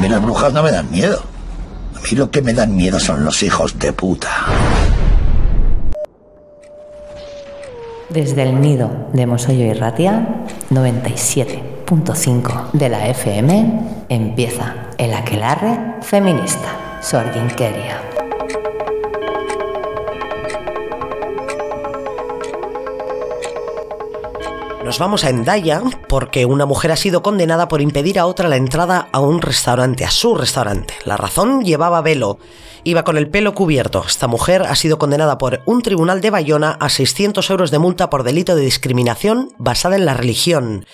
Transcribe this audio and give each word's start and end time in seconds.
mí 0.00 0.08
las 0.08 0.22
brujas 0.22 0.52
no 0.52 0.62
me 0.62 0.72
dan 0.72 0.90
miedo. 0.90 1.22
A 1.94 2.00
mí 2.00 2.12
lo 2.12 2.30
que 2.30 2.40
me 2.40 2.54
dan 2.54 2.74
miedo 2.74 2.98
son 2.98 3.22
los 3.24 3.42
hijos 3.42 3.78
de 3.78 3.92
puta. 3.92 4.30
Desde 8.08 8.42
el 8.42 8.58
nido 8.60 8.90
de 9.12 9.26
Mosollo 9.26 9.66
y 9.66 9.74
Ratia, 9.74 10.46
97.5 10.70 12.72
de 12.72 12.88
la 12.88 13.06
FM, 13.08 14.06
empieza 14.08 14.74
el 14.98 15.12
aquelarre 15.12 15.96
feminista. 16.00 16.98
Sorginkeria. 17.02 18.09
Nos 24.90 24.98
vamos 24.98 25.22
a 25.22 25.30
Endaya 25.30 25.82
porque 26.08 26.46
una 26.46 26.66
mujer 26.66 26.90
ha 26.90 26.96
sido 26.96 27.22
condenada 27.22 27.68
por 27.68 27.80
impedir 27.80 28.18
a 28.18 28.26
otra 28.26 28.48
la 28.48 28.56
entrada 28.56 29.08
a 29.12 29.20
un 29.20 29.40
restaurante, 29.40 30.04
a 30.04 30.10
su 30.10 30.34
restaurante. 30.34 30.94
La 31.04 31.16
razón 31.16 31.62
llevaba 31.62 32.00
velo. 32.00 32.40
Iba 32.82 33.04
con 33.04 33.16
el 33.16 33.30
pelo 33.30 33.54
cubierto. 33.54 34.02
Esta 34.04 34.26
mujer 34.26 34.62
ha 34.62 34.74
sido 34.74 34.98
condenada 34.98 35.38
por 35.38 35.60
un 35.64 35.82
tribunal 35.82 36.20
de 36.20 36.30
Bayona 36.30 36.72
a 36.80 36.88
600 36.88 37.48
euros 37.50 37.70
de 37.70 37.78
multa 37.78 38.10
por 38.10 38.24
delito 38.24 38.56
de 38.56 38.62
discriminación 38.62 39.52
basada 39.58 39.94
en 39.94 40.06
la 40.06 40.14
religión. 40.14 40.86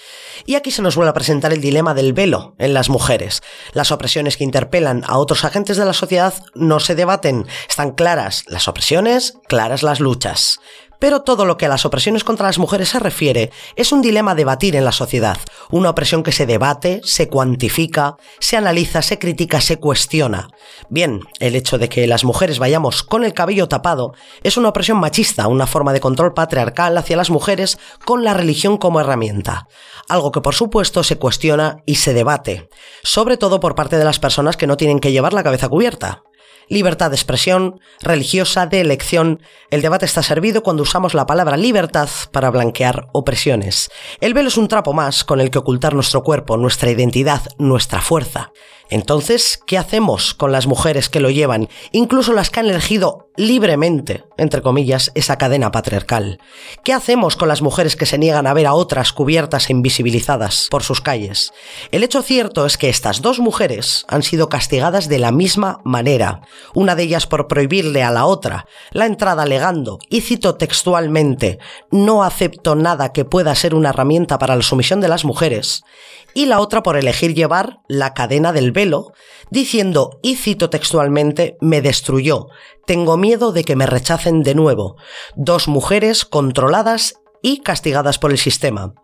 Y 0.44 0.56
aquí 0.56 0.70
se 0.70 0.82
nos 0.82 0.94
vuelve 0.96 1.10
a 1.10 1.14
presentar 1.14 1.54
el 1.54 1.62
dilema 1.62 1.94
del 1.94 2.12
velo 2.12 2.54
en 2.58 2.74
las 2.74 2.90
mujeres. 2.90 3.42
Las 3.72 3.92
opresiones 3.92 4.36
que 4.36 4.44
interpelan 4.44 5.04
a 5.06 5.16
otros 5.16 5.44
agentes 5.44 5.78
de 5.78 5.86
la 5.86 5.94
sociedad 5.94 6.34
no 6.54 6.80
se 6.80 6.94
debaten. 6.94 7.46
Están 7.66 7.92
claras 7.92 8.44
las 8.46 8.68
opresiones, 8.68 9.38
claras 9.48 9.82
las 9.82 10.00
luchas. 10.00 10.60
Pero 10.98 11.22
todo 11.22 11.44
lo 11.44 11.56
que 11.56 11.66
a 11.66 11.68
las 11.68 11.84
opresiones 11.84 12.24
contra 12.24 12.46
las 12.46 12.58
mujeres 12.58 12.88
se 12.88 12.98
refiere 12.98 13.50
es 13.76 13.92
un 13.92 14.02
dilema 14.02 14.32
a 14.32 14.34
debatir 14.34 14.76
en 14.76 14.84
la 14.84 14.92
sociedad, 14.92 15.38
una 15.70 15.90
opresión 15.90 16.22
que 16.22 16.32
se 16.32 16.46
debate, 16.46 17.00
se 17.04 17.28
cuantifica, 17.28 18.16
se 18.40 18.56
analiza, 18.56 19.02
se 19.02 19.18
critica, 19.18 19.60
se 19.60 19.78
cuestiona. 19.78 20.48
Bien, 20.88 21.20
el 21.40 21.56
hecho 21.56 21.78
de 21.78 21.88
que 21.88 22.06
las 22.06 22.24
mujeres 22.24 22.58
vayamos 22.58 23.02
con 23.02 23.24
el 23.24 23.34
cabello 23.34 23.68
tapado 23.68 24.14
es 24.42 24.56
una 24.56 24.68
opresión 24.68 24.98
machista, 24.98 25.48
una 25.48 25.66
forma 25.66 25.92
de 25.92 26.00
control 26.00 26.34
patriarcal 26.34 26.96
hacia 26.96 27.16
las 27.16 27.30
mujeres 27.30 27.78
con 28.04 28.24
la 28.24 28.34
religión 28.34 28.78
como 28.78 29.00
herramienta. 29.00 29.68
Algo 30.08 30.32
que 30.32 30.40
por 30.40 30.54
supuesto 30.54 31.02
se 31.02 31.18
cuestiona 31.18 31.82
y 31.86 31.96
se 31.96 32.14
debate, 32.14 32.68
sobre 33.02 33.36
todo 33.36 33.60
por 33.60 33.74
parte 33.74 33.98
de 33.98 34.04
las 34.04 34.18
personas 34.18 34.56
que 34.56 34.66
no 34.66 34.76
tienen 34.76 35.00
que 35.00 35.12
llevar 35.12 35.32
la 35.32 35.42
cabeza 35.42 35.68
cubierta 35.68 36.22
libertad 36.68 37.10
de 37.10 37.16
expresión, 37.16 37.80
religiosa, 38.00 38.66
de 38.66 38.80
elección. 38.80 39.40
El 39.70 39.82
debate 39.82 40.04
está 40.04 40.22
servido 40.22 40.62
cuando 40.62 40.82
usamos 40.82 41.14
la 41.14 41.26
palabra 41.26 41.56
libertad 41.56 42.08
para 42.32 42.50
blanquear 42.50 43.08
opresiones. 43.12 43.90
El 44.20 44.34
velo 44.34 44.48
es 44.48 44.56
un 44.56 44.68
trapo 44.68 44.92
más 44.92 45.24
con 45.24 45.40
el 45.40 45.50
que 45.50 45.58
ocultar 45.58 45.94
nuestro 45.94 46.22
cuerpo, 46.22 46.56
nuestra 46.56 46.90
identidad, 46.90 47.42
nuestra 47.58 48.00
fuerza. 48.00 48.52
Entonces, 48.88 49.58
¿qué 49.66 49.78
hacemos 49.78 50.34
con 50.34 50.52
las 50.52 50.66
mujeres 50.66 51.08
que 51.08 51.20
lo 51.20 51.30
llevan, 51.30 51.68
incluso 51.90 52.32
las 52.32 52.50
que 52.50 52.60
han 52.60 52.66
elegido 52.66 53.28
libremente, 53.36 54.24
entre 54.38 54.62
comillas, 54.62 55.10
esa 55.14 55.38
cadena 55.38 55.72
patriarcal? 55.72 56.38
¿Qué 56.84 56.92
hacemos 56.92 57.36
con 57.36 57.48
las 57.48 57.62
mujeres 57.62 57.96
que 57.96 58.06
se 58.06 58.16
niegan 58.16 58.46
a 58.46 58.54
ver 58.54 58.66
a 58.66 58.74
otras 58.74 59.12
cubiertas 59.12 59.68
e 59.68 59.72
invisibilizadas 59.72 60.68
por 60.70 60.84
sus 60.84 61.00
calles? 61.00 61.52
El 61.90 62.04
hecho 62.04 62.22
cierto 62.22 62.64
es 62.64 62.78
que 62.78 62.88
estas 62.88 63.22
dos 63.22 63.40
mujeres 63.40 64.04
han 64.08 64.22
sido 64.22 64.48
castigadas 64.48 65.08
de 65.08 65.18
la 65.18 65.32
misma 65.32 65.80
manera, 65.84 66.42
una 66.74 66.94
de 66.94 67.02
ellas 67.02 67.26
por 67.26 67.48
prohibirle 67.48 68.04
a 68.04 68.12
la 68.12 68.24
otra 68.24 68.66
la 68.92 69.06
entrada 69.06 69.42
alegando, 69.42 69.98
y 70.08 70.20
cito 70.20 70.54
textualmente, 70.54 71.58
no 71.90 72.22
acepto 72.22 72.76
nada 72.76 73.12
que 73.12 73.24
pueda 73.24 73.54
ser 73.54 73.74
una 73.74 73.90
herramienta 73.90 74.38
para 74.38 74.54
la 74.54 74.62
sumisión 74.62 75.00
de 75.00 75.08
las 75.08 75.24
mujeres, 75.24 75.82
y 76.34 76.46
la 76.46 76.60
otra 76.60 76.82
por 76.82 76.98
elegir 76.98 77.34
llevar 77.34 77.80
la 77.88 78.12
cadena 78.12 78.52
del 78.52 78.70
velo, 78.76 79.14
diciendo, 79.50 80.20
y 80.22 80.36
cito 80.36 80.68
textualmente, 80.68 81.56
me 81.60 81.80
destruyó, 81.80 82.48
tengo 82.84 83.16
miedo 83.16 83.50
de 83.50 83.64
que 83.64 83.74
me 83.74 83.86
rechacen 83.86 84.42
de 84.42 84.54
nuevo. 84.54 84.96
Dos 85.34 85.66
mujeres 85.66 86.26
controladas 86.26 87.14
y 87.42 87.60
castigadas 87.60 88.18
por 88.18 88.32
el 88.32 88.38
sistema. 88.38 88.94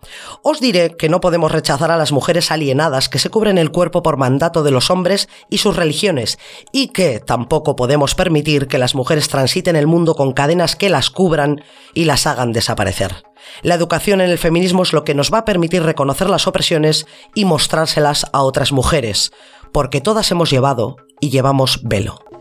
Os 0.42 0.60
diré 0.60 0.96
que 0.96 1.08
no 1.08 1.20
podemos 1.20 1.52
rechazar 1.52 1.90
a 1.90 1.96
las 1.96 2.12
mujeres 2.12 2.50
alienadas 2.50 3.08
que 3.08 3.18
se 3.18 3.30
cubren 3.30 3.56
el 3.56 3.70
cuerpo 3.70 4.02
por 4.02 4.16
mandato 4.16 4.62
de 4.62 4.70
los 4.70 4.90
hombres 4.90 5.28
y 5.48 5.58
sus 5.58 5.76
religiones, 5.76 6.38
y 6.72 6.88
que 6.88 7.20
tampoco 7.20 7.76
podemos 7.76 8.14
permitir 8.14 8.66
que 8.66 8.78
las 8.78 8.94
mujeres 8.94 9.28
transiten 9.28 9.76
el 9.76 9.86
mundo 9.86 10.14
con 10.14 10.32
cadenas 10.32 10.76
que 10.76 10.90
las 10.90 11.08
cubran 11.08 11.62
y 11.94 12.04
las 12.04 12.26
hagan 12.26 12.52
desaparecer. 12.52 13.22
La 13.62 13.74
educación 13.74 14.20
en 14.20 14.30
el 14.30 14.38
feminismo 14.38 14.82
es 14.82 14.92
lo 14.92 15.04
que 15.04 15.14
nos 15.14 15.32
va 15.32 15.38
a 15.38 15.44
permitir 15.44 15.82
reconocer 15.82 16.28
las 16.28 16.46
opresiones 16.46 17.06
y 17.34 17.44
mostrárselas 17.44 18.26
a 18.32 18.42
otras 18.42 18.72
mujeres, 18.72 19.32
porque 19.72 20.00
todas 20.00 20.30
hemos 20.30 20.50
llevado 20.50 20.96
y 21.20 21.30
llevamos 21.30 21.80
velo. 21.82 22.31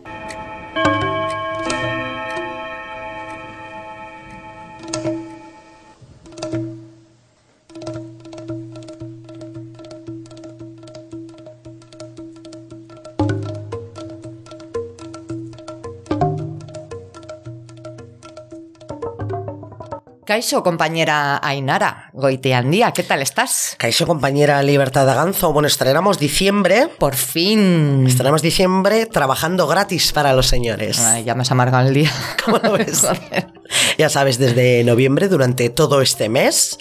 Caixo, 20.32 20.64
compañera 20.64 21.42
Ainara, 21.44 22.10
Goiteandía, 22.14 22.94
¿qué 22.94 23.04
tal 23.04 23.22
estás? 23.22 23.76
Caixo, 23.78 24.08
compañera 24.08 24.64
Libertad 24.64 25.06
de 25.06 25.14
Ganzo. 25.14 25.52
Bueno, 25.52 25.68
estrenamos 25.68 26.20
diciembre. 26.20 26.88
Por 26.88 27.16
fin. 27.16 28.06
Estrenamos 28.08 28.42
diciembre 28.42 29.08
trabajando 29.08 29.68
gratis 29.68 30.14
para 30.14 30.32
los 30.32 30.48
señores. 30.48 31.00
Ay, 31.00 31.26
ya 31.26 31.36
me 31.36 31.42
has 31.42 31.52
amargado 31.52 31.90
el 31.90 31.94
día. 31.96 32.12
¿Cómo 32.46 32.60
lo 32.60 32.78
ves? 32.78 33.06
ya 33.98 34.08
sabes, 34.08 34.38
desde 34.38 34.86
noviembre, 34.86 35.28
durante 35.28 35.70
todo 35.70 36.02
este 36.02 36.30
mes, 36.30 36.78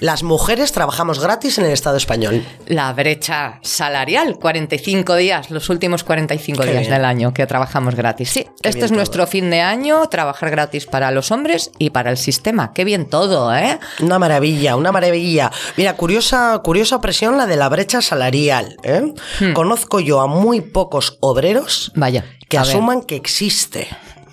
las 0.00 0.22
mujeres 0.22 0.72
trabajamos 0.72 1.20
gratis 1.20 1.58
en 1.58 1.66
el 1.66 1.72
Estado 1.72 1.98
español. 1.98 2.42
La 2.68 2.90
brecha 2.94 3.58
salarial, 3.60 4.38
45 4.38 5.14
días, 5.16 5.50
los 5.50 5.68
últimos 5.68 6.04
45 6.04 6.62
Qué 6.62 6.70
días 6.70 6.80
bien. 6.80 6.92
del 6.94 7.04
año 7.04 7.34
que 7.34 7.46
trabajamos 7.46 7.96
gratis. 7.96 8.30
Sí, 8.30 8.46
Qué 8.62 8.70
este 8.70 8.80
es 8.80 8.86
todo. 8.86 8.96
nuestro 8.96 9.26
fin 9.26 9.50
de 9.50 9.60
año, 9.60 10.08
trabajar 10.08 10.50
gratis 10.50 10.86
para 10.86 11.10
los 11.10 11.30
hombres 11.30 11.70
y 11.78 11.90
para 11.90 12.10
el 12.10 12.16
sistema. 12.16 12.72
Qué 12.72 12.84
bien 12.84 12.93
todo, 13.02 13.54
¿eh? 13.54 13.78
Una 14.00 14.18
maravilla, 14.18 14.76
una 14.76 14.92
maravilla. 14.92 15.50
Mira, 15.76 15.94
curiosa, 15.96 16.60
curiosa 16.64 17.00
presión 17.00 17.36
la 17.36 17.46
de 17.46 17.56
la 17.56 17.68
brecha 17.68 18.00
salarial. 18.00 18.76
¿eh? 18.84 19.12
Conozco 19.54 20.00
yo 20.00 20.20
a 20.20 20.26
muy 20.26 20.60
pocos 20.60 21.16
obreros 21.20 21.92
Vaya. 21.94 22.24
que 22.48 22.58
Hmm. 22.58 22.62
ver. 22.62 22.68
asuman 22.70 23.02
que 23.02 23.16
existe. 23.16 23.88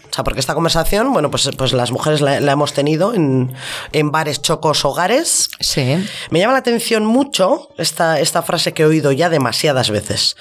O 0.09 0.13
sea, 0.13 0.25
porque 0.25 0.41
esta 0.41 0.53
conversación, 0.53 1.13
bueno, 1.13 1.31
pues, 1.31 1.49
pues 1.57 1.72
las 1.72 1.91
mujeres 1.91 2.19
la, 2.19 2.41
la 2.41 2.51
hemos 2.51 2.73
tenido 2.73 3.13
en, 3.13 3.53
en 3.94 4.11
bares, 4.11 4.41
chocos, 4.41 4.83
hogares. 4.83 5.49
Sí. 5.61 6.05
Me 6.29 6.39
llama 6.39 6.51
la 6.53 6.59
atención 6.59 7.05
mucho 7.05 7.69
esta, 7.78 8.19
esta 8.19 8.41
frase 8.41 8.73
que 8.73 8.83
he 8.83 8.85
oído 8.85 9.13
ya 9.13 9.29
demasiadas 9.29 9.89
veces. 9.89 10.35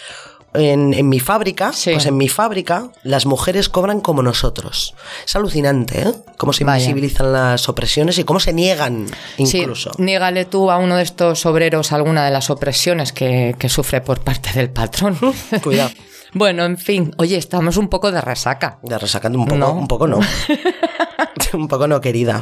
En, 0.52 0.94
en 0.94 1.08
mi 1.08 1.20
fábrica, 1.20 1.72
Sí. 1.72 1.92
pues 1.92 2.06
en 2.06 2.16
mi 2.16 2.28
fábrica, 2.28 2.90
las 3.04 3.24
mujeres 3.24 3.68
cobran 3.68 4.00
como 4.00 4.20
nosotros. 4.22 4.94
Es 5.24 5.36
alucinante, 5.36 6.00
¿eh? 6.02 6.12
Cómo 6.38 6.52
se 6.52 6.64
Vaya. 6.64 6.82
invisibilizan 6.84 7.32
las 7.32 7.68
opresiones 7.68 8.18
y 8.18 8.24
cómo 8.24 8.40
se 8.40 8.52
niegan 8.52 9.06
incluso. 9.38 9.92
Sí, 9.96 10.02
niégale 10.02 10.46
tú 10.46 10.70
a 10.72 10.78
uno 10.78 10.96
de 10.96 11.04
estos 11.04 11.46
obreros 11.46 11.92
alguna 11.92 12.24
de 12.24 12.32
las 12.32 12.50
opresiones 12.50 13.12
que, 13.12 13.54
que 13.58 13.68
sufre 13.68 14.00
por 14.00 14.20
parte 14.20 14.50
del 14.54 14.70
patrón. 14.70 15.16
Cuidado. 15.62 15.90
Bueno, 16.34 16.64
en 16.64 16.78
fin, 16.78 17.12
oye, 17.18 17.36
estamos 17.36 17.76
un 17.76 17.88
poco 17.88 18.12
de 18.12 18.20
resaca. 18.20 18.78
De 18.82 18.98
resacando 18.98 19.38
un 19.38 19.46
poco, 19.46 19.56
No. 19.58 19.72
un 19.72 19.88
poco 19.88 20.06
no. 20.06 20.20
un 21.52 21.68
poco 21.68 21.88
no, 21.88 22.00
querida. 22.00 22.40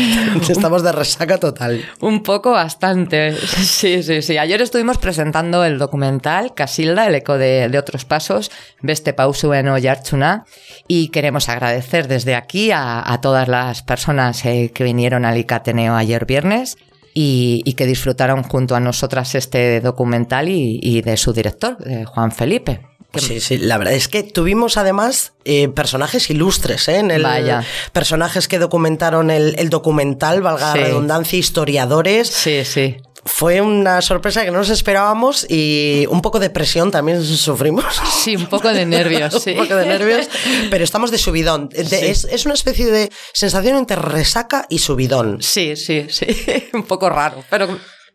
Estamos 0.48 0.82
de 0.82 0.92
resaca 0.92 1.38
total. 1.38 1.84
Un 2.00 2.22
poco 2.22 2.50
bastante. 2.52 3.34
Sí, 3.36 4.02
sí, 4.02 4.22
sí. 4.22 4.38
Ayer 4.38 4.60
estuvimos 4.62 4.98
presentando 4.98 5.64
el 5.64 5.78
documental 5.78 6.54
Casilda, 6.54 7.06
el 7.06 7.14
eco 7.14 7.38
de, 7.38 7.68
de 7.68 7.78
otros 7.78 8.04
pasos, 8.04 8.50
Beste 8.82 9.12
Pausu 9.12 9.52
en 9.52 9.68
Oyarchuna, 9.68 10.44
y 10.88 11.08
queremos 11.08 11.48
agradecer 11.48 12.08
desde 12.08 12.34
aquí 12.34 12.70
a, 12.72 13.12
a 13.12 13.20
todas 13.20 13.48
las 13.48 13.82
personas 13.82 14.44
eh, 14.44 14.72
que 14.74 14.84
vinieron 14.84 15.24
al 15.24 15.38
Icateneo 15.38 15.94
ayer 15.94 16.26
viernes 16.26 16.76
y, 17.14 17.62
y 17.64 17.74
que 17.74 17.86
disfrutaron 17.86 18.42
junto 18.42 18.74
a 18.74 18.80
nosotras 18.80 19.34
este 19.34 19.80
documental 19.80 20.48
y, 20.48 20.78
y 20.82 21.02
de 21.02 21.16
su 21.16 21.32
director, 21.32 21.76
de 21.78 22.04
Juan 22.04 22.32
Felipe. 22.32 22.89
Sí, 23.14 23.40
sí, 23.40 23.58
la 23.58 23.76
verdad 23.78 23.94
es 23.94 24.08
que 24.08 24.22
tuvimos 24.22 24.76
además 24.76 25.32
eh, 25.44 25.68
personajes 25.68 26.30
ilustres, 26.30 26.88
¿eh? 26.88 26.98
En 26.98 27.10
el, 27.10 27.22
Vaya. 27.24 27.64
Personajes 27.92 28.46
que 28.48 28.58
documentaron 28.58 29.30
el, 29.30 29.54
el 29.58 29.68
documental, 29.70 30.42
valga 30.42 30.72
Sí. 30.72 30.78
la 30.78 30.84
redundancia, 30.86 31.38
historiadores. 31.38 32.28
Sí, 32.28 32.64
sí. 32.64 32.96
Fue 33.24 33.60
una 33.60 34.00
sorpresa 34.00 34.44
que 34.44 34.50
no 34.50 34.58
nos 34.58 34.70
esperábamos 34.70 35.44
y 35.46 36.06
un 36.08 36.22
poco 36.22 36.38
de 36.38 36.48
presión 36.48 36.90
también 36.90 37.22
sufrimos. 37.22 37.84
Sí, 38.22 38.34
un 38.34 38.46
poco 38.46 38.72
de 38.72 38.86
nervios, 38.86 39.34
sí. 39.44 39.50
un 39.50 39.56
poco 39.58 39.76
de 39.76 39.84
nervios, 39.86 40.26
pero 40.70 40.84
estamos 40.84 41.10
de 41.10 41.18
subidón. 41.18 41.68
De- 41.68 41.84
Sí. 41.84 41.96
es, 41.96 42.24
es 42.24 42.44
una 42.46 42.54
especie 42.54 42.86
de 42.86 43.10
sensación 43.34 43.76
entre 43.76 43.96
resaca 43.96 44.64
y 44.70 44.78
subidón. 44.78 45.42
Sí, 45.42 45.76
sí, 45.76 46.06
sí. 46.08 46.26
un 46.72 46.84
poco 46.84 47.10
raro, 47.10 47.44
pero 47.50 47.68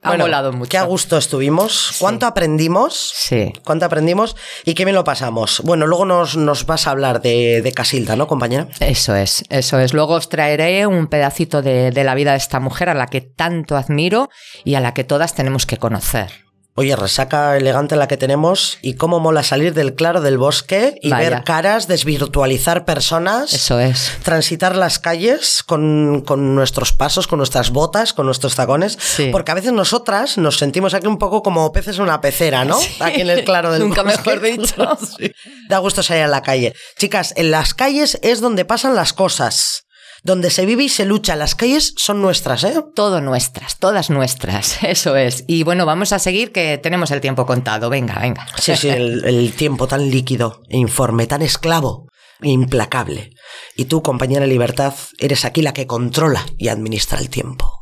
ha 0.05 0.09
Bueno, 0.09 0.25
molado 0.25 0.53
mucho. 0.53 0.69
Qué 0.69 0.77
a 0.77 0.83
gusto 0.83 1.17
estuvimos. 1.17 1.95
¿Cuánto 1.99 2.25
aprendimos? 2.27 3.11
Sí. 3.15 3.51
¿Cuánto 3.63 3.85
aprendimos? 3.85 4.35
¿Y 4.63 4.73
qué 4.75 4.85
bien 4.85 4.95
lo 4.95 5.03
pasamos? 5.03 5.61
Bueno, 5.63 5.87
luego 5.87 6.05
nos, 6.05 6.37
nos 6.37 6.65
vas 6.65 6.87
a 6.87 6.91
hablar 6.91 7.21
de, 7.21 7.61
de 7.61 7.71
Casilda, 7.71 8.15
¿no, 8.15 8.27
compañera? 8.27 8.67
Eso 8.79 9.15
es, 9.15 9.43
eso 9.49 9.79
es. 9.79 9.93
Luego 9.93 10.13
os 10.13 10.29
traeré 10.29 10.85
un 10.87 11.07
pedacito 11.07 11.61
de, 11.61 11.91
de 11.91 12.03
la 12.03 12.15
vida 12.15 12.31
de 12.31 12.37
esta 12.37 12.59
mujer 12.59 12.89
a 12.89 12.93
la 12.93 13.07
que 13.07 13.21
tanto 13.21 13.77
admiro 13.77 14.29
y 14.63 14.75
a 14.75 14.79
la 14.79 14.93
que 14.93 15.03
todas 15.03 15.33
tenemos 15.33 15.65
que 15.65 15.77
conocer. 15.77 16.44
Oye, 16.77 16.93
resaca 16.97 17.55
elegante 17.55 17.95
la 17.95 18.09
que 18.09 18.17
tenemos 18.17 18.79
y 18.81 18.95
cómo 18.95 19.21
mola 19.21 19.43
salir 19.43 19.73
del 19.73 19.95
claro 19.95 20.19
del 20.19 20.37
bosque 20.37 20.99
y 21.01 21.09
Vaya. 21.09 21.29
ver 21.29 21.43
caras, 21.45 21.87
desvirtualizar 21.87 22.83
personas. 22.83 23.53
Eso 23.53 23.79
es. 23.79 24.11
transitar 24.23 24.75
las 24.75 24.99
calles 24.99 25.63
con, 25.65 26.21
con 26.25 26.53
nuestros 26.53 26.91
pasos, 26.91 27.27
con 27.27 27.37
nuestras 27.37 27.69
botas, 27.69 28.11
con 28.11 28.25
nuestros 28.25 28.55
tacones, 28.55 28.97
Sí. 28.99 29.29
porque 29.31 29.51
a 29.51 29.55
veces 29.55 29.71
nosotras 29.71 30.37
nos 30.37 30.57
sentimos 30.57 30.93
aquí 30.93 31.07
un 31.07 31.17
poco 31.17 31.41
como 31.41 31.71
peces 31.71 31.95
en 31.95 32.03
una 32.03 32.19
pecera, 32.19 32.65
¿no? 32.65 32.77
Aquí 32.99 33.21
en 33.21 33.29
el 33.29 33.45
claro 33.45 33.71
del 33.71 33.79
Nunca 33.87 34.03
bosque. 34.03 34.17
mejor 34.35 34.41
dicho. 34.41 34.97
Sí. 35.17 35.31
Da 35.69 35.77
gusto 35.77 36.03
salir 36.03 36.23
a 36.23 36.27
la 36.27 36.41
calle. 36.41 36.73
Chicas, 36.97 37.33
en 37.37 37.51
las 37.51 37.73
calles 37.73 38.19
es 38.21 38.41
donde 38.41 38.65
pasan 38.65 38.95
las 38.95 39.13
cosas, 39.13 39.84
donde 40.25 40.49
se 40.49 40.65
vive 40.65 40.83
y 40.83 40.89
se 40.89 41.05
lucha. 41.05 41.35
Las 41.35 41.53
calles 41.53 41.93
son 41.97 42.19
nuestras, 42.19 42.63
¿eh? 42.63 42.83
Todo 42.95 43.21
nuestras, 43.21 43.77
todas 43.77 44.09
nuestras, 44.09 44.79
eso 44.83 45.15
es. 45.15 45.45
Y 45.47 45.63
bueno, 45.63 45.85
vamos 45.85 46.11
a 46.11 46.19
seguir 46.19 46.51
que 46.51 46.79
tenemos 46.79 47.11
el 47.11 47.21
tiempo 47.21 47.45
contado. 47.45 47.89
Venga, 47.89 48.19
venga. 48.19 48.47
Sí, 48.59 48.75
sí, 48.75 48.89
el, 48.89 49.23
el 49.23 49.53
tiempo 49.53 49.87
tan 49.87 50.09
líquido, 50.09 50.63
informe, 50.69 51.27
tan 51.27 51.43
esclavo, 51.43 52.07
e 52.41 52.49
implacable. 52.49 53.33
Y 53.77 53.85
tú, 53.85 54.01
compañera 54.01 54.47
Libertad, 54.47 54.95
eres 55.19 55.45
aquí 55.45 55.61
la 55.61 55.73
que 55.73 55.85
controla 55.85 56.43
y 56.57 56.69
administra 56.69 57.19
el 57.19 57.29
tiempo. 57.29 57.74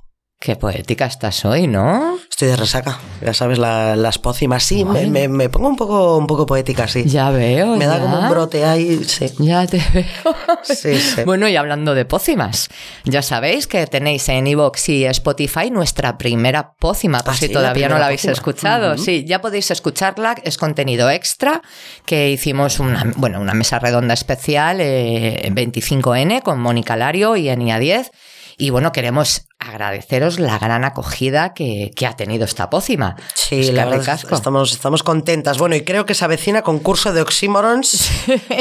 Qué 0.44 0.58
poética 0.58 1.06
estás 1.06 1.46
hoy, 1.46 1.68
¿no? 1.68 2.18
Estoy 2.30 2.50
de 2.50 2.58
resaca, 2.58 3.00
ya 3.22 3.34
sabes, 3.34 3.58
la- 3.60 3.96
las 3.96 4.20
pócimas. 4.20 4.62
Sí, 4.66 4.84
me, 4.84 4.92
Bueno. 4.92 5.10
me- 5.12 5.28
me 5.30 5.48
pongo 5.48 5.70
un 5.70 5.78
poco, 5.78 6.18
un 6.18 6.28
poco 6.28 6.46
poética, 6.46 6.86
sí. 6.86 7.06
Ya 7.06 7.30
veo. 7.30 7.78
me 7.78 7.86
da 7.86 7.98
como 8.02 8.20
un 8.20 8.30
brote 8.30 8.66
ahí, 8.66 9.02
sí. 9.06 9.32
Ya 9.40 9.66
te 9.66 9.82
veo. 9.94 10.36
Sí, 10.64 10.98
sí. 11.00 11.24
Bueno, 11.24 11.48
y 11.48 11.56
hablando 11.56 11.96
de 11.96 12.04
pócimas, 12.04 12.68
ya 13.06 13.22
sabéis 13.22 13.68
que 13.68 13.88
tenéis 13.88 14.28
en 14.28 14.46
iVoox 14.48 14.90
y 14.90 15.06
Spotify 15.06 15.72
nuestra 15.72 16.18
primera 16.18 16.74
pócima, 16.74 17.20
por 17.22 17.36
Ah, 17.36 17.38
si 17.38 17.48
sí, 17.48 17.54
la 17.54 17.60
todavía 17.62 17.88
no 17.88 17.98
la 17.98 18.08
habéis 18.08 18.20
pócima. 18.24 18.34
escuchado. 18.34 18.98
Sí, 18.98 19.24
ya 19.26 19.40
podéis 19.40 19.72
escucharla, 19.72 20.36
es 20.44 20.58
contenido 20.58 21.10
extra, 21.10 21.62
que 22.06 22.32
hicimos 22.32 22.82
una, 22.82 23.14
bueno, 23.16 23.40
una 23.40 23.54
mesa 23.54 23.80
redonda 23.80 24.14
especial 24.14 24.82
eh, 24.82 25.48
en 25.48 25.56
25N 25.56 26.42
con 26.42 26.60
Mónica 26.60 26.98
Lario 26.98 27.38
y 27.38 27.48
Enia 27.48 27.80
10. 27.80 28.12
Y 28.58 28.70
bueno, 28.70 28.92
queremos 28.92 29.48
agradeceros 29.60 30.40
la 30.40 30.60
gran 30.60 30.84
acogida 30.84 31.54
que, 31.54 31.92
que 31.96 32.06
ha 32.06 32.16
tenido 32.16 32.46
esta 32.46 32.70
pócima. 32.70 33.16
Sí, 33.34 33.72
la 33.72 33.86
verdad 33.86 34.20
estamos, 34.32 34.74
estamos 34.74 35.04
contentas. 35.04 35.58
Bueno, 35.58 35.76
y 35.76 35.84
creo 35.84 36.06
que 36.06 36.14
se 36.16 36.26
avecina 36.26 36.62
concurso 36.62 37.14
de 37.14 37.22
oxímorons 37.22 38.10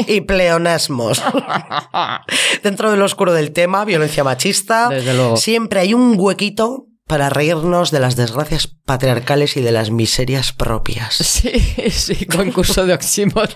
y 0.07 0.21
pleonasmos. 0.21 1.21
Dentro 2.63 2.91
del 2.91 3.01
oscuro 3.01 3.33
del 3.33 3.51
tema, 3.51 3.85
violencia 3.85 4.23
machista, 4.23 4.89
Desde 4.89 5.13
luego. 5.13 5.37
siempre 5.37 5.79
hay 5.81 5.93
un 5.93 6.15
huequito 6.17 6.87
para 7.07 7.29
reírnos 7.29 7.91
de 7.91 7.99
las 7.99 8.15
desgracias 8.15 8.67
patriarcales 8.85 9.57
y 9.57 9.61
de 9.61 9.71
las 9.71 9.91
miserias 9.91 10.51
propias. 10.53 11.15
Sí, 11.43 11.51
sí, 11.91 12.25
concurso 12.25 12.85
de 12.85 12.93
oxímoros. 12.93 13.55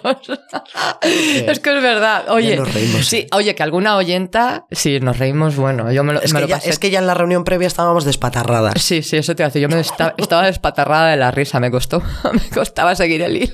es 1.02 1.60
que 1.60 1.76
es 1.76 1.82
verdad. 1.82 2.30
Oye, 2.30 2.58
nos 2.58 2.74
reímos. 2.74 3.06
sí, 3.06 3.28
oye, 3.32 3.56
que 3.56 3.64
alguna 3.64 3.96
oyenta, 3.96 4.66
sí, 4.72 5.00
nos 5.00 5.18
reímos, 5.20 5.56
bueno, 5.56 5.92
yo 5.92 6.04
me 6.04 6.14
lo, 6.14 6.22
Es 6.22 6.34
me 6.34 6.40
que, 6.40 6.42
lo 6.44 6.48
ya, 6.50 6.56
pasé. 6.58 6.70
es 6.70 6.80
que 6.80 6.90
ya 6.90 7.00
en 7.00 7.08
la 7.08 7.14
reunión 7.14 7.44
previa 7.46 7.68
estábamos 7.68 8.04
despatarradas. 8.04 8.82
Sí, 8.82 9.02
sí, 9.04 9.18
eso 9.18 9.36
te 9.36 9.44
decir. 9.44 9.62
Yo 9.62 9.70
me 9.70 9.80
esta- 9.80 10.14
estaba 10.18 10.46
despatarrada 10.46 11.10
de 11.12 11.18
la 11.18 11.32
risa, 11.32 11.60
me 11.60 11.72
costó, 11.72 12.02
me 12.34 12.50
costaba 12.54 12.96
seguir 12.96 13.22
el 13.22 13.38
hilo. 13.38 13.54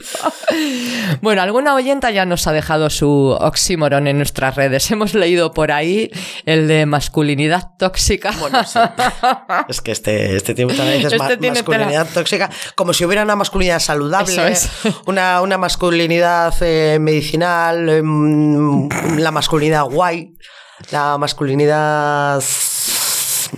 Bueno, 1.21 1.41
alguna 1.41 1.75
oyenta 1.75 2.09
ya 2.11 2.25
nos 2.25 2.47
ha 2.47 2.51
dejado 2.53 2.89
su 2.89 3.37
oxímoron 3.39 4.07
en 4.07 4.17
nuestras 4.17 4.55
redes. 4.55 4.89
Hemos 4.91 5.13
leído 5.13 5.51
por 5.53 5.71
ahí 5.71 6.09
el 6.45 6.67
de 6.67 6.85
masculinidad 6.85 7.69
tóxica. 7.77 8.31
Es 9.69 9.81
que 9.81 9.91
este, 9.93 10.35
este 10.35 10.53
tiene 10.53 10.71
muchas 10.73 10.85
veces 10.87 11.13
Este 11.13 11.17
ma- 11.37 11.53
masculinidad 11.53 12.07
tóxica, 12.13 12.49
como 12.75 12.91
si 12.93 13.05
hubiera 13.05 13.23
una 13.23 13.35
masculinidad 13.37 13.79
saludable, 13.79 14.51
es. 14.51 14.69
una, 15.05 15.41
una 15.41 15.57
masculinidad 15.57 16.53
eh, 16.61 16.97
medicinal, 16.99 17.87
em, 17.89 18.89
la 19.17 19.31
masculinidad 19.31 19.85
guay, 19.85 20.33
la 20.91 21.17
masculinidad, 21.17 22.43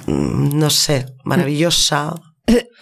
mm, 0.06 0.60
no 0.60 0.70
sé, 0.70 1.06
maravillosa, 1.24 2.14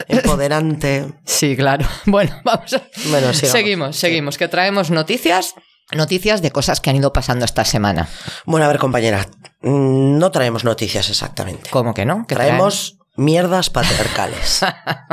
empoderante. 0.08 1.14
Sí, 1.26 1.56
claro. 1.56 1.86
Bueno, 2.06 2.36
vamos 2.44 2.74
a... 2.74 2.82
Bueno, 3.10 3.34
seguimos, 3.34 3.96
seguimos, 3.96 4.38
que 4.38 4.48
traemos 4.48 4.90
noticias, 4.92 5.56
noticias 5.92 6.42
de 6.42 6.52
cosas 6.52 6.82
que 6.82 6.90
han 6.90 6.96
ido 6.98 7.14
pasando 7.14 7.46
esta 7.46 7.66
semana. 7.66 8.08
Bueno, 8.46 8.66
a 8.66 8.70
ver, 8.70 8.78
compañera, 8.80 9.28
mm, 9.62 10.18
no 10.18 10.32
traemos 10.32 10.64
noticias 10.64 11.10
exactamente. 11.10 11.70
¿Cómo 11.70 11.94
que 11.94 12.06
no? 12.06 12.26
¿Qué 12.28 12.36
Traemos 12.36 12.98
mierdas 13.16 13.70
patriarcales. 13.70 14.62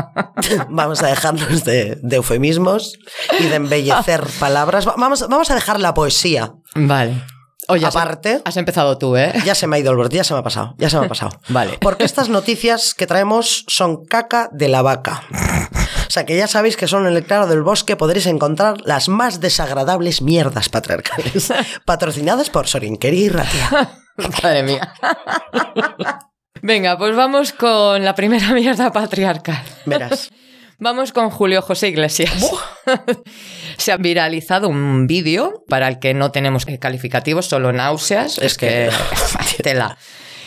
vamos 0.68 1.02
a 1.02 1.08
dejarnos 1.08 1.64
de, 1.64 1.98
de 2.02 2.16
eufemismos 2.16 2.98
y 3.38 3.44
de 3.44 3.54
embellecer 3.56 4.24
palabras. 4.40 4.86
Va- 4.86 4.94
Vamos, 4.96 5.26
vamos 5.28 5.50
a 5.50 5.54
dejar 5.54 5.80
la 5.80 5.94
poesía. 5.94 6.52
Vale. 6.74 7.22
Oye, 7.68 7.86
has- 7.86 7.94
em- 7.94 8.00
Aparte- 8.00 8.42
Has 8.44 8.56
empezado 8.56 8.98
tú, 8.98 9.16
¿eh? 9.16 9.32
Ya 9.44 9.54
se 9.54 9.66
me 9.66 9.76
ha 9.76 9.78
ido 9.78 9.90
el 9.90 9.96
borde, 9.96 10.16
ya 10.16 10.24
se 10.24 10.32
me 10.34 10.40
ha 10.40 10.42
pasado, 10.42 10.74
ya 10.78 10.90
se 10.90 10.98
me 10.98 11.06
ha 11.06 11.08
pasado. 11.08 11.38
Vale. 11.48 11.78
Porque 11.80 12.04
estas 12.04 12.28
noticias 12.28 12.94
que 12.94 13.06
traemos 13.06 13.64
son 13.68 14.04
caca 14.06 14.48
de 14.52 14.68
la 14.68 14.82
vaca. 14.82 15.22
O 16.08 16.12
sea 16.12 16.26
que 16.26 16.36
ya 16.36 16.48
sabéis 16.48 16.76
que 16.76 16.88
solo 16.88 17.08
en 17.08 17.14
el 17.16 17.24
claro 17.24 17.46
del 17.46 17.62
bosque 17.62 17.94
podréis 17.94 18.26
encontrar 18.26 18.78
las 18.84 19.08
más 19.08 19.38
desagradables 19.38 20.22
mierdas 20.22 20.68
patriarcales. 20.68 21.52
Patrocinadas 21.84 22.50
por 22.50 22.66
Sorinqueri 22.66 23.24
y 23.24 23.28
Ratia. 23.28 23.90
Madre 24.42 24.62
mía. 24.64 24.92
Venga, 26.62 26.98
pues 26.98 27.14
vamos 27.16 27.52
con 27.52 28.04
la 28.04 28.14
primera 28.14 28.50
mierda 28.54 28.92
patriarcal. 28.92 29.62
Verás. 29.86 30.30
Vamos 30.78 31.12
con 31.12 31.30
Julio 31.30 31.60
José 31.60 31.88
Iglesias. 31.88 32.50
Se 33.76 33.92
ha 33.92 33.96
viralizado 33.98 34.68
un 34.68 35.06
vídeo 35.06 35.62
para 35.68 35.88
el 35.88 35.98
que 35.98 36.14
no 36.14 36.30
tenemos 36.32 36.64
calificativos, 36.80 37.46
solo 37.46 37.72
náuseas. 37.72 38.38
Es, 38.38 38.44
Es 38.44 38.58
que- 38.58 38.90
que. 39.56 39.62
tela. 39.62 39.98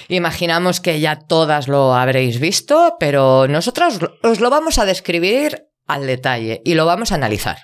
Imaginamos 0.09 0.79
que 0.81 0.99
ya 0.99 1.15
todas 1.17 1.67
lo 1.67 1.93
habréis 1.95 2.39
visto, 2.39 2.97
pero 2.99 3.47
nosotros 3.47 3.99
os 4.21 4.39
lo 4.39 4.49
vamos 4.49 4.77
a 4.79 4.85
describir 4.85 5.65
al 5.87 6.07
detalle 6.07 6.61
y 6.65 6.73
lo 6.73 6.85
vamos 6.85 7.11
a 7.11 7.15
analizar. 7.15 7.57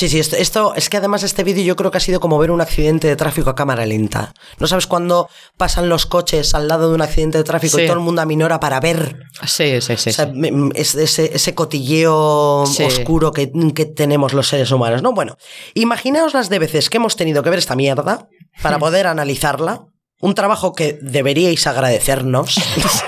Sí, 0.00 0.08
sí, 0.08 0.18
esto, 0.18 0.36
esto 0.36 0.72
es 0.76 0.88
que 0.88 0.96
además 0.96 1.22
este 1.24 1.44
vídeo 1.44 1.62
yo 1.62 1.76
creo 1.76 1.90
que 1.90 1.98
ha 1.98 2.00
sido 2.00 2.20
como 2.20 2.38
ver 2.38 2.50
un 2.50 2.62
accidente 2.62 3.06
de 3.06 3.16
tráfico 3.16 3.50
a 3.50 3.54
cámara 3.54 3.84
lenta. 3.84 4.32
¿No 4.58 4.66
sabes 4.66 4.86
cuándo 4.86 5.28
pasan 5.58 5.90
los 5.90 6.06
coches 6.06 6.54
al 6.54 6.68
lado 6.68 6.88
de 6.88 6.94
un 6.94 7.02
accidente 7.02 7.36
de 7.36 7.44
tráfico 7.44 7.76
Sí. 7.76 7.82
y 7.82 7.86
todo 7.86 7.98
el 7.98 8.02
mundo 8.02 8.22
aminora 8.22 8.58
para 8.60 8.80
ver? 8.80 9.18
Sí, 9.46 9.78
sí, 9.82 9.98
sí. 9.98 10.08
O 10.08 10.12
sea, 10.14 10.32
sí. 10.32 10.70
es- 10.74 10.94
ese, 10.94 11.30
ese 11.36 11.54
cotilleo 11.54 12.64
Sí. 12.66 12.82
oscuro 12.82 13.30
que, 13.32 13.52
que 13.74 13.84
tenemos 13.84 14.32
los 14.32 14.48
seres 14.48 14.70
humanos, 14.70 15.02
¿no? 15.02 15.12
Bueno, 15.12 15.36
imaginaos 15.74 16.32
las 16.32 16.48
de 16.48 16.60
veces 16.60 16.88
que 16.88 16.96
hemos 16.96 17.16
tenido 17.16 17.42
que 17.42 17.50
ver 17.50 17.58
esta 17.58 17.76
mierda 17.76 18.26
para 18.62 18.78
poder 18.78 19.06
analizarla. 19.06 19.82
Un 20.20 20.34
trabajo 20.34 20.74
que 20.74 20.98
deberíais 21.00 21.66
agradecernos 21.66 22.54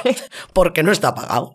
porque 0.54 0.82
no 0.82 0.92
está 0.92 1.14
pagado. 1.14 1.54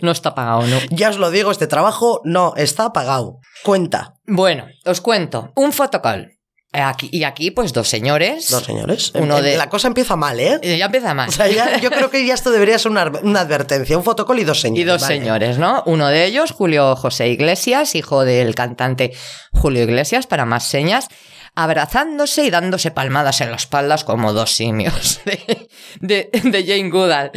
No 0.00 0.10
está 0.12 0.34
pagado, 0.34 0.66
¿no? 0.66 0.78
Ya 0.90 1.10
os 1.10 1.18
lo 1.18 1.30
digo, 1.30 1.50
este 1.50 1.66
trabajo 1.66 2.20
no 2.24 2.54
está 2.56 2.92
pagado. 2.92 3.38
Cuenta. 3.64 4.14
Bueno, 4.26 4.66
os 4.84 5.00
cuento. 5.00 5.52
Un 5.56 5.72
fotocall. 5.72 6.38
Aquí, 6.74 7.10
y 7.12 7.24
aquí, 7.24 7.50
pues, 7.50 7.74
dos 7.74 7.86
señores. 7.88 8.48
Dos 8.48 8.64
señores. 8.64 9.12
Uno 9.14 9.42
de- 9.42 9.58
La 9.58 9.68
cosa 9.68 9.88
empieza 9.88 10.16
mal, 10.16 10.40
¿eh? 10.40 10.58
Eh, 10.62 10.78
Ya 10.78 10.86
empieza 10.86 11.12
más. 11.12 11.28
O 11.28 11.32
sea, 11.32 11.46
ya- 11.46 11.76
yo 11.78 11.90
creo 11.90 12.08
que 12.08 12.24
ya 12.24 12.32
esto 12.32 12.50
debería 12.50 12.78
ser 12.78 12.92
una, 12.92 13.12
una 13.22 13.40
advertencia. 13.40 13.98
Un 13.98 14.04
fotocall 14.04 14.38
y 14.38 14.44
dos 14.44 14.60
señores. 14.62 14.82
Y 14.82 14.84
dos 14.86 15.02
vale. 15.02 15.14
señores, 15.18 15.58
¿no? 15.58 15.82
Uno 15.84 16.08
de 16.08 16.24
ellos, 16.24 16.52
Julio 16.52 16.96
José 16.96 17.28
Iglesias, 17.28 17.94
hijo 17.94 18.24
del 18.24 18.54
cantante 18.54 19.12
Julio 19.52 19.82
Iglesias, 19.82 20.26
para 20.26 20.46
más 20.46 20.64
señas, 20.66 21.08
abrazándose 21.54 22.44
y 22.44 22.50
dándose 22.50 22.90
palmadas 22.90 23.40
en 23.40 23.50
las 23.50 23.62
espaldas 23.62 24.04
como 24.04 24.32
dos 24.32 24.52
simios 24.52 25.20
de, 25.24 25.68
de- 26.00 26.30
de 26.42 26.64
Jane 26.66 26.90
Goodall. 26.90 27.30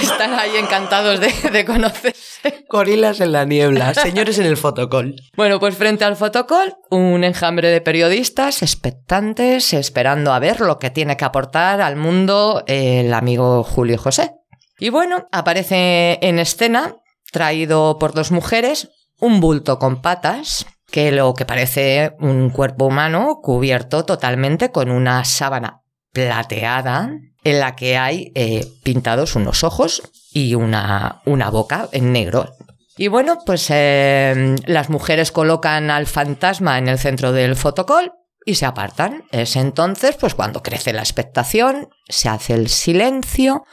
Están 0.00 0.34
ahí 0.38 0.56
encantados 0.56 1.20
de, 1.20 1.32
de 1.50 1.64
conocerse. 1.64 2.64
Gorilas 2.68 3.20
en 3.20 3.32
la 3.32 3.44
niebla. 3.44 3.94
Señores 3.94 4.38
en 4.38 4.46
el 4.46 4.56
fotocall. 4.56 5.16
Bueno, 5.36 5.58
pues 5.58 5.76
frente 5.76 6.04
al 6.04 6.16
fotocall, 6.16 6.76
un 6.90 7.24
enjambre 7.24 7.68
de 7.70 7.80
periodistas 7.80 8.62
expectantes, 8.62 9.72
esperando 9.72 10.32
a 10.32 10.38
ver 10.38 10.60
lo 10.60 10.78
que 10.78 10.90
tiene 10.90 11.16
que 11.16 11.24
aportar 11.24 11.80
al 11.80 11.96
mundo 11.96 12.62
el 12.66 13.12
amigo 13.12 13.64
Julio 13.64 13.98
José. 13.98 14.32
Y 14.78 14.90
bueno, 14.90 15.26
aparece 15.32 16.18
en 16.22 16.38
escena, 16.38 16.94
traído 17.32 17.98
por 17.98 18.12
dos 18.14 18.30
mujeres, 18.30 18.90
un 19.18 19.40
bulto 19.40 19.78
con 19.80 20.00
patas, 20.00 20.66
que 20.90 21.12
lo 21.12 21.34
que 21.34 21.44
parece 21.44 22.14
un 22.18 22.50
cuerpo 22.50 22.86
humano 22.86 23.40
cubierto 23.42 24.04
totalmente 24.04 24.70
con 24.70 24.90
una 24.90 25.24
sábana 25.24 25.82
plateada 26.12 27.10
en 27.44 27.60
la 27.60 27.76
que 27.76 27.96
hay 27.96 28.32
eh, 28.34 28.66
pintados 28.82 29.36
unos 29.36 29.64
ojos 29.64 30.02
y 30.32 30.54
una, 30.54 31.22
una 31.26 31.50
boca 31.50 31.88
en 31.92 32.12
negro. 32.12 32.50
Y 32.96 33.08
bueno, 33.08 33.38
pues 33.46 33.66
eh, 33.70 34.56
las 34.66 34.90
mujeres 34.90 35.30
colocan 35.30 35.90
al 35.90 36.06
fantasma 36.06 36.78
en 36.78 36.88
el 36.88 36.98
centro 36.98 37.32
del 37.32 37.54
fotocall 37.54 38.12
y 38.44 38.56
se 38.56 38.66
apartan. 38.66 39.24
Es 39.30 39.56
entonces, 39.56 40.16
pues 40.16 40.34
cuando 40.34 40.62
crece 40.62 40.92
la 40.92 41.02
expectación, 41.02 41.88
se 42.08 42.28
hace 42.28 42.54
el 42.54 42.68
silencio 42.68 43.64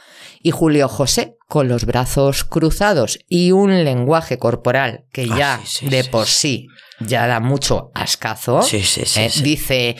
y 0.42 0.52
Julio 0.52 0.88
José, 0.88 1.34
con 1.48 1.66
los 1.66 1.86
brazos 1.86 2.44
cruzados 2.44 3.18
y 3.28 3.50
un 3.52 3.84
lenguaje 3.84 4.38
corporal 4.38 5.06
que 5.12 5.26
Ah, 5.30 5.36
ya 5.36 5.60
sí, 5.64 5.86
sí, 5.86 5.88
de 5.88 6.04
por 6.04 6.26
sí. 6.26 6.32
sí 6.32 6.68
ya 7.00 7.26
da 7.26 7.40
mucho 7.40 7.90
ascazo, 7.94 8.62
Sí, 8.62 8.82
sí, 8.82 9.04
sí, 9.04 9.20
eh, 9.20 9.30
sí. 9.30 9.42
dice, 9.42 9.96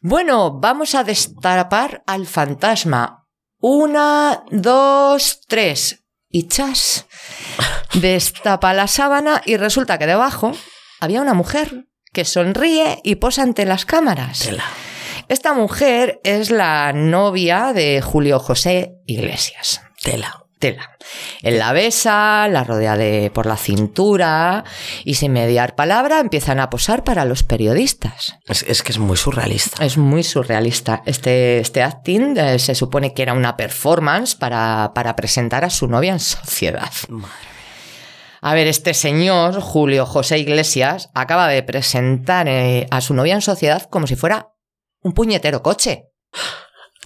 bueno, 0.00 0.58
vamos 0.60 0.94
a 0.94 1.04
destapar 1.04 2.02
al 2.06 2.26
fantasma. 2.26 3.26
Una, 3.58 4.44
dos, 4.50 5.40
tres. 5.46 6.04
Y 6.28 6.48
chas. 6.48 7.06
Destapa 7.94 8.74
la 8.74 8.88
sábana 8.88 9.42
y 9.44 9.56
resulta 9.56 9.98
que 9.98 10.06
debajo 10.06 10.52
había 11.00 11.22
una 11.22 11.34
mujer 11.34 11.86
que 12.12 12.24
sonríe 12.24 13.00
y 13.04 13.16
posa 13.16 13.42
ante 13.42 13.64
las 13.64 13.84
cámaras. 13.84 14.40
Tela. 14.40 14.64
Esta 15.28 15.54
mujer 15.54 16.20
es 16.22 16.50
la 16.50 16.92
novia 16.92 17.72
de 17.72 18.00
Julio 18.00 18.38
José 18.38 18.92
Iglesias. 19.06 19.80
Tela. 20.02 20.45
Tela. 20.58 20.96
Él 21.42 21.58
la 21.58 21.72
besa, 21.72 22.48
la 22.48 22.64
rodea 22.64 22.96
de, 22.96 23.30
por 23.32 23.46
la 23.46 23.56
cintura 23.56 24.64
y 25.04 25.14
sin 25.14 25.32
mediar 25.32 25.74
palabra 25.74 26.20
empiezan 26.20 26.60
a 26.60 26.70
posar 26.70 27.04
para 27.04 27.26
los 27.26 27.42
periodistas. 27.42 28.38
Es, 28.46 28.62
es 28.62 28.82
que 28.82 28.92
es 28.92 28.98
muy 28.98 29.16
surrealista. 29.16 29.84
Es 29.84 29.98
muy 29.98 30.22
surrealista. 30.22 31.02
Este, 31.04 31.58
este 31.58 31.82
acting 31.82 32.36
eh, 32.38 32.58
se 32.58 32.74
supone 32.74 33.12
que 33.12 33.22
era 33.22 33.34
una 33.34 33.56
performance 33.56 34.34
para, 34.34 34.92
para 34.94 35.14
presentar 35.14 35.64
a 35.64 35.70
su 35.70 35.88
novia 35.88 36.12
en 36.12 36.20
sociedad. 36.20 36.90
A 38.40 38.54
ver, 38.54 38.66
este 38.66 38.94
señor, 38.94 39.60
Julio 39.60 40.06
José 40.06 40.38
Iglesias, 40.38 41.10
acaba 41.14 41.48
de 41.48 41.62
presentar 41.62 42.48
eh, 42.48 42.86
a 42.90 43.00
su 43.00 43.12
novia 43.12 43.34
en 43.34 43.42
sociedad 43.42 43.88
como 43.90 44.06
si 44.06 44.16
fuera 44.16 44.54
un 45.02 45.12
puñetero 45.12 45.62
coche. 45.62 46.10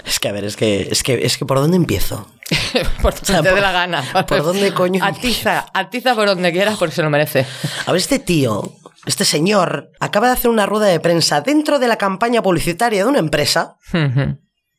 Es 0.05 0.19
que, 0.19 0.29
a 0.29 0.33
ver, 0.33 0.45
es 0.45 0.57
que, 0.57 0.89
es 0.91 1.03
que, 1.03 1.25
es 1.25 1.39
que 1.39 1.45
¿por 1.47 1.59
dónde 1.59 1.77
empiezo? 1.77 2.27
por 3.03 3.15
donde 3.15 3.27
sea, 3.27 3.43
te 3.43 3.55
dé 3.55 3.61
la 3.61 3.73
gana. 3.73 4.05
¿por 4.27 4.43
dónde 4.43 4.73
coño 4.73 5.05
Atiza, 5.05 5.67
atiza 5.73 6.15
por 6.15 6.27
donde 6.27 6.53
quieras 6.53 6.77
porque 6.79 6.95
se 6.95 7.03
lo 7.03 7.11
merece. 7.11 7.47
A 7.87 7.93
ver, 7.93 8.01
este 8.01 8.19
tío, 8.19 8.73
este 9.07 9.25
señor, 9.25 9.91
acaba 10.01 10.27
de 10.27 10.35
hacer 10.35 10.51
una 10.51 10.67
rueda 10.67 10.87
de 10.87 11.01
prensa 11.01 11.41
dentro 11.41 11.79
de 11.79 11.89
la 11.89 11.97
campaña 11.97 12.43
publicitaria 12.43 13.03
de 13.05 13.09
una 13.09 13.19
empresa. 13.19 13.77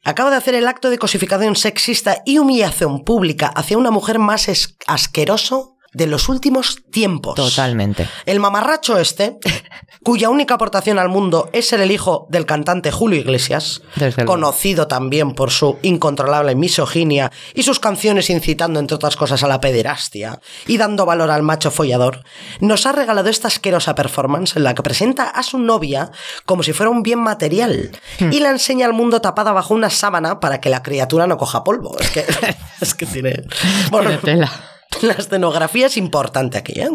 Acaba 0.04 0.32
de 0.32 0.38
hacer 0.38 0.56
el 0.56 0.68
acto 0.68 0.90
de 0.90 0.98
cosificación 0.98 1.56
sexista 1.56 2.24
y 2.26 2.40
humillación 2.40 3.04
pública 3.04 3.48
hacia 3.48 3.78
una 3.78 3.92
mujer 3.92 4.18
más 4.20 4.50
asqueroso 4.88 5.71
de 5.94 6.08
los 6.08 6.30
últimos 6.30 6.84
tiempos. 6.92 7.36
Totalmente. 7.36 8.08
El 8.26 8.40
mamarracho 8.40 8.98
este, 8.98 9.38
cuya 10.04 10.30
única 10.30 10.56
aportación 10.56 11.00
al 11.00 11.10
mundo 11.10 11.50
es 11.54 11.68
ser 11.68 11.82
el 11.82 11.92
hijo 11.92 12.28
del 12.30 12.46
cantante 12.46 12.92
Julio 12.92 13.20
Iglesias, 13.20 13.82
conocido 14.26 14.88
también 14.88 15.34
por 15.34 15.52
su 15.52 15.78
incontrolable 15.82 16.56
misoginia 16.56 17.32
y 17.54 17.64
sus 17.64 17.80
canciones 17.80 18.30
incitando, 18.30 18.80
entre 18.80 18.96
otras 18.96 19.16
cosas, 19.16 19.44
a 19.44 19.48
la 19.48 19.60
pederastia 19.60 20.40
y 20.68 20.78
dando 20.78 21.06
valor 21.06 21.30
al 21.32 21.44
macho 21.44 21.72
follador, 21.72 22.24
nos 22.60 22.86
ha 22.86 22.92
regalado 22.92 23.30
esta 23.30 23.48
asquerosa 23.48 23.96
performance 23.96 24.56
en 24.56 24.64
la 24.64 24.74
que 24.76 24.84
presenta 24.84 25.24
a 25.30 25.44
su 25.44 25.60
novia 25.60 26.12
como 26.46 26.64
si 26.64 26.74
fuera 26.74 26.90
un 26.90 27.04
bien 27.04 27.20
material 27.20 27.92
Hmm. 28.20 28.32
y 28.32 28.40
la 28.40 28.50
enseña 28.50 28.86
al 28.86 28.94
mundo 28.94 29.22
tapada 29.22 29.52
bajo 29.52 29.74
una 29.74 29.90
sábana 29.90 30.40
para 30.40 30.60
que 30.60 30.70
la 30.70 30.84
criatura 30.84 31.28
no 31.28 31.38
coja 31.38 31.64
polvo. 31.64 31.96
Es 32.00 32.10
que, 32.12 32.26
es 32.82 32.94
que 32.94 33.06
tiene... 33.06 33.44
Bueno, 33.90 34.10
Tiene 34.10 34.22
tela. 34.24 34.52
la 35.02 35.14
escenografía 35.14 35.88
es 35.88 35.98
importante 35.98 36.58
aquí, 36.58 36.80
¿eh? 36.80 36.90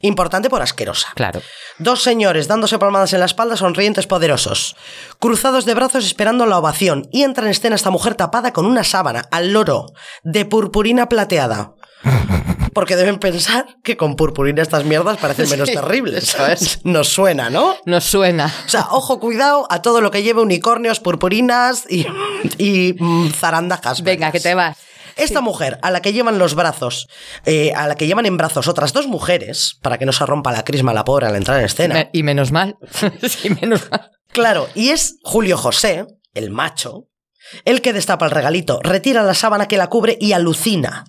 Importante 0.00 0.50
por 0.50 0.62
asquerosa. 0.62 1.08
Claro. 1.14 1.42
Dos 1.78 2.02
señores 2.02 2.48
dándose 2.48 2.78
palmadas 2.78 3.12
en 3.12 3.20
la 3.20 3.26
espalda, 3.26 3.56
sonrientes 3.56 4.06
poderosos, 4.06 4.76
cruzados 5.18 5.64
de 5.64 5.74
brazos 5.74 6.04
esperando 6.04 6.46
la 6.46 6.58
ovación, 6.58 7.08
y 7.12 7.22
entra 7.22 7.44
en 7.44 7.50
escena 7.50 7.76
esta 7.76 7.90
mujer 7.90 8.14
tapada 8.14 8.52
con 8.52 8.66
una 8.66 8.84
sábana 8.84 9.28
al 9.30 9.52
loro 9.52 9.86
de 10.22 10.44
purpurina 10.44 11.08
plateada. 11.08 11.74
Porque 12.74 12.96
deben 12.96 13.18
pensar 13.18 13.66
que 13.84 13.96
con 13.96 14.16
purpurina 14.16 14.60
estas 14.60 14.84
mierdas 14.84 15.16
parecen 15.18 15.48
menos 15.48 15.68
Sí, 15.74 15.74
terribles. 15.74 16.24
eso 16.24 16.46
es. 16.46 16.84
Nos 16.84 17.08
suena, 17.08 17.48
¿no? 17.48 17.76
Nos 17.86 18.04
suena. 18.04 18.52
O 18.66 18.68
sea, 18.68 18.88
ojo, 18.90 19.20
cuidado 19.20 19.66
a 19.70 19.80
todo 19.80 20.00
lo 20.00 20.10
que 20.10 20.22
lleve 20.22 20.42
unicornios, 20.42 20.98
purpurinas 21.00 21.84
y, 21.88 22.04
y 22.58 22.96
mm, 22.98 23.30
zarandajas. 23.30 24.02
Venga, 24.02 24.32
que 24.32 24.40
te 24.40 24.54
vas. 24.54 24.76
Esta 25.16 25.40
mujer, 25.40 25.78
a 25.82 25.90
la 25.90 26.00
que 26.02 26.12
llevan 26.12 26.38
los 26.38 26.54
brazos, 26.54 27.06
eh, 27.44 27.72
a 27.74 27.86
la 27.86 27.94
que 27.94 28.06
llevan 28.06 28.26
en 28.26 28.36
brazos 28.36 28.68
otras 28.68 28.92
dos 28.92 29.06
mujeres, 29.06 29.78
para 29.82 29.98
que 29.98 30.06
no 30.06 30.12
se 30.12 30.24
rompa 30.26 30.52
la 30.52 30.64
crisma 30.64 30.92
la 30.94 31.04
pobre 31.04 31.26
al 31.26 31.36
entrar 31.36 31.58
en 31.58 31.64
escena. 31.66 31.94
Me- 31.94 32.10
y 32.12 32.22
menos 32.22 32.52
mal. 32.52 32.76
sí, 33.28 33.50
menos 33.60 33.90
mal. 33.90 34.10
Claro, 34.32 34.68
y 34.74 34.88
es 34.90 35.16
Julio 35.22 35.56
José, 35.56 36.06
el 36.34 36.50
macho, 36.50 37.04
el 37.66 37.82
que 37.82 37.92
destapa 37.92 38.24
el 38.24 38.30
regalito, 38.32 38.80
retira 38.82 39.22
la 39.22 39.34
sábana 39.34 39.68
que 39.68 39.76
la 39.76 39.88
cubre 39.88 40.16
y 40.20 40.32
alucina. 40.32 41.04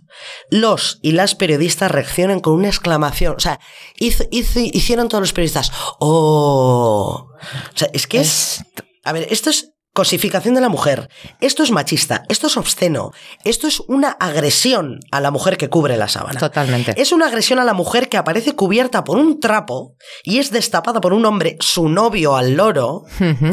Los 0.51 0.99
y 1.01 1.13
las 1.13 1.33
periodistas 1.33 1.89
reaccionan 1.89 2.41
con 2.41 2.53
una 2.53 2.67
exclamación. 2.67 3.35
O 3.37 3.39
sea, 3.39 3.59
hizo- 3.97 4.25
hizo- 4.31 4.59
hicieron 4.59 5.07
todos 5.09 5.21
los 5.21 5.33
periodistas. 5.33 5.71
¡Oh! 5.99 7.27
O 7.73 7.77
sea, 7.77 7.89
es 7.93 8.05
que 8.05 8.19
es. 8.19 8.63
A 9.03 9.11
ver, 9.13 9.27
esto 9.31 9.49
es 9.49 9.71
cosificación 9.95 10.55
de 10.55 10.61
la 10.61 10.67
mujer. 10.67 11.09
Esto 11.39 11.63
es 11.63 11.71
machista. 11.71 12.25
Esto 12.27 12.47
es 12.47 12.57
obsceno. 12.57 13.13
Esto 13.45 13.65
es 13.65 13.79
una 13.79 14.09
agresión 14.09 14.99
a 15.09 15.21
la 15.21 15.31
mujer 15.31 15.55
que 15.55 15.69
cubre 15.69 15.95
la 15.95 16.09
sábana. 16.09 16.37
Totalmente. 16.37 16.93
Es 17.01 17.13
una 17.13 17.27
agresión 17.27 17.59
a 17.59 17.63
la 17.63 17.73
mujer 17.73 18.09
que 18.09 18.17
aparece 18.17 18.55
cubierta 18.55 19.05
por 19.05 19.17
un 19.17 19.39
trapo 19.39 19.95
y 20.23 20.39
es 20.39 20.51
destapada 20.51 20.99
por 20.99 21.13
un 21.13 21.25
hombre, 21.25 21.55
su 21.61 21.87
novio 21.87 22.35
al 22.35 22.55
loro, 22.55 23.03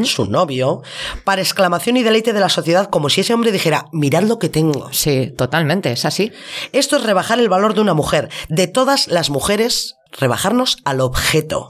su 0.02 0.26
novio, 0.26 0.82
para 1.24 1.40
exclamación 1.40 1.96
y 1.96 2.02
deleite 2.02 2.32
de 2.32 2.40
la 2.40 2.48
sociedad, 2.48 2.90
como 2.90 3.08
si 3.08 3.20
ese 3.20 3.32
hombre 3.32 3.52
dijera, 3.52 3.86
mirad 3.92 4.24
lo 4.24 4.40
que 4.40 4.48
tengo. 4.48 4.92
Sí, 4.92 5.32
totalmente, 5.38 5.92
es 5.92 6.04
así. 6.04 6.32
Esto 6.72 6.96
es 6.96 7.04
rebajar 7.04 7.38
el 7.38 7.48
valor 7.48 7.74
de 7.74 7.82
una 7.82 7.94
mujer, 7.94 8.30
de 8.48 8.66
todas 8.66 9.06
las 9.06 9.30
mujeres, 9.30 9.94
rebajarnos 10.10 10.78
al 10.84 11.02
objeto. 11.02 11.68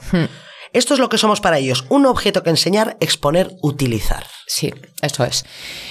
Esto 0.73 0.95
es 0.95 1.00
lo 1.00 1.09
que 1.09 1.19
somos 1.19 1.41
para 1.41 1.59
ellos, 1.59 1.85
un 1.91 2.07
objeto 2.07 2.43
que 2.43 2.50
enseñar, 2.50 2.97
exponer, 3.00 3.50
utilizar. 3.62 4.26
Sí, 4.47 4.73
eso 5.02 5.25
es. 5.25 5.45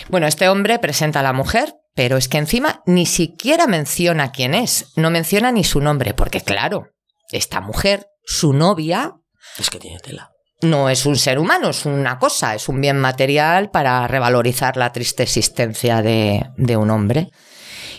Bueno, 0.09 0.27
este 0.27 0.49
hombre 0.49 0.79
presenta 0.79 1.19
a 1.19 1.23
la 1.23 1.33
mujer, 1.33 1.75
pero 1.93 2.17
es 2.17 2.27
que 2.27 2.37
encima 2.37 2.81
ni 2.85 3.05
siquiera 3.05 3.67
menciona 3.67 4.31
quién 4.31 4.53
es, 4.53 4.87
no 4.95 5.11
menciona 5.11 5.51
ni 5.51 5.63
su 5.63 5.81
nombre, 5.81 6.13
porque 6.13 6.41
claro, 6.41 6.87
esta 7.31 7.61
mujer, 7.61 8.07
su 8.23 8.53
novia, 8.53 9.13
Es 9.57 9.69
que 9.69 9.79
tiene 9.79 9.99
tela. 9.99 10.31
no 10.63 10.89
es 10.89 11.05
un 11.05 11.15
ser 11.15 11.37
humano, 11.37 11.69
es 11.69 11.85
una 11.85 12.17
cosa, 12.17 12.55
es 12.55 12.67
un 12.69 12.81
bien 12.81 12.99
material 12.99 13.69
para 13.71 14.07
revalorizar 14.07 14.77
la 14.77 14.91
triste 14.91 15.23
existencia 15.23 16.01
de, 16.01 16.45
de 16.57 16.77
un 16.77 16.89
hombre. 16.89 17.29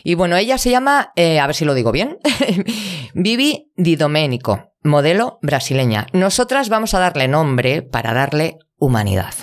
Y 0.05 0.15
bueno, 0.15 0.37
ella 0.37 0.59
se 0.59 0.71
llama, 0.71 1.13
eh, 1.17 1.39
a 1.41 1.47
ver 1.47 1.55
si 1.57 1.65
lo 1.65 1.75
digo 1.75 1.93
bien, 1.93 2.19
Vivi 3.15 3.71
Di 3.77 3.97
Domenico, 3.97 4.73
modelo 4.83 5.39
brasileña. 5.43 6.07
Nosotras 6.13 6.69
vamos 6.69 6.95
a 6.95 6.99
darle 6.99 7.29
nombre 7.29 7.83
para 7.83 8.13
darle 8.13 8.59
humanidad. 8.79 9.35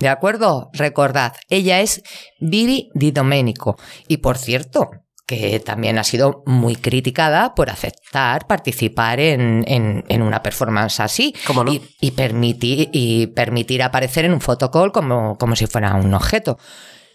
¿De 0.00 0.08
acuerdo? 0.08 0.70
Recordad, 0.72 1.34
ella 1.48 1.80
es 1.80 2.02
Vivi 2.40 2.90
Di 2.94 3.10
Domenico. 3.12 3.76
Y 4.08 4.18
por 4.18 4.36
cierto, 4.38 4.90
que 5.26 5.60
también 5.60 5.96
ha 5.98 6.04
sido 6.04 6.42
muy 6.46 6.74
criticada 6.74 7.54
por 7.54 7.70
aceptar 7.70 8.48
participar 8.48 9.20
en, 9.20 9.64
en- 9.68 10.04
en 10.08 10.22
una 10.22 10.42
performance 10.42 10.98
así. 11.00 11.32
¿Cómo 11.46 11.62
no? 11.62 11.72
Y, 11.72 11.80
y 12.00 12.10
permitir, 12.10 12.88
y 12.92 13.28
permitir 13.28 13.82
aparecer 13.84 14.24
en 14.24 14.32
un 14.34 14.40
fotocall 14.40 14.90
como, 14.90 15.36
como 15.38 15.54
si 15.54 15.66
fuera 15.68 15.94
un 15.94 16.12
objeto. 16.14 16.58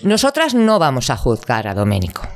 Nosotras 0.01 0.53
no 0.53 0.79
vamos 0.79 1.09
a 1.09 1.17
juzgar 1.17 1.67
a 1.67 1.73
Domenico. 1.73 2.27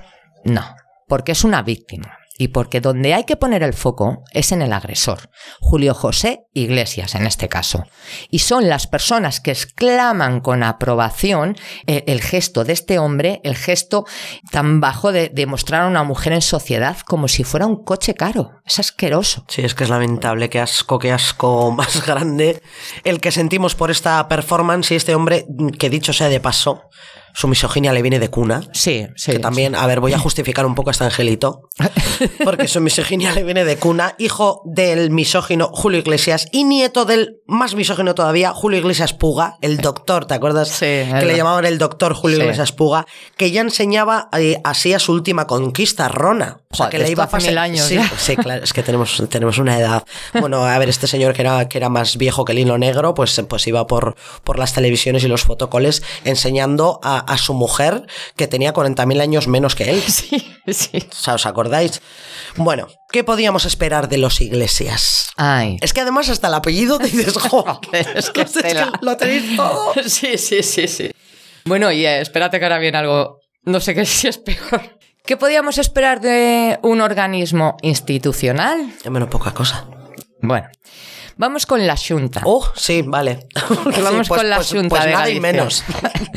No, 0.44 0.76
porque 1.08 1.34
es 1.34 1.44
una 1.44 1.62
víctima. 1.62 2.20
Y 2.42 2.48
porque 2.48 2.80
donde 2.80 3.14
hay 3.14 3.26
que 3.26 3.36
poner 3.36 3.64
el 3.64 3.74
foco 3.74 4.24
es 4.32 4.54
en 4.54 4.62
el 4.62 4.72
agresor, 4.72 5.30
Julio 5.60 5.94
José 5.94 6.46
Iglesias 6.54 7.14
en 7.16 7.28
este 7.28 7.50
caso. 7.50 7.84
Y 8.30 8.40
son 8.40 8.70
las 8.70 8.88
personas 8.88 9.42
que 9.42 9.52
exclaman 9.52 10.40
con 10.40 10.64
aprobación 10.64 11.58
eh, 11.86 12.06
el 12.08 12.22
gesto 12.22 12.64
de 12.64 12.72
este 12.72 12.98
hombre, 12.98 13.42
el 13.44 13.58
gesto 13.58 14.06
tan 14.52 14.80
bajo 14.80 15.12
de, 15.12 15.28
de 15.28 15.46
mostrar 15.48 15.82
a 15.82 15.88
una 15.88 16.06
mujer 16.06 16.32
en 16.32 16.42
sociedad 16.42 16.96
como 17.06 17.28
si 17.28 17.44
fuera 17.44 17.66
un 17.66 17.84
coche 17.84 18.14
caro. 18.14 18.62
Es 18.66 18.80
asqueroso. 18.80 19.44
Sí, 19.50 19.62
es 19.62 19.76
que 19.76 19.84
es 19.84 19.90
lamentable, 19.90 20.50
qué 20.50 20.62
asco, 20.62 20.98
qué 20.98 21.12
asco 21.12 21.72
más 21.78 22.06
grande 22.06 22.64
el 23.04 23.20
que 23.20 23.34
sentimos 23.34 23.76
por 23.76 23.92
esta 23.92 24.26
performance 24.30 24.92
y 24.92 24.96
este 24.96 25.14
hombre, 25.14 25.46
que 25.78 25.90
dicho 25.90 26.14
sea 26.14 26.30
de 26.30 26.40
paso, 26.40 26.84
Su 27.34 27.48
misoginia 27.48 27.94
le 27.94 28.02
viene 28.02 28.20
de 28.20 28.30
cuna. 28.30 28.62
Sí, 28.74 29.08
sí. 29.16 29.32
Que 29.34 29.40
también, 29.40 29.76
a 29.76 29.86
ver, 29.88 30.00
voy 30.00 30.14
a 30.14 30.20
justificar 30.20 30.66
un 30.66 30.76
poco 30.76 30.90
a 30.90 30.92
este 30.92 31.04
angelito. 31.04 31.70
Porque 32.44 32.68
su 32.68 32.82
misoginia 32.82 33.34
le 33.34 33.44
viene 33.44 33.66
de 33.66 33.78
cuna. 33.78 34.16
Hijo 34.18 34.62
del 34.66 35.12
misógino 35.12 35.70
Julio 35.74 36.00
Iglesias 36.00 36.48
y 36.52 36.64
nieto 36.64 37.06
del 37.06 37.38
más 37.46 37.76
misógino 37.76 38.16
todavía, 38.16 38.52
Julio 38.52 38.80
Iglesias 38.80 39.14
Puga, 39.14 39.58
el 39.62 39.78
doctor, 39.78 40.26
¿te 40.26 40.34
acuerdas? 40.36 40.70
Sí, 40.70 40.86
que 40.86 41.26
le 41.26 41.36
llamaban 41.36 41.66
el 41.66 41.78
doctor 41.78 42.14
Julio 42.14 42.38
Sí. 42.38 42.44
Iglesias 42.44 42.72
Puga, 42.72 43.06
que 43.38 43.52
ya 43.52 43.62
enseñaba 43.62 44.30
eh, 44.38 44.60
así 44.64 44.94
a 44.94 45.00
su 45.00 45.14
última 45.14 45.48
conquista, 45.48 46.08
Rona. 46.08 46.62
O 46.72 46.76
sea, 46.76 46.86
Joder, 46.86 46.92
que 47.00 47.06
le 47.06 47.12
iba 47.12 47.24
a 47.24 47.26
hace 47.26 47.32
pasar. 47.32 47.50
mil 47.50 47.58
años 47.58 47.86
sí, 47.88 47.98
sí, 48.20 48.36
claro, 48.36 48.64
es 48.64 48.74
que 48.74 48.84
tenemos, 48.84 49.24
tenemos 49.30 49.58
una 49.58 49.80
edad. 49.80 50.04
Bueno, 50.40 50.64
a 50.64 50.78
ver, 50.78 50.88
este 50.90 51.08
señor 51.08 51.34
que 51.34 51.42
era, 51.42 51.68
que 51.68 51.80
era 51.80 51.90
más 51.90 52.18
viejo 52.18 52.46
que 52.46 52.52
el 52.52 52.60
hilo 52.60 52.78
negro, 52.78 53.16
pues, 53.16 53.42
pues 53.50 53.66
iba 53.66 53.88
por, 53.88 54.16
por 54.44 54.60
las 54.60 54.74
televisiones 54.74 55.24
y 55.24 55.28
los 55.28 55.44
fotocoles 55.44 56.04
enseñando 56.26 57.00
a, 57.04 57.19
a 57.20 57.38
su 57.38 57.54
mujer 57.54 58.06
que 58.36 58.48
tenía 58.48 58.74
40.000 58.74 59.22
años 59.22 59.48
menos 59.48 59.76
que 59.76 59.90
él. 59.92 60.04
Sí, 60.70 60.74
sí. 60.74 61.08
O 61.12 61.16
sea, 61.16 61.36
¿os 61.36 61.46
acordáis? 61.46 62.02
Bueno, 62.56 62.88
¿qué 63.12 63.24
podíamos 63.24 63.66
esperar 63.66 64.10
de 64.10 64.18
los 64.18 64.42
Iglesias? 64.42 65.32
Ay. 65.38 65.78
Es 65.82 65.94
que 65.94 66.02
además 66.02 66.30
hasta 66.30 66.48
el 66.48 66.54
apellido 66.54 67.00
dices, 67.00 67.38
joder, 67.38 68.08
Es 68.16 68.30
que 68.30 68.42
es 68.42 68.52
que 68.52 68.86
lo 69.02 69.18
tenéis 69.18 69.56
todo. 69.56 69.94
Sí, 70.06 70.38
sí, 70.38 70.62
sí, 70.64 70.88
sí. 70.88 71.12
Bueno, 71.66 71.92
y 71.92 72.06
eh, 72.06 72.22
espérate 72.22 72.60
que 72.60 72.66
ahora 72.66 72.80
viene 72.80 72.98
algo, 72.98 73.40
no 73.64 73.80
sé 73.80 73.96
qué 73.96 74.06
si 74.06 74.28
es 74.28 74.38
peor. 74.38 75.00
¿Qué 75.26 75.38
podíamos 75.38 75.78
esperar 75.78 76.22
de 76.22 76.80
un 76.82 77.02
organismo 77.02 77.78
institucional? 77.82 78.94
Menos 79.10 79.30
poca 79.30 79.54
cosa. 79.54 79.86
Bueno, 80.42 80.68
vamos 81.40 81.66
con 81.66 81.88
la 81.88 81.96
Junta. 81.98 82.42
Oh, 82.44 82.68
sí, 82.76 83.02
vale. 83.02 83.48
Vamos 84.04 84.28
pues- 84.28 84.40
con 84.42 84.50
la 84.50 84.58
pues- 84.58 84.70
Junta 84.72 84.90
pues 84.90 85.06
de 85.06 85.12
nada 85.12 85.30
y 85.30 85.40
menos. 85.40 85.84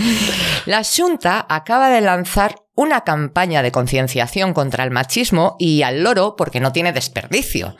La 0.66 0.82
Junta 0.85 1.44
acaba 1.49 1.90
de 1.90 2.00
lanzar 2.00 2.54
una 2.75 3.02
campaña 3.02 3.62
de 3.62 3.73
concienciación 3.73 4.54
contra 4.54 4.85
el 4.85 4.90
machismo 4.92 5.56
y 5.59 5.82
al 5.82 6.02
loro 6.04 6.37
porque 6.37 6.61
no 6.61 6.73
tiene 6.73 6.92
desperdicio. 6.92 7.76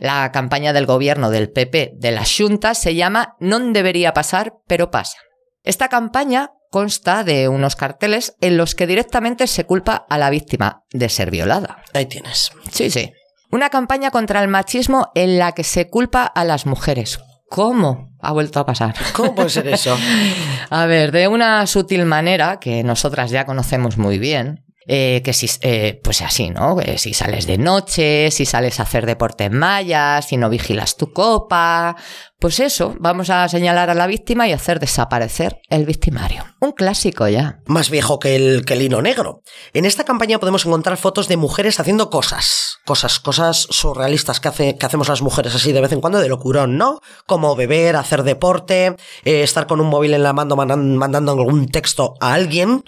La 0.00 0.30
campaña 0.32 0.72
del 0.72 0.86
gobierno 0.86 1.30
del 1.30 1.50
PP 1.50 1.94
de 1.96 2.10
la 2.12 2.24
Junta 2.24 2.74
se 2.74 2.94
llama 2.94 3.36
Non 3.40 3.72
debería 3.72 4.12
pasar, 4.12 4.54
pero 4.68 4.90
pasa. 4.90 5.16
Esta 5.64 5.88
campaña 5.88 6.52
consta 6.70 7.24
de 7.24 7.48
unos 7.48 7.74
carteles 7.74 8.34
en 8.40 8.56
los 8.58 8.74
que 8.74 8.86
directamente 8.86 9.46
se 9.46 9.64
culpa 9.64 10.06
a 10.08 10.18
la 10.18 10.30
víctima 10.30 10.82
de 10.92 11.08
ser 11.08 11.30
violada. 11.30 11.82
Ahí 11.94 12.06
tienes. 12.06 12.52
Sí, 12.70 12.90
sí. 12.90 13.10
Una 13.50 13.70
campaña 13.70 14.10
contra 14.10 14.42
el 14.42 14.48
machismo 14.48 15.12
en 15.14 15.38
la 15.38 15.52
que 15.52 15.64
se 15.64 15.88
culpa 15.88 16.24
a 16.24 16.44
las 16.44 16.66
mujeres. 16.66 17.20
¿Cómo 17.48 18.10
ha 18.20 18.32
vuelto 18.32 18.58
a 18.58 18.66
pasar? 18.66 18.94
¿Cómo 19.14 19.34
puede 19.34 19.50
ser 19.50 19.68
eso? 19.68 19.96
A 20.70 20.86
ver, 20.86 21.12
de 21.12 21.28
una 21.28 21.64
sutil 21.66 22.04
manera 22.04 22.58
que 22.58 22.82
nosotras 22.82 23.30
ya 23.30 23.46
conocemos 23.46 23.98
muy 23.98 24.18
bien. 24.18 24.65
Eh, 24.86 25.22
que 25.24 25.32
si, 25.32 25.48
eh, 25.62 26.00
pues 26.02 26.22
así, 26.22 26.50
¿no? 26.50 26.80
Eh, 26.80 26.98
si 26.98 27.14
sales 27.14 27.46
de 27.46 27.58
noche, 27.58 28.30
si 28.30 28.46
sales 28.46 28.80
a 28.80 28.84
hacer 28.84 29.06
deporte 29.06 29.44
en 29.44 29.58
mallas, 29.58 30.28
si 30.28 30.36
no 30.36 30.48
vigilas 30.48 30.96
tu 30.96 31.12
copa. 31.12 31.96
Pues 32.38 32.60
eso, 32.60 32.94
vamos 33.00 33.30
a 33.30 33.48
señalar 33.48 33.88
a 33.88 33.94
la 33.94 34.06
víctima 34.06 34.46
y 34.46 34.52
hacer 34.52 34.78
desaparecer 34.78 35.58
el 35.70 35.86
victimario. 35.86 36.44
Un 36.60 36.72
clásico 36.72 37.26
ya. 37.28 37.60
Más 37.66 37.88
viejo 37.88 38.18
que 38.18 38.36
el, 38.36 38.64
que 38.66 38.74
el 38.74 38.82
hilo 38.82 39.00
negro. 39.00 39.40
En 39.72 39.86
esta 39.86 40.04
campaña 40.04 40.38
podemos 40.38 40.66
encontrar 40.66 40.98
fotos 40.98 41.28
de 41.28 41.38
mujeres 41.38 41.80
haciendo 41.80 42.10
cosas. 42.10 42.76
Cosas, 42.84 43.20
cosas 43.20 43.66
surrealistas 43.70 44.38
que, 44.38 44.48
hace, 44.48 44.76
que 44.76 44.84
hacemos 44.84 45.08
las 45.08 45.22
mujeres 45.22 45.54
así 45.54 45.72
de 45.72 45.80
vez 45.80 45.92
en 45.92 46.00
cuando, 46.02 46.20
de 46.20 46.28
locurón, 46.28 46.76
¿no? 46.76 47.00
Como 47.26 47.56
beber, 47.56 47.96
hacer 47.96 48.22
deporte, 48.22 48.96
eh, 49.24 49.42
estar 49.42 49.66
con 49.66 49.80
un 49.80 49.88
móvil 49.88 50.12
en 50.12 50.22
la 50.22 50.34
mano 50.34 50.56
mandan- 50.56 50.94
mandando 50.96 51.32
algún 51.32 51.68
texto 51.68 52.14
a 52.20 52.34
alguien. 52.34 52.84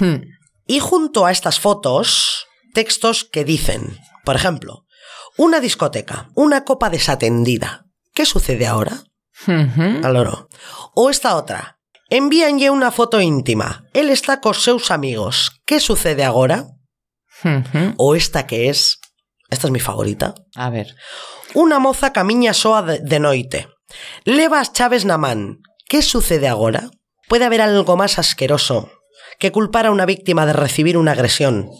Hmm. 0.00 0.35
Y 0.66 0.80
junto 0.80 1.26
a 1.26 1.32
estas 1.32 1.60
fotos, 1.60 2.46
textos 2.74 3.24
que 3.24 3.44
dicen, 3.44 3.98
por 4.24 4.36
ejemplo, 4.36 4.84
una 5.36 5.60
discoteca, 5.60 6.30
una 6.34 6.64
copa 6.64 6.90
desatendida. 6.90 7.86
¿Qué 8.12 8.26
sucede 8.26 8.66
ahora? 8.66 9.04
Ujú. 9.46 10.06
Al 10.06 10.16
oro. 10.16 10.48
O 10.94 11.10
esta 11.10 11.36
otra. 11.36 11.78
Envíanlle 12.08 12.70
una 12.70 12.90
foto 12.90 13.20
íntima. 13.20 13.84
Él 13.92 14.10
está 14.10 14.40
con 14.40 14.54
seus 14.54 14.90
amigos. 14.90 15.60
¿Qué 15.66 15.80
sucede 15.80 16.24
ahora? 16.24 16.66
O 17.96 18.14
esta 18.14 18.46
que 18.46 18.68
es... 18.70 18.98
Esta 19.50 19.68
es 19.68 19.70
mi 19.70 19.80
favorita. 19.80 20.34
A 20.56 20.70
ver. 20.70 20.96
Una 21.54 21.78
moza 21.78 22.12
camiña 22.12 22.54
soa 22.54 22.82
de, 22.82 22.98
de 23.00 23.20
noite. 23.20 23.68
Levas 24.24 24.72
chaves 24.72 25.04
na 25.04 25.18
man. 25.18 25.60
¿Qué 25.88 26.02
sucede 26.02 26.48
ahora? 26.48 26.90
Puede 27.28 27.44
haber 27.44 27.60
algo 27.60 27.96
más 27.96 28.18
asqueroso 28.18 28.90
que 29.38 29.52
culpar 29.52 29.86
a 29.86 29.90
una 29.90 30.06
víctima 30.06 30.46
de 30.46 30.52
recibir 30.52 30.96
una 30.96 31.12
agresión 31.12 31.70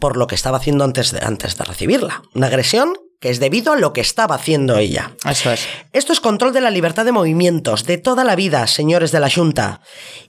por 0.00 0.16
lo 0.16 0.26
que 0.26 0.34
estaba 0.34 0.58
haciendo 0.58 0.84
antes 0.84 1.12
de, 1.12 1.20
antes 1.20 1.56
de 1.56 1.64
recibirla. 1.64 2.22
Una 2.34 2.46
agresión 2.46 2.94
que 3.20 3.30
es 3.30 3.40
debido 3.40 3.72
a 3.72 3.76
lo 3.76 3.92
que 3.92 4.00
estaba 4.00 4.36
haciendo 4.36 4.76
ella. 4.76 5.16
Eso 5.28 5.50
es. 5.50 5.66
Esto 5.92 6.12
es 6.12 6.20
control 6.20 6.52
de 6.52 6.60
la 6.60 6.70
libertad 6.70 7.04
de 7.04 7.10
movimientos, 7.10 7.84
de 7.84 7.98
toda 7.98 8.22
la 8.22 8.36
vida, 8.36 8.66
señores 8.68 9.10
de 9.10 9.18
la 9.18 9.28
Junta. 9.28 9.80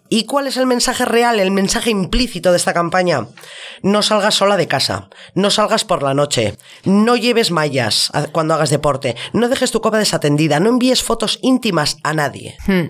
¿Y 0.10 0.26
cuál 0.26 0.48
es 0.48 0.58
el 0.58 0.66
mensaje 0.66 1.06
real, 1.06 1.40
el 1.40 1.52
mensaje 1.52 1.92
implícito 1.92 2.50
de 2.50 2.58
esta 2.58 2.74
campaña? 2.74 3.28
No 3.84 4.02
salgas 4.02 4.34
sola 4.34 4.58
de 4.58 4.68
casa, 4.68 5.08
no 5.36 5.52
salgas 5.52 5.86
por 5.86 6.02
la 6.02 6.16
noche, 6.16 6.58
no 6.84 7.16
lleves 7.16 7.52
mallas 7.52 8.12
cuando 8.32 8.56
hagas 8.56 8.72
deporte, 8.72 9.16
no 9.34 9.50
dejes 9.50 9.70
tu 9.70 9.82
copa 9.82 10.00
desatendida, 10.00 10.60
no 10.60 10.70
envíes 10.70 11.04
fotos 11.04 11.38
íntimas 11.44 11.98
a 12.04 12.16
nadie. 12.16 12.58
Hmm. 12.66 12.90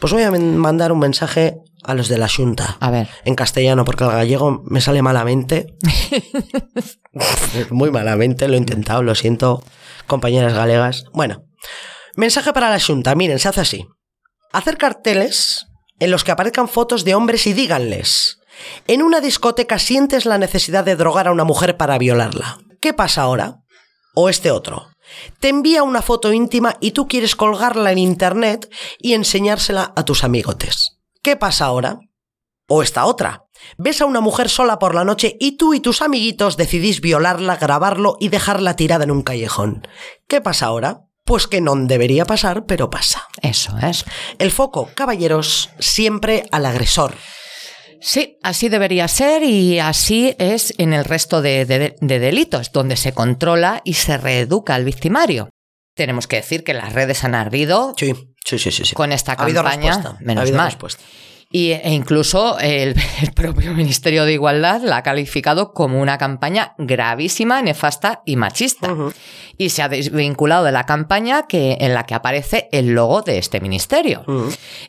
Pues 0.00 0.12
voy 0.12 0.24
a 0.24 0.30
mandar 0.32 0.90
un 0.90 0.98
mensaje 0.98 1.56
a 1.86 1.94
los 1.94 2.08
de 2.08 2.18
la 2.18 2.28
Junta. 2.28 2.76
A 2.80 2.90
ver. 2.90 3.08
En 3.24 3.34
castellano, 3.34 3.84
porque 3.84 4.04
el 4.04 4.10
gallego 4.10 4.62
me 4.64 4.80
sale 4.80 5.02
malamente. 5.02 5.74
Muy 7.70 7.90
malamente, 7.90 8.48
lo 8.48 8.54
he 8.54 8.58
intentado, 8.58 9.02
lo 9.02 9.14
siento, 9.14 9.62
compañeras 10.06 10.54
galegas. 10.54 11.04
Bueno, 11.12 11.44
mensaje 12.16 12.52
para 12.52 12.70
la 12.70 12.80
Junta. 12.80 13.14
Miren, 13.14 13.38
se 13.38 13.48
hace 13.48 13.60
así. 13.60 13.86
Hacer 14.52 14.78
carteles 14.78 15.66
en 15.98 16.10
los 16.10 16.24
que 16.24 16.32
aparezcan 16.32 16.68
fotos 16.68 17.04
de 17.04 17.14
hombres 17.14 17.46
y 17.46 17.52
díganles. 17.52 18.38
En 18.86 19.02
una 19.02 19.20
discoteca 19.20 19.78
sientes 19.78 20.26
la 20.26 20.38
necesidad 20.38 20.84
de 20.84 20.96
drogar 20.96 21.28
a 21.28 21.32
una 21.32 21.44
mujer 21.44 21.76
para 21.76 21.98
violarla. 21.98 22.58
¿Qué 22.80 22.92
pasa 22.92 23.22
ahora? 23.22 23.60
O 24.14 24.28
este 24.28 24.50
otro. 24.50 24.88
Te 25.40 25.48
envía 25.48 25.82
una 25.82 26.02
foto 26.02 26.32
íntima 26.32 26.76
y 26.80 26.92
tú 26.92 27.06
quieres 27.06 27.36
colgarla 27.36 27.92
en 27.92 27.98
internet 27.98 28.70
y 28.98 29.14
enseñársela 29.14 29.92
a 29.94 30.04
tus 30.04 30.24
amigotes. 30.24 30.95
¿Qué 31.26 31.34
pasa 31.34 31.64
ahora? 31.64 31.98
O 32.68 32.84
esta 32.84 33.04
otra. 33.04 33.46
Ves 33.78 34.00
a 34.00 34.04
una 34.06 34.20
mujer 34.20 34.48
sola 34.48 34.78
por 34.78 34.94
la 34.94 35.04
noche 35.04 35.36
y 35.40 35.56
tú 35.56 35.74
y 35.74 35.80
tus 35.80 36.00
amiguitos 36.00 36.56
decidís 36.56 37.00
violarla, 37.00 37.56
grabarlo 37.56 38.16
y 38.20 38.28
dejarla 38.28 38.76
tirada 38.76 39.02
en 39.02 39.10
un 39.10 39.22
callejón. 39.24 39.88
¿Qué 40.28 40.40
pasa 40.40 40.66
ahora? 40.66 41.00
Pues 41.24 41.48
que 41.48 41.60
no 41.60 41.74
debería 41.74 42.26
pasar, 42.26 42.64
pero 42.66 42.90
pasa. 42.90 43.26
Eso 43.42 43.76
es. 43.82 44.04
El 44.38 44.52
foco, 44.52 44.88
caballeros, 44.94 45.70
siempre 45.80 46.44
al 46.52 46.64
agresor. 46.64 47.16
Sí, 48.00 48.38
así 48.44 48.68
debería 48.68 49.08
ser 49.08 49.42
y 49.42 49.80
así 49.80 50.36
es 50.38 50.74
en 50.78 50.92
el 50.92 51.04
resto 51.04 51.42
de, 51.42 51.64
de- 51.66 51.96
de 52.00 52.18
delitos, 52.20 52.70
donde 52.70 52.96
se 52.96 53.12
controla 53.14 53.80
y 53.84 53.94
se 53.94 54.16
reeduca 54.16 54.76
al 54.76 54.84
victimario. 54.84 55.48
Tenemos 55.96 56.26
que 56.28 56.36
decir 56.36 56.62
que 56.62 56.74
las 56.74 56.92
redes 56.92 57.24
han 57.24 57.34
ardido 57.34 57.94
Sí, 57.96 58.12
sí, 58.44 58.58
sí, 58.58 58.70
sí. 58.70 58.84
sí. 58.84 58.94
con 58.94 59.10
esta 59.12 59.32
Ha 59.32 59.36
campaña, 59.36 60.16
menos 60.20 60.38
ha 60.38 60.42
habido 60.42 60.56
mal. 60.58 60.66
respuesta. 60.66 61.02
Y, 61.50 61.70
e 61.70 61.92
incluso 61.92 62.58
el, 62.58 62.96
el 63.22 63.32
propio 63.32 63.72
Ministerio 63.72 64.24
de 64.24 64.32
Igualdad 64.32 64.82
la 64.82 64.98
ha 64.98 65.02
calificado 65.02 65.72
como 65.72 66.00
una 66.00 66.18
campaña 66.18 66.74
gravísima, 66.76 67.62
nefasta 67.62 68.22
y 68.24 68.36
machista. 68.36 68.94
Y 69.58 69.70
se 69.70 69.82
ha 69.82 69.88
desvinculado 69.88 70.64
de 70.64 70.72
la 70.72 70.84
campaña 70.84 71.46
que, 71.46 71.78
en 71.80 71.94
la 71.94 72.04
que 72.04 72.14
aparece 72.14 72.68
el 72.72 72.88
logo 72.88 73.22
de 73.22 73.38
este 73.38 73.60
ministerio. 73.60 74.24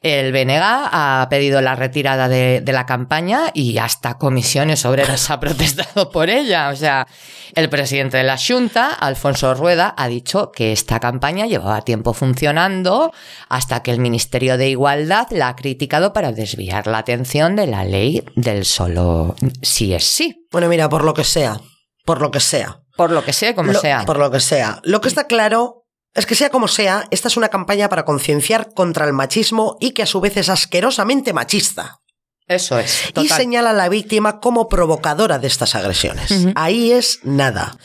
El 0.01 0.33
BNG 0.33 0.61
ha 0.61 1.27
pedido 1.29 1.61
la 1.61 1.75
retirada 1.75 2.27
de, 2.27 2.59
de 2.61 2.73
la 2.73 2.85
campaña 2.85 3.51
y 3.53 3.77
hasta 3.77 4.17
comisiones 4.17 4.83
obreras 4.85 5.29
ha 5.29 5.39
protestado 5.39 6.09
por 6.11 6.29
ella. 6.29 6.69
O 6.69 6.75
sea, 6.75 7.07
el 7.55 7.69
presidente 7.69 8.17
de 8.17 8.23
la 8.23 8.37
Junta, 8.37 8.89
Alfonso 8.89 9.53
Rueda, 9.53 9.93
ha 9.97 10.07
dicho 10.07 10.51
que 10.51 10.71
esta 10.71 10.99
campaña 10.99 11.45
llevaba 11.45 11.81
tiempo 11.81 12.13
funcionando 12.13 13.13
hasta 13.47 13.83
que 13.83 13.91
el 13.91 13.99
Ministerio 13.99 14.57
de 14.57 14.69
Igualdad 14.69 15.27
la 15.31 15.49
ha 15.49 15.55
criticado 15.55 16.11
para 16.13 16.33
desviar 16.47 16.87
la 16.87 16.99
atención 16.99 17.55
de 17.55 17.67
la 17.67 17.83
ley 17.83 18.23
del 18.35 18.63
solo 18.65 19.35
sí 19.61 19.93
es 19.93 20.05
sí. 20.05 20.47
Bueno, 20.51 20.69
mira, 20.69 20.87
por 20.89 21.03
lo 21.03 21.13
que 21.13 21.23
sea, 21.23 21.59
por 22.05 22.21
lo 22.21 22.31
que 22.31 22.39
sea. 22.39 22.81
Por 22.95 23.11
lo 23.11 23.23
que 23.23 23.33
sea, 23.33 23.53
como 23.53 23.73
Lo- 23.73 23.79
sea. 23.79 24.05
Por 24.05 24.17
lo 24.17 24.31
que 24.31 24.39
sea. 24.39 24.79
Lo 24.83 25.01
que 25.01 25.07
está 25.09 25.27
claro 25.27 25.83
es 26.15 26.25
que 26.25 26.33
sea 26.35 26.49
como 26.49 26.67
sea, 26.67 27.05
esta 27.11 27.27
es 27.27 27.37
una 27.37 27.49
campaña 27.49 27.89
para 27.89 28.05
concienciar 28.05 28.73
contra 28.73 29.05
el 29.05 29.13
machismo 29.13 29.77
y 29.79 29.91
que 29.91 30.01
a 30.03 30.07
su 30.07 30.19
vez 30.19 30.35
es 30.37 30.49
asquerosamente 30.49 31.31
machista. 31.33 31.99
Eso 32.47 32.79
es. 32.79 33.11
Y 33.21 33.27
señala 33.27 33.71
a 33.71 33.73
la 33.73 33.89
víctima 33.89 34.39
como 34.39 34.69
provocadora 34.69 35.37
de 35.37 35.47
estas 35.47 35.75
agresiones. 35.75 36.47
Ahí 36.55 36.91
es 36.91 37.19
nada. 37.23 37.77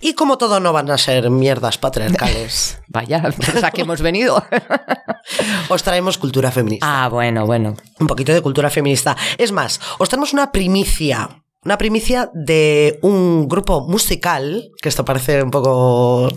Y 0.00 0.12
como 0.12 0.36
todo 0.36 0.60
no 0.60 0.72
van 0.74 0.90
a 0.90 0.98
ser 0.98 1.30
mierdas 1.30 1.78
patriarcales, 1.78 2.78
Vaya, 2.88 3.22
pues 3.34 3.64
a 3.64 3.70
que 3.70 3.82
hemos 3.82 4.02
venido. 4.02 4.44
os 5.70 5.82
traemos 5.82 6.18
cultura 6.18 6.50
feminista. 6.50 7.04
ah, 7.04 7.08
bueno, 7.08 7.46
bueno. 7.46 7.74
Un 8.00 8.06
poquito 8.06 8.32
de 8.34 8.42
cultura 8.42 8.68
feminista. 8.68 9.16
Es 9.38 9.50
más, 9.50 9.80
os 9.98 10.08
traemos 10.10 10.34
una 10.34 10.52
primicia. 10.52 11.42
Una 11.64 11.78
primicia 11.78 12.28
de 12.34 12.98
un 13.02 13.48
grupo 13.48 13.86
musical, 13.88 14.72
que 14.82 14.88
esto 14.88 15.04
parece 15.04 15.42
un 15.42 15.50
poco 15.52 16.28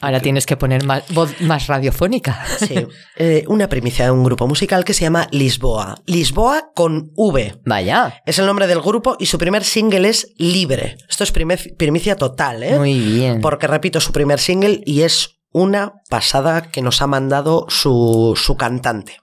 Ahora 0.00 0.20
tienes 0.20 0.46
que 0.46 0.56
poner 0.56 0.84
más, 0.84 1.04
voz 1.12 1.40
más 1.42 1.66
radiofónica. 1.66 2.44
Sí, 2.58 2.74
eh, 3.16 3.44
una 3.48 3.68
primicia 3.68 4.06
de 4.06 4.10
un 4.10 4.24
grupo 4.24 4.46
musical 4.46 4.84
que 4.84 4.94
se 4.94 5.02
llama 5.02 5.28
Lisboa. 5.30 5.96
Lisboa 6.06 6.70
con 6.74 7.10
V. 7.16 7.60
Vaya. 7.66 8.22
Es 8.26 8.38
el 8.38 8.46
nombre 8.46 8.66
del 8.66 8.80
grupo 8.80 9.16
y 9.18 9.26
su 9.26 9.38
primer 9.38 9.64
single 9.64 10.08
es 10.08 10.32
Libre. 10.36 10.96
Esto 11.08 11.24
es 11.24 11.32
primer- 11.32 11.76
primicia 11.76 12.16
total, 12.16 12.62
¿eh? 12.62 12.78
Muy 12.78 12.98
bien. 12.98 13.40
Porque 13.40 13.66
repito, 13.66 14.00
su 14.00 14.12
primer 14.12 14.38
single 14.38 14.80
y 14.86 15.02
es 15.02 15.40
una 15.52 15.94
pasada 16.08 16.62
que 16.70 16.80
nos 16.80 17.02
ha 17.02 17.06
mandado 17.06 17.66
su, 17.68 18.34
su 18.42 18.56
cantante. 18.56 19.16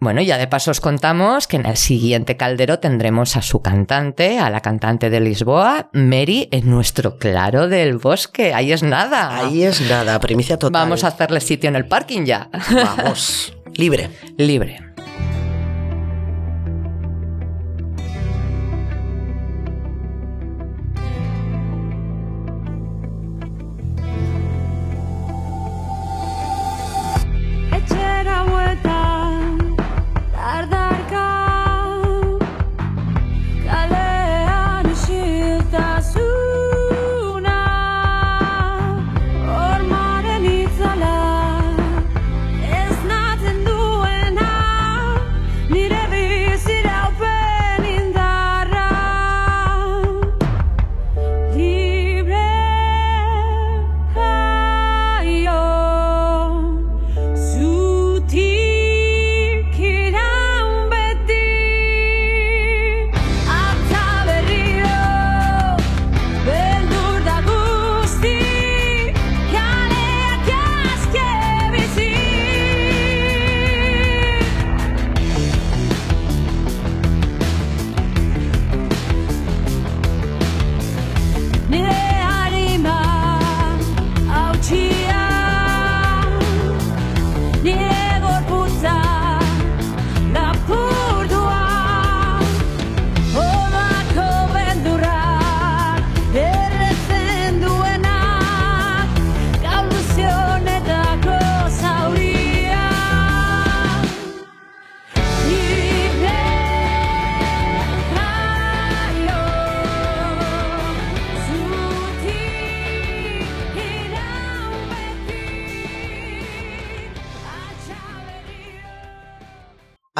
Bueno, 0.00 0.20
ya 0.20 0.38
de 0.38 0.46
paso 0.48 0.70
os 0.70 0.80
contamos 0.80 1.46
que 1.46 1.56
en 1.56 1.66
el 1.66 1.76
siguiente 1.76 2.36
caldero 2.36 2.78
tendremos 2.78 3.36
a 3.36 3.42
su 3.42 3.62
cantante, 3.62 4.38
a 4.38 4.50
la 4.50 4.60
cantante 4.60 5.08
de 5.08 5.20
Lisboa, 5.20 5.88
Mary, 5.92 6.48
en 6.50 6.68
nuestro 6.68 7.16
claro 7.16 7.68
del 7.68 7.96
bosque. 7.98 8.52
Ahí 8.52 8.72
es 8.72 8.82
nada. 8.82 9.38
Ahí 9.38 9.62
es 9.62 9.80
nada, 9.80 10.18
primicia 10.20 10.58
total. 10.58 10.82
Vamos 10.82 11.04
a 11.04 11.08
hacerle 11.08 11.40
sitio 11.40 11.68
en 11.68 11.76
el 11.76 11.86
parking 11.86 12.24
ya. 12.24 12.50
Vamos. 12.70 13.56
Libre. 13.74 14.10
Libre. 14.36 14.93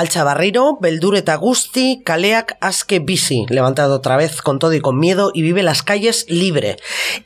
Al 0.05 0.11
chavarrero, 0.11 0.77
Beldur 0.83 1.17
eta 1.17 1.35
Gusti, 1.37 2.03
Kaleak 2.05 2.59
Aske 2.61 2.99
Bici, 2.99 3.47
levantado 3.49 3.95
otra 3.95 4.19
vez 4.19 4.43
con 4.43 4.59
todo 4.59 4.75
y 4.75 4.81
con 4.81 4.99
miedo 4.99 5.31
y 5.33 5.41
vive 5.41 5.63
las 5.63 5.83
calles 5.83 6.27
libre. 6.29 6.77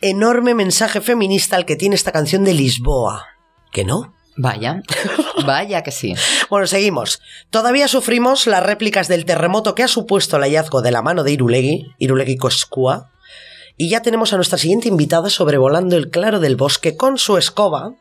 Enorme 0.00 0.54
mensaje 0.54 1.00
feminista 1.00 1.56
el 1.56 1.64
que 1.64 1.74
tiene 1.74 1.96
esta 1.96 2.12
canción 2.12 2.44
de 2.44 2.54
Lisboa. 2.54 3.26
¿Que 3.72 3.84
no? 3.84 4.14
Vaya. 4.36 4.80
Vaya 5.44 5.82
que 5.82 5.90
sí. 5.90 6.14
Bueno, 6.50 6.68
seguimos. 6.68 7.20
Todavía 7.50 7.88
sufrimos 7.88 8.46
las 8.46 8.62
réplicas 8.62 9.08
del 9.08 9.24
terremoto 9.24 9.74
que 9.74 9.82
ha 9.82 9.88
supuesto 9.88 10.36
el 10.36 10.44
hallazgo 10.44 10.80
de 10.80 10.92
la 10.92 11.02
mano 11.02 11.24
de 11.24 11.32
Irulegui, 11.32 11.96
Irulegui 11.98 12.36
Koskua, 12.36 13.10
y 13.76 13.90
ya 13.90 14.02
tenemos 14.02 14.32
a 14.32 14.36
nuestra 14.36 14.56
siguiente 14.56 14.86
invitada 14.86 15.30
sobrevolando 15.30 15.96
el 15.96 16.10
claro 16.10 16.38
del 16.38 16.54
bosque 16.54 16.96
con 16.96 17.18
su 17.18 17.38
escoba. 17.38 17.94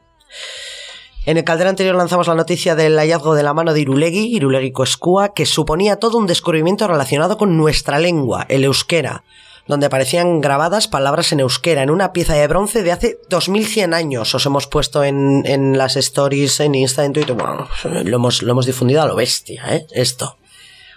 En 1.27 1.35
el 1.35 1.43
caldero 1.43 1.69
anterior 1.69 1.93
lanzamos 1.93 2.27
la 2.27 2.35
noticia 2.35 2.73
del 2.73 2.97
hallazgo 2.97 3.35
de 3.35 3.43
la 3.43 3.53
mano 3.53 3.73
de 3.73 3.81
Irulegui, 3.81 4.33
Irulegui 4.33 4.71
Koskua, 4.71 5.33
que 5.33 5.45
suponía 5.45 5.97
todo 5.97 6.17
un 6.17 6.25
descubrimiento 6.25 6.87
relacionado 6.87 7.37
con 7.37 7.57
nuestra 7.57 7.99
lengua, 7.99 8.45
el 8.47 8.63
euskera, 8.63 9.25
donde 9.67 9.87
aparecían 9.87 10.39
grabadas 10.39 10.87
palabras 10.87 11.33
en 11.33 11.41
euskera 11.41 11.83
en 11.83 11.89
una 11.89 12.13
pieza 12.13 12.33
de 12.35 12.47
bronce 12.47 12.81
de 12.81 12.93
hace 12.93 13.19
2100 13.27 13.93
años. 13.93 14.33
Os 14.33 14.45
hemos 14.45 14.67
puesto 14.67 15.03
en, 15.03 15.41
en 15.45 15.77
las 15.77 15.97
stories, 15.97 16.61
en 16.61 16.75
Insta, 16.75 17.03
en 17.03 17.11
Twitter. 17.11 17.35
Bueno, 17.35 17.67
lo 18.05 18.15
hemos, 18.15 18.41
lo 18.41 18.53
hemos 18.53 18.65
difundido 18.65 19.01
a 19.01 19.05
lo 19.05 19.17
bestia, 19.17 19.65
¿eh? 19.75 19.85
Esto. 19.91 20.37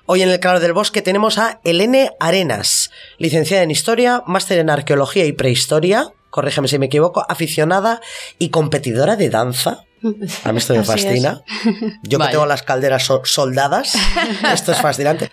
Hoy 0.06 0.22
en 0.22 0.28
el 0.28 0.38
Claro 0.38 0.60
del 0.60 0.74
Bosque 0.74 1.02
tenemos 1.02 1.38
a 1.38 1.60
Elene 1.64 2.12
Arenas, 2.20 2.92
licenciada 3.18 3.64
en 3.64 3.72
Historia, 3.72 4.22
máster 4.28 4.60
en 4.60 4.70
Arqueología 4.70 5.24
y 5.24 5.32
Prehistoria, 5.32 6.12
corrígeme 6.30 6.68
si 6.68 6.78
me 6.78 6.86
equivoco, 6.86 7.26
aficionada 7.28 8.00
y 8.38 8.50
competidora 8.50 9.16
de 9.16 9.28
danza. 9.28 9.86
A 10.44 10.52
mí 10.52 10.58
esto 10.58 10.72
me 10.74 10.80
Así 10.80 10.90
fascina. 10.92 11.42
Yo 12.02 12.10
que 12.10 12.16
Vaya. 12.18 12.30
tengo 12.32 12.46
las 12.46 12.62
calderas 12.62 13.04
so- 13.04 13.22
soldadas, 13.24 13.94
esto 14.52 14.72
es 14.72 14.78
fascinante. 14.80 15.30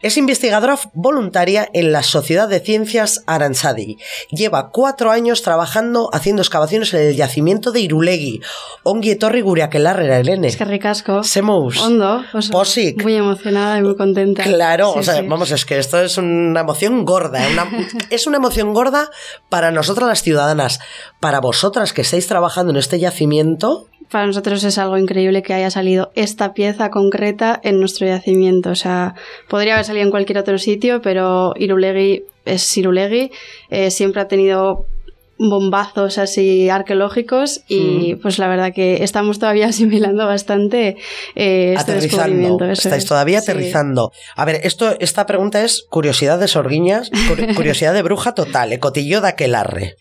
Es 0.00 0.16
investigadora 0.16 0.78
voluntaria 0.94 1.68
en 1.72 1.90
la 1.90 2.02
Sociedad 2.04 2.48
de 2.48 2.60
Ciencias 2.60 3.24
Aranzadi. 3.26 3.98
Lleva 4.30 4.70
cuatro 4.70 5.10
años 5.10 5.42
trabajando 5.42 6.08
haciendo 6.12 6.40
excavaciones 6.42 6.94
en 6.94 7.00
el 7.00 7.16
yacimiento 7.16 7.72
de 7.72 7.80
Irulegui. 7.80 8.40
Ongi 8.84 9.10
etorri 9.10 9.40
gure 9.40 9.64
aquelarrera, 9.64 10.18
Elene. 10.20 10.46
Es 10.48 10.56
que 10.56 10.64
ricasco. 10.64 11.24
Semous. 11.24 11.80
Hondo. 11.80 12.22
pues, 12.30 12.48
Posik. 12.48 13.02
Muy 13.02 13.16
emocionada 13.16 13.78
y 13.78 13.82
muy 13.82 13.96
contenta. 13.96 14.44
Claro, 14.44 14.92
Sí, 14.94 14.98
o 15.00 15.02
sea, 15.02 15.16
sí. 15.20 15.26
vamos, 15.26 15.50
es 15.50 15.64
que 15.64 15.78
esto 15.78 15.98
es 16.00 16.16
una 16.16 16.60
emoción 16.60 17.04
gorda. 17.04 17.40
una- 17.50 17.68
es 18.10 18.26
una 18.28 18.36
emoción 18.36 18.72
gorda 18.74 19.10
para 19.48 19.72
nosotras 19.72 20.08
las 20.08 20.22
ciudadanas. 20.22 20.78
Para 21.18 21.40
vosotras 21.40 21.92
que 21.92 22.02
estáis 22.02 22.28
trabajando 22.28 22.70
en 22.72 22.76
este 22.78 23.00
yacimiento, 23.00 23.88
Para 24.10 24.26
nosotros 24.26 24.64
es 24.64 24.78
algo 24.78 24.96
increíble 24.96 25.42
que 25.42 25.52
haya 25.52 25.70
salido 25.70 26.10
esta 26.14 26.54
pieza 26.54 26.88
concreta 26.90 27.60
en 27.62 27.78
nuestro 27.78 28.06
yacimiento. 28.06 28.70
O 28.70 28.74
sea, 28.74 29.14
podría 29.50 29.74
haber 29.74 29.84
salido 29.88 30.04
en 30.04 30.10
cualquier 30.12 30.38
otro 30.38 30.56
sitio, 30.58 31.02
pero 31.02 31.52
Irulegui 31.56 32.22
es 32.44 32.76
Irulegui. 32.76 33.32
Eh, 33.70 33.90
siempre 33.90 34.22
ha 34.22 34.28
tenido 34.28 34.86
bombazos 35.40 36.18
así 36.18 36.68
arqueológicos 36.68 37.60
y 37.68 38.16
pues 38.16 38.40
la 38.40 38.48
verdad 38.48 38.72
que 38.74 39.04
estamos 39.04 39.38
todavía 39.38 39.66
asimilando 39.68 40.26
bastante 40.26 40.96
eh, 41.36 41.74
este 41.76 41.92
aterrizando. 41.92 42.22
descubrimiento. 42.24 42.64
eso 42.64 42.88
Estáis 42.88 43.04
es. 43.04 43.08
todavía 43.08 43.40
Sí. 43.40 43.50
aterrizando. 43.52 44.10
A 44.34 44.44
ver, 44.44 44.60
esto, 44.64 44.96
esta 44.98 45.26
pregunta 45.26 45.62
es 45.64 45.86
curiosidad 45.88 46.40
de 46.40 46.48
sorguiñas, 46.48 47.12
cur- 47.12 47.54
curiosidad 47.54 47.94
de 47.94 48.02
bruja 48.02 48.34
total, 48.34 48.72
eh, 48.72 48.80
cotillo 48.80 49.20
de 49.20 49.28
aquelarre. 49.28 49.94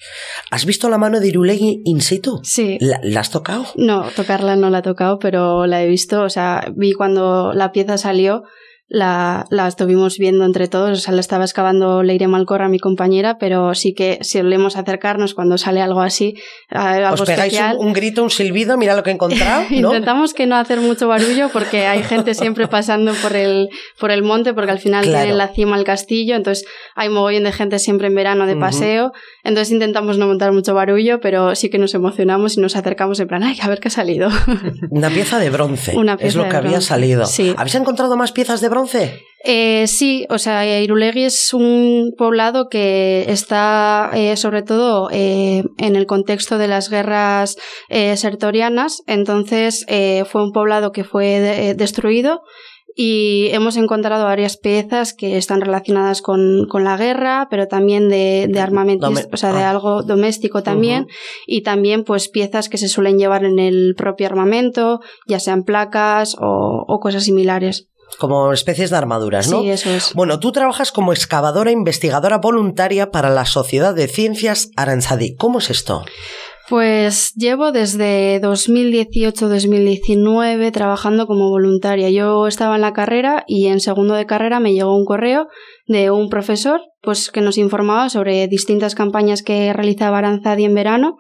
¿Has 0.50 0.66
visto 0.66 0.90
la 0.90 0.98
mano 0.98 1.20
de 1.20 1.28
Irulegui 1.28 1.82
in 1.86 2.02
situ? 2.02 2.40
Sí. 2.44 2.78
¿La, 2.82 3.00
la 3.04 3.20
has 3.20 3.30
tocado? 3.30 3.66
No, 3.76 4.06
tocarla 4.16 4.56
no 4.56 4.72
la 4.72 4.80
he 4.80 4.82
tocado, 4.82 5.20
pero 5.20 5.68
la 5.68 5.84
he 5.84 5.88
visto. 5.88 6.24
O 6.24 6.30
sea, 6.30 6.66
vi 6.76 6.94
cuando 6.94 7.54
la 7.54 7.72
pieza 7.72 8.00
salió, 8.00 8.42
la, 8.90 9.46
la 9.50 9.68
estuvimos 9.68 10.18
viendo 10.18 10.46
entre 10.46 10.68
todos, 10.70 10.92
o 10.98 11.02
sea, 11.02 11.14
la 11.14 11.20
estaba 11.20 11.44
excavando 11.44 12.04
Leire 12.04 12.28
Malcorra, 12.28 12.70
mi 12.70 12.80
compañera, 12.80 13.38
pero 13.38 13.74
sí 13.76 13.94
que 13.94 14.20
solemos 14.22 14.78
acercarnos 14.78 15.34
cuando 15.34 15.58
sale 15.58 15.82
algo 15.82 16.00
así, 16.00 16.36
algo 16.70 17.14
Os 17.16 17.22
pegáis 17.24 17.54
especial. 17.54 17.78
un, 17.80 17.88
un 17.88 17.94
grito, 17.94 18.24
un 18.24 18.30
silbido, 18.30 18.78
mira 18.78 18.96
lo 18.96 19.04
que 19.04 19.10
he 19.10 19.14
encontrado, 19.14 19.64
¿no? 19.72 19.76
Intentamos 19.94 20.34
que 20.34 20.46
no 20.46 20.56
hacer 20.56 20.80
mucho 20.80 21.08
barullo 21.10 21.50
porque 21.52 21.86
hay 21.86 22.02
gente 22.04 22.34
siempre 22.34 22.68
pasando 22.70 23.14
por 23.22 23.36
el, 23.36 23.70
por 24.00 24.12
el 24.12 24.24
monte 24.24 24.54
porque 24.54 24.72
al 24.72 24.80
final 24.80 25.04
Claro. 25.04 25.18
tiene 25.18 25.32
en 25.32 25.38
la 25.38 25.50
cima 25.50 25.78
el 25.78 25.84
castillo, 25.84 26.36
entonces 26.36 26.66
hay 26.96 27.10
mogollón 27.10 27.44
de 27.44 27.52
gente 27.52 27.80
siempre 27.80 28.08
en 28.08 28.16
verano 28.16 28.46
de 28.46 28.56
paseo, 28.56 29.12
entonces 29.48 29.72
intentamos 29.72 30.18
no 30.18 30.28
montar 30.28 30.52
mucho 30.52 30.74
barullo, 30.74 31.20
pero 31.20 31.56
sí 31.56 31.70
que 31.70 31.78
nos 31.80 31.94
emocionamos 31.96 32.58
y 32.58 32.62
nos 32.62 32.76
acercamos 32.76 33.20
en 33.20 33.28
plan, 33.28 33.44
ay, 33.44 33.58
a 33.62 33.68
ver 33.68 33.80
qué 33.80 33.88
ha 33.88 33.92
salido. 33.92 34.30
Una 34.92 35.10
pieza 35.10 35.40
de 35.40 35.50
bronce. 35.50 35.96
Una 35.98 36.14
es 36.14 36.20
pieza 36.20 36.38
lo 36.38 36.44
de 36.44 36.50
que 36.50 36.56
había 36.58 36.82
salido. 36.82 37.26
Sí. 37.26 37.54
¿Habéis 37.58 37.76
encontrado 37.76 38.16
más 38.18 38.32
piezas 38.32 38.62
de 38.62 38.70
bronce? 38.70 39.20
Eh, 39.44 39.86
sí, 39.88 40.26
o 40.30 40.38
sea, 40.40 40.66
Irulegui 40.82 41.24
es 41.24 41.54
un 41.54 42.14
poblado 42.18 42.68
que 42.70 43.26
está 43.30 44.10
eh, 44.14 44.36
sobre 44.36 44.62
todo 44.64 45.10
eh, 45.12 45.64
en 45.78 45.96
el 45.96 46.06
contexto 46.08 46.58
de 46.58 46.68
las 46.68 46.90
guerras 46.90 47.56
eh, 47.90 48.18
sertorianas, 48.18 49.04
entonces 49.08 49.86
eh, 49.88 50.24
fue 50.30 50.44
un 50.44 50.52
poblado 50.52 50.92
que 50.92 51.04
fue 51.04 51.40
de- 51.40 51.70
eh, 51.70 51.74
destruido 51.76 52.42
y 53.00 53.50
hemos 53.52 53.78
encontrado 53.78 54.26
varias 54.26 54.58
piezas 54.58 55.14
que 55.14 55.38
están 55.38 55.62
relacionadas 55.62 56.24
con, 56.24 56.66
con 56.68 56.84
la 56.84 56.98
guerra, 56.98 57.48
pero 57.48 57.68
también 57.68 58.10
de, 58.10 58.48
de 58.50 58.60
armamentos, 58.60 59.12
Dome- 59.12 59.30
o 59.32 59.38
sea, 59.38 59.54
de 59.54 59.62
ah. 59.62 59.70
algo 59.70 60.02
doméstico 60.02 60.64
también, 60.64 61.06
y 61.46 61.62
también 61.62 62.04
pues 62.04 62.28
piezas 62.28 62.70
que 62.70 62.80
se 62.80 62.88
suelen 62.88 63.20
llevar 63.20 63.46
en 63.46 63.60
el 63.60 63.94
propio 63.96 64.26
armamento, 64.26 65.00
ya 65.28 65.40
sean 65.40 65.64
placas 65.64 66.36
o, 66.40 66.86
o 66.88 67.00
cosas 67.00 67.24
similares. 67.24 67.88
Como 68.20 68.54
especies 68.54 68.90
de 68.90 68.96
armaduras, 68.96 69.50
¿no? 69.50 69.62
Sí, 69.62 69.70
eso 69.70 69.90
es. 69.92 70.14
Bueno, 70.14 70.40
tú 70.40 70.52
trabajas 70.52 70.92
como 70.94 71.12
excavadora 71.12 71.72
investigadora 71.72 72.38
voluntaria 72.38 73.12
para 73.12 73.30
la 73.30 73.46
Sociedad 73.46 73.94
de 73.94 74.08
Ciencias 74.08 74.72
Aranzadi. 74.78 75.36
¿Cómo 75.36 75.60
es 75.60 75.70
esto? 75.70 76.04
Pues 76.70 77.34
llevo 77.36 77.72
desde 77.72 78.42
2018-2019 78.42 80.70
trabajando 80.74 81.26
como 81.26 81.50
voluntaria. 81.50 82.10
Yo 82.10 82.46
estaba 82.46 82.76
en 82.76 82.82
la 82.82 82.92
carrera 82.92 83.46
y 83.48 83.68
en 83.68 83.80
segundo 83.80 84.16
de 84.16 84.26
carrera 84.26 84.60
me 84.60 84.74
llegó 84.74 84.98
un 84.98 85.06
correo 85.06 85.48
de 85.88 86.12
un 86.12 86.30
profesor 86.30 86.82
pues 87.02 87.32
que 87.32 87.42
nos 87.42 87.58
informaba 87.58 88.10
sobre 88.10 88.48
distintas 88.48 88.96
campañas 88.96 89.44
que 89.44 89.72
realizaba 89.72 90.18
Aranzadi 90.18 90.66
en 90.66 90.74
verano 90.74 91.18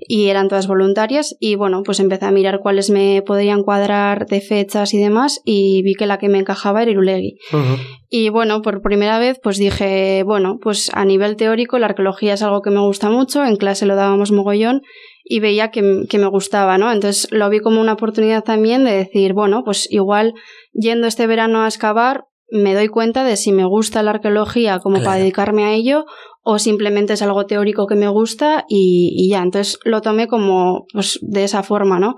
y 0.00 0.28
eran 0.28 0.48
todas 0.48 0.66
voluntarias 0.66 1.36
y 1.38 1.54
bueno, 1.54 1.82
pues 1.84 2.00
empecé 2.00 2.26
a 2.26 2.32
mirar 2.32 2.60
cuáles 2.60 2.90
me 2.90 3.22
podrían 3.22 3.62
cuadrar 3.62 4.26
de 4.26 4.40
fechas 4.40 4.92
y 4.94 4.98
demás 4.98 5.40
y 5.44 5.82
vi 5.82 5.94
que 5.94 6.06
la 6.06 6.18
que 6.18 6.28
me 6.28 6.38
encajaba 6.38 6.82
era 6.82 6.90
Irulegui. 6.90 7.38
Ujú. 7.52 7.80
Y 8.08 8.28
bueno, 8.28 8.62
por 8.62 8.82
primera 8.82 9.18
vez 9.18 9.38
pues 9.42 9.58
dije, 9.58 10.22
bueno, 10.24 10.58
pues 10.60 10.90
a 10.92 11.04
nivel 11.04 11.36
teórico 11.36 11.78
la 11.78 11.86
arqueología 11.86 12.34
es 12.34 12.42
algo 12.42 12.60
que 12.60 12.70
me 12.70 12.80
gusta 12.80 13.08
mucho, 13.08 13.44
en 13.44 13.56
clase 13.56 13.86
lo 13.86 13.94
dábamos 13.94 14.32
mogollón 14.32 14.82
y 15.24 15.38
veía 15.38 15.70
que, 15.70 16.04
que 16.10 16.18
me 16.18 16.26
gustaba, 16.26 16.78
¿no? 16.78 16.92
Entonces 16.92 17.28
lo 17.30 17.48
vi 17.48 17.60
como 17.60 17.80
una 17.80 17.92
oportunidad 17.92 18.42
también 18.42 18.84
de 18.84 18.92
decir, 18.92 19.34
bueno, 19.34 19.62
pues 19.64 19.90
igual 19.90 20.34
yendo 20.72 21.06
este 21.06 21.26
verano 21.28 21.62
a 21.62 21.68
excavar 21.68 22.26
me 22.52 22.74
doy 22.74 22.88
cuenta 22.88 23.24
de 23.24 23.36
si 23.36 23.50
me 23.52 23.64
gusta 23.64 24.02
la 24.02 24.10
arqueología 24.12 24.78
como 24.78 24.96
Claro. 24.96 25.06
para 25.06 25.18
dedicarme 25.18 25.64
a 25.64 25.72
ello 25.72 26.04
o 26.42 26.58
simplemente 26.58 27.14
es 27.14 27.22
algo 27.22 27.46
teórico 27.46 27.86
que 27.86 27.94
me 27.94 28.08
gusta 28.08 28.64
y, 28.68 29.14
y 29.16 29.30
ya, 29.30 29.42
entonces 29.42 29.78
lo 29.84 30.02
tomé 30.02 30.26
como 30.28 30.86
pues 30.92 31.18
de 31.22 31.44
esa 31.44 31.62
forma, 31.62 31.98
¿no? 31.98 32.16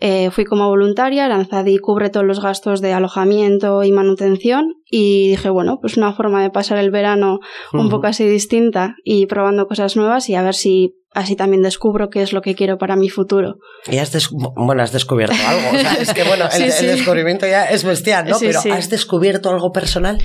Eh, 0.00 0.30
fui 0.30 0.44
como 0.44 0.68
voluntaria, 0.68 1.26
Aranzadi 1.26 1.78
cubre 1.78 2.10
todos 2.10 2.26
los 2.26 2.40
gastos 2.40 2.80
de 2.80 2.92
alojamiento 2.92 3.82
y 3.84 3.92
manutención 3.92 4.74
y 4.90 5.28
dije, 5.28 5.48
bueno, 5.50 5.78
pues 5.80 5.96
una 5.96 6.12
forma 6.12 6.42
de 6.42 6.50
pasar 6.50 6.78
el 6.78 6.90
verano 6.90 7.38
un 7.72 7.88
poco 7.90 8.06
así 8.08 8.26
distinta 8.26 8.94
y 9.04 9.26
probando 9.26 9.66
cosas 9.66 9.96
nuevas 9.96 10.28
y 10.28 10.34
a 10.34 10.42
ver 10.42 10.54
si 10.54 10.94
así 11.12 11.34
también 11.34 11.62
descubro 11.62 12.08
qué 12.08 12.22
es 12.22 12.32
lo 12.32 12.40
que 12.40 12.54
quiero 12.54 12.78
para 12.78 12.94
mi 12.94 13.08
futuro. 13.08 13.56
Y 13.90 13.98
has, 13.98 14.12
des- 14.12 14.28
bueno, 14.30 14.80
has 14.82 14.92
descubierto 14.92 15.34
algo. 15.44 15.76
O 15.76 15.78
sea, 15.78 15.94
es 15.94 16.12
que 16.14 16.22
bueno, 16.22 16.44
el, 16.52 16.52
Sí, 16.52 16.62
el 16.62 16.72
sí. 16.72 16.86
descubrimiento 16.86 17.46
ya 17.46 17.64
es 17.64 17.82
bestial, 17.82 18.28
¿no? 18.28 18.36
Sí, 18.36 18.46
Pero. 18.46 18.60
¿has 18.74 18.90
descubierto 18.90 19.50
algo 19.50 19.72
personal? 19.72 20.18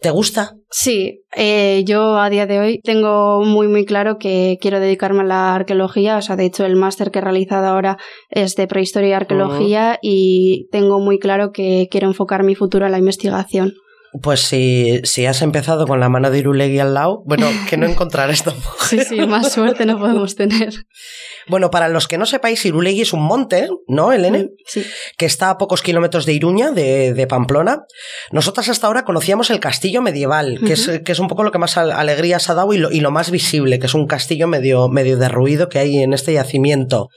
¿Te 0.00 0.10
gusta? 0.10 0.52
Sí, 0.70 1.22
eh, 1.34 1.82
yo 1.84 2.16
a 2.18 2.30
día 2.30 2.46
de 2.46 2.60
hoy 2.60 2.80
tengo 2.84 3.42
muy 3.44 3.66
muy 3.66 3.84
claro 3.84 4.18
que 4.18 4.56
quiero 4.60 4.78
dedicarme 4.78 5.22
a 5.22 5.24
la 5.24 5.54
arqueología, 5.56 6.16
o 6.16 6.22
sea, 6.22 6.36
de 6.36 6.46
hecho 6.46 6.64
el 6.64 6.76
máster 6.76 7.10
que 7.10 7.18
he 7.18 7.22
realizado 7.22 7.66
ahora 7.66 7.96
es 8.28 8.54
de 8.54 8.68
prehistoria 8.68 9.08
y 9.08 9.12
arqueología 9.14 9.98
y 10.00 10.68
tengo 10.70 11.00
muy 11.00 11.18
claro 11.18 11.50
que 11.52 11.88
quiero 11.90 12.06
enfocar 12.06 12.44
mi 12.44 12.54
futuro 12.54 12.86
a 12.86 12.88
la 12.88 12.98
investigación. 12.98 13.74
Pues 14.22 14.40
si, 14.40 15.00
si 15.04 15.26
has 15.26 15.40
empezado 15.40 15.86
con 15.86 16.00
la 16.00 16.08
mano 16.08 16.30
de 16.32 16.38
Irulegui 16.38 16.80
al 16.80 16.94
lado, 16.94 17.22
bueno, 17.26 17.46
que 17.68 17.76
no 17.76 17.86
encontrarás 17.90 18.42
tampoco. 18.42 18.76
Sí, 18.84 18.98
sí, 19.08 19.20
más 19.20 19.52
suerte 19.52 19.86
no 19.86 19.98
podemos 20.00 20.34
tener. 20.34 20.74
Bueno, 21.46 21.70
para 21.70 21.88
los 21.88 22.08
que 22.08 22.18
no 22.18 22.26
sepáis, 22.26 22.64
Irulegui 22.64 23.02
es 23.02 23.12
un 23.12 23.22
monte, 23.22 23.68
¿no, 23.86 24.12
Elene? 24.12 24.48
Sí. 24.66 24.84
que 25.16 25.26
está 25.26 25.50
a 25.50 25.58
pocos 25.58 25.82
kilómetros 25.82 26.26
de 26.26 26.32
Iruña, 26.32 26.70
de, 26.72 27.14
de 27.14 27.26
Pamplona. 27.28 27.84
Nosotras 28.32 28.68
hasta 28.68 28.88
ahora 28.88 29.04
conocíamos 29.04 29.48
el 29.50 29.60
castillo 29.60 30.02
medieval, 30.02 30.58
que, 30.66 30.72
es, 30.74 30.88
que 31.04 31.12
es 31.12 31.18
un 31.20 31.28
poco 31.28 31.42
lo 31.44 31.52
que 31.52 31.58
más 31.58 31.76
al- 31.76 31.92
alegrías 31.92 32.50
ha 32.50 32.54
dado 32.54 32.72
y 32.72 32.78
lo, 32.78 32.90
y 32.90 33.00
lo 33.00 33.10
más 33.12 33.30
visible, 33.30 33.78
que 33.78 33.86
es 33.86 33.94
un 33.94 34.06
castillo 34.06 34.46
medio, 34.48 34.88
medio 34.88 35.16
derruido 35.18 35.68
que 35.68 35.78
hay 35.78 35.98
en 36.02 36.12
este 36.14 36.32
yacimiento. 36.32 37.08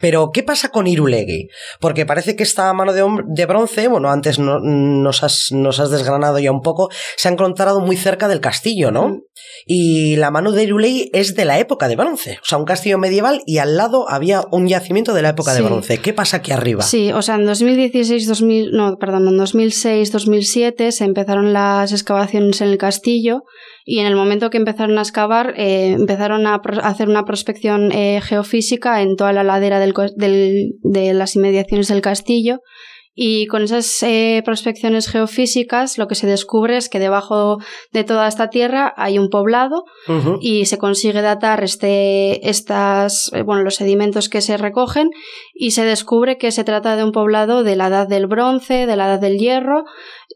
Pero, 0.00 0.30
¿qué 0.32 0.42
pasa 0.42 0.70
con 0.70 0.86
Irulegui? 0.86 1.48
Porque 1.80 2.06
parece 2.06 2.36
que 2.36 2.42
esta 2.42 2.72
mano 2.72 2.92
de, 2.92 3.04
de 3.26 3.46
bronce, 3.46 3.88
bueno, 3.88 4.10
antes 4.10 4.38
no- 4.38 4.60
nos, 4.60 5.22
has, 5.22 5.48
nos 5.52 5.78
has 5.80 5.90
desgranado 5.90 6.37
ya 6.38 6.52
un 6.52 6.60
poco, 6.60 6.88
se 7.16 7.28
ha 7.28 7.32
encontrado 7.32 7.80
muy 7.80 7.96
cerca 7.96 8.28
del 8.28 8.40
castillo, 8.40 8.90
¿no? 8.90 9.08
Mm. 9.08 9.20
Y 9.66 10.16
la 10.16 10.30
mano 10.30 10.52
de 10.52 10.64
Irulegui 10.64 11.10
es 11.12 11.34
de 11.34 11.44
la 11.44 11.58
época 11.58 11.88
de 11.88 11.96
bronce, 11.96 12.38
o 12.42 12.44
sea, 12.44 12.58
un 12.58 12.64
castillo 12.64 12.98
medieval 12.98 13.42
y 13.46 13.58
al 13.58 13.76
lado 13.76 14.08
había 14.08 14.42
un 14.50 14.66
yacimiento 14.66 15.14
de 15.14 15.22
la 15.22 15.30
época 15.30 15.54
de 15.54 15.62
bronce. 15.62 15.98
¿Qué 15.98 16.12
pasa 16.12 16.38
aquí 16.38 16.52
arriba? 16.52 16.82
Sí, 16.82 17.12
o 17.12 17.22
sea, 17.22 17.36
en 17.36 17.44
2016, 17.44 18.26
2000, 18.26 18.70
no, 18.72 18.96
perdón, 18.98 19.28
en 19.28 19.36
2006, 19.36 20.12
2007 20.12 20.92
se 20.92 21.04
empezaron 21.04 21.52
las 21.52 21.92
excavaciones 21.92 22.60
en 22.60 22.68
el 22.68 22.78
castillo 22.78 23.42
y 23.84 24.00
en 24.00 24.06
el 24.06 24.16
momento 24.16 24.50
que 24.50 24.58
empezaron 24.58 24.98
a 24.98 25.02
excavar 25.02 25.54
eh, 25.56 25.92
empezaron 25.92 26.46
a, 26.46 26.60
hacer 26.82 27.08
una 27.08 27.24
prospección 27.24 27.90
eh, 27.92 28.20
geofísica 28.22 29.00
en 29.02 29.16
toda 29.16 29.32
la 29.32 29.44
ladera 29.44 29.80
del- 29.80 29.94
de 30.82 31.14
las 31.14 31.36
inmediaciones 31.36 31.88
del 31.88 32.00
castillo 32.02 32.60
y 33.20 33.48
con 33.48 33.62
esas 33.62 34.00
eh, 34.04 34.42
prospecciones 34.44 35.08
geofísicas 35.08 35.98
lo 35.98 36.06
que 36.06 36.14
se 36.14 36.28
descubre 36.28 36.76
es 36.76 36.88
que 36.88 37.00
debajo 37.00 37.58
de 37.90 38.04
toda 38.04 38.28
esta 38.28 38.48
tierra 38.48 38.94
hay 38.96 39.18
un 39.18 39.28
poblado 39.28 39.82
y 40.40 40.66
se 40.66 40.78
consigue 40.78 41.20
datar 41.20 41.64
este, 41.64 42.48
estas, 42.48 43.32
eh, 43.34 43.42
bueno, 43.42 43.64
los 43.64 43.74
sedimentos 43.74 44.28
que 44.28 44.40
se 44.40 44.56
recogen 44.56 45.10
y 45.52 45.72
se 45.72 45.84
descubre 45.84 46.38
que 46.38 46.52
se 46.52 46.62
trata 46.62 46.94
de 46.94 47.02
un 47.02 47.10
poblado 47.10 47.64
de 47.64 47.74
la 47.74 47.88
edad 47.88 48.06
del 48.06 48.28
bronce, 48.28 48.86
de 48.86 48.94
la 48.94 49.06
edad 49.06 49.20
del 49.20 49.36
hierro 49.38 49.84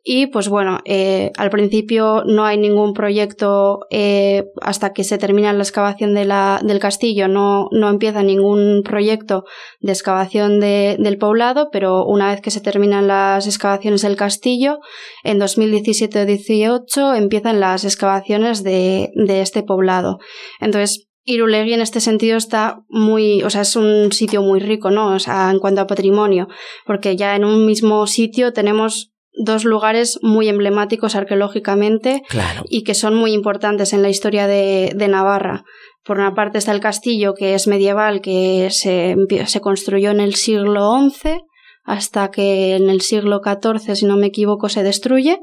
y 0.04 0.26
pues 0.26 0.48
bueno, 0.48 0.80
eh, 0.84 1.30
al 1.36 1.50
principio 1.50 2.24
no 2.26 2.44
hay 2.44 2.58
ningún 2.58 2.92
proyecto 2.92 3.80
eh, 3.90 4.46
hasta 4.60 4.92
que 4.92 5.04
se 5.04 5.16
termina 5.16 5.52
la 5.52 5.62
excavación 5.62 6.12
de 6.14 6.24
la, 6.24 6.60
del 6.64 6.80
castillo, 6.80 7.28
no, 7.28 7.68
no 7.70 7.88
empieza 7.88 8.22
ningún 8.24 8.82
proyecto 8.84 9.44
de 9.80 9.92
excavación 9.92 10.58
de- 10.58 10.96
del 10.98 11.18
poblado, 11.18 11.68
pero 11.70 12.04
una 12.04 12.30
vez 12.32 12.40
que 12.40 12.50
se 12.50 12.60
terminan 12.60 13.06
las 13.06 13.46
excavaciones 13.46 14.02
del 14.02 14.16
castillo, 14.16 14.80
en 15.22 15.38
2017-18 15.38 17.16
empiezan 17.16 17.60
las 17.60 17.84
excavaciones 17.84 18.62
de, 18.62 19.10
de 19.14 19.40
este 19.40 19.62
poblado. 19.62 20.18
Entonces, 20.60 21.08
Irulegui 21.24 21.72
en 21.74 21.80
este 21.80 22.00
sentido 22.00 22.36
está 22.36 22.80
muy, 22.88 23.42
o 23.44 23.50
sea, 23.50 23.60
es 23.60 23.76
un 23.76 24.10
sitio 24.10 24.42
muy 24.42 24.58
rico, 24.58 24.90
¿no? 24.90 25.14
O 25.14 25.18
sea, 25.20 25.50
en 25.52 25.60
cuanto 25.60 25.80
a 25.80 25.86
patrimonio, 25.86 26.48
porque 26.84 27.14
ya 27.14 27.36
en 27.36 27.44
un 27.44 27.64
mismo 27.64 28.08
sitio 28.08 28.52
tenemos 28.52 29.11
dos 29.34 29.64
lugares 29.64 30.18
muy 30.22 30.48
emblemáticos 30.48 31.14
arqueológicamente 31.14 32.22
Claro. 32.28 32.62
y 32.68 32.84
que 32.84 32.94
son 32.94 33.14
muy 33.14 33.32
importantes 33.32 33.92
en 33.92 34.02
la 34.02 34.08
historia 34.10 34.46
de, 34.46 34.92
de 34.94 35.08
Navarra. 35.08 35.64
Por 36.04 36.18
una 36.18 36.34
parte 36.34 36.58
está 36.58 36.72
el 36.72 36.80
castillo, 36.80 37.34
que 37.34 37.54
es 37.54 37.66
medieval, 37.66 38.20
que 38.20 38.68
se, 38.70 39.16
se 39.46 39.60
construyó 39.60 40.10
en 40.10 40.20
el 40.20 40.34
siglo 40.34 40.90
XI, 41.10 41.38
hasta 41.84 42.30
que 42.30 42.76
en 42.76 42.90
el 42.90 43.00
siglo 43.00 43.40
XIV, 43.44 43.94
si 43.96 44.06
no 44.06 44.16
me 44.16 44.26
equivoco, 44.26 44.68
se 44.68 44.82
destruye. 44.82 45.38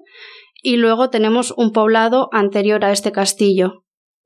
Y 0.61 0.75
luego 0.77 1.09
tenemos 1.09 1.53
un 1.57 1.71
poblado 1.71 2.27
anterior 2.33 2.83
a 2.83 2.91
este 2.91 3.11
castillo, 3.13 3.83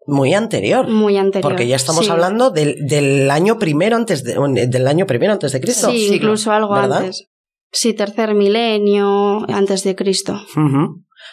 Muy 0.07 0.33
anterior. 0.33 0.87
muy 0.89 1.17
anterior. 1.17 1.49
Porque 1.51 1.67
ya 1.67 1.75
estamos 1.75 2.05
Sí. 2.05 2.11
hablando 2.11 2.49
del, 2.49 2.75
del 2.87 3.29
año 3.31 3.59
primero 3.59 3.95
antes 3.95 4.23
de 4.23 4.35
del 4.67 4.87
año 4.87 5.05
primero 5.05 5.33
antes 5.33 5.51
de 5.51 5.61
Cristo. 5.61 5.89
Sí, 5.91 5.99
siglo, 5.99 6.15
incluso 6.15 6.51
algo 6.51 6.73
¿verdad? 6.73 6.97
antes. 7.01 7.27
Sí, 7.73 7.93
tercer 7.93 8.35
milenio 8.35 9.45
antes 9.49 9.83
de 9.83 9.95
Cristo. 9.95 10.39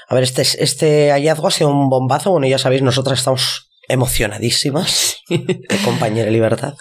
A 0.09 0.15
ver, 0.15 0.25
este, 0.25 0.43
este 0.43 1.11
hallazgo 1.13 1.49
ha 1.49 1.51
sido 1.51 1.71
un 1.71 1.91
bombazo. 1.91 2.31
Bueno, 2.31 2.49
ya 2.49 2.59
sabéis, 2.59 2.83
nosotras 2.83 3.19
estamos 3.19 3.71
emocionadísimas 3.89 5.19
de 5.29 5.79
compañera 5.85 6.31
libertad. 6.31 6.75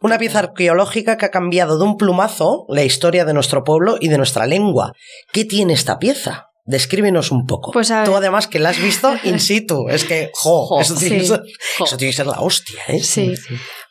Una 0.00 0.16
pieza 0.16 0.38
arqueológica 0.38 1.16
que 1.16 1.26
ha 1.26 1.30
cambiado 1.30 1.76
de 1.76 1.84
un 1.84 1.96
plumazo 1.96 2.66
la 2.68 2.84
historia 2.84 3.24
de 3.24 3.34
nuestro 3.34 3.64
pueblo 3.64 3.96
y 4.00 4.08
de 4.08 4.16
nuestra 4.16 4.46
lengua. 4.46 4.92
¿Qué 5.32 5.44
tiene 5.44 5.72
esta 5.72 5.98
pieza? 5.98 6.49
Descríbenos 6.70 7.32
un 7.32 7.46
poco. 7.46 7.72
Pues 7.72 7.90
a 7.90 8.04
Tú 8.04 8.14
además 8.14 8.46
que 8.46 8.58
la 8.60 8.70
has 8.70 8.80
visto 8.80 9.12
in 9.24 9.40
situ. 9.40 9.88
Es 9.88 10.04
que, 10.04 10.30
jo, 10.34 10.66
Jo, 10.66 10.80
eso, 10.80 10.94
tiene 10.94 11.16
que 11.16 11.22
sí. 11.22 11.28
ser, 11.28 11.42
Jo. 11.78 11.84
eso 11.84 11.96
tiene 11.96 12.12
que 12.12 12.16
ser 12.16 12.26
la 12.26 12.40
hostia, 12.40 12.80
¿eh? 12.88 13.00
Sí. 13.00 13.34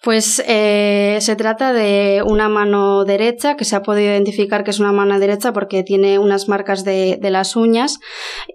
Pues 0.02 0.42
eh, 0.48 1.18
se 1.20 1.36
trata 1.36 1.74
de 1.74 2.24
una 2.26 2.48
mano 2.48 3.04
derecha, 3.04 3.58
que 3.58 3.66
se 3.66 3.76
ha 3.76 3.82
podido 3.82 4.12
identificar 4.12 4.64
que 4.64 4.72
es 4.72 4.80
una 4.80 4.94
mano 4.94 5.20
derecha 5.20 5.52
porque 5.52 5.84
tiene 5.84 6.20
unas 6.20 6.48
marcas 6.48 6.86
de, 6.86 7.18
de 7.22 7.30
las 7.32 7.58
uñas 7.58 8.00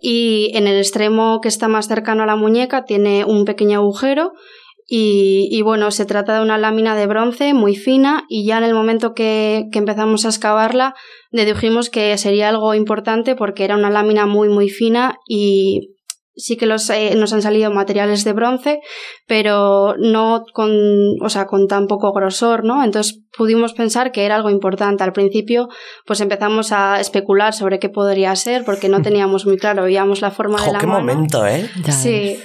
y 0.01 0.51
en 0.55 0.67
el 0.67 0.79
extremo 0.79 1.41
que 1.43 1.49
está 1.49 1.69
más 1.69 1.87
cercano 1.87 2.23
a 2.23 2.27
la 2.27 2.37
muñeca 2.37 2.85
tiene 2.87 3.27
un 3.27 3.45
pequeño 3.45 3.81
agujero 3.81 4.33
y, 4.87 5.49
y, 5.51 5.63
bueno, 5.63 5.91
se 5.91 6.05
trata 6.05 6.35
de 6.35 6.43
una 6.43 6.59
lámina 6.59 6.95
de 6.95 7.07
bronce 7.07 7.55
muy 7.55 7.75
fina 7.75 8.25
y 8.29 8.45
ya 8.45 8.59
en 8.59 8.65
el 8.65 8.75
momento 8.75 9.15
que, 9.15 9.69
que 9.73 9.79
empezamos 9.79 10.25
a 10.25 10.29
excavarla 10.29 10.95
dedujimos 11.31 11.91
que 11.91 12.17
sería 12.19 12.49
algo 12.49 12.75
importante 12.75 13.35
porque 13.35 13.65
era 13.65 13.77
una 13.77 13.91
lámina 13.91 14.27
muy 14.27 14.49
muy 14.49 14.69
fina 14.69 15.19
y 15.27 15.94
sí 16.37 16.57
que 16.57 16.67
los, 16.67 16.89
eh, 16.91 17.15
nos 17.17 17.33
han 17.33 17.43
salido 17.43 17.71
materiales 17.71 18.25
de 18.25 18.33
bronce, 18.33 18.81
pero 19.27 19.95
no 19.99 20.45
con, 20.53 20.73
o 21.23 21.29
sea, 21.29 21.47
con 21.47 21.69
tan 21.69 21.87
poco 21.87 22.13
grosor, 22.13 22.65
¿no? 22.65 22.83
Entonces 22.83 23.21
pudimos 23.37 23.73
pensar 23.73 24.13
que 24.13 24.25
era 24.25 24.37
algo 24.37 24.51
importante. 24.51 25.05
Al 25.05 25.13
principio, 25.13 25.69
pues 26.07 26.21
empezamos 26.21 26.73
a 26.73 27.01
especular 27.01 27.53
sobre 27.53 27.79
qué 27.79 27.89
podría 27.89 28.35
ser, 28.37 28.65
porque 28.65 28.89
no 28.89 29.03
teníamos 29.03 29.47
muy 29.47 29.57
claro, 29.57 29.85
veíamos 29.85 30.21
la 30.21 30.31
forma 30.31 30.61
de 30.65 30.73
la 30.73 30.79
qué 30.79 30.87
mano. 30.87 31.01
momento, 31.01 31.47
¿eh? 31.47 31.71
Sí. 31.91 32.39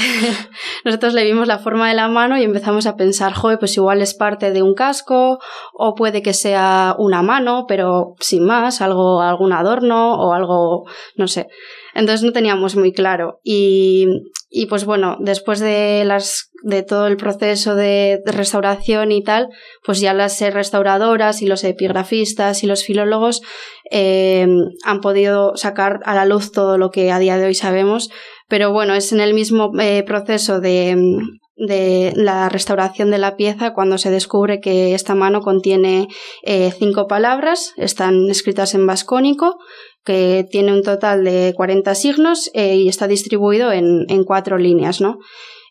Nosotros 0.84 1.14
le 1.14 1.24
vimos 1.24 1.48
la 1.48 1.58
forma 1.58 1.88
de 1.88 1.94
la 1.94 2.08
mano 2.08 2.38
y 2.38 2.44
empezamos 2.44 2.86
a 2.86 2.96
pensar, 2.96 3.32
joder, 3.32 3.58
pues 3.58 3.76
igual 3.76 4.02
es 4.02 4.14
parte 4.14 4.52
de 4.52 4.62
un 4.62 4.74
casco, 4.74 5.38
o 5.72 5.94
puede 5.94 6.22
que 6.22 6.32
sea 6.32 6.94
una 6.98 7.22
mano, 7.22 7.64
pero 7.66 8.14
sin 8.20 8.44
más, 8.44 8.80
algo, 8.80 9.20
algún 9.20 9.52
adorno 9.52 10.14
o 10.14 10.32
algo, 10.32 10.84
no 11.16 11.26
sé. 11.26 11.48
Entonces 11.96 12.22
no 12.22 12.32
teníamos 12.32 12.76
muy 12.76 12.92
claro. 12.92 13.40
Y, 13.42 14.06
y 14.50 14.66
pues 14.66 14.84
bueno, 14.84 15.16
después 15.18 15.60
de 15.60 16.04
las 16.04 16.50
de 16.62 16.82
todo 16.82 17.06
el 17.06 17.16
proceso 17.16 17.74
de, 17.74 18.20
restauración 18.26 19.12
y 19.12 19.22
tal, 19.22 19.48
pues 19.84 20.00
ya 20.00 20.12
las 20.12 20.40
restauradoras 20.40 21.40
y 21.40 21.46
los 21.46 21.64
epigrafistas 21.64 22.62
y 22.62 22.66
los 22.66 22.84
filólogos 22.84 23.40
eh, 23.90 24.46
han 24.84 25.00
podido 25.00 25.56
sacar 25.56 26.00
a 26.04 26.14
la 26.14 26.26
luz 26.26 26.52
todo 26.52 26.76
lo 26.76 26.90
que 26.90 27.12
a 27.12 27.18
día 27.18 27.38
de 27.38 27.46
hoy 27.46 27.54
sabemos. 27.54 28.10
Pero 28.48 28.72
bueno, 28.72 28.94
es 28.94 29.12
en 29.12 29.20
el 29.20 29.32
mismo 29.32 29.72
eh, 29.80 30.02
proceso 30.04 30.60
de, 30.60 31.18
de 31.56 32.12
la 32.14 32.48
restauración 32.48 33.10
de 33.10 33.18
la 33.18 33.36
pieza 33.36 33.72
cuando 33.72 33.96
se 33.96 34.10
descubre 34.10 34.60
que 34.60 34.94
esta 34.94 35.14
mano 35.14 35.40
contiene 35.40 36.08
eh, 36.42 36.70
cinco 36.78 37.06
palabras, 37.06 37.72
están 37.76 38.28
escritas 38.28 38.74
en 38.74 38.86
vascónico, 38.86 39.56
que 40.06 40.46
tiene 40.50 40.72
un 40.72 40.82
total 40.82 41.24
de 41.24 41.52
40 41.54 41.94
signos 41.94 42.50
eh, 42.54 42.76
y 42.76 42.88
está 42.88 43.06
distribuido 43.08 43.72
en, 43.72 44.06
en 44.08 44.24
cuatro 44.24 44.56
líneas, 44.56 45.00
¿no? 45.02 45.18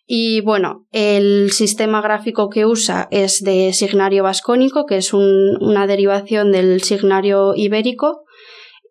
Y 0.06 0.42
bueno, 0.42 0.86
el 0.92 1.50
sistema 1.52 2.00
gráfico 2.02 2.50
que 2.50 2.68
usa 2.68 3.08
es 3.10 3.42
de 3.42 3.74
signario 3.74 4.22
vascónico, 4.22 4.86
que 4.86 4.98
es 4.98 5.14
un- 5.14 5.58
una 5.60 5.88
derivación 5.88 6.52
del 6.52 6.84
signario 6.84 7.54
ibérico. 7.56 8.22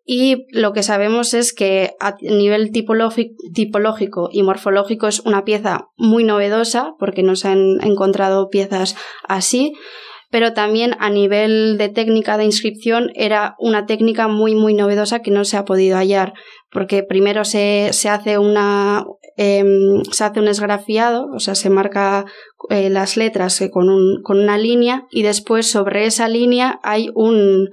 Y 0.07 0.45
lo 0.51 0.71
que 0.73 0.83
sabemos 0.83 1.33
es 1.33 1.51
que 1.53 1.93
a 1.99 2.15
nivel 2.21 2.71
tipológi- 2.71 3.33
tipológico 3.53 4.29
y 4.31 4.43
morfológico 4.43 5.07
es 5.07 5.21
una 5.21 5.45
pieza 5.45 5.87
muy 5.95 6.23
novedosa, 6.25 6.93
porque 6.99 7.23
no 7.23 7.35
se 7.35 7.47
han 7.47 7.77
encontrado 7.81 8.49
piezas 8.49 8.95
así, 9.27 9.73
pero 10.29 10.53
también 10.53 10.95
a 10.99 11.09
nivel 11.09 11.77
de 11.77 11.89
técnica 11.89 12.37
de 12.37 12.45
inscripción 12.45 13.11
era 13.15 13.55
una 13.59 13.85
técnica 13.85 14.27
muy, 14.27 14.55
muy 14.55 14.73
novedosa 14.73 15.19
que 15.19 15.31
no 15.31 15.45
se 15.45 15.57
ha 15.57 15.65
podido 15.65 15.97
hallar, 15.97 16.33
porque 16.71 17.03
primero 17.03 17.45
se, 17.45 17.89
se 17.93 18.09
hace 18.09 18.37
una 18.37 19.05
em, 19.37 20.03
se 20.11 20.23
hace 20.23 20.39
un 20.39 20.47
esgrafiado, 20.47 21.27
o 21.33 21.39
sea, 21.39 21.55
se 21.55 21.69
marca 21.69 22.25
eh, 22.69 22.89
las 22.89 23.17
letras 23.17 23.59
eh, 23.61 23.69
con, 23.69 23.89
un, 23.89 24.21
con 24.23 24.39
una 24.39 24.57
línea 24.57 25.05
y 25.11 25.23
después 25.23 25.69
sobre 25.69 26.05
esa 26.05 26.27
línea 26.27 26.79
hay 26.83 27.09
un, 27.13 27.69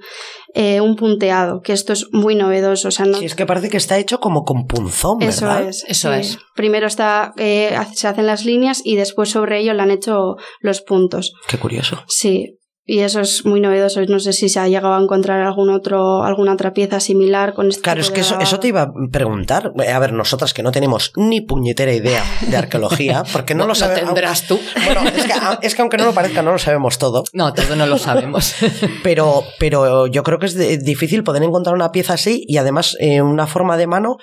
eh, 0.53 0.81
un 0.81 0.95
punteado, 0.95 1.61
que 1.61 1.73
esto 1.73 1.93
es 1.93 2.07
muy 2.11 2.35
novedoso. 2.35 2.87
O 2.87 2.91
sea, 2.91 3.05
no, 3.05 3.17
Sí, 3.17 3.25
es 3.25 3.35
que 3.35 3.45
parece 3.45 3.69
que 3.69 3.77
está 3.77 3.97
hecho 3.97 4.19
como 4.19 4.43
con 4.43 4.65
punzón, 4.67 5.21
eso 5.21 5.45
¿verdad? 5.45 5.69
es. 5.69 5.83
Eso 5.87 6.13
sí. 6.13 6.19
es. 6.19 6.37
Primero 6.55 6.87
está, 6.87 7.33
eh, 7.37 7.75
se 7.93 8.07
hacen 8.07 8.27
las 8.27 8.45
líneas 8.45 8.81
y 8.83 8.95
después 8.95 9.29
sobre 9.29 9.59
ello 9.59 9.73
le 9.73 9.81
han 9.81 9.91
hecho 9.91 10.35
los 10.59 10.81
puntos. 10.81 11.33
Qué 11.47 11.57
curioso. 11.57 12.03
Sí. 12.07 12.59
Y 12.85 12.99
eso 12.99 13.21
es 13.21 13.45
muy 13.45 13.61
novedoso. 13.61 14.01
No 14.09 14.19
sé 14.19 14.33
si 14.33 14.49
se 14.49 14.59
ha 14.59 14.67
llegado 14.67 14.93
a 14.93 15.01
encontrar 15.01 15.39
algún 15.41 15.69
otro, 15.69 16.23
alguna 16.23 16.51
otra 16.53 16.73
pieza 16.73 16.99
similar 16.99 17.53
con 17.53 17.69
este 17.69 17.81
Claro, 17.81 18.01
tipo 18.01 18.07
es 18.07 18.09
de 18.09 18.13
que 18.15 18.21
eso, 18.21 18.39
eso 18.41 18.59
te 18.59 18.67
iba 18.67 18.81
a 18.81 18.91
preguntar. 19.09 19.71
A 19.89 19.99
ver, 19.99 20.11
nosotras 20.11 20.53
que 20.53 20.63
no 20.63 20.71
tenemos 20.71 21.13
ni 21.15 21.39
puñetera 21.39 21.93
idea 21.93 22.21
de 22.41 22.57
arqueología, 22.57 23.23
porque 23.31 23.55
no, 23.55 23.65
lo 23.67 23.73
sabemos. 23.75 24.05
tendrás 24.13 24.47
tú. 24.47 24.59
Bueno, 24.85 25.01
es 25.07 25.23
que, 25.25 25.33
es 25.67 25.75
que 25.75 25.81
aunque 25.81 25.95
no 25.97 26.03
lo 26.05 26.13
parezca, 26.13 26.41
no 26.41 26.51
lo 26.51 26.59
sabemos 26.59 26.97
todo. 26.97 27.23
No, 27.31 27.53
todo 27.53 27.75
no 27.77 27.85
lo 27.85 27.97
sabemos. 27.97 28.53
Pero, 29.03 29.43
pero 29.59 30.07
yo 30.07 30.23
creo 30.23 30.39
que 30.39 30.45
es 30.47 30.53
de- 30.55 30.77
difícil 30.77 31.23
poder 31.23 31.43
encontrar 31.43 31.75
una 31.75 31.91
pieza 31.91 32.13
así 32.15 32.43
y 32.47 32.57
además 32.57 32.95
eh, 32.99 33.21
una 33.21 33.47
forma 33.47 33.77
de 33.77 33.87
mano 33.87 34.17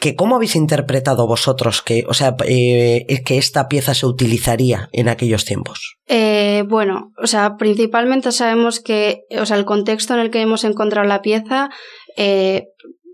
que 0.00 0.14
cómo 0.14 0.36
habéis 0.36 0.56
interpretado 0.56 1.26
vosotros 1.26 1.82
que, 1.82 2.04
o 2.08 2.14
sea, 2.14 2.36
eh, 2.46 3.22
que 3.24 3.38
esta 3.38 3.68
pieza 3.68 3.94
se 3.94 4.06
utilizaría 4.06 4.88
en 4.92 5.08
aquellos 5.08 5.44
tiempos. 5.44 5.96
Eh, 6.06 6.64
bueno, 6.68 7.12
o 7.22 7.26
sea, 7.26 7.56
principalmente 7.56 8.32
sabemos 8.32 8.80
que, 8.80 9.22
o 9.38 9.44
sea, 9.44 9.56
el 9.56 9.64
contexto 9.64 10.14
en 10.14 10.20
el 10.20 10.30
que 10.30 10.40
hemos 10.40 10.64
encontrado 10.64 11.06
la 11.06 11.20
pieza, 11.20 11.70
eh, 12.16 12.68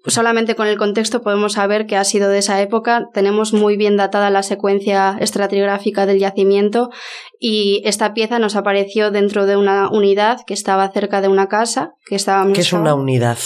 solamente 0.07 0.55
con 0.55 0.67
el 0.67 0.77
contexto 0.77 1.23
podemos 1.23 1.55
saber 1.55 1.87
que 1.87 1.97
ha 1.97 2.05
sido 2.05 2.29
de 2.29 2.39
esa 2.39 2.61
época. 2.61 3.09
Tenemos 3.13 3.53
muy 3.53 3.77
bien 3.77 3.97
datada 3.97 4.31
la 4.31 4.43
secuencia 4.43 5.17
estratigráfica 5.21 6.07
del 6.07 6.19
yacimiento 6.19 6.91
y 7.39 7.83
esta 7.85 8.13
pieza 8.13 8.39
nos 8.39 8.57
apareció 8.57 9.11
dentro 9.11 9.47
de 9.47 9.57
una 9.57 9.89
unidad 9.91 10.41
que 10.47 10.55
estaba 10.55 10.91
cerca 10.91 11.21
de 11.21 11.29
una 11.29 11.49
casa 11.49 11.95
que 12.07 12.17
estábamos. 12.17 12.55
¿Qué 12.55 12.61
es 12.61 12.73
una 12.73 12.95
unidad? 12.95 13.39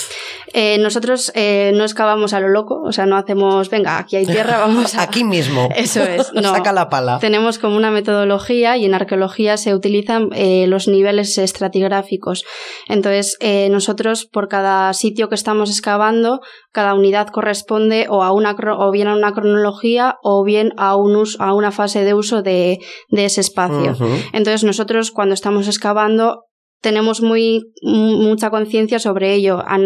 Eh, 0.54 0.78
nosotros 0.78 1.30
eh, 1.34 1.72
no 1.74 1.84
excavamos 1.84 2.32
a 2.32 2.40
lo 2.40 2.48
loco, 2.48 2.80
o 2.82 2.92
sea, 2.92 3.06
no 3.06 3.16
hacemos, 3.16 3.68
venga, 3.70 3.98
aquí 3.98 4.16
hay 4.16 4.26
tierra, 4.26 4.58
vamos 4.66 4.94
a. 4.94 5.02
Aquí 5.02 5.24
mismo. 5.24 5.68
Eso 5.76 6.02
es, 6.02 6.32
no. 6.34 6.54
Saca 6.54 6.72
la 6.72 6.88
pala. 6.88 7.18
Tenemos 7.18 7.58
como 7.58 7.76
una 7.76 7.90
metodología 7.90 8.76
y 8.76 8.84
en 8.84 8.94
arqueología 8.94 9.56
se 9.56 9.74
utilizan 9.74 10.30
eh, 10.34 10.66
los 10.68 10.88
niveles 10.88 11.36
estratigráficos. 11.38 12.44
Entonces, 12.88 13.36
nosotros 13.70 14.26
por 14.30 14.48
cada 14.48 14.92
sitio 14.94 15.28
que 15.28 15.34
estamos 15.34 15.70
excavando, 15.70 16.40
cada 16.72 16.94
unidad 16.94 17.28
corresponde 17.28 18.06
o, 18.08 18.22
a 18.22 18.32
una, 18.32 18.56
o 18.78 18.90
bien 18.90 19.08
a 19.08 19.14
una 19.14 19.32
cronología 19.32 20.16
o 20.22 20.44
bien 20.44 20.72
a, 20.76 20.96
un 20.96 21.16
us- 21.16 21.36
a 21.40 21.54
una 21.54 21.70
fase 21.72 22.04
de 22.04 22.14
uso 22.14 22.42
de, 22.42 22.78
de 23.08 23.24
ese 23.24 23.40
espacio. 23.40 23.96
Entonces 24.32 24.64
nosotros 24.64 25.10
cuando 25.10 25.34
estamos 25.34 25.66
excavando 25.68 26.44
tenemos 26.80 27.22
muy 27.22 27.72
mucha 27.82 28.50
conciencia 28.50 28.98
sobre 28.98 29.34
ello. 29.34 29.62
A, 29.66 29.78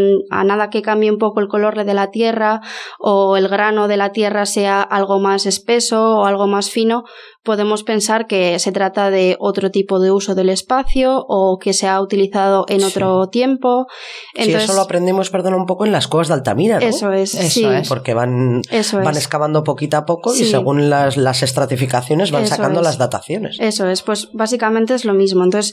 nada 0.44 0.68
que 0.70 0.82
cambie 0.82 1.10
un 1.10 1.18
poco 1.18 1.40
el 1.40 1.48
color 1.48 1.84
de 1.84 1.94
la 1.94 2.10
tierra 2.10 2.60
o 2.98 3.36
el 3.36 3.48
grano 3.48 3.88
de 3.88 3.96
la 3.96 4.12
tierra 4.12 4.44
sea 4.46 4.82
algo 4.82 5.18
más 5.18 5.46
espeso 5.46 6.18
o 6.18 6.24
algo 6.26 6.46
más 6.46 6.70
fino, 6.70 7.04
podemos 7.42 7.82
pensar 7.82 8.26
que 8.26 8.58
se 8.58 8.72
trata 8.72 9.10
de 9.10 9.36
otro 9.40 9.70
tipo 9.70 9.98
de 10.00 10.10
uso 10.10 10.34
del 10.34 10.48
espacio 10.50 11.24
o 11.28 11.58
que 11.58 11.72
se 11.72 11.88
ha 11.88 12.00
utilizado 12.00 12.66
en 12.68 12.80
Sí. 12.80 12.86
otro 12.86 13.26
tiempo. 13.28 13.86
Sí, 14.34 14.42
Entonces, 14.42 14.64
eso 14.64 14.74
lo 14.74 14.82
aprendemos, 14.82 15.30
perdón, 15.30 15.54
un 15.54 15.66
poco 15.66 15.84
en 15.86 15.92
las 15.92 16.08
cuevas 16.08 16.28
de 16.28 16.34
Altamira, 16.34 16.78
¿no? 16.78 16.86
eso 16.86 17.10
es, 17.12 17.34
Eso 17.34 17.48
sí, 17.48 17.64
es. 17.64 17.88
Porque 17.88 18.14
van, 18.14 18.60
eso 18.70 18.98
van 18.98 19.12
es. 19.12 19.16
excavando 19.18 19.64
poquito 19.64 19.96
a 19.96 20.04
poco 20.04 20.34
y 20.34 20.38
Sí. 20.38 20.44
según 20.50 20.90
las, 20.90 21.16
las 21.16 21.42
estratificaciones 21.42 22.30
van 22.30 22.44
Eso 22.44 22.54
sacando 22.54 22.80
es. 22.80 22.86
las 22.86 22.98
dataciones. 22.98 23.56
Eso 23.60 23.88
es, 23.88 24.02
pues 24.02 24.28
básicamente 24.32 24.94
es 24.94 25.04
lo 25.04 25.14
mismo. 25.14 25.42
Entonces, 25.42 25.72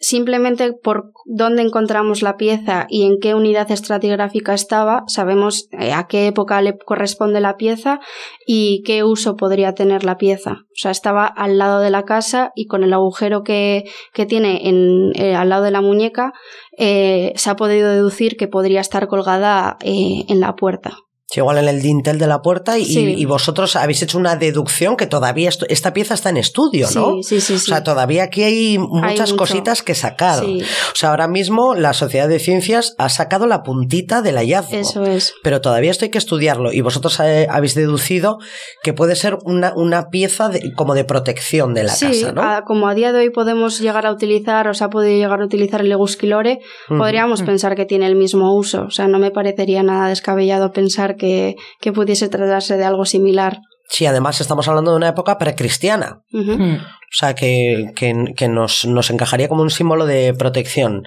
simplemente 0.00 0.72
por 0.72 1.12
dónde 1.24 1.62
encontramos 1.62 2.22
la 2.22 2.36
pieza 2.36 2.86
y 2.88 3.04
en 3.04 3.18
qué 3.20 3.34
unidad 3.34 3.70
estratigráfica 3.70 4.54
estaba, 4.54 5.04
sabemos 5.06 5.68
eh, 5.72 5.92
a 5.92 6.06
qué 6.06 6.26
época 6.26 6.62
le 6.62 6.78
corresponde 6.78 7.40
la 7.40 7.56
pieza 7.56 8.00
y 8.46 8.82
qué 8.84 9.02
uso 9.02 9.36
podría 9.36 9.74
tener 9.74 10.04
la 10.04 10.16
pieza. 10.16 10.62
O 10.70 10.76
sea, 10.80 10.90
estaba 10.90 11.26
al 11.26 11.58
lado 11.58 11.80
de 11.80 11.90
la 11.90 12.04
casa 12.04 12.52
y 12.54 12.66
con 12.66 12.84
el 12.84 12.92
agujero 12.92 13.42
que, 13.42 13.84
que 14.12 14.26
tiene 14.26 14.68
en, 14.68 15.12
eh, 15.14 15.34
al 15.34 15.48
lado 15.48 15.64
de 15.64 15.70
la 15.72 15.80
muñeca, 15.80 16.32
eh, 16.76 17.32
se 17.36 17.50
ha 17.50 17.56
podido 17.56 17.90
deducir 17.90 18.36
que 18.36 18.48
podría 18.48 18.80
estar 18.80 19.08
colgada 19.08 19.76
en 19.80 20.40
la 20.40 20.54
puerta. 20.54 20.98
Sí, 21.30 21.40
igual 21.40 21.58
en 21.58 21.68
el 21.68 21.82
dintel 21.82 22.18
de 22.18 22.26
la 22.26 22.40
puerta 22.40 22.78
y, 22.78 22.86
Sí. 22.86 23.14
y 23.18 23.24
vosotros 23.26 23.76
habéis 23.76 24.00
hecho 24.02 24.16
una 24.16 24.36
deducción 24.36 24.96
que 24.96 25.06
todavía 25.06 25.50
esto- 25.50 25.66
esta 25.68 25.92
pieza 25.92 26.14
está 26.14 26.30
en 26.30 26.38
estudio, 26.38 26.88
¿no? 26.94 27.22
Sí, 27.22 27.40
sí, 27.40 27.40
sí. 27.42 27.54
O 27.54 27.58
sea, 27.58 27.84
todavía 27.84 28.22
aquí 28.22 28.42
hay 28.44 28.78
muchas 28.78 29.34
cositas 29.34 29.82
que 29.82 29.94
sacar. 29.94 30.42
Sí. 30.42 30.62
O 30.62 30.96
sea, 30.96 31.10
ahora 31.10 31.28
mismo 31.28 31.74
la 31.74 31.92
Sociedad 31.92 32.28
de 32.30 32.38
Ciencias 32.38 32.94
ha 32.96 33.10
sacado 33.10 33.46
la 33.46 33.62
puntita 33.62 34.22
del 34.22 34.36
hallazgo. 34.36 34.74
Eso 34.74 35.04
es. 35.04 35.34
Pero 35.42 35.60
todavía 35.60 35.90
esto 35.90 36.06
hay 36.06 36.10
que 36.10 36.16
estudiarlo 36.16 36.72
y 36.72 36.80
vosotros 36.80 37.20
eh, 37.20 37.46
habéis 37.50 37.74
deducido 37.74 38.38
que 38.82 38.94
puede 38.94 39.14
ser 39.14 39.36
una, 39.44 39.74
una 39.76 40.08
pieza 40.08 40.48
de- 40.48 40.72
como 40.74 40.94
de 40.94 41.04
protección 41.04 41.74
de 41.74 41.82
la 41.84 41.92
sí, 41.92 42.06
casa, 42.06 42.32
¿no? 42.32 42.40
a- 42.42 42.64
como 42.64 42.88
a 42.88 42.94
día 42.94 43.12
de 43.12 43.18
hoy 43.18 43.30
podemos 43.30 43.80
llegar 43.80 44.06
a 44.06 44.12
utilizar, 44.12 44.66
o 44.66 44.72
se 44.72 44.82
ha 44.82 44.88
podido 44.88 45.14
llegar 45.14 45.42
a 45.42 45.44
utilizar 45.44 45.82
el 45.82 45.92
Egusquilore, 45.92 46.60
Ujú. 46.88 46.98
podríamos 46.98 47.42
pensar 47.42 47.74
que 47.76 47.84
tiene 47.84 48.06
el 48.06 48.16
mismo 48.16 48.54
uso. 48.54 48.84
O 48.84 48.90
sea, 48.90 49.08
no 49.08 49.18
me 49.18 49.30
parecería 49.30 49.82
nada 49.82 50.08
descabellado 50.08 50.72
pensar 50.72 51.16
que, 51.18 51.56
que 51.80 51.92
pudiese 51.92 52.28
tratarse 52.28 52.76
de 52.76 52.84
algo 52.84 53.04
similar. 53.04 53.60
Sí, 53.88 54.06
además 54.06 54.40
estamos 54.40 54.68
hablando 54.68 54.92
de 54.92 54.98
una 54.98 55.08
época 55.08 55.38
precristiana. 55.38 56.22
Mm. 56.30 56.76
O 57.10 57.16
sea, 57.18 57.34
que, 57.34 57.86
que- 57.96 58.34
que 58.36 58.48
nos, 58.48 58.84
nos 58.84 59.08
encajaría 59.10 59.48
como 59.48 59.62
un 59.62 59.70
símbolo 59.70 60.04
de 60.06 60.34
protección. 60.34 61.04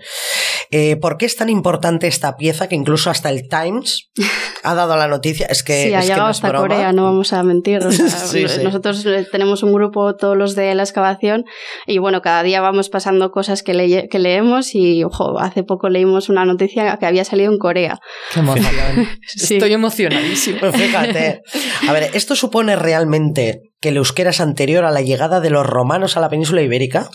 Eh, 0.72 0.96
¿Por 0.96 1.18
qué 1.18 1.26
es 1.26 1.36
tan 1.36 1.50
importante 1.50 2.08
esta 2.08 2.38
pieza 2.38 2.68
que 2.68 2.76
incluso 2.76 3.10
hasta 3.10 3.30
el 3.30 3.48
Times 3.50 4.10
ha 4.64 4.74
dado 4.74 4.96
la 4.98 5.08
noticia? 5.08 5.46
Es 5.48 5.64
que, 5.64 5.88
sí, 5.88 5.94
ha 5.94 6.00
es 6.00 6.06
que 6.06 6.12
llegado 6.12 6.24
no 6.24 6.32
hasta 6.32 6.50
broma. 6.50 6.68
Corea, 6.68 6.92
no 6.94 7.04
vamos 7.04 7.34
a 7.34 7.44
mentir. 7.44 7.86
o 7.86 7.92
sea, 7.92 8.08
Sí, 8.10 8.48
sí. 8.48 8.64
Nosotros 8.64 9.06
tenemos 9.32 9.64
un 9.64 9.74
grupo, 9.74 10.16
todos 10.16 10.36
los 10.38 10.56
de 10.56 10.74
la 10.76 10.84
excavación, 10.84 11.44
y 11.86 11.98
bueno, 12.00 12.22
cada 12.22 12.42
día 12.44 12.62
vamos 12.62 12.90
pasando 12.90 13.32
cosas 13.32 13.62
que, 13.64 14.08
que 14.10 14.20
leemos 14.20 14.74
y, 14.74 15.04
ojo, 15.04 15.40
hace 15.40 15.64
poco 15.64 15.90
leímos 15.90 16.30
una 16.30 16.46
noticia 16.46 16.98
que 16.98 17.06
había 17.06 17.26
salido 17.26 17.52
en 17.52 17.58
Corea. 17.60 18.00
Qué 18.34 18.40
emoción. 18.40 18.72
Sí. 19.28 19.56
Estoy 19.56 19.74
emocionadísimo. 19.74 20.60
Pues 20.60 20.76
fíjate. 20.76 21.42
A 21.88 21.94
ver, 21.94 22.10
¿esto 22.14 22.36
supone 22.36 22.76
realmente 22.76 23.71
que 23.82 23.90
el 23.90 23.98
euskera 23.98 24.30
es 24.30 24.40
anterior 24.40 24.86
a 24.86 24.92
la 24.92 25.02
llegada 25.02 25.42
de 25.42 25.50
los 25.50 25.66
romanos 25.66 26.16
a 26.16 26.22
la 26.22 26.30
península 26.30 26.62
ibérica? 26.62 27.10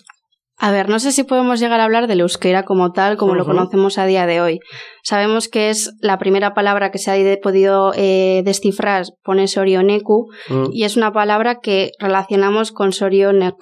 A 0.58 0.70
ver, 0.72 0.88
no 0.88 0.98
sé 0.98 1.12
si 1.12 1.22
podemos 1.22 1.60
llegar 1.60 1.80
a 1.80 1.84
hablar 1.84 2.06
del 2.06 2.20
euskera 2.20 2.64
como 2.64 2.92
tal, 2.92 3.18
como 3.18 3.34
lo 3.34 3.44
conocemos 3.44 3.98
a 3.98 4.06
día 4.06 4.24
de 4.24 4.40
hoy. 4.40 4.60
Sabemos 5.04 5.48
que 5.48 5.68
es 5.68 5.92
la 6.00 6.18
primera 6.18 6.54
palabra 6.54 6.90
que 6.90 6.98
se 6.98 7.10
ha 7.10 7.40
podido 7.40 7.92
eh, 7.94 8.42
descifrar, 8.44 9.04
pone 9.22 9.48
Sorioneku, 9.48 10.28
Mm, 10.48 10.68
y 10.72 10.84
es 10.84 10.96
una 10.96 11.12
palabra 11.12 11.56
que 11.60 11.92
relacionamos 11.98 12.72
con 12.72 12.92
Sorionek 12.92 13.54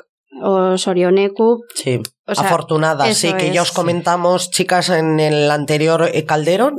o 0.42 0.78
Sorioneku. 0.78 1.64
Sí. 1.74 2.00
O 2.26 2.34
sea, 2.34 2.46
Afortunada, 2.46 3.12
sí, 3.12 3.32
que 3.34 3.52
ya 3.52 3.62
os 3.62 3.68
sí. 3.68 3.74
comentamos, 3.74 4.50
chicas, 4.50 4.88
en 4.90 5.18
el 5.18 5.50
anterior 5.50 6.08
eh, 6.12 6.24
caldero, 6.24 6.70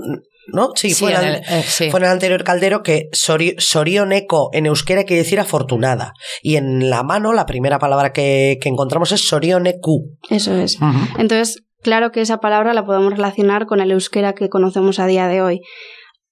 ¿no? 0.53 0.69
Sí, 0.75 0.89
Sí, 0.91 1.05
fue, 1.05 1.13
en 1.13 1.17
en 1.21 1.23
el, 1.27 1.35
el- 1.35 1.41
eh, 1.41 1.63
sí. 1.65 1.89
fue 1.91 1.99
en 1.99 2.05
el 2.05 2.11
anterior 2.11 2.43
caldero 2.43 2.83
que 2.83 3.09
sori- 3.11 3.55
sorioneco 3.59 4.49
en 4.53 4.65
euskera 4.65 5.03
quiere 5.03 5.23
decir 5.23 5.39
afortunada. 5.39 6.13
Y 6.41 6.55
en 6.57 6.89
la 6.89 7.03
mano, 7.03 7.33
la 7.33 7.45
primera 7.45 7.79
palabra 7.79 8.11
que, 8.13 8.57
que 8.61 8.69
encontramos 8.69 9.11
es 9.11 9.27
sorioneku. 9.27 10.17
Eso 10.29 10.53
es. 10.55 10.77
Entonces, 11.17 11.63
claro 11.81 12.11
que 12.11 12.21
esa 12.21 12.37
palabra 12.39 12.73
la 12.73 12.85
podemos 12.85 13.13
relacionar 13.13 13.65
con 13.65 13.79
el 13.81 13.91
euskera 13.91 14.33
que 14.33 14.49
conocemos 14.49 14.99
a 14.99 15.07
día 15.07 15.27
de 15.27 15.41
hoy. 15.41 15.61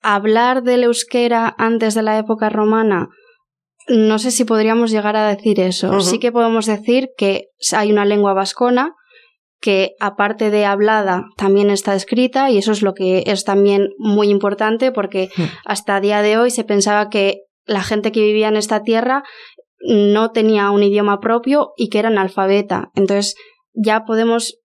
Hablar 0.02 0.64
del 0.64 0.84
euskera 0.84 1.56
antes 1.58 1.94
de 1.96 2.04
la 2.04 2.18
época 2.18 2.50
romana, 2.50 3.08
no 3.88 4.20
sé 4.20 4.32
si 4.32 4.44
podríamos 4.46 4.92
llegar 4.92 5.16
a 5.16 5.28
decir 5.28 5.60
eso. 5.60 6.00
Sí 6.02 6.20
que 6.20 6.32
podemos 6.32 6.66
decir 6.66 7.10
que 7.18 7.46
hay 7.76 7.92
una 7.92 8.06
lengua 8.06 8.34
vascona 8.34 8.92
que 9.64 9.96
aparte 10.02 10.52
de 10.52 10.66
hablada 10.66 11.24
también 11.38 11.70
está 11.70 11.96
escrita 11.96 12.52
y 12.52 12.58
eso 12.58 12.74
es 12.74 12.82
lo 12.82 12.94
que 12.94 13.24
es 13.28 13.46
también 13.46 13.92
muy 13.98 14.28
importante 14.28 14.92
porque 14.92 15.30
Mm. 15.38 15.44
hasta 15.64 16.02
día 16.02 16.22
de 16.22 16.38
hoy 16.38 16.52
se 16.52 16.66
pensaba 16.66 17.10
que 17.10 17.44
la 17.66 17.82
gente 17.82 18.12
que 18.12 18.20
vivía 18.20 18.50
en 18.50 18.58
esta 18.58 18.84
tierra 18.84 19.24
no 19.80 20.32
tenía 20.32 20.70
un 20.70 20.84
idioma 20.84 21.22
propio 21.22 21.72
y 21.78 21.88
que 21.88 22.00
era 22.00 22.10
analfabeta. 22.10 22.92
Entonces 22.94 23.36
ya 23.74 24.04
podemos 24.04 24.60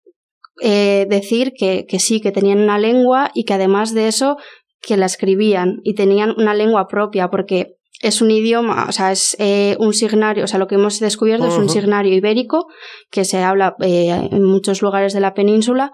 eh, 0.60 1.06
decir 1.08 1.52
que, 1.56 1.86
que 1.86 2.00
sí, 2.00 2.20
que 2.20 2.32
tenían 2.32 2.58
una 2.60 2.78
lengua 2.78 3.30
y 3.34 3.44
que 3.44 3.54
además 3.54 3.94
de 3.94 4.08
eso 4.08 4.36
que 4.80 4.96
la 4.96 5.06
escribían 5.06 5.76
y 5.84 5.94
tenían 5.94 6.34
una 6.36 6.54
lengua 6.54 6.88
propia 6.88 7.30
porque 7.30 7.76
es 8.00 8.22
un 8.22 8.30
idioma, 8.30 8.86
o 8.88 8.92
sea, 8.92 9.10
es 9.10 9.36
eh, 9.38 9.76
un 9.80 9.92
signario, 9.92 10.44
o 10.44 10.46
sea, 10.46 10.58
lo 10.58 10.66
que 10.68 10.76
hemos 10.76 11.00
descubierto 11.00 11.46
es 11.46 11.54
un 11.54 11.68
signario 11.68 12.14
ibérico 12.14 12.66
que 13.10 13.24
se 13.24 13.42
habla 13.42 13.74
eh, 13.80 14.28
en 14.30 14.42
muchos 14.44 14.82
lugares 14.82 15.12
de 15.12 15.20
la 15.20 15.34
península, 15.34 15.90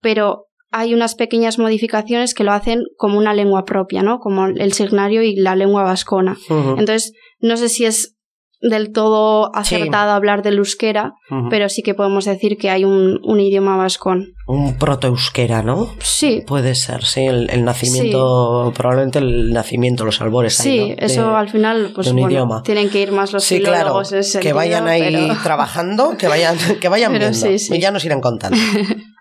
pero 0.00 0.46
hay 0.70 0.94
unas 0.94 1.14
pequeñas 1.14 1.58
modificaciones 1.58 2.34
que 2.34 2.44
lo 2.44 2.52
hacen 2.52 2.82
como 2.96 3.18
una 3.18 3.34
lengua 3.34 3.64
propia, 3.64 4.02
¿no? 4.02 4.18
Como 4.18 4.46
el 4.46 4.72
signario 4.72 5.22
y 5.22 5.36
la 5.36 5.54
lengua 5.54 5.82
vascona. 5.82 6.36
Entonces, 6.48 7.12
no 7.40 7.56
sé 7.56 7.68
si 7.68 7.84
es 7.84 8.16
del 8.62 8.92
todo 8.92 9.50
acertado 9.56 10.12
hablar 10.12 10.42
del 10.42 10.58
euskera, 10.58 11.14
pero 11.50 11.68
sí 11.68 11.82
que 11.82 11.94
podemos 11.94 12.24
decir 12.24 12.56
que 12.56 12.70
hay 12.70 12.84
un, 12.84 13.18
un 13.24 13.40
idioma 13.40 13.76
vascón. 13.76 14.34
Un 14.46 14.78
proto-euskera, 14.78 15.62
¿no? 15.62 15.88
Sí, 16.00 16.42
Puede 16.46 16.74
ser, 16.74 17.04
sí, 17.04 17.22
el, 17.26 17.50
el 17.50 17.64
nacimiento, 17.64 18.72
probablemente 18.76 19.18
el 19.18 19.52
nacimiento, 19.52 20.04
los 20.04 20.20
albores. 20.20 20.60
ahí, 20.60 20.64
sí, 20.64 20.78
¿no? 20.80 20.86
De- 20.96 20.96
eso 21.06 21.36
al 21.36 21.48
final, 21.48 21.90
pues 21.94 22.06
un 22.08 22.14
bueno, 22.16 22.30
idioma. 22.30 22.62
tienen 22.62 22.88
que 22.88 23.00
ir 23.00 23.12
más 23.12 23.32
los 23.32 23.44
Sí, 23.44 23.56
filólogos 23.58 24.14
que 24.40 24.52
vayan 24.52 24.86
ahí 24.88 25.02
pero- 25.28 25.42
trabajando, 25.42 26.16
que 26.16 26.28
vayan, 26.28 26.56
que 26.80 26.88
vayan 26.88 27.12
viendo. 27.18 27.32
sí, 27.34 27.58
sí. 27.58 27.74
Y 27.76 27.80
ya 27.80 27.90
nos 27.90 28.04
irán 28.04 28.20
contando. 28.20 28.56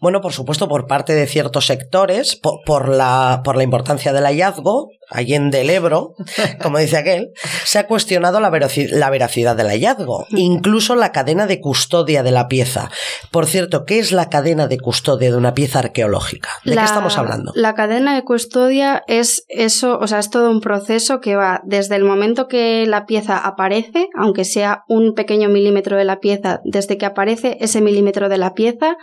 Bueno, 0.00 0.20
por 0.20 0.32
supuesto, 0.32 0.68
por 0.68 0.86
parte 0.86 1.14
de 1.14 1.26
ciertos 1.26 1.66
sectores, 1.66 2.36
po- 2.36 2.60
por, 2.64 2.88
la, 2.88 3.42
por 3.44 3.56
la 3.56 3.62
importancia 3.62 4.12
del 4.12 4.24
hallazgo, 4.24 4.88
allende 5.10 5.60
el 5.60 5.70
Ebro, 5.70 6.14
como 6.62 6.78
dice 6.78 6.96
aquel, 6.96 7.32
se 7.64 7.78
ha 7.78 7.86
cuestionado 7.86 8.40
la 8.40 8.48
veracidad 8.50 9.56
del 9.56 9.66
hallazgo, 9.68 10.26
incluso 10.30 10.94
la 10.94 11.12
cadena 11.12 11.46
de 11.46 11.60
custodia 11.60 12.22
de 12.22 12.30
la 12.30 12.48
pieza. 12.48 12.90
Por 13.30 13.46
cierto, 13.46 13.84
¿qué 13.84 13.98
es 13.98 14.12
la 14.12 14.28
cadena 14.28 14.68
de 14.68 14.78
custodia 14.78 15.30
de 15.30 15.36
una 15.36 15.54
pieza 15.54 15.80
arqueológica? 15.80 16.48
¿De 16.64 16.74
La- 16.74 16.82
qué 16.82 16.86
estamos 16.86 17.18
hablando? 17.18 17.52
La 17.54 17.74
cadena 17.74 18.14
de 18.14 18.24
custodia 18.24 19.02
es 19.06 19.44
eso, 19.48 19.98
o 19.98 20.06
sea, 20.06 20.18
es 20.18 20.30
todo 20.30 20.50
un 20.50 20.60
proceso 20.60 21.20
que 21.20 21.36
va 21.36 21.60
desde 21.64 21.96
el 21.96 22.04
momento 22.04 22.46
que 22.48 22.86
la 22.86 23.04
pieza 23.06 23.36
aparece, 23.38 24.08
aunque 24.18 24.44
sea 24.44 24.84
un 24.88 25.14
pequeño 25.14 25.48
milímetro 25.48 25.96
de 25.96 26.04
la 26.04 26.20
pieza, 26.20 26.60
desde 26.64 26.96
que 26.98 27.06
aparece 27.06 27.58
ese 27.60 27.80
milímetro 27.80 28.28
de 28.28 28.38
la 28.38 28.54
pieza, 28.54 28.96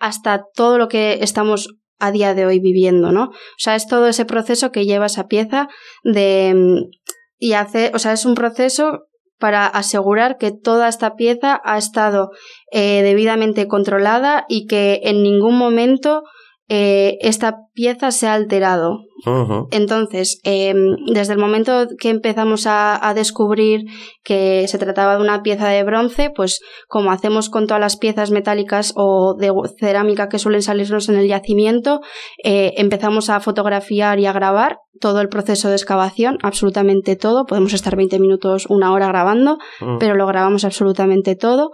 hasta 0.00 0.44
todo 0.54 0.78
lo 0.78 0.88
que 0.88 1.18
estamos 1.22 1.68
a 1.98 2.10
día 2.10 2.34
de 2.34 2.46
hoy 2.46 2.60
viviendo, 2.60 3.12
¿no? 3.12 3.24
O 3.24 3.58
sea, 3.58 3.74
es 3.74 3.86
todo 3.86 4.06
ese 4.08 4.24
proceso 4.24 4.70
que 4.70 4.84
lleva 4.84 5.06
esa 5.06 5.26
pieza 5.26 5.68
de 6.02 6.52
mm, 6.54 6.90
y 7.38 7.52
hace, 7.54 7.90
o 7.94 7.98
sea, 7.98 8.12
es 8.12 8.24
un 8.24 8.34
proceso 8.34 9.06
para 9.38 9.66
asegurar 9.66 10.38
que 10.38 10.52
toda 10.52 10.88
esta 10.88 11.16
pieza 11.16 11.60
ha 11.64 11.76
estado 11.76 12.30
eh, 12.70 13.02
debidamente 13.02 13.66
controlada 13.66 14.44
y 14.48 14.66
que 14.66 15.00
en 15.04 15.22
ningún 15.22 15.58
momento 15.58 16.22
eh, 16.68 17.18
esta 17.20 17.56
pieza 17.74 18.10
se 18.10 18.26
ha 18.26 18.34
alterado. 18.34 19.00
Entonces, 19.70 20.40
eh, 20.44 20.74
desde 21.12 21.32
el 21.32 21.38
momento 21.38 21.86
que 21.98 22.10
empezamos 22.10 22.66
a, 22.66 23.08
a 23.08 23.14
descubrir 23.14 23.84
que 24.22 24.66
se 24.68 24.76
trataba 24.78 25.16
de 25.16 25.22
una 25.22 25.42
pieza 25.42 25.68
de 25.68 25.82
bronce, 25.82 26.30
pues 26.34 26.60
como 26.88 27.10
hacemos 27.10 27.48
con 27.48 27.66
todas 27.66 27.80
las 27.80 27.96
piezas 27.96 28.30
metálicas 28.30 28.92
o 28.96 29.34
de 29.38 29.50
cerámica 29.78 30.28
que 30.28 30.38
suelen 30.38 30.62
salirnos 30.62 31.08
en 31.08 31.16
el 31.16 31.28
yacimiento, 31.28 32.00
eh, 32.42 32.74
empezamos 32.76 33.30
a 33.30 33.40
fotografiar 33.40 34.18
y 34.20 34.26
a 34.26 34.32
grabar 34.32 34.78
todo 35.00 35.20
el 35.20 35.28
proceso 35.28 35.68
de 35.68 35.76
excavación, 35.76 36.38
absolutamente 36.42 37.16
todo. 37.16 37.46
Podemos 37.46 37.72
estar 37.72 37.96
20 37.96 38.18
minutos, 38.18 38.66
una 38.68 38.92
hora 38.92 39.08
grabando, 39.08 39.58
Mm. 39.80 39.98
pero 39.98 40.14
lo 40.16 40.26
grabamos 40.26 40.64
absolutamente 40.64 41.34
todo. 41.34 41.70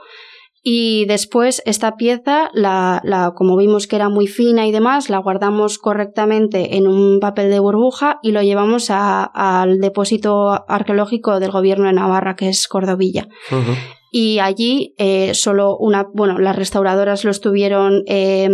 Y 0.62 1.06
después 1.06 1.62
esta 1.64 1.96
pieza, 1.96 2.50
la, 2.52 3.00
la, 3.02 3.32
como 3.34 3.56
vimos 3.56 3.86
que 3.86 3.96
era 3.96 4.08
muy 4.10 4.26
fina 4.26 4.66
y 4.66 4.72
demás, 4.72 5.08
la 5.08 5.16
guardamos 5.18 5.78
correctamente 5.78 6.76
en 6.76 6.86
un 6.86 7.18
papel 7.18 7.48
de 7.50 7.60
burbuja 7.60 8.18
y 8.22 8.32
lo 8.32 8.42
llevamos 8.42 8.90
a- 8.90 9.24
al 9.24 9.78
depósito 9.78 10.50
arqueológico 10.68 11.40
del 11.40 11.50
gobierno 11.50 11.86
de 11.86 11.94
Navarra, 11.94 12.36
que 12.36 12.48
es 12.50 12.68
Cordovilla. 12.68 13.26
Y 14.12 14.38
allí 14.40 14.94
eh, 14.98 15.32
solo 15.34 15.76
una, 15.78 16.06
bueno, 16.12 16.38
las 16.38 16.56
restauradoras 16.56 17.24
lo 17.24 17.30
estuvieron 17.30 18.02
eh, 18.06 18.50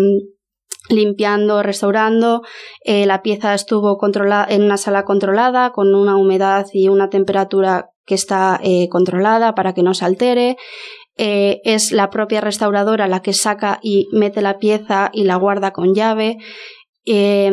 limpiando, 0.89 1.63
restaurando. 1.63 2.43
Eh, 2.85 3.07
la 3.07 3.23
pieza 3.23 3.55
estuvo 3.55 3.97
controlada 3.97 4.47
en 4.49 4.63
una 4.63 4.77
sala 4.77 5.05
controlada 5.05 5.71
con 5.73 5.95
una 5.95 6.17
humedad 6.17 6.67
y 6.73 6.89
una 6.89 7.09
temperatura 7.09 7.91
que 8.05 8.15
está 8.15 8.61
eh, 8.63 8.89
controlada 8.89 9.55
para 9.55 9.73
que 9.75 9.83
no 9.83 9.93
se 9.95 10.05
altere. 10.05 10.57
Eh, 11.19 11.61
es 11.65 11.93
la 11.93 12.11
propia 12.11 12.43
restauradora 12.43 13.09
la 13.09 13.23
que 13.23 13.33
saca 13.33 13.79
y 13.83 14.07
mete 14.13 14.43
la 14.43 14.59
pieza 14.59 15.11
y 15.13 15.25
la 15.25 15.37
guarda 15.37 15.73
con 15.73 15.95
llave. 15.95 16.37
Eh, 17.07 17.51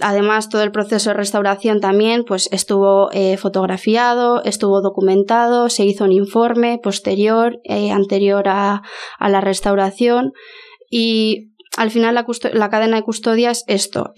además, 0.00 0.50
todo 0.50 0.62
el 0.62 0.72
proceso 0.72 1.10
de 1.10 1.14
restauración 1.14 1.80
también 1.80 2.24
pues, 2.24 2.48
estuvo 2.52 3.10
eh, 3.12 3.38
fotografiado, 3.38 4.42
estuvo 4.44 4.82
documentado, 4.82 5.70
se 5.70 5.86
hizo 5.86 6.04
un 6.04 6.12
informe 6.12 6.78
posterior, 6.82 7.60
anterior 7.92 8.44
a, 8.48 8.82
la 9.20 9.40
restauración 9.40 10.32
y 10.90 11.52
al 11.78 11.90
final 11.90 12.14
la, 12.14 12.26
la 12.52 12.70
cadena 12.70 12.96
de 12.96 13.02
custodia 13.02 13.50
es 13.50 13.64
esto, 13.68 14.12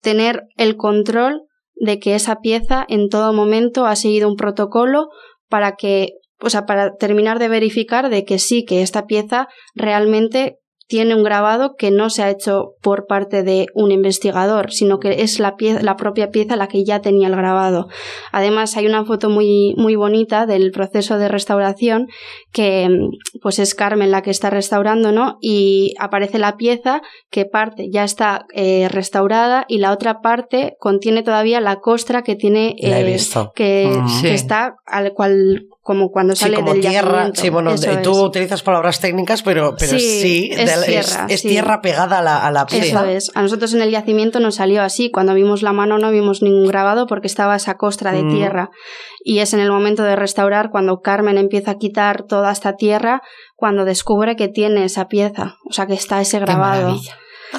tener 0.00 0.44
el 0.56 0.76
control 0.76 1.42
de 1.74 1.98
que 1.98 2.14
esa 2.14 2.36
pieza 2.36 2.84
en 2.88 3.08
todo 3.08 3.32
momento 3.32 3.86
ha 3.86 3.96
seguido 3.96 4.28
un 4.28 4.36
protocolo 4.36 5.08
para 5.48 5.76
que, 5.76 6.19
o 6.42 6.50
sea, 6.50 6.66
para 6.66 6.96
terminar 6.96 7.38
de 7.38 7.48
verificar 7.48 8.08
de 8.08 8.24
que 8.24 8.38
sí, 8.38 8.64
que 8.64 8.82
esta 8.82 9.06
pieza 9.06 9.48
realmente 9.74 10.59
tiene 10.90 11.14
un 11.14 11.22
grabado 11.22 11.76
que 11.78 11.92
no 11.92 12.10
se 12.10 12.24
ha 12.24 12.30
hecho 12.30 12.72
por 12.82 13.06
parte 13.06 13.44
de 13.44 13.66
un 13.74 13.92
investigador, 13.92 14.72
sino 14.72 14.98
que 14.98 15.22
es 15.22 15.38
la, 15.38 15.54
pieza, 15.54 15.80
la 15.82 15.94
propia 15.96 16.30
pieza 16.30 16.56
la 16.56 16.66
que 16.66 16.84
ya 16.84 17.00
tenía 17.00 17.28
el 17.28 17.36
grabado. 17.36 17.86
Además, 18.32 18.76
hay 18.76 18.86
una 18.88 19.04
foto 19.04 19.30
muy, 19.30 19.74
muy 19.76 19.94
bonita 19.94 20.46
del 20.46 20.72
proceso 20.72 21.16
de 21.16 21.28
restauración 21.28 22.08
que 22.50 22.88
pues 23.40 23.60
es 23.60 23.76
Carmen 23.76 24.10
la 24.10 24.22
que 24.22 24.30
está 24.32 24.50
restaurando, 24.50 25.12
¿no? 25.12 25.38
Y 25.40 25.94
aparece 26.00 26.40
la 26.40 26.56
pieza 26.56 27.02
que 27.30 27.44
parte 27.44 27.88
ya 27.88 28.02
está 28.02 28.46
eh, 28.52 28.88
restaurada 28.90 29.66
y 29.68 29.78
la 29.78 29.92
otra 29.92 30.20
parte 30.20 30.74
contiene 30.80 31.22
todavía 31.22 31.60
la 31.60 31.76
costra 31.76 32.22
que 32.22 32.34
tiene 32.34 32.74
La 32.80 32.98
he 32.98 33.02
eh, 33.02 33.12
visto. 33.12 33.52
que, 33.54 33.70
Mm. 33.90 34.08
Sí. 34.08 34.22
que 34.22 34.34
está 34.34 34.74
al 34.86 35.12
cual 35.12 35.66
como 35.82 36.10
cuando 36.10 36.34
Sí, 36.36 36.42
sale 36.44 36.56
como 36.56 36.72
del 36.72 36.82
tierra. 36.82 37.10
yacimiento. 37.12 37.40
Sí, 37.40 37.48
bueno, 37.50 37.70
Eso 37.72 37.90
de- 37.90 37.96
tú 37.98 38.12
es. 38.12 38.18
utilizas 38.18 38.62
palabras 38.62 39.00
técnicas, 39.00 39.42
pero, 39.42 39.74
pero 39.78 39.92
Sí, 39.92 39.98
sí, 39.98 40.50
es 40.80 41.06
tierra, 41.06 41.26
es 41.28 41.40
sí. 41.40 41.48
tierra 41.48 41.80
pegada 41.80 42.18
a 42.18 42.22
la, 42.22 42.46
a 42.46 42.50
la 42.50 42.66
pieza. 42.66 42.86
Eso 42.86 43.04
es. 43.04 43.30
A 43.34 43.42
nosotros 43.42 43.74
en 43.74 43.82
el 43.82 43.90
yacimiento 43.90 44.40
nos 44.40 44.56
salió 44.56 44.82
así. 44.82 45.10
Cuando 45.10 45.34
vimos 45.34 45.62
la 45.62 45.72
mano 45.72 45.98
no 45.98 46.10
vimos 46.10 46.42
ningún 46.42 46.66
grabado 46.66 47.06
porque 47.06 47.26
estaba 47.26 47.56
esa 47.56 47.76
costra 47.76 48.12
de 48.12 48.22
Mm. 48.22 48.34
tierra. 48.34 48.70
Y 49.24 49.38
es 49.40 49.52
en 49.54 49.60
el 49.60 49.70
momento 49.70 50.02
de 50.02 50.16
restaurar 50.16 50.70
cuando 50.70 51.00
Carmen 51.00 51.38
empieza 51.38 51.72
a 51.72 51.78
quitar 51.78 52.22
toda 52.24 52.50
esta 52.52 52.76
tierra, 52.76 53.22
cuando 53.56 53.84
descubre 53.84 54.36
que 54.36 54.48
tiene 54.48 54.84
esa 54.84 55.08
pieza. 55.08 55.56
O 55.68 55.72
sea, 55.72 55.86
que 55.86 55.94
está 55.94 56.20
ese 56.20 56.38
grabado. 56.38 56.98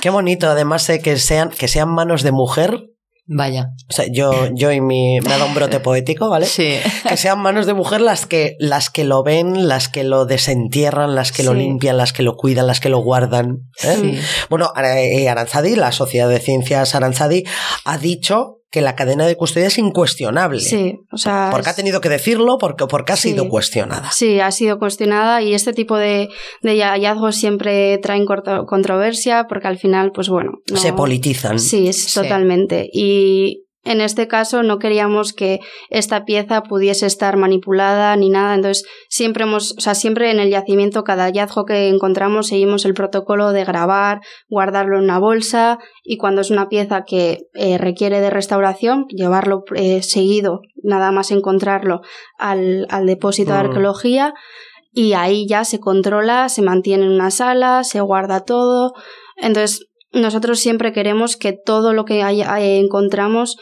Qué 0.01 0.09
bonito, 0.09 0.49
además 0.49 0.87
de 0.87 0.99
que 1.01 1.17
sean, 1.17 1.49
que 1.49 1.67
sean 1.67 1.89
manos 1.93 2.23
de 2.23 2.31
mujer. 2.31 2.90
Vaya. 3.33 3.69
O 3.89 3.93
sea, 3.93 4.07
yo, 4.11 4.49
yo 4.53 4.73
y 4.73 4.81
mi, 4.81 5.21
me 5.21 5.29
ha 5.29 5.37
dado 5.37 5.47
un 5.47 5.55
brote 5.55 5.79
poético, 5.79 6.29
¿vale? 6.29 6.45
Sí. 6.45 6.75
Que 7.07 7.15
sean 7.15 7.39
manos 7.39 7.65
de 7.65 7.73
mujer 7.73 8.01
las 8.01 8.25
que, 8.25 8.57
las 8.59 8.89
que 8.89 9.05
lo 9.05 9.23
ven, 9.23 9.69
las 9.69 9.87
que 9.87 10.03
lo 10.03 10.25
desentierran, 10.25 11.15
las 11.15 11.31
que 11.31 11.43
lo 11.43 11.53
limpian, 11.53 11.95
las 11.95 12.11
que 12.11 12.23
lo 12.23 12.35
cuidan, 12.35 12.67
las 12.67 12.81
que 12.81 12.89
lo 12.89 12.99
guardan. 12.99 13.69
¿eh? 13.83 13.97
Sí. 14.01 14.19
Bueno, 14.49 14.73
eh, 14.75 15.29
Aranzadi, 15.29 15.77
la 15.77 15.93
Sociedad 15.93 16.27
de 16.27 16.39
Ciencias 16.39 16.93
Aranzadi, 16.93 17.45
ha 17.85 17.97
dicho 17.97 18.60
que 18.71 18.81
la 18.81 18.95
cadena 18.95 19.27
de 19.27 19.35
custodia 19.35 19.67
es 19.67 19.77
incuestionable. 19.77 20.59
Sí, 20.61 20.99
o 21.11 21.17
sea. 21.17 21.49
Porque 21.51 21.69
ha 21.69 21.75
tenido 21.75 21.99
que 22.01 22.09
decirlo, 22.09 22.57
porque, 22.57 22.87
porque 22.87 23.11
ha 23.13 23.17
Sí. 23.17 23.31
sido 23.31 23.49
cuestionada. 23.49 24.09
Sí, 24.11 24.39
ha 24.39 24.49
sido 24.51 24.79
cuestionada 24.79 25.41
y 25.41 25.53
este 25.53 25.73
tipo 25.73 25.97
de, 25.97 26.29
de 26.61 26.81
hallazgos 26.81 27.35
siempre 27.35 27.97
traen 27.97 28.25
controversia 28.25 29.45
porque 29.49 29.67
al 29.67 29.77
final, 29.77 30.11
pues 30.13 30.29
bueno. 30.29 30.53
no- 30.71 30.77
Se 30.77 30.93
politizan. 30.93 31.59
Sí, 31.59 31.87
es 31.89 32.05
Sí. 32.05 32.19
totalmente. 32.21 32.89
Y 32.93 33.65
en 33.83 34.01
este 34.01 34.27
caso 34.27 34.61
no 34.61 34.77
queríamos 34.77 35.33
que 35.33 35.59
esta 35.89 36.23
pieza 36.23 36.61
pudiese 36.63 37.05
estar 37.07 37.35
manipulada 37.37 38.15
ni 38.15 38.29
nada. 38.29 38.53
Entonces, 38.53 38.85
siempre 39.09 39.43
hemos, 39.43 39.75
o 39.77 39.81
sea, 39.81 39.95
siempre 39.95 40.29
en 40.29 40.39
el 40.39 40.49
yacimiento, 40.49 41.03
cada 41.03 41.23
hallazgo 41.23 41.65
que 41.65 41.87
encontramos, 41.87 42.47
seguimos 42.47 42.85
el 42.85 42.93
protocolo 42.93 43.51
de 43.51 43.65
grabar, 43.65 44.21
guardarlo 44.49 44.97
en 44.97 45.05
una 45.05 45.19
bolsa 45.19 45.79
y 46.03 46.17
cuando 46.17 46.41
es 46.41 46.51
una 46.51 46.69
pieza 46.69 47.03
que 47.05 47.47
eh, 47.53 47.77
requiere 47.77 48.21
de 48.21 48.29
restauración, 48.29 49.05
llevarlo 49.09 49.63
eh, 49.75 50.03
seguido, 50.03 50.61
nada 50.83 51.11
más 51.11 51.31
encontrarlo 51.31 52.01
al, 52.37 52.85
al 52.89 53.05
depósito 53.05 53.53
de 53.53 53.57
Mm. 53.57 53.65
arqueología 53.65 54.33
y 54.93 55.13
ahí 55.13 55.47
ya 55.47 55.63
se 55.63 55.79
controla, 55.79 56.49
se 56.49 56.61
mantiene 56.61 57.05
en 57.05 57.11
una 57.11 57.31
sala, 57.31 57.83
se 57.83 58.01
guarda 58.01 58.41
todo. 58.41 58.93
Entonces, 59.37 59.87
nosotros 60.11 60.59
siempre 60.59 60.93
queremos 60.93 61.37
que 61.37 61.53
todo 61.53 61.93
lo 61.93 62.05
que 62.05 62.23
hay- 62.23 62.41
hay- 62.41 62.79
encontramos, 62.79 63.57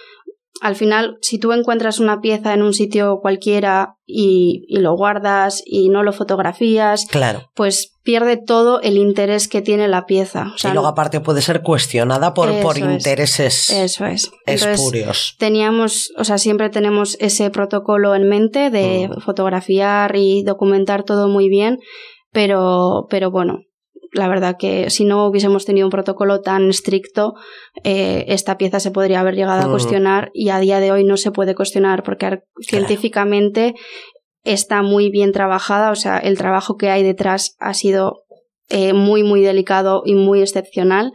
al 0.62 0.76
final, 0.76 1.18
si 1.22 1.39
tú 1.39 1.54
encuentras 1.54 2.00
una 2.00 2.20
pieza 2.20 2.54
en 2.54 2.64
un 2.64 2.74
sitio 2.74 3.20
cualquiera 3.22 3.95
y, 4.06 4.66
y 4.68 4.80
lo 4.80 4.93
guardas 4.93 5.62
y 5.66 5.88
no 5.88 6.04
lo 6.04 6.12
fotografías, 6.12 7.06
Claro. 7.06 7.43
pues 7.56 7.93
pierde 8.04 8.36
todo 8.36 8.82
el 8.82 8.97
interés 8.97 9.47
que 9.47 9.62
tiene 9.62 9.88
la 9.88 10.06
pieza. 10.06 10.52
O 10.54 10.58
sea, 10.58 10.72
y 10.72 10.74
luego 10.74 10.88
aparte 10.89 11.22
puede 11.22 11.41
ser 11.41 11.62
cuestionada 11.62 12.34
por, 12.34 12.52
por 12.62 12.78
es. 12.78 12.84
intereses 12.84 13.70
eso 13.70 14.06
es. 14.06 14.32
Entonces, 14.47 14.82
espurios. 14.82 15.36
teníamos, 15.38 16.12
o 16.18 16.26
sea, 16.26 16.38
siempre 16.38 16.70
tenemos 16.70 17.16
ese 17.22 17.50
protocolo 17.52 18.14
en 18.16 18.28
mente 18.28 18.70
de 18.70 19.08
Mm. 19.08 19.22
fotografiar 19.22 20.16
y 20.18 20.43
documentar 20.43 21.04
todo 21.04 21.30
muy 21.30 21.47
bien, 21.47 21.78
pero, 22.34 23.06
pero 23.10 23.32
bueno, 23.32 23.60
la 24.12 24.28
verdad 24.28 24.55
que 24.57 24.89
si 24.89 25.05
no 25.05 25.26
hubiésemos 25.28 25.66
tenido 25.66 25.88
un 25.88 25.91
protocolo 25.91 26.41
tan 26.41 26.70
estricto, 26.70 27.36
eh, 27.84 28.26
esta 28.28 28.57
pieza 28.57 28.80
se 28.80 28.91
podría 28.91 29.20
haber 29.20 29.36
llegado 29.36 29.62
a 29.62 29.68
Mm. 29.68 29.72
cuestionar 29.72 30.32
y 30.34 30.49
a 30.49 30.60
día 30.60 30.80
de 30.80 30.91
hoy 30.91 31.03
no 31.03 31.18
se 31.18 31.32
puede 31.32 31.55
cuestionar 31.55 32.03
porque 32.03 32.39
científicamente 32.62 33.76
está 34.43 34.82
muy 34.82 35.10
bien 35.10 35.32
trabajada, 35.32 35.91
o 35.91 35.95
sea, 35.95 36.18
el 36.18 36.38
trabajo 36.38 36.78
que 36.78 36.89
hay 36.89 37.03
detrás 37.03 37.55
ha 37.60 37.74
sido 37.74 38.24
eh, 38.72 38.93
muy, 38.93 39.24
muy 39.24 39.41
delicado 39.41 40.03
y 40.05 40.14
muy 40.14 40.41
excepcional. 40.41 41.12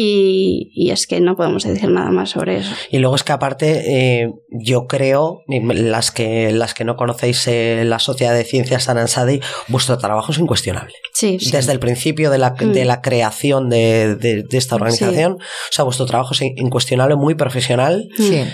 Y, 0.00 0.70
y 0.74 0.90
es 0.92 1.08
que 1.08 1.20
no 1.20 1.34
podemos 1.34 1.64
decir 1.64 1.90
nada 1.90 2.12
más 2.12 2.30
sobre 2.30 2.58
eso. 2.58 2.70
Y 2.88 2.98
luego 2.98 3.16
es 3.16 3.24
que 3.24 3.32
aparte, 3.32 4.20
eh, 4.22 4.30
yo 4.48 4.86
creo, 4.86 5.40
las 5.48 6.12
que, 6.12 6.52
las 6.52 6.72
que 6.72 6.84
no 6.84 6.94
conocéis 6.94 7.48
eh, 7.48 7.82
la 7.84 7.98
Sociedad 7.98 8.32
de 8.32 8.44
Ciencias 8.44 8.88
Aransadi, 8.88 9.40
vuestro 9.66 9.98
trabajo 9.98 10.30
es 10.30 10.38
incuestionable. 10.38 10.94
Sí, 11.14 11.38
sí. 11.40 11.50
Desde 11.50 11.72
el 11.72 11.80
principio 11.80 12.30
de 12.30 12.38
la, 12.38 12.50
Mm. 12.58 12.72
de 12.72 12.84
la 12.84 13.02
creación 13.02 13.68
de, 13.68 14.14
de- 14.14 14.44
de 14.44 14.56
esta 14.58 14.76
organización, 14.76 15.32
o 15.32 15.72
sea, 15.72 15.84
vuestro 15.84 16.06
trabajo 16.06 16.32
es 16.32 16.42
incuestionable, 16.42 17.16
muy 17.16 17.34
profesional 17.34 18.08
Sí. 18.16 18.44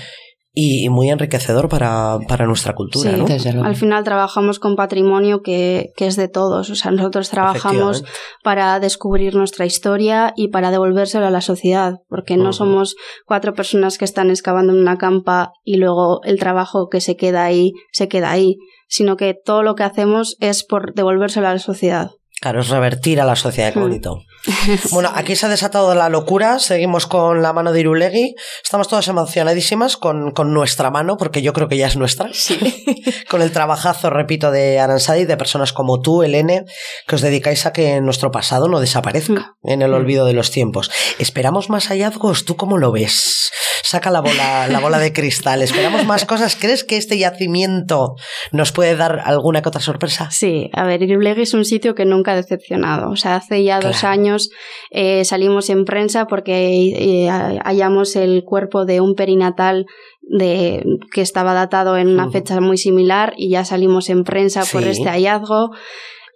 Y, 0.56 0.84
y 0.84 0.88
muy 0.88 1.10
enriquecedor 1.10 1.68
para, 1.68 2.18
para 2.28 2.46
nuestra 2.46 2.74
cultura, 2.74 3.10
Sí, 3.10 3.16
¿no? 3.16 3.24
Desde 3.24 3.52
luego. 3.52 3.66
Al 3.66 3.74
final 3.74 4.04
trabajamos 4.04 4.60
con 4.60 4.76
patrimonio 4.76 5.42
que, 5.42 5.92
que 5.96 6.06
es 6.06 6.14
de 6.14 6.28
todos. 6.28 6.70
O 6.70 6.76
sea, 6.76 6.92
nosotros 6.92 7.28
trabajamos 7.28 8.04
para 8.44 8.78
descubrir 8.78 9.34
nuestra 9.34 9.66
historia 9.66 10.32
y 10.36 10.48
para 10.48 10.70
devolvérselo 10.70 11.26
a 11.26 11.30
la 11.30 11.40
sociedad, 11.40 11.98
porque 12.08 12.36
no 12.36 12.52
somos 12.52 12.94
cuatro 13.26 13.54
personas 13.54 13.98
que 13.98 14.04
están 14.04 14.30
excavando 14.30 14.72
en 14.72 14.78
una 14.78 14.96
campa 14.96 15.52
y 15.64 15.76
luego 15.76 16.22
el 16.22 16.38
trabajo 16.38 16.88
que 16.88 17.00
se 17.00 17.16
queda 17.16 17.44
ahí 17.44 17.72
se 17.90 18.08
queda 18.08 18.30
ahí, 18.30 18.56
sino 18.88 19.16
que 19.16 19.34
todo 19.34 19.62
lo 19.64 19.74
que 19.74 19.82
hacemos 19.82 20.36
es 20.38 20.64
por 20.64 20.94
devolvérselo 20.94 21.48
a 21.48 21.52
la 21.54 21.58
sociedad. 21.58 22.10
Claro, 22.44 22.60
es 22.60 22.68
revertir 22.68 23.22
a 23.22 23.24
la 23.24 23.36
sociedad, 23.36 23.72
qué 23.72 23.78
Mm. 23.78 23.82
bonito. 23.82 24.18
Bueno, 24.90 25.10
aquí 25.14 25.34
se 25.34 25.46
ha 25.46 25.48
desatado 25.48 25.94
la 25.94 26.10
locura, 26.10 26.58
seguimos 26.58 27.06
con 27.06 27.40
la 27.40 27.54
mano 27.54 27.72
de 27.72 27.80
Irulegui, 27.80 28.34
estamos 28.62 28.86
todas 28.86 29.08
emocionadísimas 29.08 29.96
con, 29.96 30.30
con 30.32 30.52
nuestra 30.52 30.90
mano, 30.90 31.16
porque 31.16 31.40
yo 31.40 31.54
creo 31.54 31.68
que 31.68 31.78
ya 31.78 31.86
es 31.86 31.96
nuestra, 31.96 32.28
Sí. 32.34 32.58
con 33.30 33.40
el 33.40 33.50
trabajazo, 33.50 34.10
repito, 34.10 34.50
de 34.50 34.78
Aransadi, 34.78 35.24
de 35.24 35.38
personas 35.38 35.72
como 35.72 36.00
tú, 36.02 36.22
Elene, 36.22 36.64
que 37.06 37.14
os 37.14 37.22
dedicáis 37.22 37.64
a 37.64 37.72
que 37.72 37.98
nuestro 38.02 38.30
pasado 38.30 38.68
no 38.68 38.78
desaparezca 38.78 39.54
en 39.62 39.80
el 39.80 39.94
olvido 39.94 40.26
de 40.26 40.34
los 40.34 40.50
tiempos. 40.50 40.90
¿Esperamos 41.18 41.70
más 41.70 41.86
hallazgos? 41.88 42.44
¿Tú 42.44 42.56
cómo 42.56 42.76
lo 42.76 42.92
ves? 42.92 43.50
Saca 43.84 44.10
la 44.10 44.22
bola, 44.22 44.66
la 44.66 44.80
bola 44.80 44.98
de 44.98 45.12
cristal, 45.12 45.60
¿esperamos 45.60 46.06
más 46.06 46.24
cosas? 46.24 46.56
¿Crees 46.56 46.84
que 46.84 46.96
este 46.96 47.18
yacimiento 47.18 48.14
nos 48.50 48.72
puede 48.72 48.96
dar 48.96 49.20
alguna 49.22 49.60
que 49.60 49.68
otra 49.68 49.82
sorpresa? 49.82 50.30
Sí, 50.30 50.70
a 50.72 50.84
ver, 50.86 51.02
Iriulegui 51.02 51.42
es 51.42 51.52
un 51.52 51.66
sitio 51.66 51.94
que 51.94 52.06
nunca 52.06 52.32
ha 52.32 52.36
decepcionado. 52.36 53.10
O 53.10 53.16
sea, 53.16 53.36
hace 53.36 53.62
ya 53.62 53.80
dos 53.80 54.02
años 54.02 54.48
eh, 54.90 55.26
salimos 55.26 55.68
en 55.68 55.84
prensa 55.84 56.26
porque 56.26 56.94
eh, 56.96 57.28
hallamos 57.28 58.16
el 58.16 58.42
cuerpo 58.44 58.86
de 58.86 59.02
un 59.02 59.14
perinatal 59.14 59.84
de, 60.22 60.82
que 61.12 61.20
estaba 61.20 61.52
datado 61.52 61.98
en 61.98 62.08
una 62.08 62.30
fecha 62.30 62.58
muy 62.62 62.78
similar 62.78 63.34
y 63.36 63.50
ya 63.50 63.66
salimos 63.66 64.08
en 64.08 64.24
prensa 64.24 64.64
por 64.64 64.82
este 64.84 65.10
hallazgo. 65.10 65.72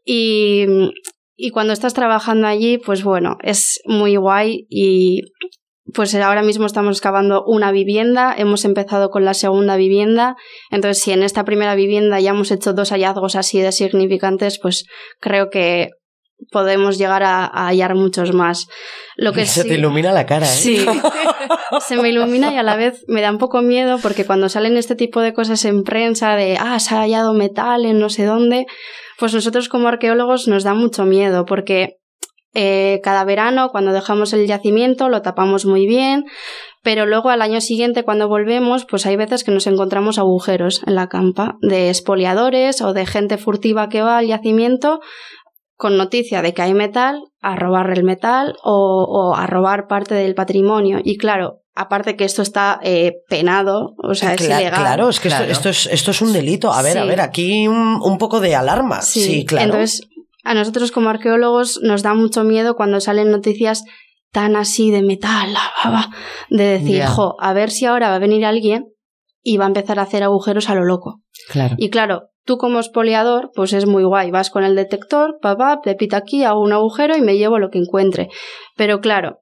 Y, 0.05 0.66
y 1.34 1.51
cuando 1.51 1.72
estás 1.72 1.94
trabajando 1.94 2.46
allí, 2.46 2.76
pues 2.76 3.03
bueno, 3.05 3.38
es 3.42 3.80
muy 3.86 4.16
guay 4.16 4.66
y 4.68 5.22
pues 5.95 6.14
ahora 6.14 6.43
mismo 6.43 6.66
estamos 6.66 6.97
excavando 6.97 7.45
una 7.47 7.70
vivienda, 7.72 8.34
hemos 8.36 8.64
empezado 8.64 9.11
con 9.11 9.24
la 9.24 9.34
segunda 9.34 9.76
vivienda, 9.76 10.36
entonces 10.70 11.03
si 11.03 11.12
en 11.12 11.22
esta 11.22 11.45
primera 11.45 11.74
vivienda 11.74 12.20
ya 12.20 12.30
hemos 12.30 12.51
hecho 12.51 12.72
dos 12.72 12.91
hallazgos 12.91 13.36
así 13.36 13.61
de 13.61 13.72
significantes, 13.72 14.59
pues 14.61 14.84
creo 15.20 15.49
que 15.51 15.89
podemos 16.53 16.99
llegar 16.99 17.24
a, 17.24 17.45
a 17.47 17.66
hallar 17.66 17.97
muchos 17.97 18.32
más. 18.32 18.66
Lo 19.16 19.32
que 19.32 19.45
Se 19.47 19.62
sí- 19.62 19.68
te 19.68 19.74
ilumina 19.74 20.12
la 20.12 20.24
cara, 20.26 20.47
¿eh? 20.47 20.49
Sí, 20.49 20.86
se 21.80 21.97
me 21.97 22.11
ilumina 22.11 22.53
y 22.53 22.57
a 22.57 22.62
la 22.62 22.76
vez 22.76 23.03
me 23.09 23.20
da 23.22 23.30
un 23.30 23.39
poco 23.39 23.61
miedo 23.62 23.99
porque 24.03 24.24
cuando 24.24 24.49
salen 24.49 24.76
este 24.76 24.95
tipo 24.95 25.20
de 25.20 25.32
cosas 25.34 25.64
en 25.64 25.82
prensa 25.82 26.36
de, 26.36 26.57
ah, 26.61 26.78
se 26.78 26.95
ha 26.95 27.01
hallado 27.01 27.34
metal 27.34 27.84
en 27.86 27.99
no 27.99 28.09
sé 28.09 28.24
dónde, 28.24 28.66
pues 29.18 29.34
nosotros 29.34 29.68
como 29.68 29.89
arqueólogos 29.89 30.47
nos 30.49 30.62
da 30.64 30.74
mucho 30.74 31.05
miedo 31.05 31.45
porque 31.45 31.97
eh, 32.55 33.01
cada 33.05 33.24
verano 33.24 33.68
cuando 33.70 33.92
dejamos 33.92 34.32
el 34.32 34.46
yacimiento 34.46 35.09
lo 35.09 35.22
tapamos 35.22 35.66
muy 35.66 35.86
bien, 35.86 36.24
pero 36.82 37.07
luego 37.07 37.28
al 37.30 37.42
año 37.42 37.61
siguiente 37.61 38.05
cuando 38.05 38.28
volvemos, 38.28 38.84
pues 38.86 39.05
hay 39.07 39.16
veces 39.16 39.44
que 39.44 39.51
nos 39.51 39.66
encontramos 39.66 40.18
agujeros 40.18 40.82
en 40.86 40.94
la 40.94 41.09
campa 41.09 41.57
de 41.61 41.90
espoliadores 41.90 42.80
o 42.80 42.92
de 42.94 43.05
gente 43.07 43.36
furtiva 43.38 43.88
que 43.88 44.03
va 44.03 44.18
al 44.18 44.26
yacimiento 44.26 45.01
con 45.76 45.96
noticia 45.96 46.42
de 46.42 46.55
que 46.55 46.62
hay 46.62 46.74
metal, 46.74 47.20
a 47.40 47.55
robar 47.55 47.90
el 47.90 48.03
metal 48.03 48.57
o, 48.64 49.05
o 49.09 49.34
a 49.36 49.46
robar 49.46 49.86
parte 49.86 50.14
del 50.14 50.34
patrimonio. 50.34 50.99
Y 51.05 51.18
claro, 51.18 51.61
aparte 51.76 52.16
que 52.16 52.24
esto 52.24 52.42
está 52.42 52.80
eh, 52.82 53.12
penado, 53.28 53.94
o 54.03 54.14
sea, 54.16 54.34
es 54.34 54.40
Cla- 54.40 54.61
ilegal. 54.61 54.80
Claro, 54.80 55.09
es 55.09 55.20
que 55.20 55.28
esto- 55.28 55.38
Claro. 55.38 55.53
Esto, 55.53 55.68
es, 55.68 55.86
esto 55.86 56.11
es 56.11 56.20
un 56.20 56.32
delito. 56.32 56.72
A 56.72 56.82
ver, 56.82 56.94
Sí. 56.94 56.99
a 56.99 57.05
ver, 57.05 57.20
aquí 57.20 57.68
un, 57.68 58.01
un 58.03 58.18
poco 58.18 58.40
de 58.40 58.57
alarma. 58.57 59.03
Sí, 59.03 59.44
claro. 59.46 59.66
Entonces, 59.66 60.09
a 60.49 60.55
nosotros 60.55 60.92
como 60.92 61.11
arqueólogos 61.11 61.78
nos 61.82 62.03
da 62.03 62.14
mucho 62.14 62.42
miedo 62.42 62.74
cuando 62.74 63.01
salen 63.01 63.30
noticias 63.30 63.84
tan 64.32 64.57
así 64.57 64.90
de 64.90 65.03
metal, 65.03 65.53
la 65.53 65.61
baba, 65.84 66.09
de 66.49 66.64
decir, 66.64 67.05
jo, 67.05 67.36
a 67.38 67.53
ver 67.53 67.70
si 67.70 67.84
ahora 67.84 68.09
va 68.09 68.16
a 68.16 68.18
venir 68.18 68.46
alguien 68.46 68.86
y 69.42 69.59
va 69.59 69.64
a 69.64 69.68
empezar 69.68 69.99
a 69.99 70.03
hacer 70.03 70.22
agujeros 70.22 70.70
a 70.70 70.74
lo 70.74 70.84
loco. 70.84 71.20
Claro. 71.51 71.74
Y 71.78 71.90
claro, 71.90 72.30
tú 72.44 72.57
como 72.57 72.78
expoliador, 72.78 73.51
pues 73.55 73.74
es 73.74 73.86
muy 73.86 74.05
guay, 74.05 74.30
vas 74.30 74.49
con 74.49 74.64
el 74.64 74.74
detector, 74.74 75.38
papá, 75.42 75.80
te 75.82 75.94
pita 75.94 76.16
aquí, 76.16 76.44
hago 76.44 76.62
un 76.62 76.72
agujero 76.72 77.14
y 77.14 77.20
me 77.20 77.36
llevo 77.36 77.59
lo 77.59 77.68
que 77.68 77.78
encuentre. 77.78 78.28
Pero 78.74 79.01
claro, 79.01 79.40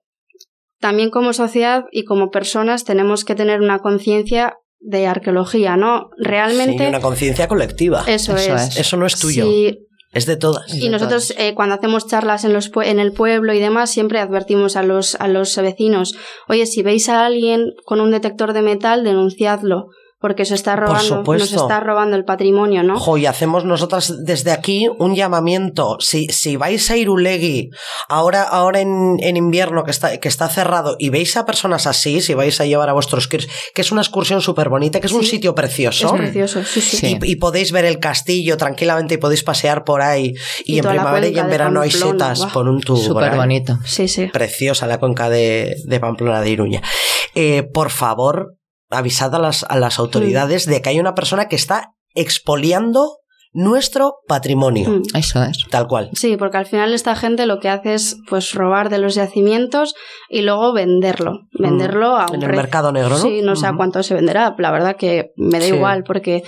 también 0.81 1.11
como 1.11 1.33
sociedad 1.33 1.85
y 1.93 2.05
como 2.05 2.31
personas 2.31 2.85
tenemos 2.85 3.25
que 3.25 3.37
tener 3.37 3.61
una 3.61 3.79
conciencia 3.79 4.55
de 4.81 5.07
arqueología, 5.07 5.77
¿no? 5.77 6.11
Realmente 6.19 6.83
Sí, 6.85 6.89
una 6.89 7.01
conciencia 7.01 7.49
colectiva. 7.49 8.01
eso, 8.07 8.37
Eso 8.37 8.55
es. 8.57 8.69
es. 8.69 8.77
Eso 8.81 8.97
no 8.97 9.07
es 9.07 9.19
tuyo, 9.19 9.45
Si 9.45 9.86
es 10.17 10.27
de 10.27 10.37
todas. 10.37 10.73
Y 10.75 10.89
nosotros 10.89 11.33
eh, 11.39 11.55
cuando 11.55 11.75
hacemos 11.75 12.07
charlas 12.07 12.45
en, 12.45 12.53
los 12.53 12.73
pue- 12.73 12.87
en 12.87 12.99
el 12.99 13.13
pueblo 13.13 13.53
y 13.53 13.61
demás, 13.61 13.91
siempre 13.91 14.19
advertimos 14.19 14.77
a 14.77 14.83
los, 14.83 15.15
a 15.17 15.29
los 15.29 15.57
vecinos, 15.57 16.15
oye, 16.49 16.67
si 16.67 16.83
veis 16.83 17.09
a 17.09 17.27
alguien 17.27 17.75
con 17.85 18.01
un 18.01 18.11
detector 18.11 18.53
de 18.53 18.63
metal, 18.63 19.05
denunciadlo, 19.05 19.89
porque 20.19 20.45
se 20.45 20.55
está 20.55 20.75
Por 20.77 20.87
robando, 20.89 21.23
nos 21.35 21.53
está 21.53 21.81
robando 21.81 22.17
el 22.17 22.25
patrimonio, 22.25 22.83
¿no? 22.83 22.95
Ojo, 22.97 23.19
y 23.19 23.27
hacemos 23.27 23.65
nosotras 23.65 24.15
desde 24.25 24.51
aquí 24.51 24.89
un 24.99 25.15
llamamiento. 25.15 25.97
Si, 26.01 26.27
si 26.29 26.57
vais 26.57 26.91
a 26.91 26.97
Irulegui, 26.97 27.71
ahora, 28.09 28.43
ahora 28.43 28.81
en, 28.81 29.17
en 29.21 29.37
invierno 29.37 29.85
que 29.85 29.91
está, 29.91 30.19
que 30.19 30.29
está 30.29 30.49
cerrado, 30.49 30.97
y 30.99 31.11
veis 31.11 31.37
a 31.37 31.45
personas 31.45 31.87
así, 31.87 32.21
si 32.21 32.35
vais 32.35 32.61
a 32.61 32.65
llevar 32.65 32.89
a 32.89 32.93
vuestros 32.95 33.29
kids, 33.29 33.47
que 33.75 33.83
es 33.83 33.93
una 33.93 34.01
excursión 34.01 34.41
súper 34.41 34.69
bonita, 34.69 35.01
que 35.01 35.07
es 35.07 35.13
un 35.13 35.25
sitio 35.25 35.55
precioso. 35.55 36.07
Es 36.15 36.21
precioso, 36.21 36.65
sí, 36.65 36.81
sí. 36.81 36.97
Sí. 36.97 37.19
Y, 37.23 37.33
y 37.33 37.37
podéis 37.37 37.73
ver 37.73 37.85
el 37.85 37.99
castillo 37.99 38.57
tranquilamente 38.57 39.15
y 39.15 39.19
podéis 39.19 39.43
pasear 39.45 39.85
por 39.85 40.01
ahí. 40.03 40.33
Y, 40.65 40.77
Y 40.77 40.79
en 40.79 40.85
primavera 40.87 41.29
y 41.29 41.39
en 41.39 41.49
verano 41.49 41.83
hay 41.83 41.91
setas 41.91 42.39
guau. 42.39 42.53
por 42.53 42.69
un 42.69 42.81
tubo. 42.81 42.97
Súper 42.97 43.37
bonito. 43.37 43.79
Sí, 43.85 44.09
sí. 44.09 44.27
Preciosa 44.33 44.87
la 44.87 44.99
cuenca 44.99 45.29
de, 45.29 45.77
de 45.85 46.01
Pamplona 46.01 46.41
de 46.41 46.51
Iruña. 46.51 46.83
Eh, 47.35 47.63
por 47.65 47.91
favor, 47.91 48.55
avisad 48.91 49.35
a 49.35 49.39
las, 49.39 49.65
a 49.69 49.79
las 49.79 49.99
autoridades 49.99 50.67
de 50.67 50.81
que 50.83 50.91
hay 50.91 51.01
una 51.01 51.15
persona 51.15 51.49
que 51.49 51.57
está 51.57 51.93
expoliando 52.15 53.19
nuestro 53.53 54.17
patrimonio. 54.29 54.91
Mm. 54.91 55.03
Eso 55.17 55.43
es. 55.43 55.59
Tal 55.71 55.87
cual. 55.87 56.11
Sí, 56.13 56.37
porque 56.37 56.59
al 56.59 56.67
final 56.67 56.93
esta 56.93 57.17
gente 57.17 57.47
lo 57.47 57.59
que 57.59 57.71
hace 57.71 57.95
es 57.95 58.19
pues 58.29 58.53
robar 58.53 58.91
de 58.91 58.99
los 58.99 59.15
yacimientos 59.15 59.95
y 60.29 60.43
luego 60.43 60.75
venderlo. 60.75 61.41
Venderlo 61.59 62.17
a 62.19 62.27
un 62.27 62.33
Mm. 62.33 62.43
En 62.43 62.51
el 62.51 62.57
mercado 62.57 62.93
negro, 62.93 63.11
¿no? 63.11 63.17
Sí, 63.19 63.41
no 63.43 63.57
sé 63.57 63.67
a 63.67 63.75
cuánto 63.75 64.03
se 64.03 64.13
venderá. 64.15 64.55
La 64.59 64.71
verdad 64.71 64.97
que 64.97 65.31
me 65.37 65.59
da 65.59 65.67
Sí. 65.67 65.75
igual 65.75 66.05
porque... 66.05 66.43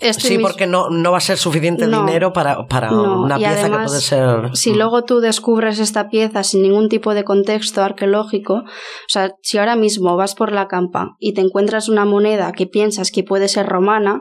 este 0.00 0.28
Sí, 0.28 0.38
porque 0.38 0.66
no, 0.66 0.90
no 0.90 1.10
va 1.12 1.18
a 1.18 1.20
ser 1.20 1.38
suficiente 1.38 1.86
No. 1.86 2.04
dinero 2.04 2.32
para, 2.32 2.66
para 2.66 2.90
No, 2.90 3.22
una 3.22 3.36
y 3.38 3.44
pieza 3.44 3.70
que 3.70 3.78
puede 3.78 4.00
ser. 4.00 4.56
Si 4.56 4.72
Mm. 4.72 4.76
luego 4.76 5.04
tú 5.04 5.20
descubres 5.20 5.78
esta 5.78 6.08
pieza 6.08 6.42
sin 6.44 6.62
ningún 6.62 6.88
tipo 6.88 7.14
de 7.14 7.24
contexto 7.24 7.82
arqueológico, 7.82 8.54
o 8.54 8.64
sea, 9.08 9.32
si 9.42 9.58
ahora 9.58 9.76
mismo 9.76 10.16
vas 10.16 10.34
por 10.34 10.52
la 10.52 10.68
campa 10.68 11.16
y 11.18 11.34
te 11.34 11.40
encuentras 11.40 11.88
una 11.88 12.04
moneda 12.04 12.52
que 12.52 12.66
piensas 12.66 13.10
que 13.10 13.22
puede 13.24 13.48
ser 13.48 13.66
romana, 13.66 14.20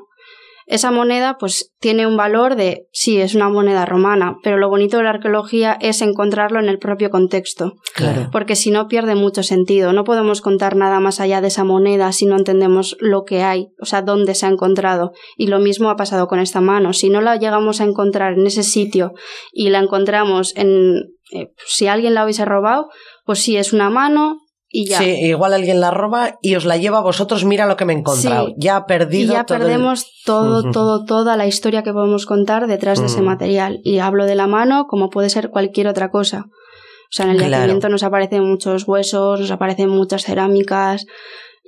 esa 0.68 0.90
moneda 0.92 1.38
pues 1.40 1.72
tiene 1.80 2.08
un 2.08 2.18
valor 2.18 2.56
de 2.56 2.88
sí, 2.92 3.20
es 3.22 3.36
una 3.36 3.50
moneda 3.50 3.86
romana, 3.86 4.38
pero 4.44 4.58
lo 4.58 4.68
bonito 4.70 4.98
de 4.98 5.04
la 5.04 5.12
arqueología 5.12 5.78
es 5.80 6.02
encontrarlo 6.02 6.60
en 6.60 6.70
el 6.70 6.80
propio 6.80 7.10
contexto, 7.12 7.74
Claro. 7.94 8.30
porque 8.32 8.56
si 8.56 8.72
no 8.72 8.88
pierde 8.88 9.16
mucho 9.16 9.44
sentido. 9.44 9.94
No 9.94 10.04
podemos 10.04 10.42
contar 10.42 10.76
nada 10.76 11.00
más 11.00 11.20
allá 11.20 11.42
de 11.42 11.48
esa 11.50 11.64
moneda 11.64 12.12
si 12.12 12.26
no 12.26 12.36
entendemos 12.36 12.98
lo 13.00 13.24
que 13.24 13.44
hay, 13.44 13.68
o 13.80 13.86
sea, 13.86 14.02
dónde 14.02 14.34
se 14.36 14.46
ha 14.48 14.50
encontrado. 14.50 15.12
Y 15.38 15.48
lo 15.48 15.60
mismo 15.60 15.90
ha 15.90 15.96
pasado 15.96 16.28
con 16.28 16.40
esta 16.40 16.62
mano. 16.62 16.94
Si 16.94 17.10
no 17.10 17.22
la 17.22 17.36
llegamos 17.38 17.80
a 17.82 17.84
encontrar 17.86 18.34
en 18.34 18.48
ese 18.48 18.64
sitio 18.64 19.14
y 19.52 19.70
la 19.70 19.80
encontramos 19.80 20.56
en... 20.56 21.04
eh, 21.32 21.52
si 21.68 21.88
alguien 21.88 22.14
la 22.16 22.24
hubiese 22.24 22.46
robado, 22.46 22.90
pues 23.26 23.40
sí, 23.40 23.58
es 23.58 23.74
una 23.74 23.90
mano 23.90 24.40
y 24.82 24.90
ya. 24.90 25.00
Sí, 25.00 25.06
igual 25.06 25.54
alguien 25.54 25.80
la 25.80 25.92
roba 25.92 26.38
y 26.42 26.56
os 26.56 26.66
la 26.66 26.78
lleva 26.78 26.98
a 26.98 27.02
vosotros, 27.02 27.46
mira 27.46 27.66
lo 27.68 27.78
que 27.78 27.86
me 27.86 27.94
he 27.94 27.98
encontrado. 27.98 28.48
Sí. 28.48 28.54
Ya 28.58 28.76
ha 28.78 28.86
perdido 28.86 29.34
y 29.34 29.36
ya 29.36 29.44
todo 29.46 29.58
el- 29.58 29.64
perdemos 29.64 30.06
todo, 30.26 30.60
Ujú. 30.62 30.72
todo, 30.72 31.06
toda 31.06 31.38
la 31.38 31.48
historia 31.48 31.84
que 31.84 31.94
podemos 31.94 32.26
contar 32.26 32.68
detrás 32.68 33.00
de 33.00 33.06
ese 33.08 33.22
material. 33.22 33.80
Y 33.84 34.00
hablo 34.00 34.26
de 34.26 34.36
la 34.36 34.48
mano 34.48 34.86
como 34.88 35.10
puede 35.10 35.30
ser 35.30 35.50
cualquier 35.50 35.88
otra 35.88 36.10
cosa. 36.12 36.46
O 36.48 37.12
sea, 37.12 37.26
en 37.26 37.32
el 37.32 37.38
Claro. 37.38 37.52
yacimiento 37.52 37.88
nos 37.90 38.04
aparecen 38.04 38.44
muchos 38.44 38.88
huesos, 38.88 39.40
nos 39.40 39.52
aparecen 39.52 39.90
muchas 39.90 40.24
cerámicas 40.24 41.06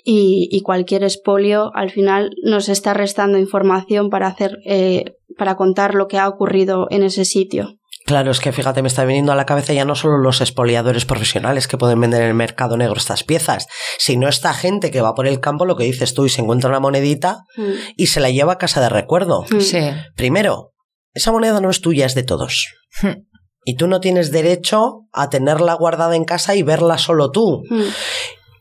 y, 0.03 0.49
y 0.51 0.61
cualquier 0.61 1.03
espolio 1.03 1.71
al 1.73 1.89
final 1.91 2.31
nos 2.43 2.69
está 2.69 2.93
restando 2.93 3.37
información 3.37 4.09
para 4.09 4.27
hacer, 4.27 4.57
eh, 4.65 5.15
para 5.37 5.55
contar 5.55 5.93
lo 5.95 6.07
que 6.07 6.17
ha 6.17 6.27
ocurrido 6.27 6.87
en 6.89 7.03
ese 7.03 7.23
sitio. 7.25 7.75
Claro, 8.07 8.31
es 8.31 8.39
que 8.39 8.53
fíjate, 8.53 8.81
me 8.81 8.87
está 8.87 9.03
viniendo 9.03 9.33
a 9.33 9.35
la 9.35 9.45
cabeza 9.45 9.73
ya 9.73 9.83
no 9.83 9.93
solo 9.93 10.17
los 10.17 10.39
expoliadores 10.39 11.03
profesionales 11.03 11.67
que 11.67 11.77
pueden 11.77 11.99
vender 11.99 12.21
en 12.21 12.29
el 12.29 12.33
mercado 12.35 12.77
negro 12.77 12.95
estas 12.95 13.25
piezas, 13.25 13.67
sino 13.97 14.29
esta 14.29 14.53
gente 14.53 14.91
que 14.91 15.01
va 15.01 15.13
por 15.13 15.27
el 15.27 15.41
campo, 15.41 15.65
lo 15.65 15.75
que 15.75 15.83
dices 15.83 16.13
tú, 16.13 16.25
y 16.25 16.29
se 16.29 16.39
encuentra 16.39 16.69
una 16.69 16.79
monedita 16.79 17.43
Mm. 17.57 17.71
y 17.97 18.07
se 18.07 18.21
la 18.21 18.29
lleva 18.29 18.53
a 18.53 18.57
casa 18.57 18.79
de 18.79 18.87
recuerdo. 18.87 19.43
Mm. 19.51 19.59
Sí. 19.59 19.79
Primero, 20.15 20.71
esa 21.13 21.33
moneda 21.33 21.59
no 21.59 21.69
es 21.69 21.81
tuya, 21.81 22.05
es 22.05 22.15
de 22.15 22.23
todos. 22.23 22.67
Hmm. 23.01 23.25
Y 23.65 23.75
tú 23.75 23.87
no 23.87 23.99
tienes 23.99 24.31
derecho 24.31 25.07
a 25.11 25.29
tenerla 25.29 25.73
guardada 25.73 26.15
en 26.15 26.23
casa 26.23 26.55
y 26.55 26.63
verla 26.63 26.97
solo 26.97 27.31
tú. 27.31 27.63
Mm. 27.69 27.81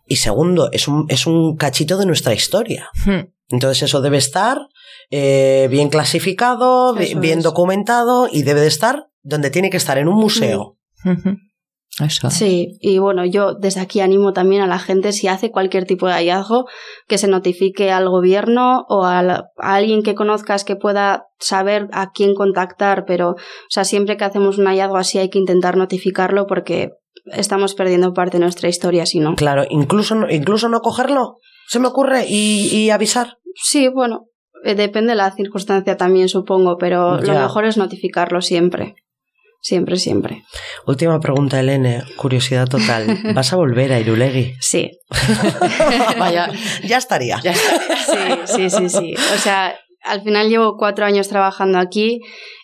Y 0.08 0.16
segundo, 0.16 0.70
es 0.72 0.88
un, 0.88 1.06
es 1.08 1.24
un 1.24 1.56
cachito 1.56 1.98
de 1.98 2.06
nuestra 2.06 2.34
historia. 2.34 2.88
Hmm. 3.04 3.30
Entonces 3.48 3.84
eso 3.84 4.00
debe 4.00 4.16
estar 4.16 4.58
eh, 5.12 5.68
bien 5.70 5.88
clasificado, 5.88 6.94
bien 6.94 7.42
documentado 7.42 8.28
y 8.28 8.42
debe 8.42 8.60
de 8.60 8.66
estar 8.66 9.06
donde 9.26 9.50
tiene 9.50 9.70
que 9.70 9.76
estar, 9.76 9.98
en 9.98 10.08
un 10.08 10.16
museo. 10.16 10.76
Eso. 12.04 12.28
Sí, 12.28 12.76
y 12.82 12.98
bueno, 12.98 13.24
yo 13.24 13.54
desde 13.54 13.80
aquí 13.80 14.00
animo 14.00 14.34
también 14.34 14.60
a 14.60 14.66
la 14.66 14.78
gente, 14.78 15.12
si 15.12 15.28
hace 15.28 15.50
cualquier 15.50 15.86
tipo 15.86 16.06
de 16.06 16.12
hallazgo, 16.12 16.66
que 17.08 17.16
se 17.16 17.26
notifique 17.26 17.90
al 17.90 18.08
gobierno 18.10 18.84
o 18.90 19.04
al- 19.06 19.30
a, 19.30 19.44
alguien 19.56 20.02
que 20.02 20.14
conozcas 20.14 20.64
que 20.64 20.76
pueda 20.76 21.24
saber 21.40 21.88
a 21.92 22.10
quién 22.12 22.34
contactar, 22.34 23.04
pero, 23.06 23.30
o 23.30 23.36
sea, 23.70 23.84
siempre 23.84 24.18
que 24.18 24.24
hacemos 24.24 24.58
un 24.58 24.66
hallazgo 24.66 24.98
así 24.98 25.18
hay 25.18 25.30
que 25.30 25.38
intentar 25.38 25.78
notificarlo 25.78 26.46
porque 26.46 26.90
estamos 27.32 27.74
perdiendo 27.74 28.12
parte 28.12 28.36
de 28.36 28.42
nuestra 28.44 28.68
historia, 28.68 29.06
si 29.06 29.18
no. 29.20 29.34
Claro, 29.34 29.64
incluso, 29.70 30.14
no- 30.16 30.30
incluso 30.30 30.68
no 30.68 30.80
cogerlo, 30.80 31.38
se 31.66 31.78
me 31.78 31.88
ocurre, 31.88 32.26
y, 32.28 32.68
y 32.76 32.90
avisar. 32.90 33.38
Sí, 33.54 33.88
bueno, 33.88 34.26
eh, 34.64 34.74
depende 34.74 35.12
de 35.12 35.16
la 35.16 35.30
circunstancia 35.30 35.96
también, 35.96 36.28
supongo, 36.28 36.76
pero 36.76 37.22
Ya. 37.22 37.32
lo 37.32 37.40
mejor 37.40 37.64
es 37.64 37.78
notificarlo 37.78 38.42
siempre. 38.42 38.96
Siempre, 39.60 39.96
siempre. 39.96 40.42
Última 40.86 41.18
pregunta, 41.20 41.58
Elene, 41.58 42.02
curiosidad 42.16 42.68
total. 42.68 43.18
¿Vas 43.34 43.52
a 43.52 43.56
volver 43.56 43.92
a 43.92 43.98
Irulegui? 44.00 44.54
Sí, 44.60 44.90
Vaya. 46.18 46.50
Ya 46.84 46.98
estaría. 46.98 47.40
Ya. 47.42 47.54
Sí, 47.54 48.20
sí, 48.46 48.70
sí, 48.70 48.88
sí. 48.88 49.14
O 49.34 49.38
sea, 49.38 49.74
al 50.02 50.22
final 50.22 50.48
llevo 50.48 50.76
cuatro 50.76 51.04
años 51.04 51.28
trabajando 51.28 51.78
aquí 51.78 52.20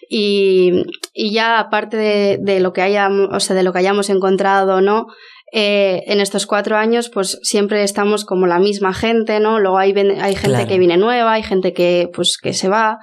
y, 0.08 0.70
y 1.12 1.32
ya 1.32 1.58
aparte 1.58 1.96
de, 1.96 2.38
de 2.40 2.60
lo 2.60 2.72
que 2.72 2.82
hayamos, 2.82 3.28
o 3.32 3.40
sea, 3.40 3.56
de 3.56 3.62
lo 3.62 3.72
que 3.72 3.80
hayamos 3.80 4.10
encontrado, 4.10 4.80
¿no? 4.80 5.06
Eh, 5.54 6.04
en 6.06 6.20
estos 6.20 6.46
cuatro 6.46 6.76
años, 6.76 7.10
pues 7.10 7.38
siempre 7.42 7.82
estamos 7.82 8.24
como 8.24 8.46
la 8.46 8.58
misma 8.58 8.94
gente, 8.94 9.38
¿no? 9.38 9.58
Luego 9.58 9.76
hay, 9.78 9.92
hay 9.92 10.34
gente 10.34 10.48
Claro. 10.48 10.68
que 10.68 10.78
viene 10.78 10.96
nueva, 10.96 11.32
hay 11.34 11.42
gente 11.42 11.74
que, 11.74 12.08
pues, 12.14 12.38
que 12.42 12.54
se 12.54 12.68
va, 12.70 12.98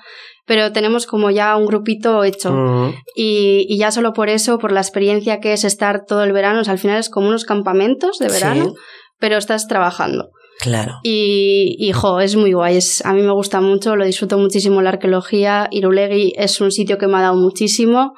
pero 0.49 0.71
tenemos 0.71 1.05
como 1.05 1.29
ya 1.29 1.55
un 1.55 1.67
grupito 1.67 2.23
hecho. 2.23 2.91
Y, 3.15 3.67
y 3.69 3.77
ya 3.77 3.91
solo 3.91 4.13
por 4.13 4.29
eso, 4.29 4.57
por 4.57 4.71
la 4.71 4.81
experiencia 4.81 5.39
que 5.39 5.53
es 5.53 5.63
estar 5.63 6.05
todo 6.07 6.23
el 6.23 6.31
verano, 6.33 6.61
o 6.61 6.63
sea, 6.63 6.73
al 6.73 6.79
final 6.79 6.97
es 6.97 7.11
como 7.11 7.27
unos 7.27 7.45
campamentos 7.45 8.17
de 8.17 8.29
verano, 8.29 8.65
Sí. 8.65 8.73
pero 9.19 9.37
estás 9.37 9.67
trabajando. 9.67 10.31
claro. 10.59 10.95
Y, 11.03 11.75
y 11.77 11.91
jo, 11.93 12.19
es 12.19 12.35
muy 12.35 12.51
guay. 12.53 12.77
Es, 12.77 13.05
a 13.05 13.13
mí 13.13 13.21
me 13.21 13.31
gusta 13.31 13.61
mucho, 13.61 13.95
lo 13.95 14.05
disfruto 14.05 14.39
muchísimo 14.39 14.81
la 14.81 14.89
arqueología. 14.89 15.67
Irulegui 15.71 16.33
es 16.35 16.59
un 16.61 16.71
sitio 16.71 16.97
que 16.97 17.05
me 17.07 17.17
ha 17.17 17.21
dado 17.21 17.35
muchísimo 17.35 18.13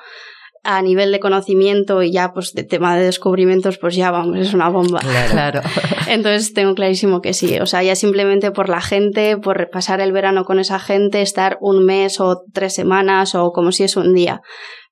a 0.64 0.82
nivel 0.82 1.12
de 1.12 1.20
conocimiento 1.20 2.04
y 2.04 2.12
ya 2.12 2.34
pues 2.34 2.54
de 2.54 2.64
tema 2.64 2.96
de 2.96 3.06
descubrimientos 3.06 3.78
pues 3.80 3.96
ya 3.96 4.12
vamos, 4.12 4.38
es 4.38 4.54
una 4.54 4.70
bomba. 4.70 5.00
Claro. 5.32 5.62
Entonces 6.08 6.54
tengo 6.54 6.76
clarísimo 6.76 7.22
que 7.22 7.34
sí. 7.34 7.60
O 7.60 7.66
sea, 7.66 7.82
ya 7.82 7.96
simplemente 7.96 8.52
por 8.52 8.70
la 8.70 8.82
gente, 8.82 9.38
por 9.38 9.70
pasar 9.72 10.02
el 10.02 10.12
verano 10.12 10.46
con 10.46 10.60
esa 10.60 10.80
gente, 10.80 11.22
estar 11.22 11.58
un 11.62 11.86
mes 11.86 12.20
o 12.20 12.44
tres 12.54 12.76
semanas 12.76 13.34
o 13.34 13.52
como 13.52 13.72
si 13.72 13.84
es 13.84 13.96
un 13.96 14.14
día. 14.14 14.42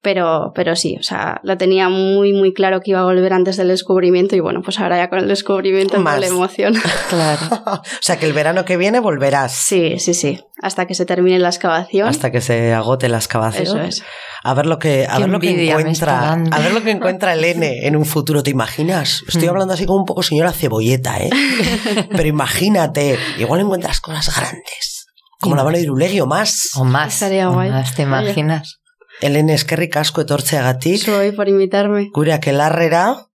Pero, 0.01 0.53
pero 0.55 0.77
sí, 0.77 0.95
o 0.97 1.03
sea, 1.03 1.41
lo 1.43 1.57
tenía 1.57 1.89
muy, 1.89 2.31
muy 2.31 2.53
claro 2.53 2.79
que 2.79 2.91
iba 2.91 3.01
a 3.01 3.03
volver 3.03 3.33
antes 3.33 3.57
del 3.57 3.67
descubrimiento 3.67 4.33
y 4.37 4.39
bueno, 4.39 4.61
pues 4.63 4.79
ahora 4.79 4.95
ya 4.95 5.09
con 5.09 5.19
el 5.19 5.27
descubrimiento 5.27 5.99
Más. 5.99 6.15
me 6.15 6.21
la 6.21 6.27
emoción. 6.27 6.73
Claro. 7.09 7.39
o 7.65 7.81
sea 7.99 8.17
que 8.17 8.25
el 8.25 8.31
verano 8.31 8.63
que 8.63 8.77
viene 8.77 9.01
volverás. 9.01 9.51
Sí, 9.51 9.99
sí, 9.99 10.13
sí. 10.13 10.39
Hasta 10.61 10.85
que 10.85 10.93
se 10.95 11.05
termine 11.05 11.37
la 11.39 11.49
excavación. 11.49 12.07
Hasta 12.07 12.31
que 12.31 12.39
se 12.39 12.73
agote 12.73 13.09
la 13.09 13.17
excavación. 13.17 13.63
Eso 13.63 13.81
es. 13.81 14.03
A 14.43 14.53
ver 14.53 14.67
lo 14.67 14.79
que, 14.79 15.05
a 15.09 15.15
Qué 15.15 15.21
ver 15.23 15.29
lo 15.31 15.39
que 15.41 15.69
encuentra. 15.69 16.31
A 16.33 16.59
ver 16.59 16.73
lo 16.73 16.81
que 16.81 16.91
encuentra 16.91 17.33
el 17.33 17.43
N 17.43 17.67
en 17.87 17.95
un 17.97 18.05
futuro, 18.05 18.41
¿te 18.41 18.51
imaginas? 18.51 19.23
Estoy 19.27 19.47
Mm. 19.47 19.49
hablando 19.49 19.73
así 19.73 19.85
como 19.85 19.99
un 19.99 20.05
poco 20.05 20.23
señora 20.23 20.53
cebolleta, 20.53 21.17
¿eh? 21.19 21.29
Pero 22.11 22.27
imagínate, 22.27 23.17
igual 23.37 23.59
encuentras 23.61 23.99
cosas 23.99 24.33
grandes. 24.33 25.07
Como 25.41 25.55
la 25.55 25.63
mano 25.63 25.77
de 25.77 25.83
Irulegui 25.83 26.19
o 26.21 26.25
más. 26.25 26.69
O 26.75 26.83
más. 26.85 27.13
Estaría 27.13 27.47
guay. 27.47 27.69
más, 27.69 27.95
¿te 27.95 28.03
imaginas? 28.03 28.78
Elene, 29.21 29.53
eskerrik 29.53 29.97
asko 29.97 30.21
etortzeagatik. 30.21 31.01
Soy 31.03 31.31
por 31.33 31.49
invitarme. 31.49 32.09
Gure 32.13 32.33
aquelarrera 32.33 33.27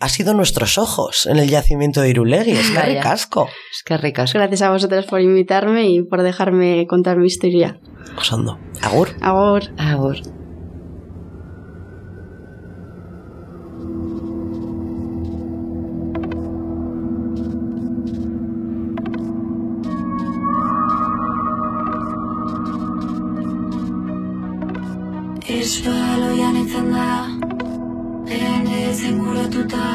ha 0.00 0.08
sido 0.08 0.34
nuestros 0.34 0.78
ojos 0.78 1.26
en 1.26 1.38
el 1.38 1.48
yacimiento 1.48 2.00
de 2.02 2.10
Irulegui. 2.10 2.52
Eskerrik 2.66 2.98
Vaya. 2.98 3.12
asko. 3.12 3.48
Es 3.70 3.82
que 3.84 3.96
ricas. 3.96 4.32
Gracias 4.32 4.62
a 4.62 4.70
vosotros 4.70 5.06
por 5.06 5.20
invitarme 5.20 5.88
y 5.88 6.02
por 6.02 6.22
dejarme 6.22 6.86
contar 6.88 7.16
mi 7.18 7.26
historia. 7.26 7.80
Osondo. 8.18 8.58
Agur. 8.82 9.10
Agur. 9.20 9.62
Agur. 9.78 10.16
Etzen 25.62 26.88
da. 26.90 27.28
Jende 28.26 28.78
zenguratuta 28.98 29.90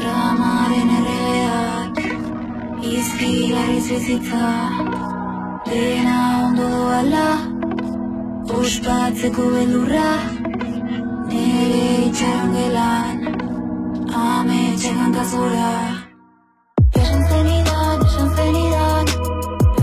Dramaren 0.00 0.90
erregeak 0.96 2.00
Izkilariz 2.82 3.84
bizitza 3.90 4.48
Dena 5.68 6.16
ondo 6.48 6.66
doala. 6.72 7.28
Ospatzeko 8.58 9.46
beldurra 9.54 10.10
Nere 11.30 11.86
itxaron 12.08 12.52
gelan. 12.58 13.22
Ame 14.24 14.60
txekan 14.74 15.14
kazora. 15.20 15.70
Esan 16.90 17.22
zenidan, 17.30 18.02
esan 18.10 18.34
zenidan 18.34 19.16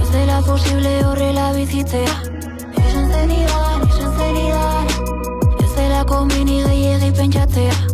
Ez 0.02 0.12
dela 0.12 0.44
posible 0.52 0.94
horrela 1.06 1.54
bizitzea. 1.56 2.06
Esan 2.12 2.36
zenidan, 2.36 2.78
esan 2.84 3.12
zenidan 3.16 3.77
Acum 6.10 6.28
mâinile 6.28 6.72
ei 7.04 7.12
pengeate 7.12 7.87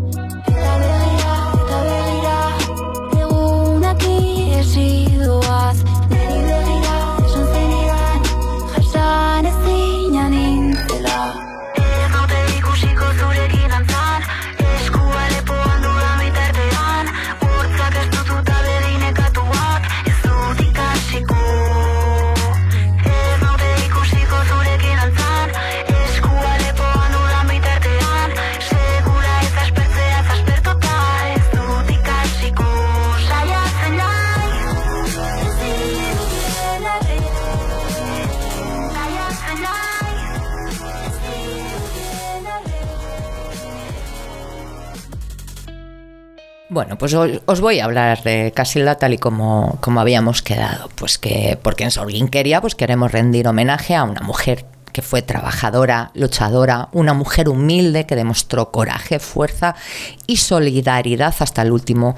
Bueno, 46.73 46.97
pues 46.97 47.13
os, 47.13 47.61
voy 47.61 47.79
a 47.79 47.85
hablar 47.85 48.23
de 48.23 48.51
Casilda 48.51 48.95
tal 48.95 49.13
y 49.13 49.19
como, 49.19 49.77
como 49.79 50.01
habíamos 50.01 50.41
quedado. 50.41 50.89
Pues 50.95 51.19
que, 51.19 51.55
porque 51.61 51.83
en 51.83 51.91
Sorguinqueria 51.91 52.61
pues 52.61 52.73
queremos 52.73 53.11
rendir 53.11 53.47
homenaje 53.47 53.93
a 53.93 54.03
una 54.03 54.21
mujer 54.21 54.65
que 54.91 55.03
fue 55.03 55.21
trabajadora, 55.21 56.09
luchadora, 56.15 56.89
una 56.91 57.13
mujer 57.13 57.47
humilde 57.47 58.07
que 58.07 58.15
demostró 58.15 58.71
coraje, 58.71 59.19
fuerza 59.19 59.75
y 60.25 60.37
solidaridad 60.37 61.35
hasta 61.37 61.61
el 61.61 61.71
último 61.71 62.15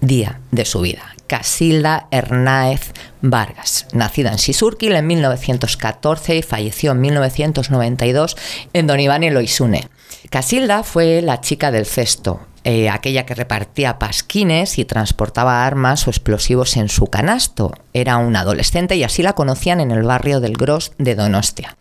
día 0.00 0.40
de 0.50 0.64
su 0.64 0.80
vida. 0.80 1.14
Casilda 1.28 2.08
Hernáez 2.10 2.94
Vargas, 3.22 3.86
nacida 3.92 4.32
en 4.32 4.38
Sisurquil 4.38 4.96
en 4.96 5.06
1914 5.06 6.34
y 6.34 6.42
falleció 6.42 6.90
en 6.90 7.00
1992 7.00 8.36
en 8.72 8.88
Don 8.88 8.98
Iván 8.98 9.22
y 9.22 9.30
Loisune. 9.30 9.86
Casilda 10.30 10.82
fue 10.82 11.22
la 11.22 11.40
chica 11.40 11.70
del 11.70 11.86
cesto, 11.86 12.40
eh, 12.64 12.88
aquella 12.88 13.26
que 13.26 13.34
repartía 13.34 13.98
pasquines 13.98 14.78
y 14.78 14.84
transportaba 14.84 15.66
armas 15.66 16.06
o 16.06 16.10
explosivos 16.10 16.76
en 16.76 16.88
su 16.88 17.06
canasto. 17.06 17.72
Era 17.92 18.16
una 18.16 18.40
adolescente 18.40 18.96
y 18.96 19.04
así 19.04 19.22
la 19.22 19.34
conocían 19.34 19.80
en 19.80 19.90
el 19.90 20.02
barrio 20.02 20.40
del 20.40 20.56
Gros 20.56 20.92
de 20.98 21.14
Donostia. 21.14 21.76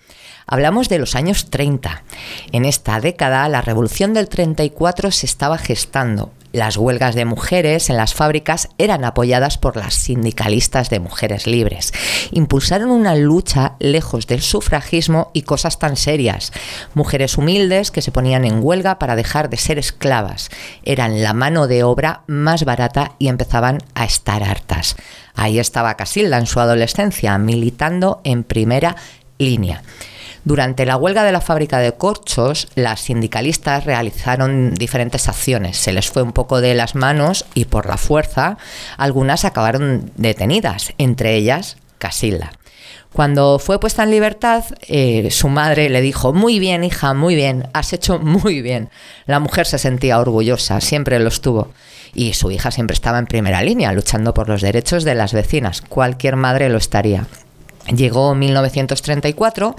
Hablamos 0.46 0.90
de 0.90 1.00
los 1.00 1.16
años 1.16 1.50
30. 1.50 2.04
En 2.52 2.66
esta 2.66 3.00
década, 3.00 3.48
la 3.50 3.62
revolución 3.62 4.14
del 4.14 4.28
34 4.28 5.12
se 5.12 5.26
estaba 5.26 5.58
gestando. 5.58 6.32
Las 6.54 6.78
huelgas 6.78 7.16
de 7.16 7.26
mujeres 7.26 7.90
en 7.90 7.98
las 7.98 8.14
fábricas 8.14 8.70
eran 8.78 9.06
apoyadas 9.06 9.58
por 9.58 9.76
las 9.76 9.96
sindicalistas 9.96 10.92
de 10.92 11.00
mujeres 11.00 11.48
libres. 11.48 11.92
Impulsaron 12.30 12.92
una 12.92 13.16
lucha 13.16 13.74
lejos 13.80 14.28
del 14.28 14.44
sufragismo 14.44 15.32
y 15.34 15.42
cosas 15.42 15.80
tan 15.80 15.96
serias. 15.96 16.54
Mujeres 16.94 17.40
humildes 17.40 17.90
que 17.90 18.04
se 18.04 18.12
ponían 18.12 18.46
en 18.46 18.60
huelga 18.64 19.00
para 19.00 19.16
dejar 19.16 19.50
de 19.50 19.58
ser 19.58 19.80
esclavas. 19.80 20.52
Eran 20.84 21.24
la 21.24 21.34
mano 21.34 21.66
de 21.66 21.84
obra 21.84 22.22
más 22.28 22.66
barata 22.66 23.14
y 23.18 23.30
empezaban 23.30 23.80
a 23.96 24.06
estar 24.06 24.44
hartas. 24.44 24.96
Ahí 25.34 25.58
estaba 25.58 25.98
Casilda 25.98 26.38
en 26.38 26.46
su 26.46 26.60
adolescencia, 26.60 27.36
militando 27.40 28.22
en 28.24 28.44
primera 28.44 28.96
línea. 29.40 29.82
Durante 30.46 30.86
la 30.86 30.98
huelga 30.98 31.24
de 31.24 31.32
la 31.32 31.40
fábrica 31.40 31.80
de 31.80 31.94
corchos, 31.94 32.68
las 32.76 33.00
sindicalistas 33.00 33.86
realizaron 33.86 34.74
diferentes 34.74 35.30
acciones. 35.30 35.78
Se 35.78 35.94
les 35.94 36.10
fue 36.10 36.22
un 36.22 36.34
poco 36.34 36.60
de 36.60 36.76
las 36.76 36.96
manos 36.96 37.46
y 37.54 37.66
por 37.66 37.86
la 37.86 37.98
fuerza 37.98 38.58
algunas 38.98 39.46
acabaron 39.46 40.12
detenidas, 40.18 40.94
entre 40.98 41.36
ellas 41.36 41.78
Casilda. 41.98 42.52
Cuando 43.14 43.60
fue 43.60 43.80
puesta 43.80 44.04
en 44.04 44.12
libertad, 44.12 44.66
eh, 44.88 45.30
su 45.32 45.48
madre 45.48 45.90
le 45.90 46.02
dijo, 46.02 46.34
muy 46.34 46.60
bien, 46.60 46.84
hija, 46.84 47.14
muy 47.14 47.36
bien, 47.36 47.70
has 47.74 47.94
hecho 47.94 48.20
muy 48.20 48.62
bien. 48.62 48.90
La 49.26 49.40
mujer 49.40 49.66
se 49.68 49.78
sentía 49.78 50.20
orgullosa, 50.20 50.82
siempre 50.82 51.20
lo 51.20 51.30
estuvo. 51.30 51.70
Y 52.14 52.34
su 52.34 52.52
hija 52.52 52.72
siempre 52.72 52.96
estaba 52.96 53.20
en 53.20 53.28
primera 53.28 53.62
línea, 53.62 53.94
luchando 53.94 54.34
por 54.34 54.50
los 54.50 54.62
derechos 54.62 55.04
de 55.04 55.16
las 55.16 55.32
vecinas. 55.32 55.82
Cualquier 55.82 56.36
madre 56.36 56.70
lo 56.70 56.78
estaría. 56.78 57.28
Llegó 57.88 58.34
1934 58.34 59.76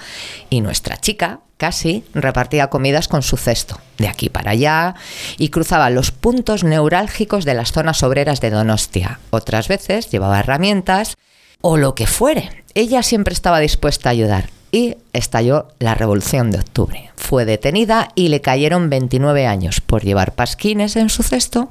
y 0.51 0.61
nuestra 0.61 0.99
chica, 0.99 1.41
casi, 1.57 2.05
repartía 2.13 2.69
comidas 2.69 3.09
con 3.09 3.23
su 3.23 3.37
cesto, 3.37 3.81
de 3.99 4.09
aquí 4.09 4.29
para 4.29 4.51
allá, 4.51 4.95
y 5.39 5.49
cruzaba 5.49 5.89
los 5.91 6.11
puntos 6.11 6.65
neurálgicos 6.65 7.45
de 7.45 7.55
las 7.55 7.73
zonas 7.73 8.03
obreras 8.03 8.41
de 8.41 8.51
Donostia. 8.51 9.21
Otras 9.31 9.69
veces 9.69 10.11
llevaba 10.11 10.41
herramientas 10.41 11.17
o 11.63 11.79
lo 11.79 11.95
que 11.95 12.07
fuere. 12.07 12.65
Ella 12.75 13.03
siempre 13.03 13.33
estaba 13.33 13.61
dispuesta 13.61 14.11
a 14.11 14.13
ayudar. 14.13 14.51
Y 14.71 14.97
estalló 15.13 15.69
la 15.79 15.95
Revolución 15.95 16.51
de 16.51 16.59
Octubre. 16.59 17.11
Fue 17.15 17.45
detenida 17.45 18.09
y 18.17 18.27
le 18.27 18.41
cayeron 18.41 18.91
29 18.91 19.47
años 19.47 19.81
por 19.81 20.03
llevar 20.03 20.35
pasquines 20.35 20.97
en 20.97 21.11
su 21.11 21.23
cesto 21.23 21.71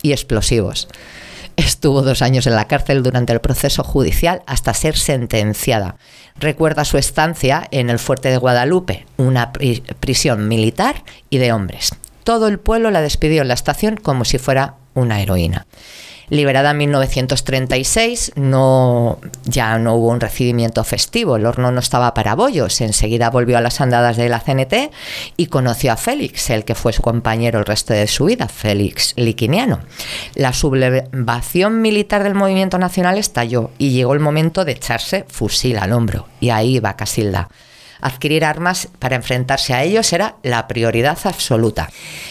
y 0.00 0.12
explosivos. 0.12 0.86
Estuvo 1.56 2.02
dos 2.02 2.20
años 2.20 2.46
en 2.46 2.54
la 2.54 2.66
cárcel 2.68 3.02
durante 3.02 3.32
el 3.32 3.40
proceso 3.40 3.82
judicial 3.82 4.42
hasta 4.46 4.74
ser 4.74 4.96
sentenciada. 4.96 5.96
Recuerda 6.38 6.84
su 6.84 6.98
estancia 6.98 7.66
en 7.70 7.88
el 7.88 7.98
fuerte 7.98 8.28
de 8.30 8.36
Guadalupe, 8.36 9.06
una 9.16 9.52
pri- 9.52 9.82
prisión 9.98 10.48
militar 10.48 11.02
y 11.30 11.38
de 11.38 11.52
hombres. 11.52 11.94
Todo 12.24 12.48
el 12.48 12.58
pueblo 12.58 12.90
la 12.90 13.00
despidió 13.00 13.40
en 13.42 13.48
la 13.48 13.54
estación 13.54 13.96
como 13.96 14.24
si 14.26 14.38
fuera 14.38 14.74
una 14.94 15.20
heroína. 15.22 15.66
Liberada 16.28 16.72
en 16.72 16.78
1936, 16.78 18.32
no, 18.36 19.18
ya 19.44 19.78
no 19.78 19.94
hubo 19.94 20.08
un 20.08 20.20
recibimiento 20.20 20.82
festivo, 20.82 21.36
el 21.36 21.46
horno 21.46 21.70
no 21.70 21.80
estaba 21.80 22.14
para 22.14 22.34
bollos. 22.34 22.80
Enseguida 22.80 23.30
volvió 23.30 23.58
a 23.58 23.60
las 23.60 23.80
andadas 23.80 24.16
de 24.16 24.28
la 24.28 24.40
CNT 24.40 24.90
y 25.36 25.46
conoció 25.46 25.92
a 25.92 25.96
Félix, 25.96 26.50
el 26.50 26.64
que 26.64 26.74
fue 26.74 26.92
su 26.92 27.02
compañero 27.02 27.58
el 27.58 27.64
resto 27.64 27.94
de 27.94 28.06
su 28.06 28.24
vida, 28.24 28.48
Félix 28.48 29.14
Liquiniano. 29.16 29.80
La 30.34 30.52
sublevación 30.52 31.80
militar 31.80 32.24
del 32.24 32.34
movimiento 32.34 32.78
nacional 32.78 33.18
estalló 33.18 33.70
y 33.78 33.90
llegó 33.90 34.14
el 34.14 34.20
momento 34.20 34.64
de 34.64 34.72
echarse 34.72 35.24
fusil 35.28 35.78
al 35.78 35.92
hombro. 35.92 36.26
Y 36.40 36.50
ahí 36.50 36.80
va 36.80 36.96
Casilda. 36.96 37.48
Adquirir 38.00 38.44
armas 38.44 38.88
para 38.98 39.16
enfrentarse 39.16 39.74
a 39.74 39.82
ellos 39.82 40.12
era 40.12 40.36
la 40.42 40.68
prioridad 40.68 41.18
absoluta. 41.24 41.88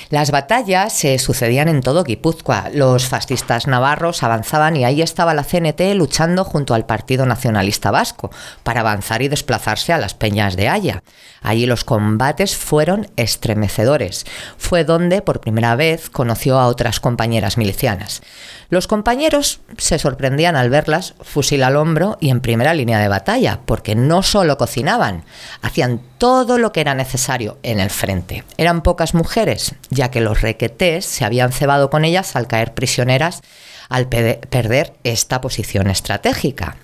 Las 0.10 0.32
batallas 0.32 0.94
se 0.94 1.18
sucedían 1.20 1.68
en 1.68 1.82
todo 1.82 2.04
Guipúzcoa. 2.04 2.70
Los 2.74 3.08
fascistas 3.08 3.68
navarros 3.68 4.24
avanzaban 4.24 4.76
y 4.76 4.86
ahí 4.86 5.02
estaba 5.02 5.34
la 5.34 5.44
CNT 5.44 5.82
luchando 5.96 6.44
junto 6.44 6.74
al 6.74 6.86
Partido 6.86 7.26
Nacionalista 7.26 7.92
Vasco 7.92 8.32
para 8.64 8.82
avanzar 8.82 9.22
y 9.22 9.28
desplazarse 9.28 9.94
a 9.94 9.98
las 9.98 10.14
peñas 10.14 10.56
de 10.56 10.70
Haya. 10.70 11.04
Allí 11.48 11.68
los 11.68 11.84
combates 11.84 12.56
fueron 12.56 13.08
estremecedores. 13.18 14.26
Fue 14.58 14.84
donde 14.84 15.22
por 15.22 15.42
primera 15.42 15.76
vez 15.76 16.10
conoció 16.10 16.58
a 16.60 16.66
otras 16.66 17.00
compañeras 17.00 17.58
milicianas. 17.58 18.24
Los 18.70 18.88
compañeros 18.88 19.60
se 19.78 20.00
sorprendían 20.00 20.56
al 20.56 20.72
verlas 20.72 21.14
fusil 21.22 21.64
al 21.64 21.76
hombro 21.76 22.18
y 22.20 22.32
en 22.32 22.42
primera 22.42 22.74
línea 22.74 23.00
de 23.00 23.08
batalla, 23.10 23.60
porque 23.66 23.94
no 23.94 24.24
solo 24.24 24.58
cocinaban, 24.58 25.24
hacían 25.62 26.02
todo 26.18 26.58
lo 26.58 26.72
que 26.72 26.82
era 26.82 26.96
necesario 26.96 27.60
en 27.62 27.80
el 27.80 27.92
frente. 27.92 28.44
Eran 28.58 28.82
pocas 28.82 29.14
mujeres, 29.14 29.76
ya 29.92 30.10
que 30.10 30.22
los 30.22 30.42
requetés 30.42 31.06
se 31.06 31.26
habían 31.26 31.52
cebado 31.52 31.92
con 31.92 32.06
ellas 32.06 32.36
al 32.36 32.48
caer 32.48 32.74
prisioneras 32.74 33.42
al 33.88 34.08
pe- 34.10 34.42
perder 34.50 34.96
esta 35.04 35.42
posición 35.42 35.88
estratégica. 35.88 36.78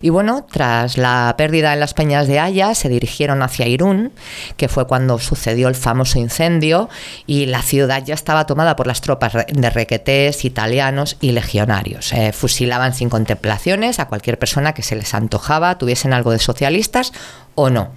Y 0.00 0.10
bueno, 0.10 0.46
tras 0.50 0.98
la 0.98 1.34
pérdida 1.36 1.72
en 1.72 1.80
las 1.80 1.94
peñas 1.94 2.28
de 2.28 2.38
Haya, 2.38 2.74
se 2.74 2.88
dirigieron 2.88 3.42
hacia 3.42 3.66
Irún, 3.66 4.12
que 4.56 4.68
fue 4.68 4.86
cuando 4.86 5.18
sucedió 5.18 5.68
el 5.68 5.74
famoso 5.74 6.18
incendio, 6.18 6.88
y 7.26 7.46
la 7.46 7.62
ciudad 7.62 8.02
ya 8.04 8.14
estaba 8.14 8.46
tomada 8.46 8.76
por 8.76 8.86
las 8.86 9.00
tropas 9.00 9.32
de 9.32 9.70
requetés, 9.70 10.44
italianos 10.44 11.16
y 11.20 11.32
legionarios. 11.32 12.12
Eh, 12.12 12.32
fusilaban 12.32 12.94
sin 12.94 13.08
contemplaciones 13.08 13.98
a 13.98 14.08
cualquier 14.08 14.38
persona 14.38 14.74
que 14.74 14.82
se 14.82 14.96
les 14.96 15.14
antojaba, 15.14 15.78
tuviesen 15.78 16.12
algo 16.12 16.32
de 16.32 16.38
socialistas 16.38 17.12
o 17.54 17.70
no. 17.70 17.92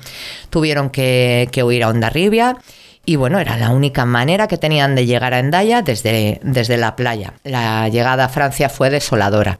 Tuvieron 0.49 0.89
que, 0.89 1.49
que 1.51 1.63
huir 1.63 1.83
a 1.83 1.89
Ondarribia. 1.89 2.57
Y 3.05 3.15
bueno, 3.15 3.39
era 3.39 3.57
la 3.57 3.71
única 3.71 4.05
manera 4.05 4.47
que 4.47 4.57
tenían 4.57 4.93
de 4.93 5.05
llegar 5.05 5.33
a 5.33 5.39
Endaya 5.39 5.81
desde, 5.81 6.39
desde 6.43 6.77
la 6.77 6.95
playa. 6.95 7.33
La 7.43 7.87
llegada 7.89 8.25
a 8.25 8.29
Francia 8.29 8.69
fue 8.69 8.89
desoladora. 8.89 9.57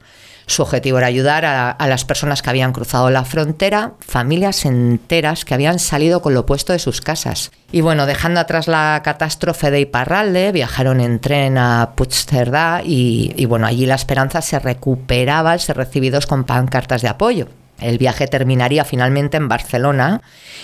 Su 0.50 0.62
objetivo 0.62 0.98
era 0.98 1.06
ayudar 1.06 1.44
a, 1.44 1.76
las 1.86 2.04
personas 2.04 2.42
que 2.42 2.50
habían 2.50 2.72
cruzado 2.72 3.08
la 3.08 3.24
frontera, 3.24 3.92
familias 4.00 4.64
enteras 4.64 5.44
que 5.44 5.54
habían 5.54 5.78
salido 5.78 6.22
con 6.22 6.34
lo 6.34 6.40
opuesto 6.40 6.72
de 6.72 6.80
sus 6.80 7.00
casas. 7.00 7.52
Y 7.70 7.82
bueno, 7.82 8.04
dejando 8.04 8.40
atrás 8.40 8.66
la 8.66 9.00
catástrofe 9.04 9.70
de 9.70 9.82
Iparralde, 9.82 10.50
viajaron 10.50 11.00
en 11.00 11.20
tren 11.20 11.56
a 11.56 11.92
Puigcerdá 11.94 12.82
y, 12.84 13.32
y 13.36 13.46
bueno, 13.46 13.68
allí 13.68 13.86
la 13.86 13.94
esperanza 13.94 14.42
se 14.42 14.58
recuperaba 14.58 15.52
al 15.52 15.60
ser 15.60 15.76
recibidos 15.76 16.26
con 16.26 16.42
pancartas 16.42 17.02
de 17.02 17.08
apoyo. 17.08 17.46
El 17.80 17.98
viaje 17.98 18.26
terminaría 18.26 18.84
finalmente 18.84 19.36
en 19.36 19.48
Barcelona 19.48 20.22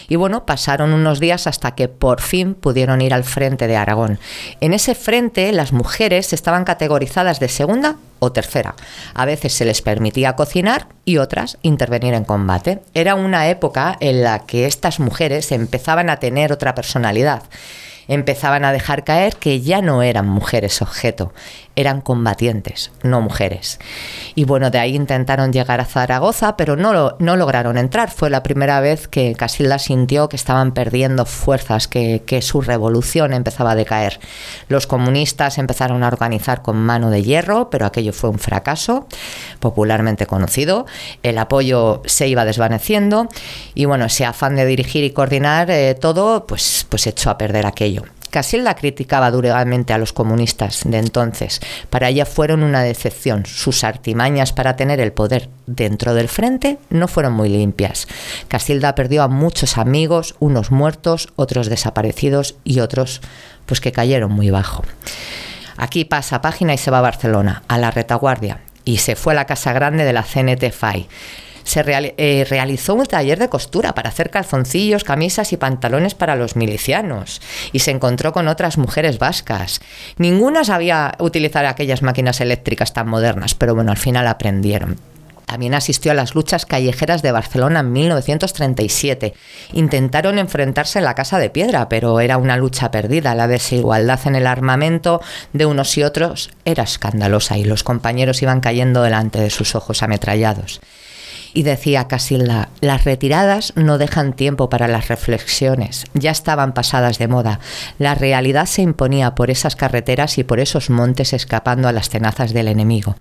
y 0.09 0.17
bueno, 0.17 0.47
pasaron 0.47 0.93
unos 0.93 1.21
días 1.21 1.47
hasta 1.47 1.75
que 1.75 1.89
por 1.89 2.21
fin 2.21 2.55
pudieron 2.55 3.01
ir 3.01 3.15
al 3.15 3.25
frente 3.25 3.67
de 3.67 3.77
Aragón. 3.77 4.19
En 4.61 4.73
ese 4.73 4.95
frente 4.95 5.53
las 5.53 5.73
mujeres 5.73 6.33
estaban 6.33 6.65
categorizadas 6.65 7.41
de 7.41 7.49
segunda 7.49 7.97
o 8.19 8.33
tercera. 8.33 8.75
A 9.15 9.25
veces 9.25 9.53
se 9.53 9.65
les 9.65 9.83
permitía 9.83 10.37
cocinar 10.37 10.89
y 11.05 11.19
otras 11.19 11.59
intervenir 11.63 12.15
en 12.15 12.25
combate. 12.25 12.81
Era 12.95 13.15
una 13.15 13.49
época 13.49 13.97
en 14.01 14.23
la 14.23 14.41
que 14.41 14.67
estas 14.67 15.01
mujeres 15.01 15.53
empezaban 15.53 16.11
a 16.11 16.19
tener 16.19 16.53
otra 16.53 16.75
personalidad 16.75 17.43
empezaban 18.09 18.65
a 18.65 18.73
dejar 18.73 19.05
caer 19.05 19.37
que 19.37 19.61
ya 19.61 19.83
no 19.83 20.03
eran 20.03 20.29
mujeres 20.29 20.81
objeto, 20.83 21.33
eran 21.77 22.01
combatientes, 22.01 22.91
no 23.03 23.21
mujeres. 23.21 23.79
Y 24.35 24.45
bueno, 24.45 24.71
de 24.71 24.79
ahí 24.79 24.97
intentaron 24.97 25.53
llegar 25.53 25.81
a 25.81 25.85
Zaragoza, 25.85 26.57
pero 26.57 26.75
no, 26.77 26.93
lo- 26.93 27.17
no 27.21 27.37
lograron 27.37 27.79
entrar. 27.79 28.11
Fue 28.11 28.31
la 28.31 28.43
primera 28.43 28.81
vez 28.81 29.07
que 29.09 29.35
Casilda 29.35 29.79
sintió 29.79 30.29
que 30.29 30.37
estaban 30.37 30.73
perdiendo 30.73 31.25
fuerzas, 31.27 31.87
que, 31.87 32.23
que 32.27 32.43
su 32.43 32.61
revolución 32.63 33.33
empezaba 33.33 33.73
a 33.73 33.75
decaer. 33.75 34.19
Los 34.69 34.87
comunistas 34.87 35.59
empezaron 35.59 36.03
a 36.03 36.09
organizar 36.09 36.63
con 36.63 36.77
mano 36.79 37.11
de 37.11 37.23
hierro, 37.23 37.71
pero 37.71 37.87
aquello 37.87 38.13
fue 38.13 38.31
un 38.31 38.39
fracaso, 38.39 39.07
popularmente 39.61 40.27
conocido. 40.27 40.87
El 41.23 41.39
apoyo 41.39 42.03
se 42.07 42.29
iba 42.29 42.45
desvaneciendo 42.45 43.29
y 43.75 43.85
bueno, 43.85 44.07
ese 44.07 44.25
afán 44.25 44.57
de 44.57 44.65
dirigir 44.67 45.05
y 45.05 45.11
coordinar 45.11 45.71
eh, 45.71 45.95
todo, 45.95 46.47
pues, 46.47 46.87
pues 46.89 47.07
echó 47.07 47.31
a 47.31 47.39
perder 47.39 47.67
aquello. 47.67 48.03
Casilda 48.31 48.75
criticaba 48.75 49.31
duramente 49.31 49.93
a 49.93 49.99
los 49.99 50.13
comunistas 50.13 50.83
de 50.85 50.99
entonces. 50.99 51.61
Para 51.91 52.09
ella 52.09 52.27
fueron 52.27 52.63
una 52.63 52.83
decepción. 52.83 53.47
Sus 53.47 53.85
artimañas 53.85 54.53
para 54.53 54.77
tener 54.77 55.01
el 55.01 55.13
poder 55.13 55.49
dentro 55.67 56.15
del 56.15 56.29
frente 56.29 56.79
no 56.91 57.09
fueron 57.09 57.33
muy 57.33 57.49
limpias. 57.49 58.09
Casilda 58.49 58.95
perdió 58.95 59.23
a 59.23 59.29
muchos 59.29 59.79
amigos, 59.79 60.35
unos 60.39 60.71
muertos, 60.71 61.29
otros 61.37 61.69
desaparecidos 61.69 62.57
y 62.65 62.81
otros 62.81 63.21
pues 63.67 63.81
que 63.81 63.93
cayeron 63.93 64.33
muy 64.33 64.51
bajo. 64.51 64.85
Aquí 65.77 66.05
pasa 66.05 66.41
página 66.41 66.73
y 66.75 66.79
se 66.79 66.91
va 66.91 66.99
a 66.99 67.03
Barcelona, 67.03 67.63
a 67.69 67.79
la 67.79 67.91
retaguardia, 67.91 68.61
y 68.85 68.99
se 68.99 69.17
fue 69.17 69.35
a 69.35 69.37
la 69.37 69.47
Casa 69.47 69.73
Grande 69.73 70.05
de 70.05 70.13
la 70.13 70.23
CNT 70.23 70.71
FAI. 70.71 71.09
Se 71.67 71.83
eh, 71.85 72.47
realizó 72.49 72.95
un 72.95 73.07
taller 73.07 73.41
de 73.41 73.49
costura 73.49 73.93
para 73.93 74.11
hacer 74.11 74.31
calzoncillos, 74.31 75.03
camisas 75.03 75.53
y 75.53 75.57
pantalones 75.57 76.15
para 76.15 76.37
los 76.37 76.55
milicianos 76.55 77.43
y 77.73 77.81
se 77.81 77.91
encontró 77.91 78.33
con 78.33 78.47
otras 78.47 78.79
mujeres 78.79 79.19
vascas. 79.19 79.81
Ninguna 80.17 80.63
sabía 80.65 81.17
utilizar 81.19 81.67
aquellas 81.67 82.03
máquinas 82.03 82.41
eléctricas 82.41 82.93
tan 82.93 83.09
modernas, 83.09 83.57
pero 83.57 83.75
bueno, 83.75 83.91
al 83.91 83.99
final 83.99 84.29
aprendieron. 84.29 84.97
También 85.45 85.75
asistió 85.75 86.13
a 86.13 86.15
las 86.15 86.35
luchas 86.35 86.67
callejeras 86.67 87.23
de 87.23 87.33
Barcelona 87.33 87.81
en 87.81 87.93
1937. 87.93 89.35
Intentaron 89.73 90.39
enfrentarse 90.39 90.99
en 91.01 91.05
la 91.05 91.15
Casa 91.15 91.39
de 91.39 91.51
Piedra, 91.51 91.89
pero 91.89 92.21
era 92.21 92.37
una 92.37 92.57
lucha 92.57 92.91
perdida. 92.91 93.35
La 93.35 93.49
desigualdad 93.49 94.21
en 94.27 94.37
el 94.37 94.47
armamento 94.47 95.21
de 95.53 95.67
unos 95.67 95.97
y 95.99 96.05
otros 96.05 96.51
era 96.65 96.85
escandalosa 96.85 97.59
y 97.59 97.65
los 97.65 97.85
compañeros 97.85 98.43
iban 98.43 98.61
cayendo 98.61 99.03
delante 99.03 99.41
de 99.41 99.51
sus 99.51 99.75
ojos 99.77 100.03
ametrallados. 100.03 100.81
Y 101.57 101.63
decía 101.63 102.07
Casilda, 102.07 102.69
las 102.83 103.05
retiradas 103.05 103.73
no 103.77 103.97
dejan 103.97 104.35
tiempo 104.35 104.69
para 104.69 104.89
las 104.89 105.09
reflexiones, 105.09 106.05
ya 106.13 106.31
estaban 106.31 106.75
pasadas 106.75 107.17
de 107.17 107.29
moda. 107.29 107.61
La 107.99 108.15
realidad 108.15 108.67
se 108.67 108.83
imponía 108.83 109.35
por 109.35 109.51
esas 109.51 109.75
carreteras 109.75 110.37
y 110.37 110.45
por 110.45 110.61
esos 110.61 110.91
montes 110.91 111.33
escapando 111.33 111.89
a 111.89 111.93
las 111.93 112.11
tenazas 112.11 112.53
del 112.53 112.69
enemigo. 112.69 113.17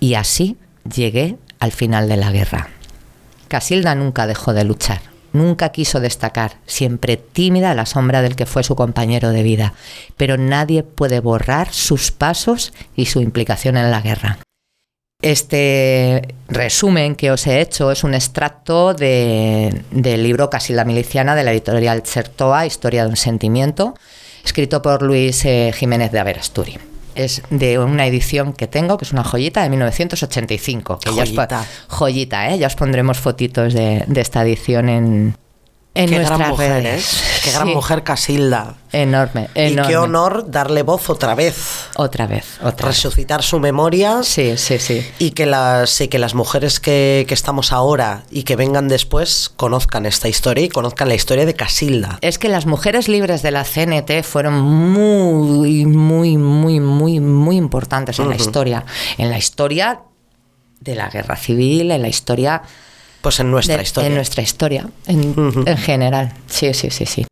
Y 0.00 0.14
así 0.14 0.56
llegué 0.90 1.36
al 1.58 1.72
final 1.72 2.08
de 2.08 2.16
la 2.16 2.30
guerra. 2.30 2.70
Casilda 3.48 3.94
nunca 3.94 4.26
dejó 4.26 4.54
de 4.54 4.64
luchar, 4.64 5.02
nunca 5.34 5.68
quiso 5.68 6.00
destacar, 6.00 6.52
siempre 6.64 7.18
tímida 7.18 7.72
a 7.72 7.74
la 7.74 7.84
sombra 7.84 8.22
del 8.22 8.34
que 8.34 8.46
fue 8.46 8.64
su 8.64 8.76
compañero 8.76 9.28
de 9.28 9.42
vida, 9.42 9.74
pero 10.16 10.38
nadie 10.38 10.84
puede 10.84 11.20
borrar 11.20 11.70
sus 11.70 12.12
pasos 12.12 12.72
y 12.96 13.04
su 13.04 13.20
implicación 13.20 13.76
en 13.76 13.90
la 13.90 14.00
guerra. 14.00 14.38
Este 15.24 16.34
resumen 16.48 17.14
que 17.16 17.30
os 17.30 17.46
he 17.46 17.60
hecho 17.62 17.90
es 17.90 18.04
un 18.04 18.12
extracto 18.14 18.92
de- 18.92 19.82
del 19.90 20.22
libro 20.22 20.50
Casi 20.50 20.74
la 20.74 20.84
miliciana 20.84 21.34
de 21.34 21.44
la 21.44 21.52
editorial 21.52 22.02
Chertoa, 22.02 22.66
Historia 22.66 23.04
de 23.04 23.08
un 23.10 23.16
sentimiento, 23.16 23.94
escrito 24.44 24.82
por 24.82 25.02
Luis 25.02 25.44
eh, 25.46 25.72
Jiménez 25.74 26.12
de 26.12 26.20
Averasturi. 26.20 26.78
Es 27.14 27.42
de 27.48 27.78
una 27.78 28.06
edición 28.06 28.52
que 28.52 28.66
tengo, 28.66 28.98
que 28.98 29.04
es 29.06 29.12
una 29.12 29.24
joyita 29.24 29.62
de 29.62 29.70
1985. 29.70 30.98
Que 30.98 31.06
ya 31.14 31.22
os 31.22 31.28
Joyita. 31.30 31.64
joyita, 31.88 32.50
¿eh? 32.50 32.58
Ya 32.58 32.66
os 32.66 32.74
pondremos 32.74 33.18
fotitos 33.18 33.72
de, 33.72 34.04
de 34.06 34.20
esta 34.20 34.42
edición 34.42 34.88
en, 34.90 35.36
en 35.96 36.08
Qué 36.08 36.16
nuestras 36.16 36.38
gran 36.38 36.50
mujer, 36.50 36.82
redes. 36.82 37.22
¿eh? 37.22 37.40
Qué 37.44 37.50
gran 37.52 37.68
Sí, 37.68 37.74
mujer 37.74 38.02
Casilda. 38.02 38.74
Enorme, 38.90 39.48
enorme. 39.54 39.82
Y 39.82 39.86
qué 39.86 39.96
honor 39.96 40.50
darle 40.50 40.82
voz 40.82 41.08
otra 41.08 41.36
vez. 41.36 41.86
Otra 41.96 42.26
vez, 42.26 42.58
otra 42.62 42.88
vez. 42.88 42.96
Resucitar 42.96 43.42
su 43.44 43.60
memoria. 43.60 44.22
Sí, 44.24 44.56
sí, 44.56 44.78
sí. 44.80 45.06
Y 45.20 45.30
que 45.30 45.46
las, 45.46 46.00
y 46.00 46.08
que 46.08 46.18
las 46.18 46.34
mujeres 46.34 46.80
que, 46.80 47.24
que 47.28 47.34
estamos 47.34 47.70
ahora 47.70 48.24
y 48.30 48.42
que 48.42 48.56
vengan 48.56 48.88
después 48.88 49.52
conozcan 49.54 50.04
esta 50.04 50.28
historia 50.28 50.64
y 50.64 50.68
conozcan 50.68 51.08
la 51.08 51.14
historia 51.14 51.46
de 51.46 51.54
Casilda. 51.54 52.18
Es 52.22 52.38
que 52.38 52.48
las 52.48 52.66
mujeres 52.66 53.08
libres 53.08 53.42
de 53.42 53.52
la 53.52 53.62
CNT 53.64 54.24
fueron 54.24 54.60
muy, 54.60 55.86
muy, 55.86 56.36
muy, 56.36 56.80
muy, 56.80 57.20
muy 57.20 57.56
importantes 57.56 58.18
en 58.18 58.28
la 58.28 58.36
historia. 58.36 58.84
En 59.16 59.30
la 59.30 59.38
historia 59.38 60.00
de 60.80 60.94
la 60.96 61.08
guerra 61.08 61.36
civil, 61.36 61.92
en 61.92 62.02
la 62.02 62.08
historia. 62.08 62.62
Pues 63.24 63.40
en 63.40 63.50
nuestra 63.50 63.78
de- 63.78 63.82
historia. 63.82 64.08
En 64.08 64.14
nuestra 64.16 64.42
historia, 64.42 64.90
en, 65.06 65.78
general. 65.78 66.34
Sí, 66.46 66.74
sí, 66.74 66.90
sí, 66.90 67.06
sí. 67.06 67.24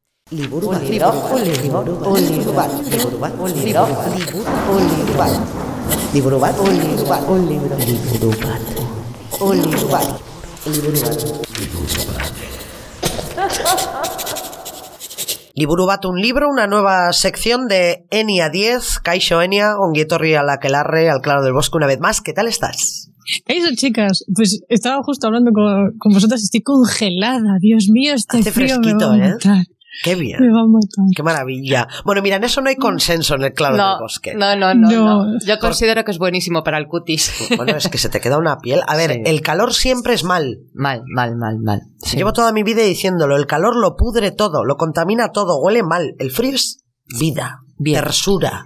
Liburu 15.55 15.85
bat 15.85 16.07
un 16.07 16.19
libro, 16.19 16.49
una 16.49 16.67
nueva 16.67 17.13
sección 17.13 17.69
de 17.69 18.07
Enia 18.11 18.49
10, 18.49 19.01
Kaixo 19.01 19.43
Enia, 19.43 19.77
Onguietorri 19.79 20.37
a 20.37 20.43
la 20.43 20.59
Quelarre, 20.59 21.11
al 21.11 21.21
Claro 21.21 21.43
del 21.43 21.53
Bosque 21.53 21.77
una 21.77 21.87
vez 21.87 22.01
más. 22.01 22.23
¿Qué 22.23 22.33
tal 22.33 22.49
estás? 22.49 23.12
Eso, 23.47 23.69
chicas, 23.75 24.25
pues 24.35 24.61
estaba 24.69 25.03
justo 25.03 25.27
hablando 25.27 25.51
con, 25.53 25.97
con 25.99 26.13
vosotras, 26.13 26.43
estoy 26.43 26.63
congelada, 26.63 27.57
Dios 27.61 27.89
mío, 27.91 28.15
este 28.15 28.39
Hace 28.39 28.53
frío 28.53 28.77
me 28.79 28.83
fresquito, 28.85 29.09
va 29.09 29.15
a 29.15 29.29
¿eh? 29.61 29.65
Qué 30.05 30.15
bien. 30.15 30.39
me 30.41 30.49
va 30.51 30.63
a 30.63 30.67
matar. 30.67 31.05
Qué 31.15 31.23
maravilla. 31.23 31.87
Bueno, 32.07 32.23
mira, 32.23 32.37
en 32.37 32.45
eso 32.45 32.63
no 32.63 32.71
hay 32.71 32.77
consenso 32.77 33.35
en 33.35 33.43
el 33.45 33.53
Claro 33.53 33.77
del 33.77 34.01
Bosque. 34.01 34.35
no, 34.35 34.57
no, 34.57 34.75
no, 34.75 34.91
No. 34.91 35.25
no. 35.27 35.39
Yo 35.47 35.59
considero 35.59 36.03
que 36.03 36.11
es 36.13 36.19
buenísimo 36.19 36.65
para 36.65 36.79
el 36.79 36.87
cutis. 36.87 37.31
Bueno, 37.59 37.77
es 37.77 37.89
que 37.89 37.99
se 37.99 38.09
te 38.09 38.19
queda 38.19 38.39
una 38.39 38.57
piel. 38.59 38.81
A 38.87 38.97
ver, 38.97 39.13
Sí. 39.13 39.21
el 39.27 39.43
calor 39.43 39.75
siempre 39.75 40.15
es 40.15 40.25
mal. 40.25 40.61
Mal, 40.73 41.03
mal, 41.15 41.37
mal, 41.37 41.59
mal. 41.63 41.83
Sí. 41.99 42.17
Llevo 42.17 42.33
toda 42.33 42.53
mi 42.53 42.63
vida 42.63 42.83
diciéndolo. 42.83 43.37
El 43.37 43.47
calor 43.47 43.77
lo 43.77 43.95
pudre 43.95 44.31
todo, 44.31 44.65
lo 44.65 44.77
contamina 44.79 45.29
todo, 45.29 45.61
huele 45.61 45.83
mal. 45.83 46.15
El 46.19 46.31
frío 46.31 46.53
es 46.55 46.83
vida, 47.19 47.61
Bien. 47.77 48.01
tersura. 48.03 48.65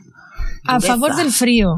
A 0.65 0.75
dureza. 0.79 0.95
favor 0.95 1.17
del 1.17 1.33
frío, 1.33 1.75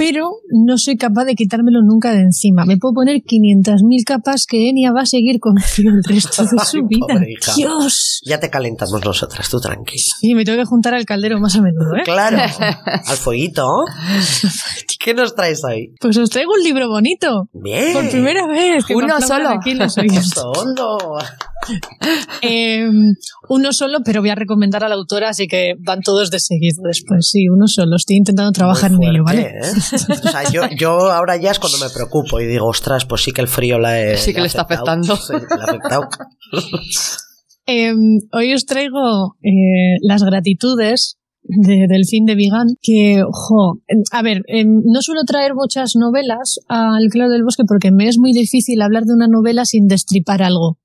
pero 0.00 0.30
no 0.48 0.78
soy 0.78 0.96
capaz 0.96 1.26
de 1.26 1.34
quitármelo 1.34 1.80
nunca 1.84 2.12
de 2.12 2.22
encima. 2.22 2.64
Me 2.64 2.78
puedo 2.78 2.94
poner 2.94 3.16
500.000 3.16 4.04
capas 4.06 4.46
que 4.46 4.70
Enya 4.70 4.92
va 4.92 5.02
a 5.02 5.06
seguir 5.06 5.38
con 5.40 5.56
el 5.58 6.02
resto 6.02 6.42
de 6.42 6.48
su 6.64 6.86
vida. 6.88 7.20
Dios. 7.54 8.22
Ya 8.24 8.40
te 8.40 8.48
calentamos 8.48 9.04
nosotras, 9.04 9.50
tú 9.50 9.60
tranquila. 9.60 10.14
Y 10.22 10.34
me 10.34 10.46
tengo 10.46 10.58
que 10.58 10.64
juntar 10.64 10.94
al 10.94 11.04
caldero 11.04 11.38
más 11.38 11.54
a 11.56 11.60
menudo, 11.60 11.96
¿eh? 11.98 12.02
Claro, 12.04 12.38
al 13.06 13.16
fueguito. 13.18 13.66
¿Qué 15.02 15.12
nos 15.12 15.34
traes 15.34 15.62
hoy? 15.64 15.94
Pues 16.00 16.16
os 16.16 16.30
traigo 16.30 16.52
un 16.52 16.62
libro 16.62 16.88
bonito. 16.88 17.48
Bien. 17.52 17.92
Por 17.92 18.08
primera 18.10 18.46
vez. 18.46 18.84
que 18.86 18.94
Uno 18.94 19.20
solo. 19.20 19.50
aquí 19.50 19.74
los. 19.74 19.96
Eh, 22.42 22.88
uno 23.48 23.72
solo, 23.72 23.98
pero 24.04 24.20
voy 24.20 24.30
a 24.30 24.34
recomendar 24.34 24.84
a 24.84 24.88
la 24.88 24.94
autora, 24.94 25.30
así 25.30 25.46
que 25.46 25.74
van 25.78 26.00
todos 26.00 26.30
de 26.30 26.38
seguido 26.40 26.82
después. 26.86 27.28
Sí, 27.30 27.48
uno 27.48 27.66
solo. 27.66 27.96
Estoy 27.96 28.16
intentando 28.16 28.52
trabajar 28.52 28.92
en 28.92 29.02
ello, 29.02 29.24
¿vale? 29.24 29.42
¿eh? 29.42 29.89
O 29.92 30.30
sea, 30.30 30.42
yo, 30.50 30.62
yo 30.76 31.10
ahora 31.10 31.36
ya 31.36 31.50
es 31.50 31.58
cuando 31.58 31.78
me 31.78 31.90
preocupo 31.90 32.40
y 32.40 32.46
digo, 32.46 32.66
ostras, 32.66 33.04
pues 33.06 33.22
sí 33.22 33.32
que 33.32 33.40
el 33.40 33.48
frío 33.48 33.78
la 33.78 34.00
he, 34.00 34.16
Sí 34.16 34.32
que 34.32 34.40
le 34.40 34.46
está 34.46 34.62
afectando. 34.62 35.16
Sí, 35.16 35.32
le 35.32 35.60
ha 35.60 35.64
afectado. 35.64 36.08
Eh, 37.66 37.92
hoy 38.32 38.52
os 38.54 38.66
traigo 38.66 39.36
eh, 39.42 39.96
las 40.02 40.22
gratitudes 40.24 41.18
de- 41.42 41.86
del 41.88 42.04
fin 42.04 42.24
de 42.24 42.34
Vigan, 42.34 42.66
que, 42.82 43.22
ojo, 43.22 43.80
a 44.12 44.22
ver, 44.22 44.42
eh, 44.48 44.64
no 44.66 45.00
suelo 45.02 45.22
traer 45.24 45.54
muchas 45.54 45.92
novelas 45.96 46.58
al 46.68 47.08
Claro 47.10 47.30
del 47.30 47.44
Bosque 47.44 47.62
porque 47.66 47.92
me 47.92 48.08
es 48.08 48.18
muy 48.18 48.32
difícil 48.32 48.82
hablar 48.82 49.04
de 49.04 49.14
una 49.14 49.26
novela 49.28 49.64
sin 49.64 49.86
destripar 49.86 50.42
algo. 50.42 50.78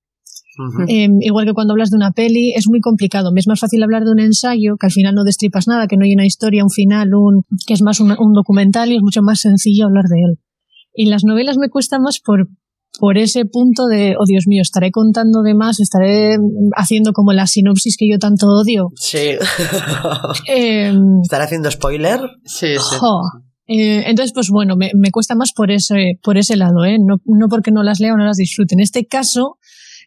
Ujú. 0.58 0.84
Eh, 0.88 1.08
igual 1.22 1.46
que 1.46 1.54
cuando 1.54 1.74
hablas 1.74 1.90
de 1.90 1.98
una 1.98 2.12
peli, 2.12 2.54
es 2.56 2.68
muy 2.68 2.80
complicado. 2.80 3.32
Me 3.32 3.40
es 3.40 3.48
más 3.48 3.60
fácil 3.60 3.84
hablar 3.84 4.04
de 4.04 4.12
un 4.12 4.20
ensayo, 4.20 4.76
que 4.80 4.88
al 4.88 4.92
final 4.92 5.16
no 5.16 5.24
destripas 5.24 5.68
nada, 5.68 5.88
que 5.88 5.98
no 5.98 6.06
hay 6.06 6.14
una 6.14 6.26
historia, 6.26 6.64
un 6.64 6.70
final, 6.70 7.14
un, 7.14 7.44
que 7.66 7.74
es 7.74 7.82
más 7.82 8.00
un, 8.00 8.12
un 8.12 8.34
documental 8.34 8.92
y 8.92 8.96
es 8.96 9.02
mucho 9.02 9.22
más 9.22 9.42
sencillo 9.42 9.86
hablar 9.86 10.06
de 10.06 10.20
él. 10.20 10.40
Y 10.94 11.10
las 11.10 11.24
novelas 11.26 11.58
me 11.58 11.70
cuesta 11.70 12.00
más 12.00 12.20
por, 12.24 12.48
por 13.00 13.18
ese 13.18 13.46
punto 13.46 13.88
de, 13.88 14.16
oh 14.18 14.26
Dios 14.26 14.46
mío, 14.48 14.62
estaré 14.62 14.92
contando 14.92 15.42
de 15.42 15.54
más, 15.54 15.80
estaré 15.80 16.38
haciendo 16.76 17.12
como 17.12 17.34
la 17.34 17.48
sinopsis 17.48 17.98
que 17.98 18.10
yo 18.10 18.18
tanto 18.20 18.48
odio. 18.48 18.92
Sí. 18.96 19.18
Eh, 20.48 20.94
¿Estaré 21.22 21.44
haciendo 21.44 21.70
spoiler? 21.72 22.20
Sí, 22.46 22.76
sí. 22.78 22.96
jo. 23.00 23.22
Eh, 23.68 24.04
entonces, 24.08 24.32
pues 24.34 24.50
bueno, 24.50 24.76
me, 24.76 24.92
me 24.96 25.12
cuesta 25.12 25.36
más 25.36 25.52
por 25.54 25.72
ese, 25.72 26.20
por 26.22 26.38
ese 26.38 26.56
lado, 26.56 26.86
¿eh? 26.86 26.98
no, 27.00 27.16
no 27.26 27.48
porque 27.50 27.72
no 27.72 27.82
las 27.84 28.00
lea 28.00 28.14
o 28.14 28.18
no 28.18 28.26
las 28.26 28.38
disfrute. 28.38 28.76
En 28.76 28.80
este 28.80 29.06
caso, 29.06 29.58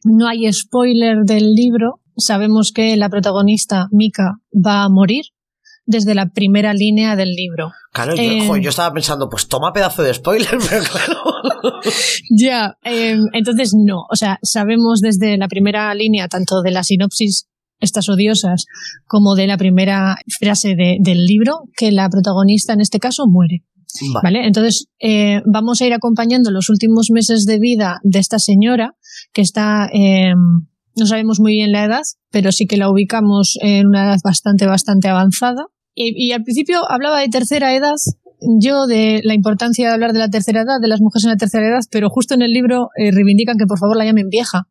no 0.05 0.29
hay 0.29 0.53
spoiler 0.53 1.19
del 1.25 1.53
libro. 1.55 2.01
Sabemos 2.17 2.73
que 2.73 2.97
la 2.97 3.09
protagonista, 3.09 3.89
Mika, 3.93 4.39
va 4.55 4.85
a 4.85 4.89
morir 4.89 5.25
desde 5.87 6.15
la 6.15 6.29
primera 6.31 6.75
línea 6.75 7.17
del 7.17 7.31
libro. 7.31 7.71
Claro, 7.93 8.15
yo, 8.15 8.23
jo, 8.47 8.57
yo 8.59 8.69
estaba 8.71 8.93
pensando, 8.93 9.29
pues 9.31 9.49
toma 9.49 9.73
pedazo 9.73 10.03
de 10.03 10.13
spoiler, 10.13 10.51
pero 10.71 10.85
claro. 10.85 11.17
Ya, 12.31 12.77
eh, 12.85 13.17
entonces 13.33 13.73
no. 13.75 14.03
O 14.11 14.17
sea, 14.17 14.39
sabemos 14.43 15.01
desde 15.01 15.37
la 15.39 15.49
primera 15.49 15.95
línea, 15.95 16.29
tanto 16.29 16.61
de 16.63 16.71
la 16.73 16.83
sinopsis, 16.83 17.47
estas 17.81 18.09
odiosas, 18.09 18.67
como 19.07 19.35
de 19.35 19.47
la 19.47 19.57
primera 19.57 20.17
frase 20.39 20.75
de- 20.75 20.99
del 21.01 21.25
libro, 21.25 21.61
que 21.77 21.93
la 21.93 22.09
protagonista 22.09 22.73
en 22.73 22.81
este 22.81 22.99
caso 22.99 23.25
muere. 23.27 23.63
Vale. 24.13 24.21
¿Vale? 24.23 24.47
Entonces, 24.47 24.87
eh, 25.01 25.41
vamos 25.51 25.81
a 25.81 25.87
ir 25.87 25.95
acompañando 25.95 26.51
los 26.51 26.69
últimos 26.69 27.09
meses 27.11 27.47
de 27.47 27.59
vida 27.59 28.01
de 28.03 28.19
esta 28.19 28.39
señora, 28.39 28.95
que 29.33 29.43
está, 29.43 29.89
eh, 29.93 30.35
no 30.35 31.07
sabemos 31.07 31.41
muy 31.41 31.53
bien 31.53 31.73
la 31.73 31.85
edad, 31.85 32.03
pero 32.31 32.53
sí 32.53 32.67
que 32.67 32.77
la 32.77 32.91
ubicamos 32.91 33.59
en 33.63 33.87
una 33.87 34.05
edad 34.05 34.19
bastante, 34.25 34.67
bastante 34.67 35.09
avanzada. 35.09 35.67
Y, 35.95 36.13
y 36.17 36.33
al 36.33 36.43
principio 36.43 36.81
hablaba 36.91 37.21
de 37.21 37.29
tercera 37.29 37.75
edad, 37.75 37.97
yo 38.61 38.87
de 38.87 39.21
la 39.25 39.35
importancia 39.35 39.89
de 39.89 39.95
hablar 39.95 40.13
de 40.13 40.21
la 40.21 40.31
tercera 40.31 40.63
edad, 40.63 40.81
de 40.81 40.89
las 40.89 41.01
mujeres 41.01 41.25
en 41.25 41.31
la 41.31 41.37
tercera 41.37 41.67
edad, 41.67 41.81
pero 41.91 42.09
justo 42.09 42.35
en 42.35 42.43
el 42.43 42.53
libro 42.53 42.89
eh, 42.97 43.11
reivindican 43.11 43.57
que 43.59 43.67
por 43.67 43.79
favor 43.79 43.97
la 43.97 44.05
llamen 44.05 44.29
vieja. 44.29 44.69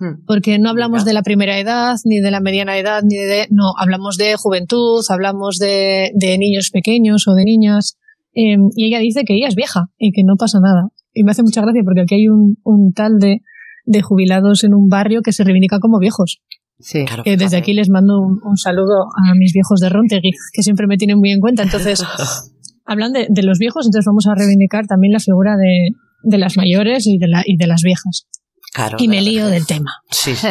Hmm. 0.00 0.24
Porque 0.26 0.58
no 0.58 0.68
hablamos 0.68 1.04
de 1.04 1.14
la 1.14 1.22
primera 1.22 1.58
edad, 1.58 1.96
ni 2.04 2.20
de 2.20 2.30
la 2.30 2.40
mediana 2.40 2.76
edad, 2.76 3.02
ni 3.02 3.16
de... 3.16 3.46
No, 3.50 3.72
hablamos 3.78 4.18
de 4.18 4.34
juventud, 4.36 5.02
hablamos 5.08 5.58
de, 5.58 6.10
de 6.14 6.36
niños 6.36 6.70
pequeños 6.70 7.26
o 7.28 7.34
de 7.34 7.44
niñas. 7.44 7.96
Eh, 8.34 8.56
y 8.74 8.88
ella 8.88 8.98
dice 8.98 9.22
que 9.24 9.34
ella 9.34 9.48
es 9.48 9.54
vieja 9.54 9.86
y 9.96 10.12
que 10.12 10.22
no 10.24 10.34
pasa 10.36 10.58
nada. 10.60 10.88
Y 11.14 11.24
me 11.24 11.30
hace 11.30 11.42
mucha 11.42 11.62
gracia 11.62 11.80
porque 11.82 12.02
aquí 12.02 12.16
hay 12.16 12.28
un, 12.28 12.58
un 12.64 12.92
tal 12.92 13.18
de, 13.18 13.40
de 13.86 14.02
jubilados 14.02 14.62
en 14.64 14.74
un 14.74 14.88
barrio 14.88 15.22
que 15.22 15.32
se 15.32 15.42
reivindican 15.44 15.80
como 15.80 15.98
viejos. 15.98 16.38
Sí. 16.78 17.04
Claro, 17.06 17.22
Que 17.24 17.30
desde 17.30 17.44
fíjate. 17.44 17.56
aquí 17.56 17.72
les 17.72 17.88
mando 17.88 18.18
un, 18.20 18.38
un 18.44 18.56
saludo 18.58 19.04
a 19.16 19.34
mis 19.34 19.52
viejos 19.54 19.80
de 19.80 19.88
Rontegui, 19.88 20.30
que 20.52 20.62
siempre 20.62 20.86
me 20.86 20.98
tienen 20.98 21.18
muy 21.18 21.30
en 21.30 21.40
cuenta. 21.40 21.62
Entonces, 21.62 22.02
hablan 22.84 23.12
de, 23.12 23.26
de 23.30 23.42
los 23.42 23.58
viejos, 23.58 23.86
entonces 23.86 24.04
vamos 24.06 24.26
a 24.26 24.34
reivindicar 24.36 24.86
también 24.86 25.12
la 25.14 25.20
figura 25.20 25.56
de, 25.56 25.90
de 26.22 26.38
las 26.38 26.56
mayores 26.58 27.06
y 27.06 27.16
de, 27.18 27.28
la, 27.28 27.42
y 27.46 27.56
de 27.56 27.66
las 27.66 27.80
viejas. 27.82 28.26
Claro, 28.74 28.96
Y 29.00 29.08
me 29.08 29.16
claro. 29.20 29.30
lío 29.30 29.46
del 29.46 29.66
tema. 29.66 29.90
Sí, 30.10 30.34
sí. 30.36 30.48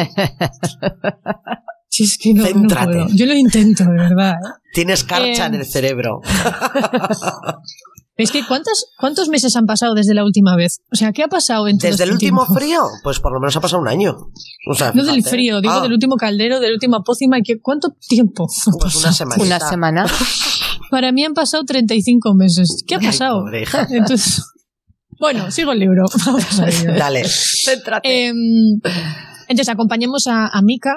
Si 1.88 2.02
es 2.04 2.18
que 2.18 2.34
no, 2.34 2.42
no 2.44 2.68
puedo. 2.84 3.06
Yo 3.14 3.24
lo 3.26 3.34
intento, 3.34 3.84
de 3.84 3.90
verdad. 3.92 4.32
¿eh? 4.32 4.48
Tienes 4.74 5.04
carcha 5.04 5.44
Eh, 5.44 5.46
en 5.46 5.54
el 5.54 5.64
cerebro. 5.64 6.20
Es 8.18 8.30
que 8.30 8.46
¿cuántos, 8.46 8.86
¿cuántos 8.98 9.28
meses 9.28 9.54
han 9.56 9.66
pasado 9.66 9.94
desde 9.94 10.14
la 10.14 10.24
última 10.24 10.56
vez? 10.56 10.80
O 10.90 10.96
sea, 10.96 11.12
¿qué 11.12 11.22
ha 11.22 11.28
pasado 11.28 11.68
en 11.68 11.76
todo 11.78 11.90
Desde 11.90 12.04
el 12.04 12.12
último 12.12 12.44
tiempo? 12.46 12.54
frío, 12.58 12.80
pues 13.02 13.20
por 13.20 13.32
lo 13.32 13.40
menos 13.40 13.54
ha 13.56 13.60
pasado 13.60 13.82
un 13.82 13.88
año. 13.88 14.16
O 14.70 14.74
sea, 14.74 14.92
No 14.92 15.04
del 15.04 15.22
frío, 15.22 15.60
digo 15.60 15.74
Ah, 15.74 15.82
del 15.82 15.92
último 15.92 16.16
caldero, 16.16 16.58
de 16.60 16.68
la 16.68 16.72
última 16.74 17.02
pócima. 17.02 17.36
¿qué- 17.44 17.60
¿Cuánto 17.60 17.90
tiempo? 18.08 18.46
Pues 18.80 18.96
una 18.96 19.12
semana. 19.12 19.42
Una 19.42 19.60
semana. 19.60 20.06
Para 20.90 21.12
mí 21.12 21.24
han 21.24 21.34
pasado 21.34 21.64
35 21.64 22.34
meses. 22.34 22.84
¿Qué 22.86 22.94
ha 22.94 22.98
Ay, 22.98 23.06
pasado? 23.06 23.44
hija. 23.54 23.86
Entonces, 23.90 24.42
bueno, 25.20 25.50
sigo 25.50 25.72
el 25.72 25.80
libro. 25.80 26.04
Vamos 26.26 26.58
a 26.60 26.68
ello. 26.68 26.94
Dale. 26.96 27.22
Céntrate. 27.28 28.28
Em, 28.28 28.36
entonces, 29.48 29.68
acompañamos 29.68 30.26
a, 30.26 30.46
a 30.46 30.62
Mika, 30.62 30.94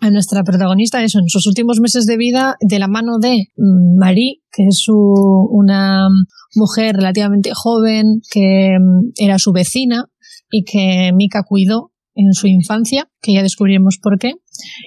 a 0.00 0.10
nuestra 0.10 0.42
protagonista, 0.42 1.02
eso, 1.02 1.18
en 1.18 1.28
sus 1.28 1.46
últimos 1.46 1.80
meses 1.80 2.06
de 2.06 2.16
vida, 2.16 2.56
de 2.60 2.78
la 2.78 2.88
mano 2.88 3.18
de 3.20 3.48
mm, 3.56 3.98
Marie, 3.98 4.42
que 4.52 4.64
es 4.68 4.78
su, 4.78 4.94
una 4.94 6.08
mujer 6.54 6.96
relativamente 6.96 7.52
joven, 7.54 8.20
que 8.30 8.76
mm, 8.78 9.12
era 9.16 9.38
su 9.38 9.52
vecina 9.52 10.06
y 10.50 10.64
que 10.64 11.12
Mika 11.14 11.42
cuidó 11.46 11.92
en 12.14 12.32
su 12.32 12.46
infancia, 12.46 13.10
que 13.20 13.32
ya 13.32 13.42
descubriremos 13.42 13.98
por 14.00 14.18
qué. 14.18 14.34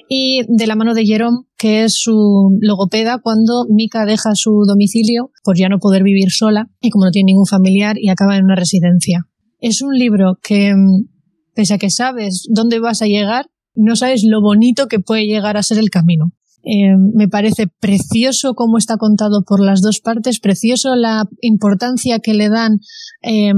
Y 0.10 0.42
de 0.48 0.68
la 0.68 0.76
mano 0.76 0.94
de 0.94 1.06
Jerome, 1.06 1.40
que 1.58 1.84
es 1.84 1.96
su 1.96 2.58
logopeda 2.62 3.20
cuando 3.22 3.66
Mika 3.70 4.06
deja 4.06 4.32
su 4.34 4.64
domicilio 4.66 5.32
por 5.44 5.58
ya 5.58 5.68
no 5.70 5.80
poder 5.80 6.04
vivir 6.04 6.32
sola 6.32 6.70
y 6.82 6.90
como 6.90 7.06
no 7.06 7.12
tiene 7.12 7.32
ningún 7.32 7.46
familiar 7.46 7.98
y 8.00 8.10
acaba 8.10 8.38
en 8.38 8.46
una 8.46 8.56
residencia. 8.56 9.28
Es 9.60 9.82
un 9.82 9.94
libro 9.94 10.38
que, 10.42 10.74
mm, 10.74 11.10
pese 11.54 11.74
a 11.74 11.78
que 11.78 11.90
sabes 11.90 12.48
dónde 12.50 12.80
vas 12.80 13.02
a 13.02 13.08
llegar, 13.08 13.48
no 13.78 13.96
sabes 13.96 14.24
lo 14.28 14.42
bonito 14.42 14.88
que 14.88 15.00
puede 15.00 15.26
llegar 15.26 15.56
a 15.56 15.64
ser 15.64 15.78
el 15.78 15.90
camino. 15.90 16.34
Eh, 16.64 16.98
me 17.14 17.30
parece 17.30 17.68
precioso 17.80 18.54
cómo 18.54 18.78
está 18.78 18.98
contado 18.98 19.44
por 19.46 19.64
las 19.64 19.82
dos 19.82 20.02
partes, 20.02 20.40
precioso 20.40 20.96
la 20.96 21.26
importancia 21.40 22.20
que 22.20 22.34
le 22.34 22.50
dan 22.50 22.80
eh, 23.22 23.54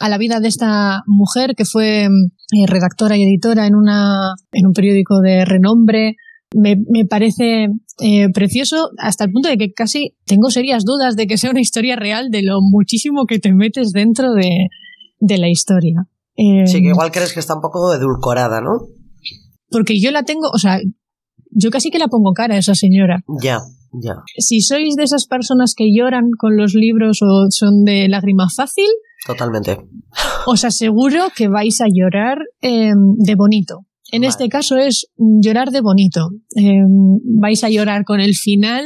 a 0.00 0.08
la 0.08 0.18
vida 0.18 0.40
de 0.40 0.48
esta 0.48 1.02
mujer 1.06 1.54
que 1.56 1.64
fue 1.64 2.06
eh, 2.06 2.66
redactora 2.66 3.16
y 3.16 3.22
editora 3.22 3.66
en, 3.66 3.76
una, 3.76 4.34
en 4.50 4.66
un 4.66 4.72
periódico 4.72 5.20
de 5.20 5.44
renombre. 5.44 6.16
Me, 6.52 6.76
me 6.88 7.04
parece 7.04 7.68
eh, 8.00 8.28
precioso 8.32 8.90
hasta 8.98 9.24
el 9.24 9.32
punto 9.32 9.48
de 9.48 9.56
que 9.56 9.72
casi 9.72 10.16
tengo 10.24 10.50
serias 10.50 10.84
dudas 10.84 11.14
de 11.14 11.26
que 11.26 11.38
sea 11.38 11.50
una 11.50 11.60
historia 11.60 11.94
real 11.94 12.30
de 12.30 12.42
lo 12.42 12.58
muchísimo 12.60 13.26
que 13.26 13.38
te 13.38 13.52
metes 13.52 13.92
dentro 13.92 14.32
de, 14.32 14.50
de 15.20 15.38
la 15.38 15.48
historia. 15.48 16.06
Sí, 16.36 16.80
que 16.82 16.88
igual 16.88 17.12
crees 17.12 17.32
que 17.32 17.38
está 17.38 17.54
un 17.54 17.60
poco 17.60 17.94
edulcorada, 17.94 18.60
¿no? 18.60 18.88
Porque 19.74 20.00
yo 20.00 20.10
la 20.10 20.22
tengo, 20.22 20.48
o 20.54 20.58
sea, 20.58 20.78
yo 21.50 21.70
casi 21.70 21.90
que 21.90 21.98
la 21.98 22.08
pongo 22.08 22.32
cara 22.32 22.54
a 22.54 22.58
esa 22.58 22.74
señora. 22.74 23.22
Ya, 23.42 23.58
ya. 24.02 24.14
Si 24.38 24.60
sois 24.60 24.94
de 24.96 25.02
esas 25.04 25.26
personas 25.26 25.74
que 25.76 25.86
lloran 25.94 26.30
con 26.38 26.56
los 26.56 26.74
libros 26.74 27.18
o 27.22 27.46
son 27.50 27.84
de 27.84 28.08
lágrima 28.08 28.46
fácil, 28.54 28.88
Totalmente. 29.26 29.78
os 30.46 30.64
aseguro 30.64 31.28
que 31.36 31.48
vais 31.48 31.80
a 31.80 31.86
llorar 31.92 32.38
eh, 32.62 32.92
de 33.18 33.34
bonito. 33.34 33.80
En 34.12 34.20
Vale. 34.22 34.28
este 34.30 34.48
caso 34.48 34.76
es 34.76 35.08
llorar 35.16 35.70
de 35.70 35.80
bonito. 35.80 36.30
Eh, 36.56 36.82
vais 37.40 37.64
a 37.64 37.70
llorar 37.70 38.04
con 38.04 38.20
el 38.20 38.34
final. 38.34 38.84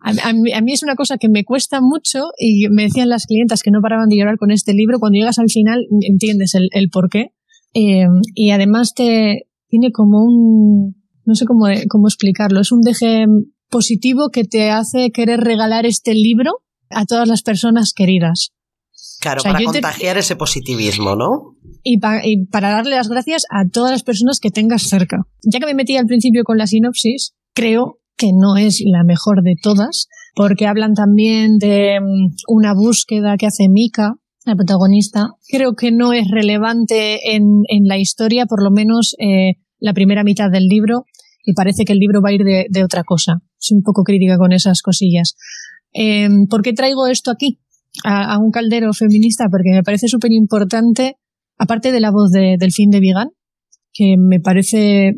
A, 0.00 0.10
a 0.28 0.32
mí, 0.32 0.52
a 0.52 0.60
mí 0.60 0.72
es 0.72 0.82
una 0.82 0.96
cosa 0.96 1.16
que 1.18 1.28
me 1.28 1.44
cuesta 1.44 1.80
mucho 1.80 2.24
y 2.38 2.68
me 2.70 2.82
decían 2.84 3.08
las 3.08 3.26
clientas 3.26 3.62
que 3.62 3.70
no 3.70 3.80
paraban 3.80 4.08
de 4.08 4.16
llorar 4.18 4.36
con 4.38 4.50
este 4.50 4.72
libro. 4.74 4.98
Cuando 4.98 5.16
llegas 5.18 5.38
al 5.38 5.48
final 5.50 5.86
entiendes 6.02 6.54
el, 6.54 6.68
el 6.72 6.88
por 6.90 7.08
qué. 7.08 7.32
Eh, 7.74 8.06
y 8.34 8.50
además 8.50 8.94
te 8.94 9.46
tiene 9.78 9.92
como 9.92 10.18
un... 10.24 10.94
No 11.24 11.34
sé 11.34 11.44
cómo, 11.44 11.66
cómo 11.88 12.06
explicarlo. 12.08 12.60
Es 12.60 12.70
un 12.72 12.80
deje 12.82 13.26
positivo 13.68 14.28
que 14.32 14.44
te 14.44 14.70
hace 14.70 15.10
querer 15.10 15.40
regalar 15.40 15.84
este 15.86 16.14
libro 16.14 16.52
a 16.90 17.04
todas 17.04 17.26
las 17.28 17.42
personas 17.42 17.92
queridas. 17.94 18.50
Claro, 19.20 19.38
O 19.38 19.42
sea, 19.42 19.52
para 19.52 19.58
te- 19.58 19.64
contagiar 19.64 20.18
ese 20.18 20.36
positivismo, 20.36 21.16
¿no? 21.16 21.56
y, 21.82 21.98
pa- 21.98 22.24
y 22.24 22.46
para 22.46 22.70
darle 22.70 22.94
las 22.96 23.08
gracias 23.08 23.44
a 23.50 23.68
todas 23.68 23.90
las 23.90 24.02
personas 24.04 24.38
que 24.40 24.50
tengas 24.50 24.82
cerca. 24.84 25.18
Ya 25.42 25.58
que 25.58 25.66
me 25.66 25.74
metí 25.74 25.96
al 25.96 26.06
principio 26.06 26.44
con 26.44 26.58
la 26.58 26.66
sinopsis, 26.66 27.34
creo 27.54 27.98
que 28.16 28.30
no 28.32 28.56
es 28.56 28.80
la 28.84 29.02
mejor 29.04 29.42
de 29.42 29.54
todas, 29.60 30.06
porque 30.34 30.66
hablan 30.66 30.94
también 30.94 31.58
de 31.58 31.98
mm, 32.00 32.34
una 32.48 32.72
búsqueda 32.74 33.36
que 33.36 33.46
hace 33.46 33.68
Mika, 33.68 34.14
la 34.44 34.54
protagonista. 34.54 35.30
Creo 35.48 35.74
que 35.74 35.90
no 35.90 36.12
es 36.12 36.26
relevante 36.30 37.34
en, 37.34 37.42
en 37.68 37.84
la 37.86 37.98
historia, 37.98 38.46
por 38.46 38.62
lo 38.62 38.70
menos 38.70 39.14
eh, 39.18 39.54
la 39.78 39.92
primera 39.92 40.24
mitad 40.24 40.50
del 40.50 40.64
libro, 40.64 41.04
y 41.44 41.52
parece 41.54 41.84
que 41.84 41.92
el 41.92 41.98
libro 41.98 42.20
va 42.20 42.30
a 42.30 42.32
ir 42.32 42.42
de, 42.42 42.66
de 42.68 42.84
otra 42.84 43.04
cosa. 43.04 43.38
Soy 43.58 43.76
un 43.76 43.82
poco 43.82 44.02
crítica 44.02 44.36
con 44.36 44.52
esas 44.52 44.82
cosillas. 44.82 45.36
Eh, 45.92 46.28
¿Por 46.50 46.62
qué 46.62 46.72
traigo 46.72 47.06
esto 47.06 47.30
aquí? 47.30 47.60
A, 48.04 48.34
a 48.34 48.38
un 48.38 48.50
caldero 48.50 48.92
feminista, 48.92 49.44
porque 49.50 49.70
me 49.70 49.82
parece 49.82 50.08
súper 50.08 50.32
importante, 50.32 51.16
aparte 51.56 51.92
de 51.92 52.00
la 52.00 52.10
voz 52.10 52.30
de, 52.30 52.56
del 52.58 52.72
fin 52.72 52.90
de 52.90 53.00
Vigan, 53.00 53.30
que 53.92 54.16
me 54.18 54.40
parece 54.40 55.14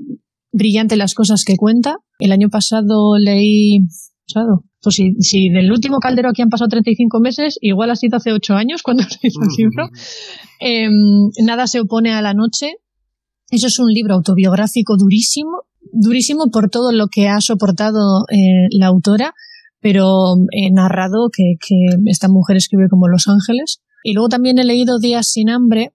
brillante 0.53 0.97
las 0.97 1.15
cosas 1.15 1.45
que 1.45 1.57
cuenta. 1.57 1.97
El 2.19 2.33
año 2.33 2.49
pasado 2.49 3.17
leí, 3.19 3.81
pasado, 4.27 4.65
pues 4.83 4.95
si, 4.95 5.15
si 5.21 5.49
del 5.49 5.73
último 5.73 5.99
caldero 5.99 6.29
aquí 6.29 6.43
han 6.43 6.49
pasado 6.49 6.69
35 6.69 7.21
meses, 7.21 7.59
igual 7.61 7.91
ha 7.91 7.97
sido 7.97 8.17
hace 8.17 8.33
8 8.33 8.55
años 8.55 8.83
cuando 8.83 9.03
leí 9.23 9.33
el 9.33 9.57
libro. 9.57 9.89
Eh, 10.61 10.89
Nada 11.45 11.67
se 11.67 11.81
opone 11.81 12.13
a 12.13 12.23
la 12.23 12.35
noche. 12.35 12.75
Eso 13.51 13.67
es 13.67 13.79
un 13.79 13.89
libro 13.93 14.15
autobiográfico 14.15 14.97
durísimo, 14.97 15.63
durísimo 15.93 16.51
por 16.51 16.71
todo 16.71 16.93
lo 16.93 17.07
que 17.09 17.29
ha 17.29 17.41
soportado 17.41 18.25
eh, 18.31 18.69
la 18.71 18.87
autora, 18.87 19.35
pero 19.81 20.35
eh, 20.53 20.71
narrado 20.73 21.31
que, 21.33 21.55
que 21.61 22.11
esta 22.11 22.29
mujer 22.29 22.57
escribe 22.57 22.89
como 22.89 23.09
Los 23.09 23.27
Ángeles. 23.29 23.81
Y 24.05 24.15
luego 24.15 24.29
también 24.29 24.59
he 24.59 24.65
leído 24.65 24.99
Días 24.99 25.29
sin 25.29 25.51
hambre, 25.51 25.93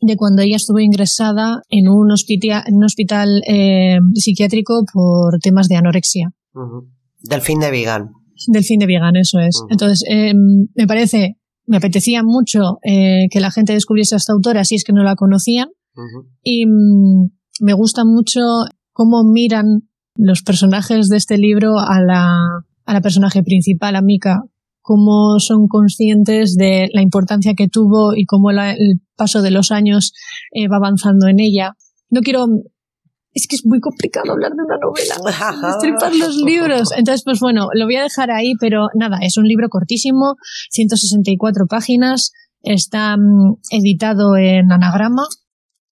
de 0.00 0.16
cuando 0.16 0.42
ella 0.42 0.56
estuvo 0.56 0.80
ingresada 0.80 1.62
en 1.68 1.88
un 1.88 2.10
hospital, 2.10 2.62
en 2.66 2.76
un 2.76 2.84
hospital 2.84 3.42
eh, 3.46 3.98
psiquiátrico 4.14 4.84
por 4.92 5.38
temas 5.40 5.68
de 5.68 5.76
anorexia. 5.76 6.32
Del 7.20 7.40
fin 7.40 7.60
de 7.60 7.70
Vigan. 7.70 8.10
Del 8.48 8.64
fin 8.64 8.78
de 8.80 8.86
vegan, 8.86 9.16
eso 9.16 9.38
es. 9.38 9.62
Entonces, 9.70 10.02
eh, 10.08 10.34
me 10.34 10.86
parece, 10.86 11.36
me 11.66 11.76
apetecía 11.76 12.22
mucho 12.22 12.78
eh, 12.82 13.26
que 13.30 13.40
la 13.40 13.50
gente 13.50 13.72
descubriese 13.72 14.16
a 14.16 14.18
esta 14.18 14.32
autora 14.32 14.64
si 14.64 14.74
es 14.74 14.84
que 14.84 14.92
no 14.92 15.02
la 15.02 15.14
conocían. 15.14 15.68
Y 16.42 16.66
mm, 16.66 17.30
me 17.60 17.72
gusta 17.74 18.04
mucho 18.04 18.40
cómo 18.92 19.22
miran 19.24 19.66
los 20.16 20.42
personajes 20.42 21.08
de 21.08 21.16
este 21.16 21.38
libro 21.38 21.78
a 21.78 22.00
la, 22.00 22.28
a 22.86 22.92
la 22.92 23.00
personaje 23.00 23.42
principal, 23.42 23.96
a 23.96 24.02
Mika, 24.02 24.42
cómo 24.80 25.38
son 25.38 25.66
conscientes 25.68 26.56
de 26.56 26.88
la 26.92 27.02
importancia 27.02 27.54
que 27.56 27.68
tuvo 27.68 28.14
y 28.14 28.24
cómo 28.26 28.52
la- 28.52 28.72
el 28.72 29.00
paso 29.16 29.42
de 29.42 29.50
los 29.50 29.70
años 29.70 30.12
eh, 30.52 30.68
va 30.68 30.76
avanzando 30.76 31.26
en 31.28 31.40
ella. 31.40 31.72
No 32.10 32.20
quiero... 32.20 32.46
Es 33.32 33.48
que 33.48 33.56
es 33.56 33.66
muy 33.66 33.80
complicado 33.80 34.30
hablar 34.30 34.52
de 34.52 34.62
una 34.62 34.76
novela. 34.78 35.16
Destripar 35.72 36.14
los 36.14 36.36
libros. 36.36 36.90
Entonces, 36.96 37.22
pues 37.24 37.40
bueno, 37.40 37.66
lo 37.74 37.86
voy 37.86 37.96
a 37.96 38.02
dejar 38.04 38.30
ahí, 38.30 38.52
pero 38.60 38.86
nada, 38.94 39.18
es 39.22 39.36
un 39.36 39.44
libro 39.48 39.68
cortísimo, 39.68 40.36
164 40.70 41.66
páginas, 41.68 42.30
está 42.62 43.16
mm, 43.16 43.56
editado 43.70 44.36
en 44.36 44.70
anagrama, 44.70 45.24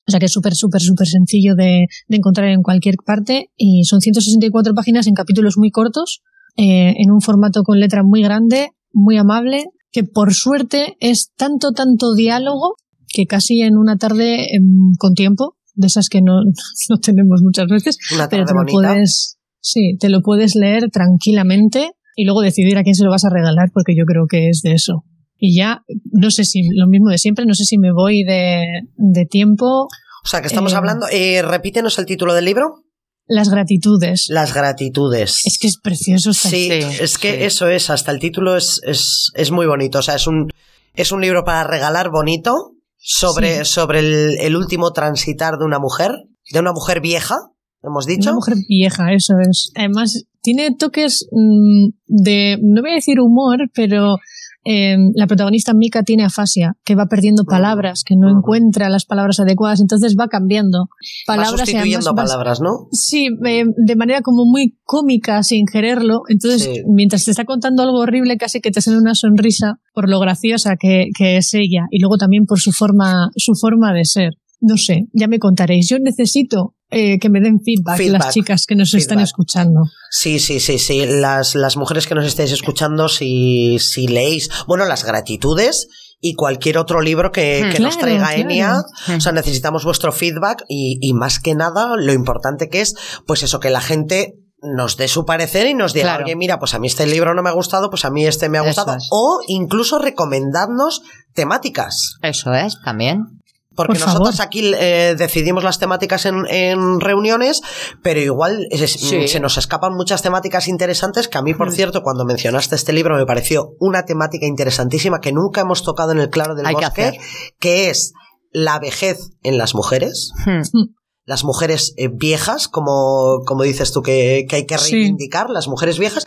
o 0.07 0.11
sea 0.11 0.19
que 0.19 0.27
es 0.27 0.33
súper, 0.33 0.55
súper, 0.55 0.81
súper 0.81 1.07
sencillo 1.07 1.55
de, 1.55 1.87
de 2.09 2.17
encontrar 2.17 2.49
en 2.49 2.63
cualquier 2.63 2.97
parte 3.05 3.51
y 3.57 3.85
son 3.85 4.01
164 4.01 4.75
páginas 4.75 5.07
en 5.07 5.15
capítulos 5.15 5.55
muy 5.57 5.71
cortos, 5.71 6.23
eh, 6.57 6.95
en 6.97 7.11
un 7.11 7.21
formato 7.21 7.63
con 7.63 7.79
letra 7.79 8.03
muy 8.03 8.23
grande, 8.23 8.71
muy 8.93 9.17
amable, 9.17 9.67
que 9.91 10.05
por 10.05 10.35
suerte 10.35 10.97
es 11.01 11.33
tanto, 11.37 11.73
tanto 11.73 12.15
diálogo 12.15 12.75
que 13.09 13.27
casi 13.27 13.61
en 13.63 13.77
una 13.77 13.97
tarde 13.97 14.47
em, 14.55 14.95
con 14.99 15.15
tiempo, 15.15 15.57
de 15.75 15.87
esas 15.87 16.09
que 16.09 16.21
no, 16.21 16.41
no 16.91 16.99
tenemos 16.99 17.41
muchas 17.43 17.67
veces, 17.69 17.99
Una 18.15 18.29
pero 18.29 18.45
te 18.45 18.53
lo 18.53 18.61
bonita. 18.61 18.93
puedes, 18.93 19.39
sí, 19.61 19.97
te 19.99 20.09
lo 20.09 20.21
puedes 20.23 20.57
leer 20.57 20.91
tranquilamente 20.91 21.93
y 22.17 22.25
luego 22.25 22.43
decidir 22.43 22.77
a 22.77 22.83
quién 22.83 22.95
se 22.95 23.05
lo 23.05 23.11
vas 23.11 23.25
a 23.25 23.31
regalar 23.31 23.71
porque 23.73 23.95
yo 23.97 24.05
creo 24.05 24.27
que 24.29 24.49
es 24.49 24.61
de 24.63 24.73
eso. 24.73 25.05
Y 25.45 25.57
ya, 25.57 25.83
no 26.13 26.31
sé 26.31 26.45
si, 26.45 26.63
lo 26.73 26.87
mismo 26.87 27.11
de 27.11 27.19
siempre, 27.19 27.45
no 27.47 27.55
sé 27.55 27.65
si 27.65 27.77
me 27.77 27.93
voy 27.93 28.23
de, 28.23 28.63
de 28.97 29.27
tiempo. 29.27 29.67
O 29.67 30.29
sea, 30.29 30.41
que 30.41 30.47
estamos 30.47 30.73
Eh, 30.73 30.77
hablando. 30.77 31.07
Eh, 31.11 31.43
repítenos 31.43 31.99
el 31.99 32.07
título 32.07 32.33
del 32.33 32.45
libro. 32.45 32.85
Las 33.27 33.49
gratitudes. 33.51 34.27
Las 34.29 34.55
gratitudes. 34.55 35.45
Es 35.45 35.59
que 35.59 35.67
es 35.67 35.79
precioso. 35.79 36.31
esta- 36.31 36.49
Sí, 36.49 36.69
Sí, 36.71 36.81
es 37.01 37.19
que 37.19 37.33
sí. 37.33 37.43
eso 37.43 37.67
es, 37.67 37.91
hasta 37.91 38.13
el 38.13 38.21
título 38.21 38.57
es, 38.57 38.81
es, 38.87 39.33
es 39.35 39.51
muy 39.51 39.67
bonito. 39.67 39.99
O 39.99 40.03
sea, 40.03 40.15
es 40.15 40.29
un, 40.29 40.47
es 40.95 41.11
un 41.11 41.21
libro 41.21 41.43
para 41.45 41.65
regalar 41.65 42.11
bonito 42.13 42.77
sobre, 42.99 43.65
Sí. 43.65 43.73
sobre 43.73 43.99
el, 43.99 44.37
el 44.39 44.55
último 44.55 44.93
transitar 44.93 45.59
de 45.59 45.65
una 45.65 45.81
mujer, 45.81 46.13
de 46.53 46.61
una 46.61 46.71
mujer 46.73 47.01
vieja, 47.01 47.35
hemos 47.83 48.07
dicho. 48.07 48.31
Una 48.31 48.35
mujer 48.37 48.55
vieja, 48.69 49.13
eso 49.13 49.35
es. 49.45 49.73
Además, 49.75 50.25
tiene 50.41 50.71
toques 50.79 51.27
mm, 51.33 51.89
de, 52.07 52.59
no 52.63 52.81
voy 52.83 52.93
a 52.93 52.95
decir 52.95 53.19
humor, 53.19 53.59
pero 53.75 54.19
eh, 54.65 54.97
la 55.15 55.27
protagonista 55.27 55.75
Mika 55.75 56.03
tiene 56.03 56.25
afasia, 56.25 56.77
que 56.85 56.95
va 56.95 57.07
perdiendo 57.07 57.45
palabras, 57.45 58.05
que 58.05 58.15
no 58.17 58.31
encuentra 58.31 58.89
las 58.89 59.05
palabras 59.05 59.41
adecuadas, 59.41 59.81
entonces 59.81 60.15
va 60.19 60.29
cambiando 60.29 60.89
Va 61.29 61.35
palabras 61.37 61.55
y 61.69 61.73
sustituyendo 61.73 62.11
además 62.11 62.25
va- 62.31 62.33
palabras, 62.35 62.61
¿no? 62.61 62.89
Sí, 62.93 63.29
eh, 63.45 63.65
de 63.77 63.97
manera 63.97 64.21
como 64.23 64.45
muy 64.45 64.79
cómica 64.85 65.43
sin 65.43 65.67
quererlo. 65.67 66.23
Entonces, 66.29 66.63
Sí. 66.63 66.83
mientras 66.87 67.25
te 67.25 67.31
está 67.33 67.45
contando 67.45 67.83
algo 67.83 67.99
horrible, 67.99 68.37
casi 68.37 68.61
que 68.61 68.71
te 68.71 68.81
sale 68.81 68.99
una 68.99 69.15
sonrisa 69.15 69.81
por 69.95 70.09
lo 70.09 70.21
graciosa 70.21 70.77
que, 70.79 71.07
que 71.19 71.37
es 71.39 71.53
ella 71.55 71.87
y 71.91 71.99
luego 72.01 72.17
también 72.17 72.45
por 72.47 72.61
su 72.61 72.73
forma, 72.73 73.31
su 73.37 73.55
forma 73.55 73.93
de 73.93 74.05
ser. 74.05 74.35
No 74.61 74.77
sé, 74.77 75.09
ya 75.13 75.27
me 75.27 75.41
contaréis. 75.41 75.89
Yo 75.89 75.99
necesito 75.99 76.75
eh, 76.93 77.19
que 77.19 77.29
me 77.31 77.41
den 77.41 77.59
feedback, 77.65 77.97
Feedback. 77.97 78.23
las 78.25 78.35
chicas 78.35 78.67
que 78.67 78.77
nos 78.77 78.95
están 78.95 79.17
Feedback. 79.19 79.25
escuchando. 79.29 79.81
Sí, 80.11 80.39
sí, 80.39 80.61
sí, 80.61 80.79
sí. 80.79 81.05
Las, 81.07 81.55
las 81.55 81.77
mujeres 81.77 82.07
que 82.07 82.15
nos 82.15 82.27
estéis 82.27 82.53
escuchando, 82.53 83.09
si, 83.09 83.79
si 83.81 84.07
leéis, 84.07 84.51
bueno, 84.67 84.85
las 84.85 85.05
gratitudes 85.05 85.89
y 86.21 86.35
cualquier 86.35 86.79
otro 86.79 87.01
libro 87.01 87.33
que, 87.33 87.65
Hmm. 87.65 87.73
que 87.73 87.81
nos 87.81 87.99
traiga 87.99 88.27
claro. 88.29 88.41
Enia. 88.43 88.75
Hmm. 89.09 89.17
O 89.17 89.21
sea, 89.21 89.33
necesitamos 89.33 89.85
vuestro 89.85 90.13
feedback 90.13 90.63
y, 90.69 90.99
y 91.01 91.15
más 91.15 91.41
que 91.41 91.55
nada, 91.57 91.97
lo 91.97 92.13
importante 92.13 92.69
que 92.69 92.81
es, 92.81 92.95
pues 93.27 93.43
eso, 93.43 93.59
que 93.59 93.71
la 93.71 93.81
gente 93.81 94.35
nos 94.65 94.97
dé 94.97 95.09
su 95.09 95.25
parecer 95.25 95.67
y 95.67 95.75
nos 95.75 95.93
diga, 95.93 96.11
Claro. 96.11 96.25
oye, 96.25 96.37
mira, 96.37 96.61
pues 96.61 96.73
a 96.75 96.79
mí 96.79 96.87
este 96.87 97.05
libro 97.05 97.35
no 97.35 97.43
me 97.43 97.49
ha 97.49 97.53
gustado, 97.53 97.91
pues 97.91 98.05
a 98.05 98.11
mí 98.11 98.25
este 98.25 98.49
me 98.49 98.59
ha 98.59 98.61
gustado. 98.61 98.95
es. 98.95 99.09
O 99.11 99.41
incluso 99.49 99.99
recomendadnos 99.99 101.03
temáticas. 101.35 102.17
Eso 102.23 102.53
es, 102.55 102.79
también. 102.85 103.42
Porque 103.75 103.99
Por 103.99 104.07
nosotros 104.09 104.41
aquí 104.41 104.73
eh, 104.79 105.15
decidimos 105.17 105.65
las 105.65 105.79
temáticas 105.79 106.27
en, 106.27 106.47
en 106.49 107.01
reuniones, 107.01 107.63
pero 108.03 108.21
igual 108.21 108.67
es- 108.71 108.93
Sí. 108.93 109.29
se 109.29 109.41
nos 109.41 109.57
escapan 109.59 109.95
muchas 109.95 110.21
temáticas 110.23 110.69
interesantes 110.69 111.29
que 111.29 111.39
a 111.39 111.43
mí, 111.43 111.55
por 111.55 111.69
Mm. 111.69 111.73
cierto, 111.73 112.03
cuando 112.03 112.25
mencionaste 112.25 112.75
este 112.75 112.93
libro 112.93 113.17
me 113.17 113.25
pareció 113.27 113.71
una 113.81 114.05
temática 114.05 114.47
interesantísima 114.47 115.21
que 115.21 115.33
nunca 115.33 115.63
hemos 115.63 115.83
tocado 115.83 116.13
en 116.13 116.19
el 116.19 116.29
claro 116.31 116.55
del 116.55 116.67
Hay 116.67 116.75
que 116.75 116.85
bosque, 116.85 117.19
que 117.59 117.89
es 117.91 118.13
la 118.53 118.79
vejez 118.79 119.19
en 119.43 119.57
las 119.59 119.75
mujeres. 119.75 120.33
Hmm. 120.45 120.61
Las 121.25 121.45
mujeres 121.45 121.95
eh, 121.99 122.09
viejas, 122.13 122.67
como, 122.67 123.43
como 123.47 123.63
dices 123.63 123.93
tú, 123.93 124.03
que, 124.03 124.45
que 124.49 124.57
hay 124.57 124.67
que 124.67 124.77
Sí. 124.77 124.91
reivindicar, 124.97 125.51
las 125.51 125.69
mujeres 125.69 125.97
viejas, 126.01 126.27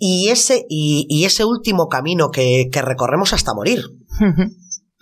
y 0.00 0.30
ese, 0.30 0.66
y, 0.68 1.06
y 1.08 1.26
ese 1.26 1.44
último 1.44 1.86
camino 1.86 2.30
que, 2.32 2.68
que 2.72 2.82
recorremos 2.82 3.32
hasta 3.32 3.54
morir. 3.54 3.84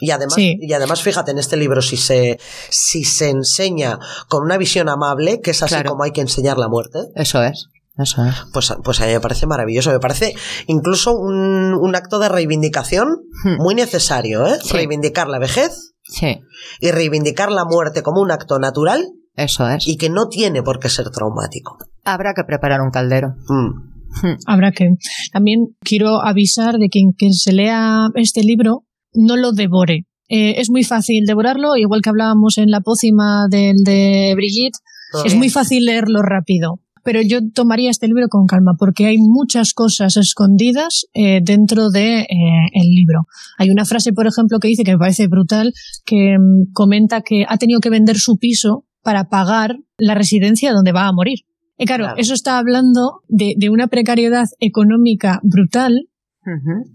Y 0.01 0.11
además, 0.11 0.34
Sí. 0.34 0.57
y 0.61 0.72
además, 0.72 1.03
fíjate, 1.03 1.30
en 1.30 1.38
este 1.38 1.57
libro, 1.57 1.82
si 1.82 1.96
se, 1.96 2.38
si 2.70 3.05
se 3.05 3.30
enseña 3.30 3.98
con 4.28 4.42
una 4.42 4.57
visión 4.59 4.88
amable, 4.88 5.40
que 5.40 5.51
es 5.53 5.62
así 5.62 5.74
Claro. 5.74 5.90
como 5.90 6.05
hay 6.05 6.12
que 6.12 6.20
enseñar 6.20 6.59
la 6.59 6.68
muerte, 6.68 6.98
Eso 7.14 7.42
es, 7.42 7.66
eso 7.98 8.24
es. 8.24 8.34
pues, 8.53 8.72
pues 8.82 9.01
a 9.01 9.07
mí 9.07 9.12
me 9.12 9.20
parece 9.20 9.46
maravilloso. 9.46 9.90
Me 9.90 10.01
parece 10.01 10.34
incluso 10.66 11.12
un, 11.12 11.74
un 11.74 11.94
acto 11.96 12.18
de 12.18 12.28
reivindicación 12.28 13.09
Hmm. 13.44 13.57
muy 13.62 13.74
necesario, 13.74 14.46
¿eh? 14.46 14.59
Sí. 14.62 14.72
Reivindicar 14.74 15.28
la 15.28 15.38
vejez 15.38 15.92
Sí, 16.03 16.40
y 16.80 16.90
reivindicar 16.90 17.51
la 17.53 17.64
muerte 17.64 18.03
como 18.03 18.20
un 18.20 18.30
acto 18.32 18.59
natural 18.59 19.07
eso 19.36 19.68
es. 19.68 19.86
y 19.86 19.96
que 19.96 20.11
no 20.11 20.28
tiene 20.28 20.62
por 20.62 20.80
qué 20.80 20.88
ser 20.88 21.09
traumático. 21.11 21.78
Habrá 22.05 22.32
que 22.34 22.42
preparar 22.44 22.80
un 22.80 22.90
caldero. 22.90 23.28
Mm. 23.48 23.90
Hmm. 24.22 24.36
Habrá 24.46 24.72
que. 24.72 24.88
También 25.32 25.61
quiero 25.82 26.20
avisar 26.20 26.74
de 26.78 26.88
que 26.90 27.01
quien 27.16 27.32
se 27.32 27.53
lea 27.53 28.09
este 28.16 28.42
libro 28.42 28.82
no 29.15 29.37
lo 29.37 29.53
devore. 29.53 30.07
Eh, 30.29 30.61
es 30.61 30.71
muy 30.71 30.85
fácil 30.85 31.25
devorarlo, 31.27 31.77
igual 31.77 32.03
que 32.03 32.11
hablábamos 32.11 32.59
en 32.59 32.71
la 32.71 32.81
pócima 32.81 33.47
del 33.51 33.77
de 33.85 34.33
Brigitte, 34.37 34.79
es 35.25 35.35
muy 35.35 35.49
fácil 35.51 35.85
leerlo 35.85 36.23
rápido. 36.23 36.81
Pero 37.03 37.21
yo 37.23 37.39
tomaría 37.53 37.91
este 37.91 38.07
libro 38.07 38.27
con 38.29 38.47
calma 38.47 38.73
porque 38.79 39.07
hay 39.07 39.17
muchas 39.19 39.73
cosas 39.73 40.17
escondidas 40.19 41.07
eh, 41.15 41.41
dentro 41.43 41.89
de 41.91 42.21
eh, 42.21 42.27
el 42.75 42.89
libro. 42.95 43.23
Hay 43.59 43.71
una 43.71 43.87
frase, 43.87 44.13
por 44.13 44.27
ejemplo, 44.27 44.59
que 44.61 44.69
dice 44.69 44.85
que 44.85 44.93
me 44.93 44.99
parece 44.99 45.27
brutal, 45.27 45.73
que 46.05 46.37
mm, 46.39 46.73
comenta 46.75 47.23
que 47.23 47.45
ha 47.49 47.57
tenido 47.57 47.81
que 47.81 47.89
vender 47.91 48.19
su 48.19 48.37
piso 48.37 48.85
para 49.03 49.25
pagar 49.31 49.79
la 49.97 50.15
residencia 50.15 50.73
donde 50.73 50.93
va 50.93 51.09
a 51.09 51.13
morir. 51.13 51.39
Y 51.79 51.87
claro, 51.87 52.05
Claro. 52.05 52.21
eso 52.21 52.35
está 52.35 52.59
hablando 52.59 53.23
de, 53.29 53.55
de 53.57 53.71
una 53.71 53.87
precariedad 53.89 54.45
económica 54.61 55.41
brutal 55.43 56.10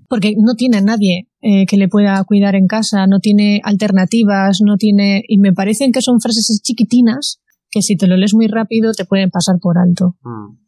Porque 0.09 0.33
no 0.37 0.55
tiene 0.55 0.77
a 0.77 0.81
nadie 0.81 1.27
eh, 1.41 1.65
que 1.65 1.77
le 1.77 1.87
pueda 1.87 2.23
cuidar 2.23 2.55
en 2.55 2.67
casa, 2.67 3.05
no 3.07 3.19
tiene 3.19 3.61
alternativas, 3.63 4.59
no 4.65 4.77
tiene... 4.77 5.23
Y 5.27 5.37
me 5.37 5.53
parecen 5.53 5.91
que 5.91 6.01
son 6.01 6.19
frases 6.19 6.61
chiquitinas 6.63 7.39
que 7.69 7.81
si 7.81 7.97
te 7.97 8.07
lo 8.07 8.17
lees 8.17 8.33
muy 8.33 8.47
rápido 8.47 8.93
te 8.93 9.05
pueden 9.05 9.29
pasar 9.29 9.57
por 9.61 9.77
alto. 9.77 10.15
Mm. 10.23 10.65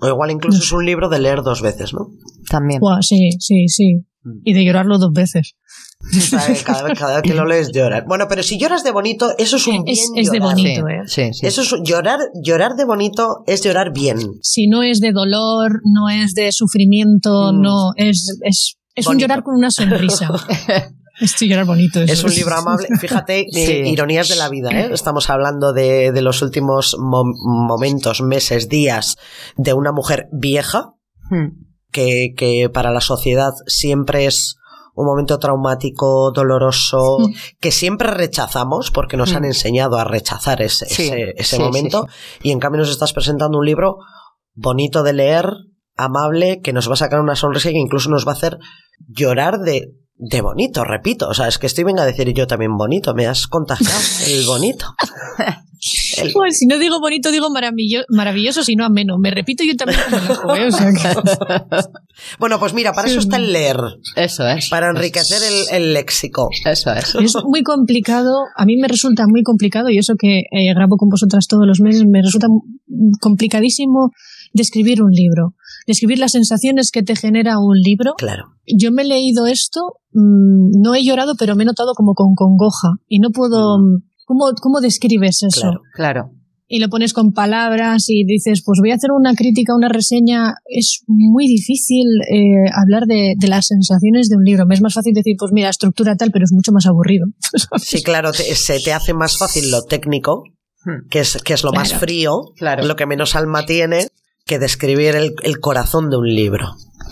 O 0.00 0.08
igual 0.08 0.30
incluso 0.30 0.58
es 0.58 0.72
un 0.72 0.84
libro 0.84 1.08
de 1.08 1.20
leer 1.20 1.42
dos 1.42 1.62
veces, 1.62 1.92
¿no? 1.92 2.08
También. 2.48 2.80
Buah, 2.80 3.02
sí, 3.02 3.30
sí, 3.38 3.68
sí. 3.68 4.06
Y 4.44 4.54
de 4.54 4.64
llorarlo 4.64 4.98
dos 4.98 5.12
veces. 5.12 5.54
Cada, 6.30 6.48
vez, 6.48 6.64
cada 6.64 7.14
vez 7.14 7.22
que 7.22 7.34
lo 7.34 7.44
lees 7.46 7.70
lloras. 7.72 8.04
Bueno, 8.06 8.26
pero 8.28 8.42
si 8.42 8.58
lloras 8.58 8.82
de 8.84 8.90
bonito, 8.90 9.32
eso 9.38 9.56
es 9.56 9.66
un 9.66 9.84
bien 9.84 9.96
Es, 9.96 10.10
es 10.16 10.30
de 10.30 10.40
bonito, 10.40 10.88
¿eh? 10.88 11.02
sí, 11.06 11.32
sí. 11.32 11.46
Eso 11.46 11.62
es 11.62 11.74
llorar, 11.84 12.18
llorar 12.42 12.74
de 12.76 12.84
bonito 12.84 13.42
es 13.46 13.62
llorar 13.62 13.92
bien. 13.92 14.18
Si 14.42 14.66
no 14.66 14.82
es 14.82 15.00
de 15.00 15.12
dolor, 15.12 15.80
no 15.84 16.08
es 16.08 16.34
de 16.34 16.50
sufrimiento, 16.52 17.52
Mm. 17.52 17.60
no, 17.62 17.92
es, 17.96 18.38
es, 18.42 18.76
es 18.94 19.06
un 19.06 19.18
llorar 19.18 19.42
con 19.42 19.54
una 19.54 19.70
sonrisa. 19.70 20.28
Estoy 21.20 21.48
llorar 21.48 21.66
bonito. 21.66 22.00
eso 22.00 22.12
Es 22.12 22.24
un 22.24 22.34
libro 22.34 22.56
amable. 22.56 22.88
Fíjate, 22.98 23.40
eh, 23.54 23.66
Sí. 23.66 23.72
ironías 23.90 24.28
de 24.28 24.36
la 24.36 24.48
vida, 24.48 24.70
¿eh? 24.72 24.90
Estamos 24.92 25.30
hablando 25.30 25.72
de, 25.72 26.10
de 26.10 26.22
los 26.22 26.42
últimos 26.42 26.96
mom- 26.98 27.34
momentos, 27.68 28.22
meses, 28.22 28.68
días 28.68 29.16
de 29.56 29.72
una 29.74 29.92
mujer 29.92 30.26
vieja 30.32 30.94
Hmm. 31.30 31.64
que, 31.92 32.34
que 32.36 32.68
para 32.72 32.90
la 32.90 33.00
sociedad 33.00 33.52
siempre 33.66 34.26
es 34.26 34.56
un 34.94 35.06
momento 35.06 35.38
traumático, 35.38 36.30
doloroso, 36.32 37.18
Mm. 37.20 37.32
que 37.60 37.70
siempre 37.72 38.10
rechazamos 38.10 38.90
porque 38.90 39.16
nos 39.16 39.32
Mm. 39.32 39.36
han 39.36 39.44
enseñado 39.46 39.96
a 39.98 40.04
rechazar 40.04 40.60
ese, 40.62 40.86
Sí, 40.86 41.04
ese, 41.04 41.34
ese 41.36 41.56
sí, 41.56 41.62
momento. 41.62 42.06
Y 42.42 42.50
en 42.50 42.60
cambio 42.60 42.80
nos 42.80 42.90
estás 42.90 43.12
presentando 43.12 43.58
un 43.58 43.64
libro 43.66 43.96
bonito 44.54 45.02
de 45.02 45.12
leer, 45.14 45.50
amable, 45.96 46.60
que 46.62 46.72
nos 46.72 46.88
va 46.88 46.94
a 46.94 46.96
sacar 46.96 47.20
una 47.20 47.36
sonrisa 47.36 47.70
y 47.70 47.72
que 47.72 47.78
incluso 47.78 48.10
nos 48.10 48.26
va 48.26 48.32
a 48.32 48.34
hacer 48.34 48.58
llorar 49.08 49.58
de, 49.60 49.92
de 50.16 50.40
bonito, 50.40 50.84
repito. 50.84 51.28
O 51.28 51.34
sea, 51.34 51.48
es 51.48 51.58
que 51.58 51.66
estoy 51.66 51.84
venga 51.84 52.02
a 52.02 52.06
decir 52.06 52.32
yo 52.34 52.46
también 52.46 52.76
bonito, 52.76 53.14
me 53.14 53.26
has 53.26 53.46
contagiado 53.46 53.92
el 54.26 54.44
bonito. 54.46 54.86
El- 56.18 56.32
Pues, 56.32 56.58
si 56.58 56.66
no 56.66 56.78
digo 56.78 57.00
bonito, 57.00 57.32
digo 57.32 57.48
maravillo- 57.50 58.04
maravilloso, 58.08 58.62
si 58.62 58.76
no 58.76 58.84
ameno. 58.84 59.18
Me 59.18 59.30
repito 59.32 59.64
yo 59.64 59.74
también 59.76 59.98
como 60.08 60.22
loco, 60.28 60.54
¿eh? 60.54 60.66
O 60.68 60.70
sea 60.70 60.92
que- 60.92 61.88
Bueno, 62.38 62.58
pues 62.60 62.72
mira, 62.74 62.92
para 62.92 63.08
eso 63.08 63.18
está 63.18 63.36
el 63.36 63.52
leer, 63.52 63.76
Eso 64.14 64.46
es. 64.46 64.68
para 64.68 64.90
enriquecer 64.90 65.40
el, 65.42 65.76
el 65.76 65.92
léxico. 65.94 66.48
Eso 66.64 66.92
es. 66.92 67.14
Es 67.16 67.34
muy 67.44 67.62
complicado, 67.62 68.32
a 68.56 68.64
mí 68.64 68.76
me 68.76 68.86
resulta 68.86 69.24
muy 69.26 69.42
complicado, 69.42 69.88
y 69.90 69.98
eso 69.98 70.14
que 70.18 70.40
eh, 70.50 70.74
grabo 70.74 70.96
con 70.96 71.08
vosotras 71.08 71.46
todos 71.48 71.66
los 71.66 71.80
meses, 71.80 72.04
me 72.06 72.22
resulta 72.22 72.46
complicadísimo 73.20 74.10
describir 74.52 75.02
un 75.02 75.10
libro, 75.10 75.54
describir 75.86 76.18
las 76.18 76.32
sensaciones 76.32 76.90
que 76.90 77.02
te 77.02 77.16
genera 77.16 77.58
un 77.58 77.78
libro. 77.78 78.14
Claro. 78.16 78.44
Yo 78.66 78.92
me 78.92 79.02
he 79.02 79.06
leído 79.06 79.46
esto, 79.46 79.80
mm, 80.12 80.80
no 80.82 80.94
he 80.94 81.02
llorado, 81.04 81.34
pero 81.38 81.56
me 81.56 81.62
he 81.64 81.66
notado 81.66 81.92
como 81.94 82.14
con 82.14 82.34
congoja, 82.34 82.88
y 83.08 83.18
no 83.18 83.30
puedo... 83.30 83.78
mm, 83.78 84.11
¿Cómo, 84.32 84.52
cómo 84.62 84.80
describes 84.80 85.42
eso? 85.42 85.60
Claro. 85.60 85.80
Claro. 85.94 86.30
y 86.74 86.78
lo 86.80 86.88
pones 86.88 87.12
con 87.12 87.32
palabras 87.32 88.06
y 88.08 88.24
dices, 88.24 88.62
pues 88.64 88.78
voy 88.80 88.92
a 88.92 88.94
hacer 88.94 89.10
una 89.12 89.34
crítica, 89.34 89.76
una 89.76 89.90
reseña, 89.90 90.54
es 90.64 91.02
muy 91.06 91.46
difícil 91.46 92.06
eh, 92.32 92.64
hablar 92.74 93.02
de, 93.06 93.34
de 93.38 93.48
las 93.48 93.66
sensaciones 93.66 94.30
de 94.30 94.36
un 94.36 94.44
libro. 94.44 94.64
Me 94.66 94.74
es 94.74 94.80
más 94.80 94.94
fácil 94.94 95.12
decir, 95.12 95.34
pues 95.38 95.52
mira, 95.52 95.68
estructura 95.68 96.16
tal, 96.16 96.30
pero 96.32 96.44
es 96.46 96.52
mucho 96.54 96.72
más 96.72 96.86
aburrido. 96.86 97.26
Sí, 97.78 98.02
claro, 98.02 98.32
te- 98.32 98.54
se 98.54 98.80
te 98.80 98.94
hace 98.94 99.12
más 99.12 99.36
fácil 99.36 99.70
lo 99.70 99.82
técnico, 99.82 100.44
Hmm. 100.84 101.06
que 101.10 101.20
es, 101.20 101.36
que 101.44 101.52
es 101.52 101.62
lo 101.62 101.72
más 101.72 101.92
frío, 101.94 102.40
Claro. 102.56 102.84
lo 102.84 102.96
que 102.96 103.06
menos 103.06 103.36
alma 103.36 103.64
tiene, 103.66 104.08
que 104.46 104.58
describir 104.58 105.14
el, 105.14 105.32
el 105.44 105.60
corazón 105.60 106.08
de 106.10 106.16
un 106.16 106.26
libro. 106.26 106.66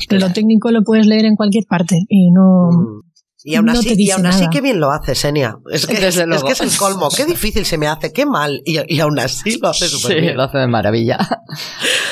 Lo 0.09 0.33
técnico 0.33 0.71
lo 0.73 0.83
puedes 0.83 1.07
leer 1.07 1.25
en 1.27 1.37
cualquier 1.37 1.67
parte 1.69 1.97
y 2.09 2.31
no... 2.33 2.71
Mm. 2.73 3.10
Y 3.43 3.55
aún 3.55 3.69
así, 3.71 3.95
y 3.97 4.11
aún 4.11 4.27
así 4.27 4.45
qué 4.53 4.61
bien 4.61 4.81
lo 4.81 4.91
hace, 4.91 5.15
Senia. 5.15 5.57
Es 5.73 5.87
que, 5.87 5.95
Desde 5.95 6.23
es, 6.23 6.27
luego. 6.29 6.47
que 6.47 6.53
es 6.53 6.61
el 6.61 6.77
colmo. 6.77 7.09
Qué 7.17 7.25
difícil 7.25 7.65
se 7.65 7.79
me 7.79 7.87
hace, 7.87 8.13
qué 8.13 8.27
mal. 8.27 8.61
Y, 8.67 8.79
y 8.95 9.01
aún 9.01 9.19
así 9.19 9.59
lo 9.59 9.69
hace 9.69 9.89
súper 9.89 10.17
Sí, 10.17 10.21
bien. 10.21 10.37
lo 10.37 10.43
hace 10.43 10.59
de 10.59 10.67
maravilla. 10.67 11.19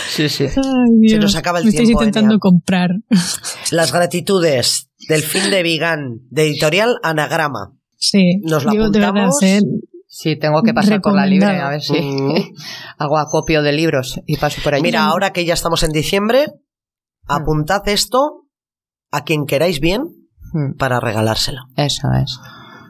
Sí, 0.08 0.28
sí. 0.28 0.44
Ay, 0.44 0.90
Dios, 1.00 1.20
nos 1.20 1.36
acaba 1.36 1.58
el 1.58 1.66
me 1.66 1.70
tiempo, 1.72 1.90
intentando 1.92 2.32
Enya. 2.34 2.38
comprar. 2.40 2.90
Las 3.70 3.92
gratitudes 3.92 4.88
del 5.08 5.22
fin 5.22 5.50
de 5.50 5.62
Vigan, 5.62 6.20
de 6.30 6.42
editorial 6.44 6.96
Anagrama. 7.02 7.72
Sí, 7.96 8.40
Nos 8.42 8.64
la 8.64 8.72
apuntamos. 8.72 9.36
Sí, 10.06 10.36
tengo 10.36 10.62
que 10.62 10.72
pasar 10.72 11.00
por 11.00 11.14
la 11.14 11.26
libre 11.26 11.58
a 11.60 11.68
ver 11.68 11.82
si 11.82 11.92
Mm. 12.00 12.32
hago 12.98 13.18
acopio 13.18 13.62
de 13.62 13.72
libros 13.72 14.18
y 14.26 14.36
paso 14.38 14.60
por 14.64 14.74
allí. 14.74 14.82
Mira, 14.82 15.04
ahora 15.04 15.32
que 15.32 15.44
ya 15.44 15.54
estamos 15.54 15.82
en 15.82 15.92
diciembre, 15.92 16.46
Hmm. 17.28 17.32
apuntad 17.42 17.82
esto 17.88 18.46
a 19.10 19.22
quien 19.24 19.44
queráis 19.44 19.80
bien 19.80 20.04
Mm, 20.52 20.76
para 20.76 21.00
regalárselo. 21.00 21.60
Eso 21.76 22.08
es. 22.22 22.38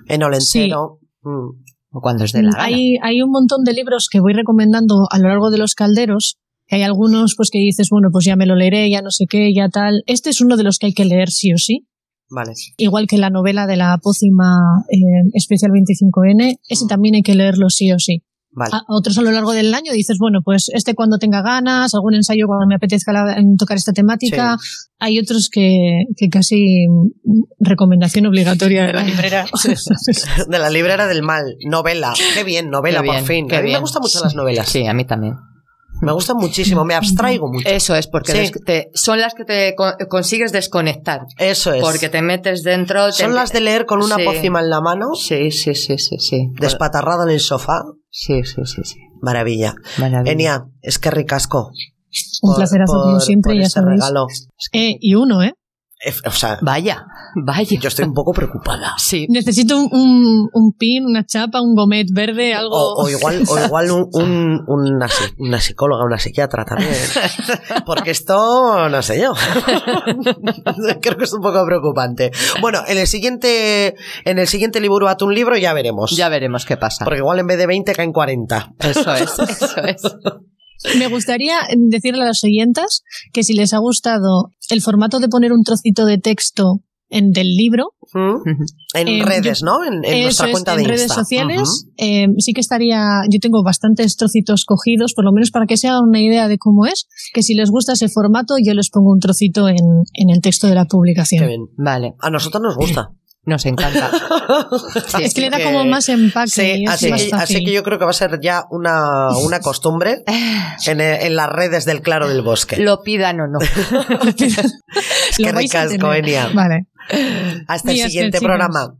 En 0.09 0.22
Olentero. 0.22 0.98
mm, 1.22 1.48
O 1.90 2.01
cuando 2.01 2.24
es 2.24 2.32
de 2.32 2.43
la 2.43 2.51
gana. 2.52 2.64
Hay, 2.64 2.97
hay 3.02 3.22
un 3.22 3.30
montón 3.30 3.64
de 3.64 3.72
libros 3.72 4.09
que 4.10 4.20
voy 4.20 4.32
recomendando 4.32 5.06
a 5.10 5.18
lo 5.18 5.28
largo 5.28 5.51
de 5.51 5.59
los 5.59 5.74
calderos. 5.74 6.36
que 6.66 6.76
Hay 6.76 6.82
algunos 6.82 7.35
pues 7.36 7.51
que 7.51 7.59
dices, 7.59 7.89
bueno, 7.90 8.09
pues 8.12 8.24
ya 8.24 8.36
me 8.36 8.47
lo 8.47 8.55
leeré, 8.55 8.90
ya 8.90 9.02
no 9.02 9.10
sé 9.10 9.24
qué, 9.28 9.52
ya 9.55 9.68
tal. 9.68 10.02
Este 10.06 10.30
es 10.30 10.40
uno 10.40 10.56
de 10.56 10.64
los 10.64 10.78
que 10.78 10.86
hay 10.86 10.93
que 10.93 11.05
leer 11.05 11.30
sí 11.30 11.52
o 11.52 11.59
sí. 11.59 11.86
Vale. 12.30 12.52
Igual 12.76 13.06
que 13.06 13.16
la 13.16 13.30
novela 13.30 13.66
de 13.66 13.76
la 13.76 13.97
pócima 14.02 14.85
eh, 14.90 15.30
especial 15.32 15.70
25N, 15.72 16.59
ese 16.68 16.86
también 16.86 17.14
hay 17.14 17.22
que 17.22 17.35
leerlo 17.35 17.70
sí 17.70 17.90
o 17.90 17.98
sí. 17.98 18.22
Vale. 18.51 18.70
A- 18.75 18.83
otros 18.89 19.16
a 19.19 19.23
lo 19.23 19.31
largo 19.31 19.53
del 19.53 19.73
año 19.75 19.93
dices, 19.93 20.16
bueno, 20.19 20.41
pues 20.45 20.69
este 20.75 20.95
cuando 20.95 21.19
tenga 21.19 21.43
ganas, 21.43 21.95
algún 21.95 22.15
ensayo 22.15 22.47
cuando 22.47 22.66
me 22.66 22.75
apetezca 22.77 23.12
la- 23.12 23.35
en 23.39 23.57
tocar 23.57 23.77
esta 23.77 23.93
temática. 23.93 24.57
Hay 24.99 25.19
otros 25.19 25.49
que, 25.53 26.03
que 26.16 26.29
casi 26.29 26.87
mm, 26.89 27.43
recomendación 27.61 28.27
obligatoria 28.27 28.87
de 28.87 28.93
la 28.95 29.03
librera. 29.05 29.47
De 30.49 30.59
la 30.59 30.70
librera 30.70 31.07
del 31.07 31.23
mal. 31.23 31.45
Novela. 31.66 32.12
Qué 32.35 32.43
bien, 32.45 32.70
novela, 32.70 33.01
Qué 33.03 33.07
por 33.07 33.15
bien, 33.15 33.27
fin. 33.27 33.49
qué 33.49 33.57
A 33.57 33.59
mí 33.59 33.65
me 33.65 33.69
bien. 33.70 33.81
gustan 33.81 34.01
mucho 34.03 34.20
las 34.23 34.35
novelas. 34.35 34.69
Sí, 34.69 34.87
a 34.87 34.95
mí 34.95 35.05
también. 35.05 35.35
Me 36.01 36.12
gustan 36.12 36.37
muchísimo. 36.37 36.85
Me 36.85 36.95
abstraigo 36.95 37.51
mucho. 37.53 37.69
Eso 37.69 37.97
es, 37.97 38.07
porque 38.07 38.47
Sí. 38.47 38.53
te- 38.65 38.89
son 38.95 39.20
las 39.20 39.35
que 39.35 39.45
te 39.45 39.75
co- 39.77 39.95
consigues 40.09 40.53
desconectar. 40.53 41.23
Eso 41.39 41.73
es. 41.73 41.83
Porque 41.83 42.09
te 42.09 42.23
metes 42.23 42.62
dentro. 42.62 43.07
te- 43.07 43.12
Son 43.15 43.35
las 43.35 43.53
de 43.53 43.61
leer 43.61 43.85
con 43.85 44.01
una 44.03 44.15
Sí. 44.16 44.23
pócima 44.25 44.61
en 44.61 44.70
la 44.70 44.81
mano, 44.81 45.15
Sí, 45.16 45.51
sí, 45.51 45.75
sí, 45.75 45.99
sí, 45.99 46.16
sí. 46.19 46.49
despatarrada 46.61 47.25
en 47.25 47.31
el 47.31 47.41
sofá. 47.41 47.83
Sí, 48.10 48.43
sí, 48.44 48.62
sí, 48.64 48.82
sí. 48.85 48.98
Maravilla. 49.20 49.74
Maravilla. 49.98 50.32
Enia, 50.32 50.64
es 50.82 50.98
que 50.98 51.10
ricasco. 51.10 51.70
Un 52.43 52.55
por- 52.86 53.02
como 53.02 53.12
por- 53.12 53.20
siempre, 53.22 53.52
por 53.52 53.60
ya 53.60 53.66
este 53.66 53.80
sabéis. 53.80 54.01
regalo. 54.01 54.26
Eh, 54.72 54.97
y 55.01 55.14
uno, 55.14 55.43
¿eh? 55.43 55.52
Eh, 56.09 56.14
O 56.26 56.30
sea, 56.30 56.59
Vaya, 56.62 57.06
vaya. 57.35 57.78
yo 57.80 57.89
estoy 57.89 58.05
un 58.06 58.12
poco 58.14 58.32
preocupada. 58.32 58.94
Sí. 58.98 59.26
Necesito 59.28 59.78
un, 59.78 59.89
un, 59.93 60.48
un 60.52 60.72
pin, 60.78 61.05
una 61.06 61.24
chapa, 61.26 61.60
un 61.60 61.74
gomet 61.74 62.06
verde, 62.12 62.55
algo. 62.55 62.74
O, 62.76 63.05
o 63.05 63.09
igual, 63.09 63.44
o 63.48 63.59
igual 63.64 63.90
un- 63.90 64.09
un- 64.12 64.64
una, 64.66 65.09
una 65.39 65.60
psicóloga, 65.60 66.05
una 66.05 66.18
psiquiatra 66.18 66.64
también. 66.64 66.93
Porque 67.86 68.10
esto, 68.10 68.89
no 68.89 69.02
sé 69.02 69.20
yo. 69.20 69.32
Creo 71.01 71.16
que 71.16 71.24
es 71.24 71.32
un 71.32 71.40
poco 71.43 71.64
preocupante. 71.64 72.30
Bueno, 72.60 72.80
en 72.86 72.98
el 72.98 73.06
siguiente, 73.06 73.94
en 74.24 74.39
el 74.39 74.47
siguiente 74.48 74.80
libro 74.80 75.06
un 75.20 75.35
libro 75.35 75.56
ya 75.56 75.72
veremos. 75.72 76.10
Ya 76.16 76.28
veremos 76.28 76.64
qué 76.64 76.76
pasa. 76.76 77.05
Porque 77.05 77.18
igual 77.18 77.39
en 77.39 77.47
vez 77.47 77.59
de 77.59 77.66
20 77.66 77.93
caen 77.94 78.12
40. 78.12 78.72
Eso 78.80 79.12
es, 79.14 79.39
eso 79.39 79.80
es. 79.85 80.02
Me 80.98 81.09
gustaría 81.09 81.56
decirle 81.76 82.22
a 82.22 82.26
los 82.26 82.42
oyentes 82.44 83.02
que 83.32 83.42
si 83.42 83.55
les 83.55 83.72
ha 83.74 83.78
gustado 83.78 84.52
el 84.70 84.80
formato 84.82 85.18
de 85.18 85.28
poner 85.28 85.52
un 85.52 85.62
trocito 85.64 86.05
de 86.06 86.18
texto 86.18 86.82
en, 87.10 87.30
del 87.32 87.48
libro. 87.56 87.94
En 88.94 89.09
Eh, 89.09 89.22
redes, 89.24 89.60
yo- 89.60 89.66
¿no? 89.66 89.84
En, 89.84 90.05
en 90.05 90.22
nuestra 90.24 90.46
es, 90.46 90.52
cuenta 90.52 90.72
en 90.72 90.76
de 90.78 90.82
Insta. 90.84 90.94
redes 90.96 91.12
sociales, 91.12 91.86
eh, 91.96 92.26
sí 92.38 92.52
que 92.52 92.60
estaría. 92.60 93.20
Yo 93.30 93.38
tengo 93.40 93.62
bastantes 93.62 94.16
trocitos 94.16 94.64
cogidos, 94.64 95.14
por 95.14 95.24
lo 95.24 95.32
menos 95.32 95.50
para 95.50 95.66
que 95.66 95.76
se 95.76 95.88
hagan 95.88 96.05
una 96.09 96.20
idea 96.20 96.48
de 96.48 96.59
cómo 96.59 96.86
es. 96.86 97.06
Que 97.34 97.42
si 97.42 97.55
les 97.55 97.70
gusta 97.70 97.94
ese 97.94 98.09
formato, 98.09 98.55
yo 98.62 98.74
les 98.74 98.90
pongo 98.90 99.10
un 99.12 99.20
trocito 99.20 99.68
en, 99.68 99.76
en 100.14 100.30
el 100.30 100.40
texto 100.42 100.66
de 100.68 100.74
la 100.74 100.84
Qué 100.84 100.88
publicación. 100.90 101.46
bien. 101.46 101.60
Vale, 101.76 102.14
A 102.20 102.30
nosotros 102.30 102.62
nos 102.62 102.76
gusta. 102.76 103.10
Nos 103.44 103.65
encanta. 103.66 104.10
Sí, 105.09 105.23
Es 105.23 105.35
que 105.35 105.43
le 105.43 105.51
da 105.51 105.62
como 105.62 105.85
más 105.85 106.09
empaque. 106.09 106.48
Sí, 106.51 106.85
así 106.86 107.10
más 107.10 107.23
que, 107.23 107.28
fácil. 107.31 107.56
así 107.56 107.65
que 107.65 107.73
yo 107.73 107.82
creo 107.82 107.98
que 107.98 108.05
va 108.05 108.10
a 108.10 108.15
ser 108.15 108.40
ya 108.40 108.65
una, 108.70 109.28
una 109.44 109.60
costumbre 109.60 110.23
en, 110.86 111.01
en 111.01 111.36
las 111.36 111.48
redes 111.51 111.85
del 111.85 112.01
Claro 112.01 112.28
del 112.28 112.43
Bosque. 112.43 112.77
Lo 112.78 113.02
pidan 113.02 113.40
o 113.40 113.47
no. 113.47 113.59
es 114.39 115.36
que 115.36 115.47
Lo 115.47 115.52
vais 115.52 115.74
a 115.74 115.85
ricasco, 115.85 116.10
tener. 116.10 116.16
Enia. 116.24 116.48
Vale. 116.55 116.86
Hasta 117.66 117.90
el 117.93 117.98
siguiente 117.98 118.40
programa. 118.40 118.94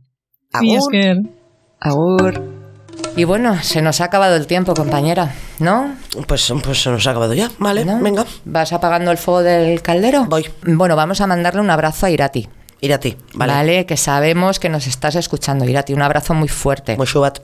Agur. 0.53 0.93
Agur. 1.79 2.43
Y 3.15 3.23
bueno, 3.23 3.61
se 3.63 3.81
nos 3.81 4.01
ha 4.01 4.05
acabado 4.05 4.35
el 4.35 4.45
tiempo, 4.47 4.73
compañera, 4.73 5.33
¿no? 5.59 5.95
Pues, 6.27 6.51
pues 6.63 6.81
se 6.81 6.89
nos 6.89 7.05
ha 7.07 7.11
acabado 7.11 7.33
ya. 7.33 7.49
Vale, 7.57 7.85
¿No? 7.85 7.99
venga. 7.99 8.25
¿Vas 8.45 8.71
apagando 8.73 9.11
el 9.11 9.17
fuego 9.17 9.41
del 9.41 9.81
caldero? 9.81 10.25
Voy. 10.25 10.47
Bueno, 10.63 10.95
vamos 10.95 11.21
a 11.21 11.27
mandarle 11.27 11.61
un 11.61 11.69
abrazo 11.69 12.05
a 12.05 12.09
Irati. 12.11 12.49
Ir 12.81 12.93
a 12.93 12.99
ti. 12.99 13.17
Vale. 13.33 13.53
Vale. 13.53 13.85
que 13.85 13.97
sabemos 13.97 14.59
que 14.59 14.69
nos 14.69 14.87
estás 14.87 15.15
escuchando, 15.15 15.65
Irati. 15.65 15.93
Un 15.93 16.01
abrazo 16.01 16.33
muy 16.33 16.47
fuerte. 16.47 16.95
Muy 16.95 17.07
chubat. 17.07 17.39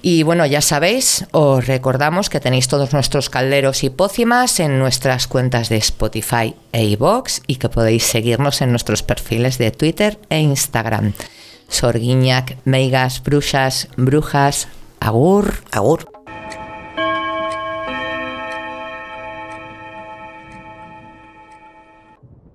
Y 0.00 0.22
bueno, 0.22 0.46
ya 0.46 0.60
sabéis, 0.60 1.26
os 1.32 1.66
recordamos 1.66 2.30
que 2.30 2.38
tenéis 2.38 2.68
todos 2.68 2.92
nuestros 2.92 3.30
calderos 3.30 3.82
y 3.82 3.90
pócimas 3.90 4.60
en 4.60 4.78
nuestras 4.78 5.26
cuentas 5.26 5.68
de 5.68 5.76
Spotify 5.76 6.54
e 6.72 6.84
iVoox 6.84 7.40
y 7.48 7.56
que 7.56 7.68
podéis 7.68 8.04
seguirnos 8.04 8.62
en 8.62 8.70
nuestros 8.70 9.02
perfiles 9.02 9.58
de 9.58 9.72
Twitter 9.72 10.18
e 10.30 10.38
Instagram. 10.38 11.14
Sorguiñac, 11.68 12.58
Meigas, 12.64 13.22
Bruxas, 13.22 13.88
Brujas, 13.96 14.68
Agur. 15.00 15.62
Agur. 15.72 16.17